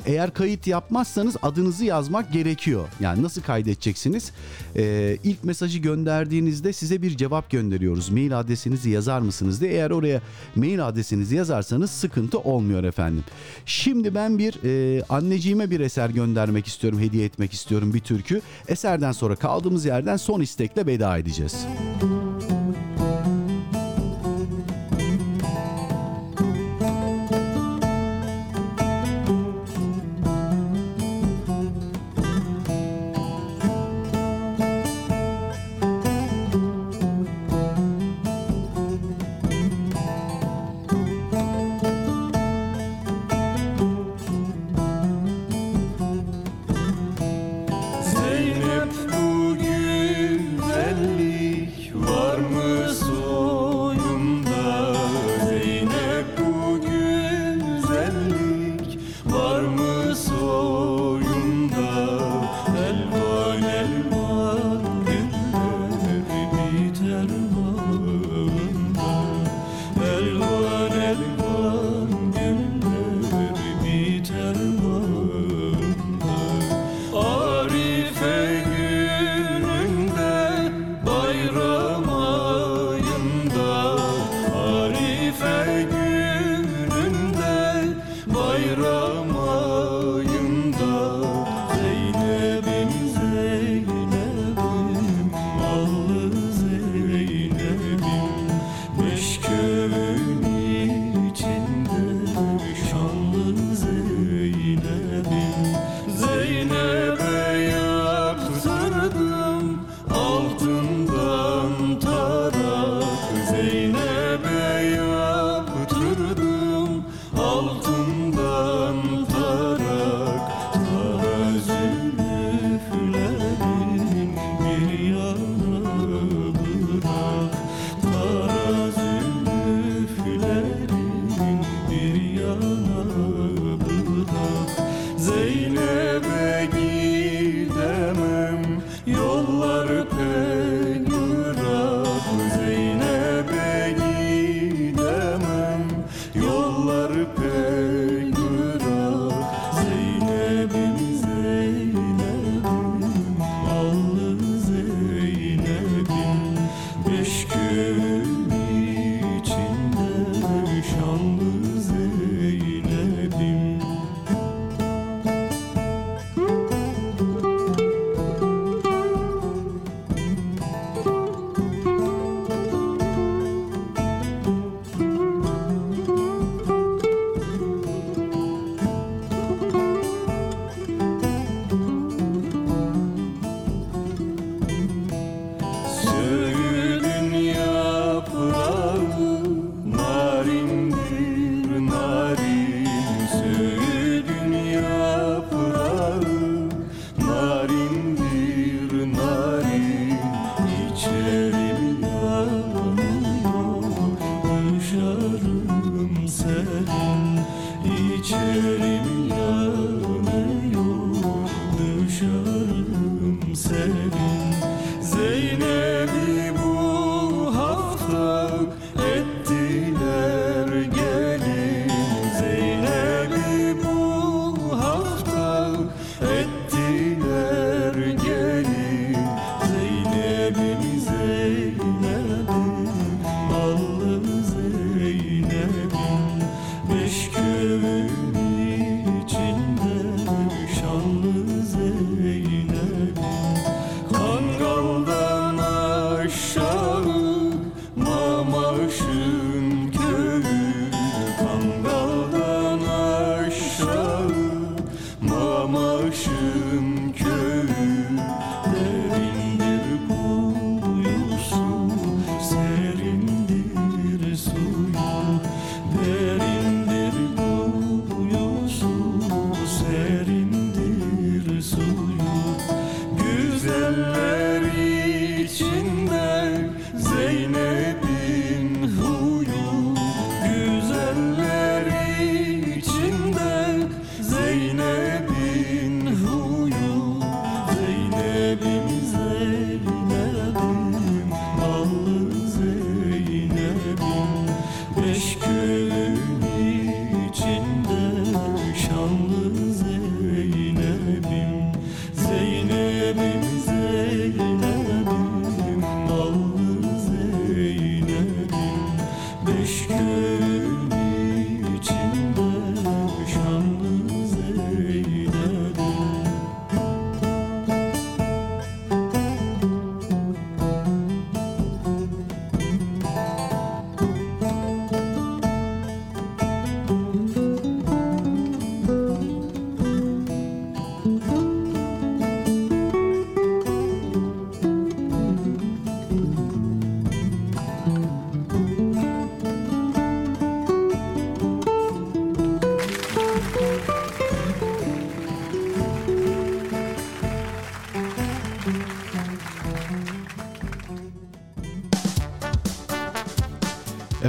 eğer 0.07 0.35
kayıt 0.35 0.67
yapmazsanız 0.67 1.37
adınızı 1.43 1.85
yazmak 1.85 2.33
gerekiyor. 2.33 2.89
Yani 3.01 3.23
nasıl 3.23 3.43
kaydedeceksiniz? 3.43 4.33
E, 4.77 5.17
ilk 5.25 5.45
mesajı 5.45 5.79
gönderdiğinizde 5.79 6.73
size 6.73 7.03
bir 7.03 7.17
cevap 7.17 7.51
gönderiyoruz. 7.51 8.11
Mail 8.11 8.39
adresinizi 8.39 8.91
yazar 8.91 9.21
mısınız 9.21 9.61
diye. 9.61 9.73
Eğer 9.73 9.91
oraya 9.91 10.21
mail 10.57 10.89
adresinizi 10.89 11.37
yazarsanız 11.37 11.91
sıkıntı 11.91 12.39
olmuyor 12.39 12.85
efendim. 12.85 13.25
Şimdi 13.67 14.15
ben 14.15 14.39
bir 14.39 14.55
e, 14.65 15.03
anneciğime 15.09 15.71
bir 15.71 15.81
eser 15.81 16.11
göndermek 16.11 16.67
istiyorum, 16.67 17.01
hediye 17.01 17.25
etmek 17.25 17.53
istiyorum 17.53 17.95
bir 17.95 18.01
türkü. 18.01 18.41
Eserden 18.69 19.13
sonra 19.13 19.37
kaldığımız 19.37 19.85
yerden 19.85 20.17
son 20.17 20.41
istekle 20.41 20.87
veda 20.87 21.19
edeceğiz. 21.19 21.67
Zeynep 22.03 22.26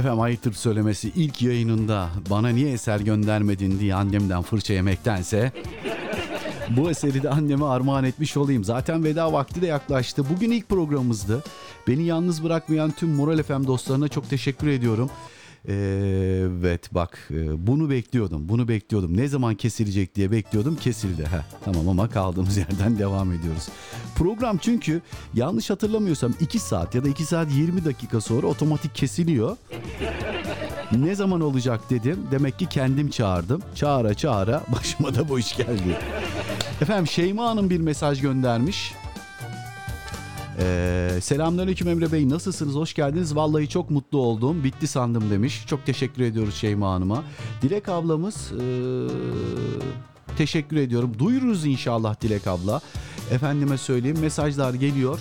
Efendim 0.08 0.22
ayıptır 0.22 0.52
söylemesi 0.52 1.12
ilk 1.16 1.42
yayınında 1.42 2.10
bana 2.30 2.48
niye 2.48 2.72
eser 2.72 3.00
göndermedin 3.00 3.80
diye 3.80 3.94
annemden 3.94 4.42
fırça 4.42 4.74
yemektense 4.74 5.52
bu 6.76 6.90
eseri 6.90 7.22
de 7.22 7.30
anneme 7.30 7.64
armağan 7.64 8.04
etmiş 8.04 8.36
olayım. 8.36 8.64
Zaten 8.64 9.04
veda 9.04 9.32
vakti 9.32 9.62
de 9.62 9.66
yaklaştı. 9.66 10.24
Bugün 10.30 10.50
ilk 10.50 10.68
programımızdı. 10.68 11.44
Beni 11.88 12.02
yalnız 12.04 12.44
bırakmayan 12.44 12.90
tüm 12.90 13.08
Moral 13.08 13.42
FM 13.42 13.66
dostlarına 13.66 14.08
çok 14.08 14.30
teşekkür 14.30 14.68
ediyorum. 14.68 15.10
Ee, 15.68 15.74
evet 16.60 16.94
bak 16.94 17.28
e, 17.30 17.66
bunu 17.66 17.90
bekliyordum. 17.90 18.48
Bunu 18.48 18.68
bekliyordum. 18.68 19.16
Ne 19.16 19.28
zaman 19.28 19.54
kesilecek 19.54 20.14
diye 20.14 20.30
bekliyordum. 20.30 20.76
Kesildi. 20.76 21.22
Heh, 21.22 21.58
tamam 21.64 21.88
ama 21.88 22.08
kaldığımız 22.08 22.56
yerden 22.68 22.98
devam 22.98 23.32
ediyoruz. 23.32 23.68
Program 24.16 24.58
çünkü 24.58 25.02
yanlış 25.34 25.70
hatırlamıyorsam 25.70 26.34
2 26.40 26.58
saat 26.58 26.94
ya 26.94 27.04
da 27.04 27.08
2 27.08 27.24
saat 27.24 27.52
20 27.52 27.84
dakika 27.84 28.20
sonra 28.20 28.46
otomatik 28.46 28.94
kesiliyor. 28.94 29.56
Ne 30.92 31.14
zaman 31.14 31.40
olacak 31.40 31.80
dedim. 31.90 32.26
Demek 32.30 32.58
ki 32.58 32.66
kendim 32.66 33.10
çağırdım. 33.10 33.62
Çağıra 33.74 34.14
çağıra 34.14 34.62
başıma 34.76 35.14
da 35.14 35.28
bu 35.28 35.38
iş 35.38 35.56
geldi. 35.56 35.98
Efendim 36.80 37.06
Şeyma 37.06 37.44
Hanım 37.44 37.70
bir 37.70 37.80
mesaj 37.80 38.20
göndermiş. 38.20 38.94
Ee, 40.60 41.10
selamünaleyküm 41.22 41.88
Emre 41.88 42.12
Bey 42.12 42.28
nasılsınız 42.28 42.74
hoş 42.74 42.94
geldiniz 42.94 43.36
vallahi 43.36 43.68
çok 43.68 43.90
mutlu 43.90 44.18
oldum 44.18 44.64
bitti 44.64 44.86
sandım 44.86 45.30
demiş 45.30 45.64
çok 45.66 45.86
teşekkür 45.86 46.22
ediyoruz 46.22 46.54
Şeyma 46.54 46.92
Hanım'a 46.92 47.24
Dilek 47.62 47.88
ablamız 47.88 48.52
ee, 48.52 49.06
teşekkür 50.38 50.76
ediyorum 50.76 51.12
duyururuz 51.18 51.66
inşallah 51.66 52.20
Dilek 52.20 52.46
abla 52.46 52.80
efendime 53.30 53.78
söyleyeyim 53.78 54.18
mesajlar 54.20 54.74
geliyor 54.74 55.20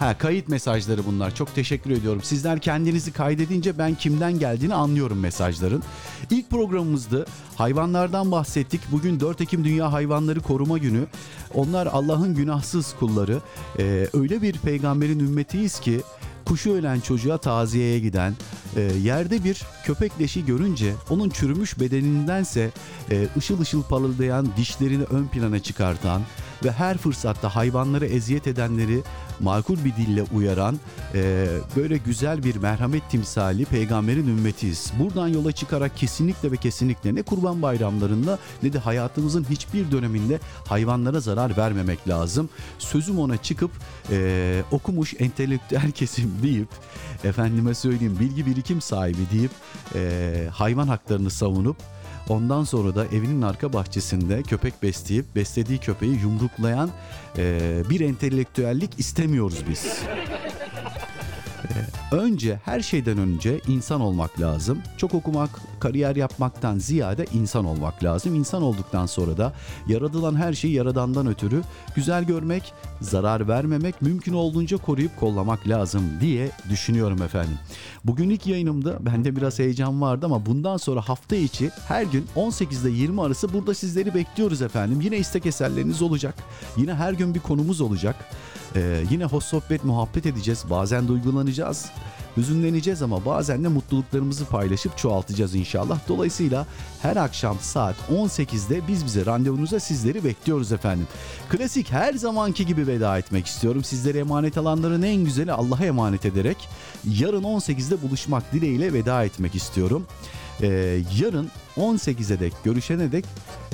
Ha 0.00 0.18
kayıt 0.18 0.48
mesajları 0.48 1.06
bunlar. 1.06 1.34
Çok 1.34 1.54
teşekkür 1.54 1.90
ediyorum. 1.90 2.22
Sizler 2.22 2.60
kendinizi 2.60 3.12
kaydedince 3.12 3.78
ben 3.78 3.94
kimden 3.94 4.38
geldiğini 4.38 4.74
anlıyorum 4.74 5.20
mesajların. 5.20 5.82
İlk 6.30 6.50
programımızdı. 6.50 7.26
Hayvanlardan 7.56 8.32
bahsettik. 8.32 8.80
Bugün 8.92 9.20
4 9.20 9.40
Ekim 9.40 9.64
Dünya 9.64 9.92
Hayvanları 9.92 10.40
Koruma 10.40 10.78
Günü. 10.78 11.06
Onlar 11.54 11.86
Allah'ın 11.86 12.34
günahsız 12.34 12.94
kulları. 13.00 13.40
Ee, 13.78 14.08
öyle 14.12 14.42
bir 14.42 14.52
peygamberin 14.52 15.18
ümmetiyiz 15.18 15.80
ki 15.80 16.00
kuşu 16.44 16.72
ölen 16.72 17.00
çocuğa 17.00 17.38
taziyeye 17.38 18.00
giden, 18.00 18.34
e, 18.76 18.80
yerde 18.80 19.44
bir 19.44 19.62
köpek 19.84 20.20
leşi 20.20 20.46
görünce 20.46 20.94
onun 21.10 21.30
çürümüş 21.30 21.80
bedenindense 21.80 22.70
e, 23.10 23.28
ışıl 23.36 23.60
ışıl 23.60 23.82
parıldayan 23.82 24.48
dişlerini 24.56 25.04
ön 25.04 25.26
plana 25.26 25.58
çıkartan 25.58 26.22
ve 26.64 26.72
her 26.72 26.98
fırsatta 26.98 27.56
hayvanları 27.56 28.06
eziyet 28.06 28.46
edenleri 28.46 29.02
makul 29.40 29.76
bir 29.84 29.96
dille 29.96 30.22
uyaran 30.22 30.78
e, 31.14 31.46
böyle 31.76 31.96
güzel 31.96 32.44
bir 32.44 32.56
merhamet 32.56 33.10
timsali 33.10 33.64
peygamberin 33.64 34.28
ümmetiyiz. 34.28 34.92
Buradan 34.98 35.28
yola 35.28 35.52
çıkarak 35.52 35.96
kesinlikle 35.96 36.52
ve 36.52 36.56
kesinlikle 36.56 37.14
ne 37.14 37.22
kurban 37.22 37.62
bayramlarında 37.62 38.38
ne 38.62 38.72
de 38.72 38.78
hayatımızın 38.78 39.46
hiçbir 39.50 39.90
döneminde 39.90 40.40
hayvanlara 40.66 41.20
zarar 41.20 41.56
vermemek 41.56 42.08
lazım. 42.08 42.48
Sözüm 42.78 43.18
ona 43.18 43.36
çıkıp 43.36 43.70
e, 44.10 44.62
okumuş 44.70 45.14
entelektüel 45.18 45.90
kesim 45.94 46.32
deyip 46.42 46.68
efendime 47.24 47.74
söyleyeyim 47.74 48.16
bilgi 48.20 48.46
birikim 48.46 48.80
sahibi 48.80 49.30
deyip 49.32 49.50
e, 49.94 50.48
hayvan 50.52 50.88
haklarını 50.88 51.30
savunup 51.30 51.76
Ondan 52.30 52.64
sonra 52.64 52.94
da 52.94 53.06
evinin 53.06 53.42
arka 53.42 53.72
bahçesinde 53.72 54.42
köpek 54.42 54.82
besleyip 54.82 55.36
beslediği 55.36 55.78
köpeği 55.78 56.20
yumruklayan 56.20 56.90
e, 57.38 57.60
bir 57.90 58.00
entelektüellik 58.00 58.90
istemiyoruz 58.98 59.58
biz. 59.68 60.02
Önce 62.12 62.60
her 62.64 62.80
şeyden 62.80 63.18
önce 63.18 63.60
insan 63.68 64.00
olmak 64.00 64.40
lazım. 64.40 64.78
Çok 64.96 65.14
okumak, 65.14 65.50
kariyer 65.80 66.16
yapmaktan 66.16 66.78
ziyade 66.78 67.26
insan 67.34 67.64
olmak 67.64 68.04
lazım. 68.04 68.34
İnsan 68.34 68.62
olduktan 68.62 69.06
sonra 69.06 69.36
da 69.36 69.52
yaratılan 69.88 70.34
her 70.34 70.52
şeyi 70.52 70.74
yaradandan 70.74 71.26
ötürü 71.26 71.62
güzel 71.94 72.24
görmek, 72.24 72.72
zarar 73.00 73.48
vermemek, 73.48 74.02
mümkün 74.02 74.32
olduğunca 74.32 74.76
koruyup 74.76 75.20
kollamak 75.20 75.68
lazım 75.68 76.02
diye 76.20 76.50
düşünüyorum 76.70 77.22
efendim. 77.22 77.58
Bugün 78.04 78.30
ilk 78.30 78.46
yayınımda 78.46 79.06
bende 79.06 79.36
biraz 79.36 79.58
heyecan 79.58 80.00
vardı 80.00 80.26
ama 80.26 80.46
bundan 80.46 80.76
sonra 80.76 81.00
hafta 81.00 81.36
içi 81.36 81.70
her 81.88 82.02
gün 82.02 82.26
18 82.34 82.84
ile 82.84 82.90
20 82.90 83.22
arası 83.22 83.52
burada 83.52 83.74
sizleri 83.74 84.14
bekliyoruz 84.14 84.62
efendim. 84.62 85.00
Yine 85.00 85.18
istek 85.18 85.46
eserleriniz 85.46 86.02
olacak. 86.02 86.34
Yine 86.76 86.94
her 86.94 87.12
gün 87.12 87.34
bir 87.34 87.40
konumuz 87.40 87.80
olacak. 87.80 88.16
Ee, 88.76 89.04
yine 89.10 89.24
hoş 89.24 89.44
sohbet 89.44 89.84
muhabbet 89.84 90.26
edeceğiz. 90.26 90.64
Bazen 90.70 91.08
duygulanacağız. 91.08 91.90
Hüzünleneceğiz 92.36 93.02
ama 93.02 93.24
bazen 93.24 93.64
de 93.64 93.68
mutluluklarımızı 93.68 94.44
paylaşıp 94.44 94.98
çoğaltacağız 94.98 95.54
inşallah. 95.54 95.98
Dolayısıyla 96.08 96.66
her 97.02 97.16
akşam 97.16 97.56
saat 97.60 97.96
18'de 98.12 98.88
biz 98.88 99.04
bize 99.04 99.26
randevunuza 99.26 99.80
sizleri 99.80 100.24
bekliyoruz 100.24 100.72
efendim. 100.72 101.08
Klasik 101.48 101.92
her 101.92 102.12
zamanki 102.12 102.66
gibi 102.66 102.86
veda 102.86 103.18
etmek 103.18 103.46
istiyorum. 103.46 103.84
Sizlere 103.84 104.18
emanet 104.18 104.58
alanların 104.58 105.02
en 105.02 105.24
güzeli 105.24 105.52
Allah'a 105.52 105.84
emanet 105.84 106.24
ederek 106.26 106.68
yarın 107.04 107.42
18'de 107.42 108.02
buluşmak 108.02 108.52
dileğiyle 108.52 108.92
veda 108.92 109.24
etmek 109.24 109.54
istiyorum. 109.54 110.06
Ee, 110.62 111.02
yarın 111.20 111.48
18'e 111.76 112.40
dek 112.40 112.52
görüşene 112.64 113.12
dek 113.12 113.24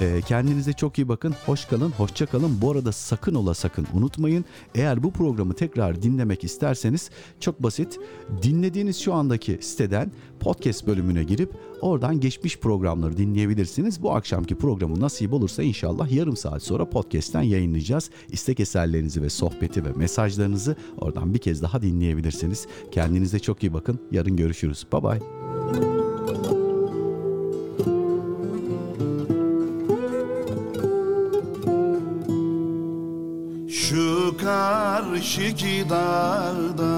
e, 0.00 0.20
kendinize 0.20 0.73
çok 0.73 0.98
iyi 0.98 1.08
bakın. 1.08 1.34
Hoş 1.47 1.65
kalın, 1.65 1.90
hoşça 1.90 2.26
kalın. 2.26 2.58
Bu 2.60 2.70
arada 2.70 2.92
sakın 2.92 3.34
ola 3.34 3.55
sakın 3.55 3.86
unutmayın. 3.94 4.44
Eğer 4.74 5.02
bu 5.02 5.12
programı 5.12 5.55
tekrar 5.55 6.02
dinlemek 6.02 6.44
isterseniz 6.44 7.10
çok 7.40 7.62
basit. 7.62 7.98
Dinlediğiniz 8.42 9.00
şu 9.00 9.15
andaki 9.15 9.58
siteden 9.60 10.12
podcast 10.40 10.86
bölümüne 10.86 11.24
girip 11.24 11.52
oradan 11.81 12.20
geçmiş 12.20 12.58
programları 12.58 13.16
dinleyebilirsiniz. 13.16 14.02
Bu 14.02 14.15
akşamki 14.15 14.55
programı 14.55 15.00
nasip 15.00 15.32
olursa 15.32 15.62
inşallah 15.62 16.12
yarım 16.12 16.36
saat 16.36 16.62
sonra 16.62 16.90
podcast'ten 16.90 17.42
yayınlayacağız. 17.42 18.10
İstek 18.28 18.60
eserlerinizi 18.60 19.23
ve 19.23 19.31
sohbeti 19.31 19.84
ve 19.84 19.92
mesajlarınızı 19.92 20.76
oradan 20.98 21.34
bir 21.34 21.39
kez 21.39 21.62
daha 21.62 21.82
dinleyebilirsiniz. 21.82 22.66
Kendinize 22.90 23.39
çok 23.39 23.62
iyi 23.62 23.73
bakın. 23.73 24.00
Yarın 24.12 24.36
görüşürüz. 24.36 24.86
Bye 24.92 25.02
bye. 25.02 26.66
Şu 33.89 34.34
karşıki 34.42 35.86
dağda 35.90 36.97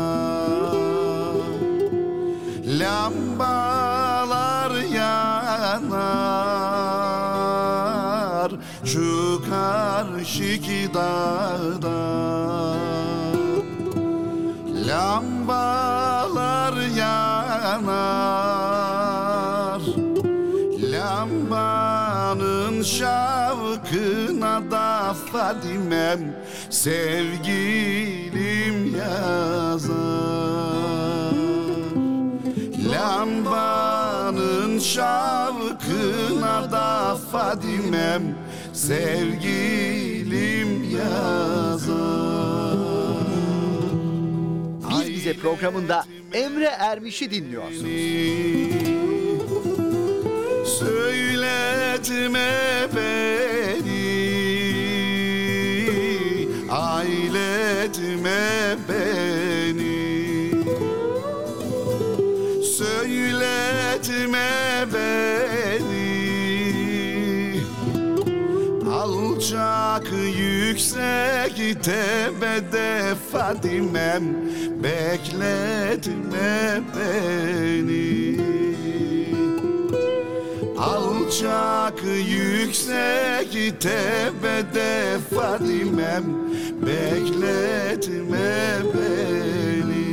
Lambalar 2.80 4.70
yanar. 4.94 5.80
Şu 8.84 9.40
karşıki 9.50 10.94
dağda 10.94 11.98
Lambalar 14.88 16.76
yanar. 16.96 18.38
Lambanın 20.92 22.82
şavkına 22.82 24.70
da 24.70 25.14
Fadimem 25.32 26.20
sevgilim 26.70 28.36
yazar. 28.96 29.98
Lambanın 32.92 34.78
şavkına 34.78 36.72
da 36.72 37.16
Fadimem. 37.32 38.22
Sevgilim 38.72 39.70
yazar. 40.90 42.38
Biz 44.90 45.08
Bize 45.08 45.34
programında 45.34 46.04
Emre 46.32 46.64
Ermiş'i 46.64 47.30
dinliyorsunuz. 47.30 47.82
Söyletme 50.78 52.48
beni 52.96 53.97
Ailetme 56.98 58.76
beni. 58.88 60.50
Söyletme 62.64 64.48
beni. 64.94 66.08
Alçak 68.92 70.12
yüksek 70.38 71.56
tepede 71.82 73.14
Fadimem 73.32 74.24
Bekletme 74.82 76.80
beni 76.96 78.38
Alçak 80.78 82.04
yüksek 82.28 83.80
tepede 83.80 85.18
Fadimem 85.34 86.24
Bekletme 86.86 88.48
beni 88.94 90.07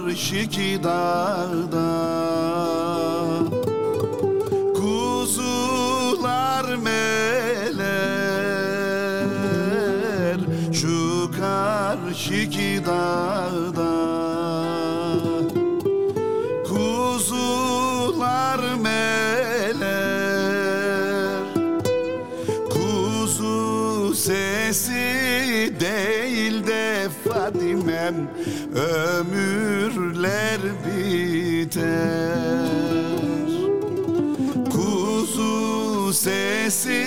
karşıki 0.00 0.80
dağda 0.82 1.90
Kuzular 4.74 6.64
meler 6.74 7.20
Şu 10.72 11.30
karşıki 11.40 12.80
dağda 12.86 13.94
Kuzular 16.68 18.60
meler 18.82 19.80
Kuzu 22.70 24.14
sesi 24.14 25.74
değil 25.80 26.66
de 26.66 27.08
Fadimem 27.24 28.28
Ömürler 30.20 30.60
biter. 30.86 31.80
Kuzu 34.70 36.12
sesi 36.12 37.06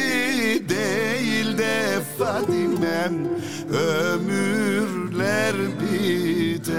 değil 0.69 1.58
de 1.58 2.00
Fadimem 2.17 3.27
Ömürler 3.74 5.56
biter. 5.80 6.74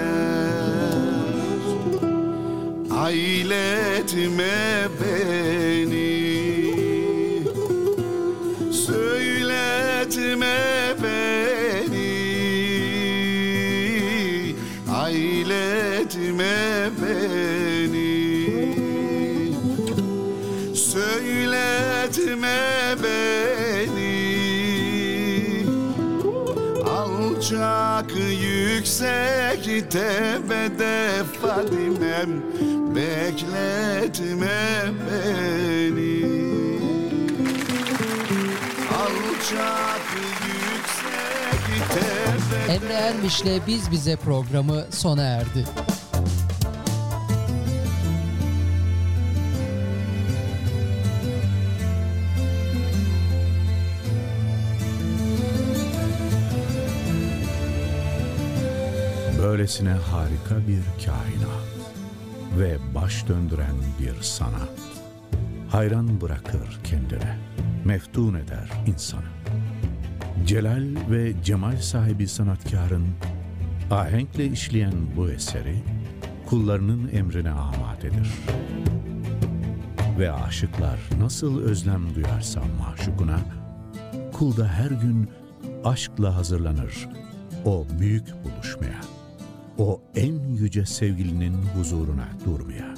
Ailetme 2.91 4.55
beni 5.01 6.25
Söyletme 8.71 10.55
Alçak 27.55 28.11
yüksek 28.41 29.91
tepede 29.91 31.23
Fadimem 31.41 32.41
Bekletme 32.95 34.81
beni 35.11 36.25
Alçak 38.93 40.01
yüksek 40.45 41.89
tepede 41.89 42.73
Emre 42.73 42.93
Ermiş'le 42.93 43.67
Biz 43.67 43.91
Bize 43.91 44.15
programı 44.15 44.85
sona 44.91 45.23
erdi. 45.23 45.65
Böylesine 59.55 59.89
harika 59.89 60.67
bir 60.67 61.05
kainat 61.05 61.67
ve 62.59 62.77
baş 62.95 63.27
döndüren 63.27 63.75
bir 63.99 64.21
sanat. 64.21 64.79
Hayran 65.69 66.21
bırakır 66.21 66.79
kendine, 66.83 67.37
meftun 67.85 68.33
eder 68.33 68.69
insanı. 68.87 69.25
Celal 70.45 70.83
ve 71.09 71.43
cemal 71.43 71.77
sahibi 71.77 72.27
sanatkarın 72.27 73.07
ahenkle 73.91 74.45
işleyen 74.45 74.93
bu 75.15 75.29
eseri 75.29 75.83
kullarının 76.49 77.09
emrine 77.13 77.51
amadedir. 77.51 78.31
Ve 80.19 80.31
aşıklar 80.31 80.99
nasıl 81.19 81.61
özlem 81.61 82.15
duyarsa 82.15 82.61
maşukuna, 82.79 83.39
kul 84.33 84.57
da 84.57 84.67
her 84.67 84.91
gün 84.91 85.29
aşkla 85.83 86.35
hazırlanır 86.35 87.09
o 87.65 87.85
büyük 87.99 88.25
buluşmaya, 88.43 89.14
o 89.77 90.01
en 90.15 90.53
yüce 90.53 90.85
sevgilinin 90.85 91.53
huzuruna 91.77 92.27
durmaya. 92.45 92.95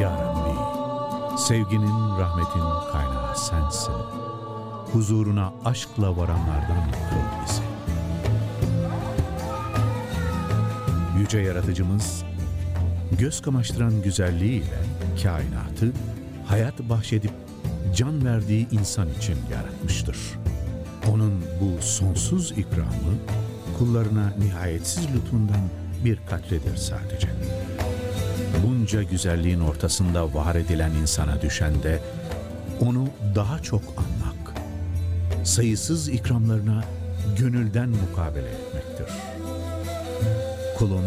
Ya 0.00 0.10
Rabbi, 0.10 0.58
sevginin, 1.38 2.18
rahmetin 2.18 2.92
kaynağı 2.92 3.38
sensin. 3.38 3.92
Huzuruna 4.92 5.52
aşkla 5.64 6.16
varanlardan 6.16 6.90
kıl 6.90 7.44
bizi. 7.44 7.62
Yüce 11.20 11.38
Yaratıcımız, 11.38 12.24
göz 13.18 13.42
kamaştıran 13.42 14.02
güzelliğiyle 14.02 14.78
kainatı 15.22 15.92
hayat 16.46 16.80
bahşedip 16.80 17.32
can 17.96 18.24
verdiği 18.24 18.68
insan 18.70 19.08
için 19.18 19.36
yaratmıştır. 19.52 20.18
Onun 21.12 21.44
bu 21.60 21.82
sonsuz 21.82 22.52
ikramı 22.52 23.14
kullarına 23.80 24.32
nihayetsiz 24.38 25.06
lütfundan 25.14 25.60
bir 26.04 26.18
katredir 26.30 26.76
sadece. 26.76 27.28
Bunca 28.66 29.02
güzelliğin 29.02 29.60
ortasında 29.60 30.34
var 30.34 30.54
edilen 30.54 30.90
insana 30.90 31.42
düşen 31.42 31.82
de 31.82 32.00
onu 32.80 33.08
daha 33.34 33.58
çok 33.58 33.82
anmak, 33.96 34.54
sayısız 35.44 36.08
ikramlarına 36.08 36.84
gönülden 37.38 37.88
mukabele 37.88 38.48
etmektir. 38.48 39.06
Kulun 40.78 41.04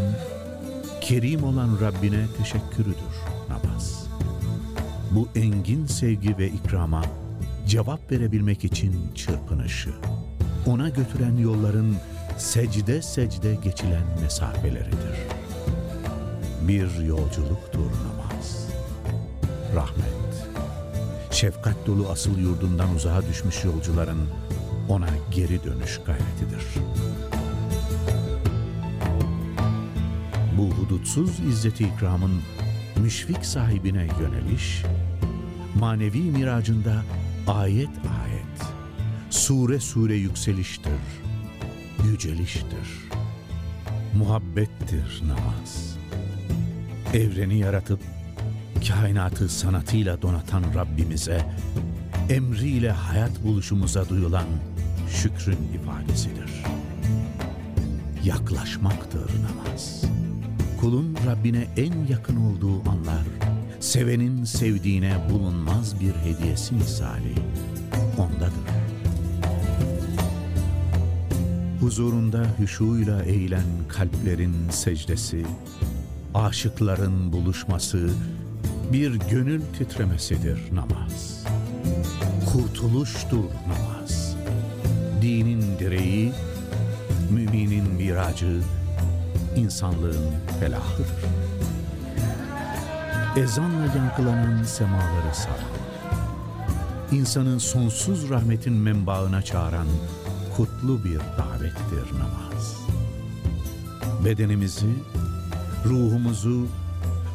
kerim 1.01 1.43
olan 1.43 1.77
Rabbine 1.81 2.25
teşekkürüdür 2.37 3.13
namaz. 3.49 4.05
Bu 5.11 5.27
engin 5.35 5.85
sevgi 5.85 6.37
ve 6.37 6.47
ikrama 6.47 7.03
cevap 7.67 8.11
verebilmek 8.11 8.63
için 8.63 8.95
çırpınışı, 9.15 9.91
ona 10.65 10.89
götüren 10.89 11.37
yolların 11.37 11.95
secde 12.37 13.01
secde 13.01 13.55
geçilen 13.55 14.03
mesafeleridir. 14.21 15.17
Bir 16.61 17.05
yolculuktur 17.05 17.91
namaz. 18.07 18.67
Rahmet, 19.75 20.47
şefkat 21.31 21.87
dolu 21.87 22.09
asıl 22.09 22.37
yurdundan 22.37 22.95
uzağa 22.95 23.21
düşmüş 23.29 23.63
yolcuların 23.63 24.29
ona 24.89 25.09
geri 25.31 25.63
dönüş 25.63 25.99
gayretidir. 26.05 26.63
Bu 30.57 30.69
hudutsuz 30.69 31.39
izzeti 31.39 31.83
ikramın 31.83 32.41
müşfik 32.95 33.45
sahibine 33.45 34.07
yöneliş, 34.19 34.83
manevi 35.79 36.21
miracında 36.21 37.03
ayet 37.47 37.89
ayet, 37.89 38.73
sure 39.29 39.79
sure 39.79 40.15
yükseliştir, 40.15 41.22
yüceliştir, 42.03 43.09
muhabbettir 44.17 45.23
namaz. 45.27 45.97
Evreni 47.13 47.59
yaratıp 47.59 47.99
kainatı 48.87 49.49
sanatıyla 49.49 50.21
donatan 50.21 50.63
Rabbimize, 50.75 51.45
emriyle 52.29 52.91
hayat 52.91 53.43
buluşumuza 53.43 54.09
duyulan 54.09 54.45
şükrün 55.09 55.57
ifadesidir. 55.73 56.63
Yaklaşmaktır 58.23 59.31
namaz. 59.43 60.03
Kulun 60.81 61.17
Rabbine 61.27 61.67
en 61.77 62.05
yakın 62.09 62.35
olduğu 62.35 62.89
anlar, 62.89 63.23
sevenin 63.79 64.43
sevdiğine 64.43 65.17
bulunmaz 65.29 66.01
bir 66.01 66.13
hediyesi 66.13 66.75
misali 66.75 67.33
ondadır. 68.17 68.72
Huzurunda 71.83 72.45
hüşuyla 72.59 73.23
eğilen 73.23 73.65
kalplerin 73.89 74.69
secdesi, 74.69 75.45
aşıkların 76.33 77.33
buluşması, 77.33 78.09
bir 78.93 79.13
gönül 79.15 79.61
titremesidir 79.77 80.59
namaz. 80.75 81.45
Kurtuluştur 82.51 83.43
namaz. 83.67 84.35
Dinin 85.21 85.79
direği, 85.79 86.31
müminin 87.31 87.89
miracı, 87.89 88.61
insanlığın 89.55 90.31
felahıdır. 90.59 91.25
Ezanla 93.37 93.85
yankılanan 93.97 94.63
semaları 94.63 95.35
saran, 95.35 95.73
insanın 97.11 97.57
sonsuz 97.57 98.29
rahmetin 98.29 98.73
menbaına 98.73 99.41
çağıran 99.41 99.87
kutlu 100.57 101.03
bir 101.03 101.19
davettir 101.19 102.19
namaz. 102.19 102.77
Bedenimizi, 104.25 104.93
ruhumuzu, 105.85 106.67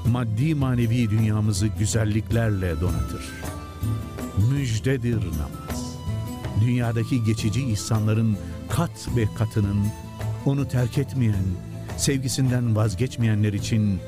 maddi 0.06 0.54
manevi 0.54 1.10
dünyamızı 1.10 1.66
güzelliklerle 1.66 2.80
donatır. 2.80 3.24
Müjdedir 4.50 5.16
namaz. 5.16 5.96
Dünyadaki 6.60 7.24
geçici 7.24 7.64
ihsanların 7.64 8.36
kat 8.68 9.08
ve 9.16 9.28
katının 9.38 9.86
onu 10.46 10.68
terk 10.68 10.98
etmeyen, 10.98 11.44
sevgisinden 11.96 12.76
vazgeçmeyenler 12.76 13.52
için 13.52 14.00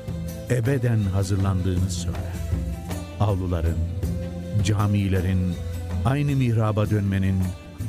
ebeden 0.49 0.99
hazırlandığını 0.99 1.89
söyler. 1.89 2.33
Avluların, 3.19 3.77
camilerin, 4.63 5.53
aynı 6.05 6.35
mihraba 6.35 6.89
dönmenin, 6.89 7.37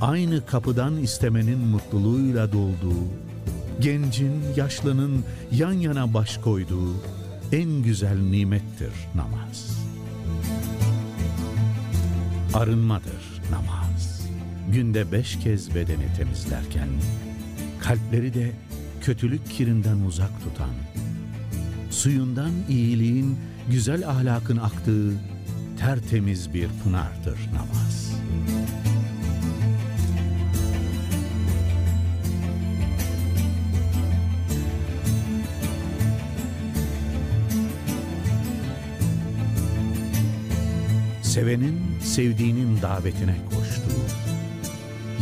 aynı 0.02 0.46
kapıdan 0.46 0.96
istemenin 0.96 1.58
mutluluğuyla 1.58 2.52
dolduğu, 2.52 3.08
gencin, 3.80 4.42
yaşlının 4.56 5.24
yan 5.52 5.72
yana 5.72 6.14
baş 6.14 6.38
koyduğu 6.38 6.94
en 7.52 7.82
güzel 7.82 8.18
nimettir 8.18 8.92
namaz. 9.14 9.78
Arınmadır 12.54 13.40
namaz. 13.50 14.28
Günde 14.72 15.12
beş 15.12 15.38
kez 15.38 15.74
bedeni 15.74 16.14
temizlerken, 16.16 16.88
kalpleri 17.80 18.34
de 18.34 18.52
kötülük 19.00 19.50
kirinden 19.50 20.00
uzak 20.00 20.42
tutan, 20.44 20.74
suyundan 21.90 22.52
iyiliğin, 22.68 23.38
güzel 23.70 24.08
ahlakın 24.08 24.56
aktığı 24.56 25.12
tertemiz 25.78 26.54
bir 26.54 26.68
pınardır 26.84 27.38
namaz. 27.54 28.11
Sevenin 41.32 41.80
sevdiğinin 42.02 42.82
davetine 42.82 43.36
koştuğu, 43.44 44.04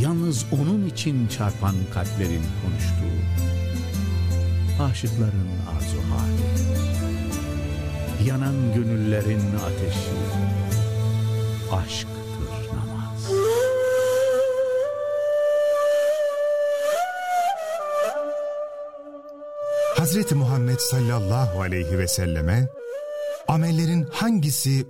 yalnız 0.00 0.46
onun 0.52 0.86
için 0.86 1.28
çarpan 1.28 1.74
kalplerin 1.94 2.42
konuştuğu, 2.62 3.18
aşıkların 4.82 5.48
arzu 5.76 5.98
hali, 6.10 6.48
yanan 8.28 8.74
gönüllerin 8.74 9.54
ateşi, 9.54 10.10
namaz. 12.76 13.30
Hazreti 19.96 20.34
Muhammed 20.34 20.78
sallallahu 20.78 21.60
aleyhi 21.60 21.98
ve 21.98 22.08
selleme 22.08 22.68
amellerin 23.48 24.02
hangisi 24.12 24.86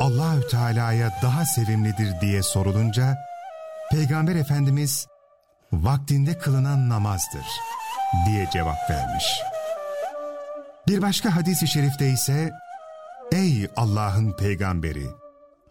Allahü 0.00 0.48
Teala'ya 0.48 1.12
daha 1.22 1.44
sevimlidir 1.44 2.20
diye 2.20 2.42
sorulunca 2.42 3.18
Peygamber 3.90 4.36
Efendimiz 4.36 5.06
vaktinde 5.72 6.38
kılınan 6.38 6.88
namazdır 6.88 7.46
diye 8.26 8.48
cevap 8.52 8.90
vermiş. 8.90 9.24
Bir 10.88 11.02
başka 11.02 11.36
hadis-i 11.36 11.68
şerifte 11.68 12.08
ise 12.08 12.52
Ey 13.32 13.68
Allah'ın 13.76 14.32
peygamberi! 14.32 15.06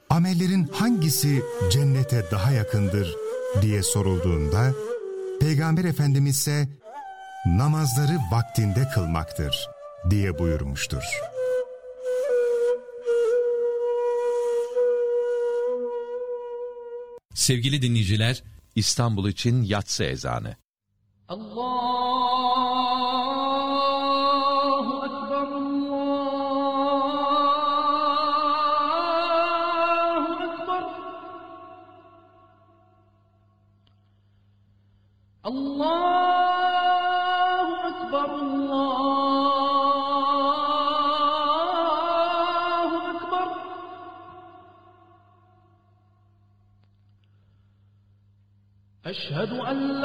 Amellerin 0.09 0.67
hangisi 0.67 1.43
cennete 1.71 2.31
daha 2.31 2.51
yakındır 2.51 3.15
diye 3.61 3.83
sorulduğunda 3.83 4.71
Peygamber 5.41 5.83
Efendimiz 5.83 6.37
ise 6.37 6.67
namazları 7.45 8.17
vaktinde 8.31 8.89
kılmaktır 8.93 9.69
diye 10.09 10.39
buyurmuştur. 10.39 11.03
Sevgili 17.49 17.81
dinleyiciler, 17.81 18.43
İstanbul 18.75 19.29
için 19.29 19.63
yatsı 19.63 20.03
ezanı. 20.03 20.55
Allahu 21.27 22.48
أشهد 49.49 49.59
أن 49.59 49.98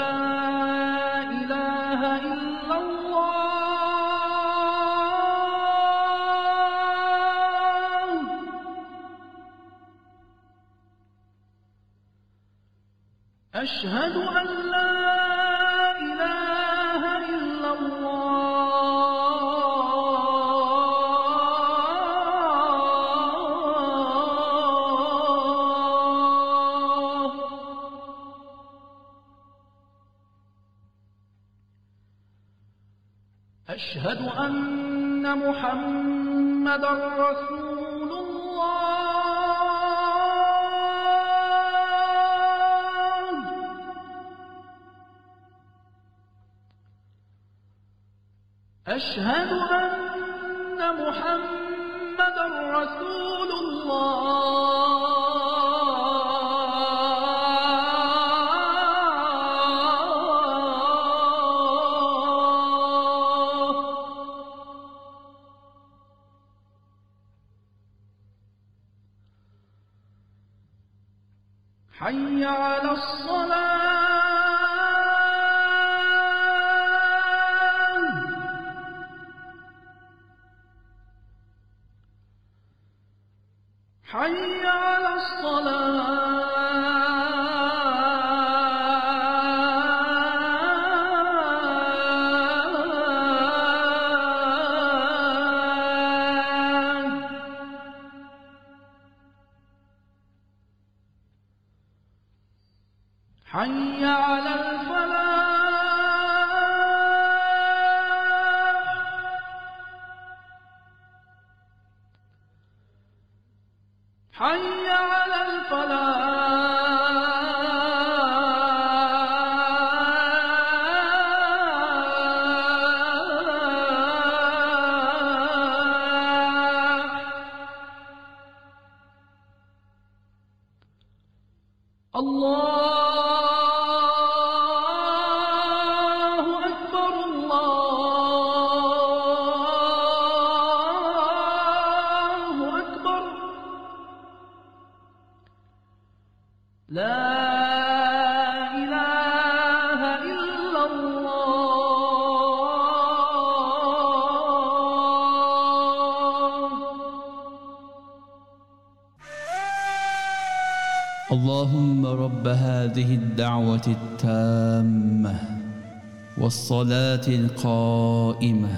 القائمة. 167.29 168.75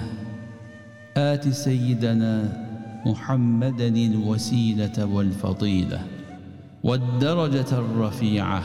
آت 1.17 1.47
سيدنا 1.47 2.33
محمدا 3.05 3.87
الوسيلة 3.87 5.05
والفضيلة 5.05 6.01
والدرجة 6.83 7.71
الرفيعة 7.71 8.63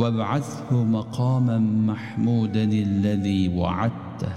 وابعثه 0.00 0.84
مقاما 0.84 1.58
محمودا 1.58 2.64
الذي 2.64 3.48
وعدته. 3.48 4.34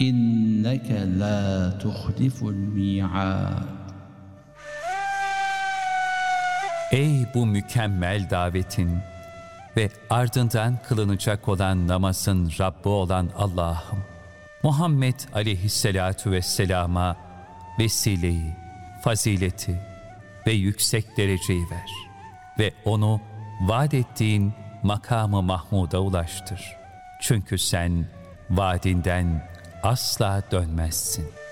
إنك 0.00 0.90
لا 1.18 1.70
تخلف 1.70 2.42
الميعاد. 2.42 3.66
Ey 6.92 7.26
bu 7.34 7.46
mükemmel 7.46 8.30
davetin 8.30 8.90
ve 9.76 9.90
ardından 10.10 10.78
kılınacak 10.88 11.48
olan 11.48 11.88
namazın 11.88 12.52
Rabbi 12.60 12.88
olan 12.88 13.30
Allah'ım, 13.36 14.04
Muhammed 14.62 15.20
aleyhisselatu 15.34 16.30
vesselama 16.30 17.16
vesileyi, 17.78 18.56
fazileti 19.02 19.80
ve 20.46 20.52
yüksek 20.52 21.16
dereceyi 21.16 21.70
ver 21.70 21.90
ve 22.58 22.72
onu 22.84 23.20
vaat 23.60 23.94
ettiğin 23.94 24.52
makamı 24.82 25.42
Mahmud'a 25.42 26.00
ulaştır. 26.00 26.76
Çünkü 27.20 27.58
sen 27.58 28.06
vaadinden 28.50 29.48
asla 29.82 30.42
dönmezsin.'' 30.50 31.45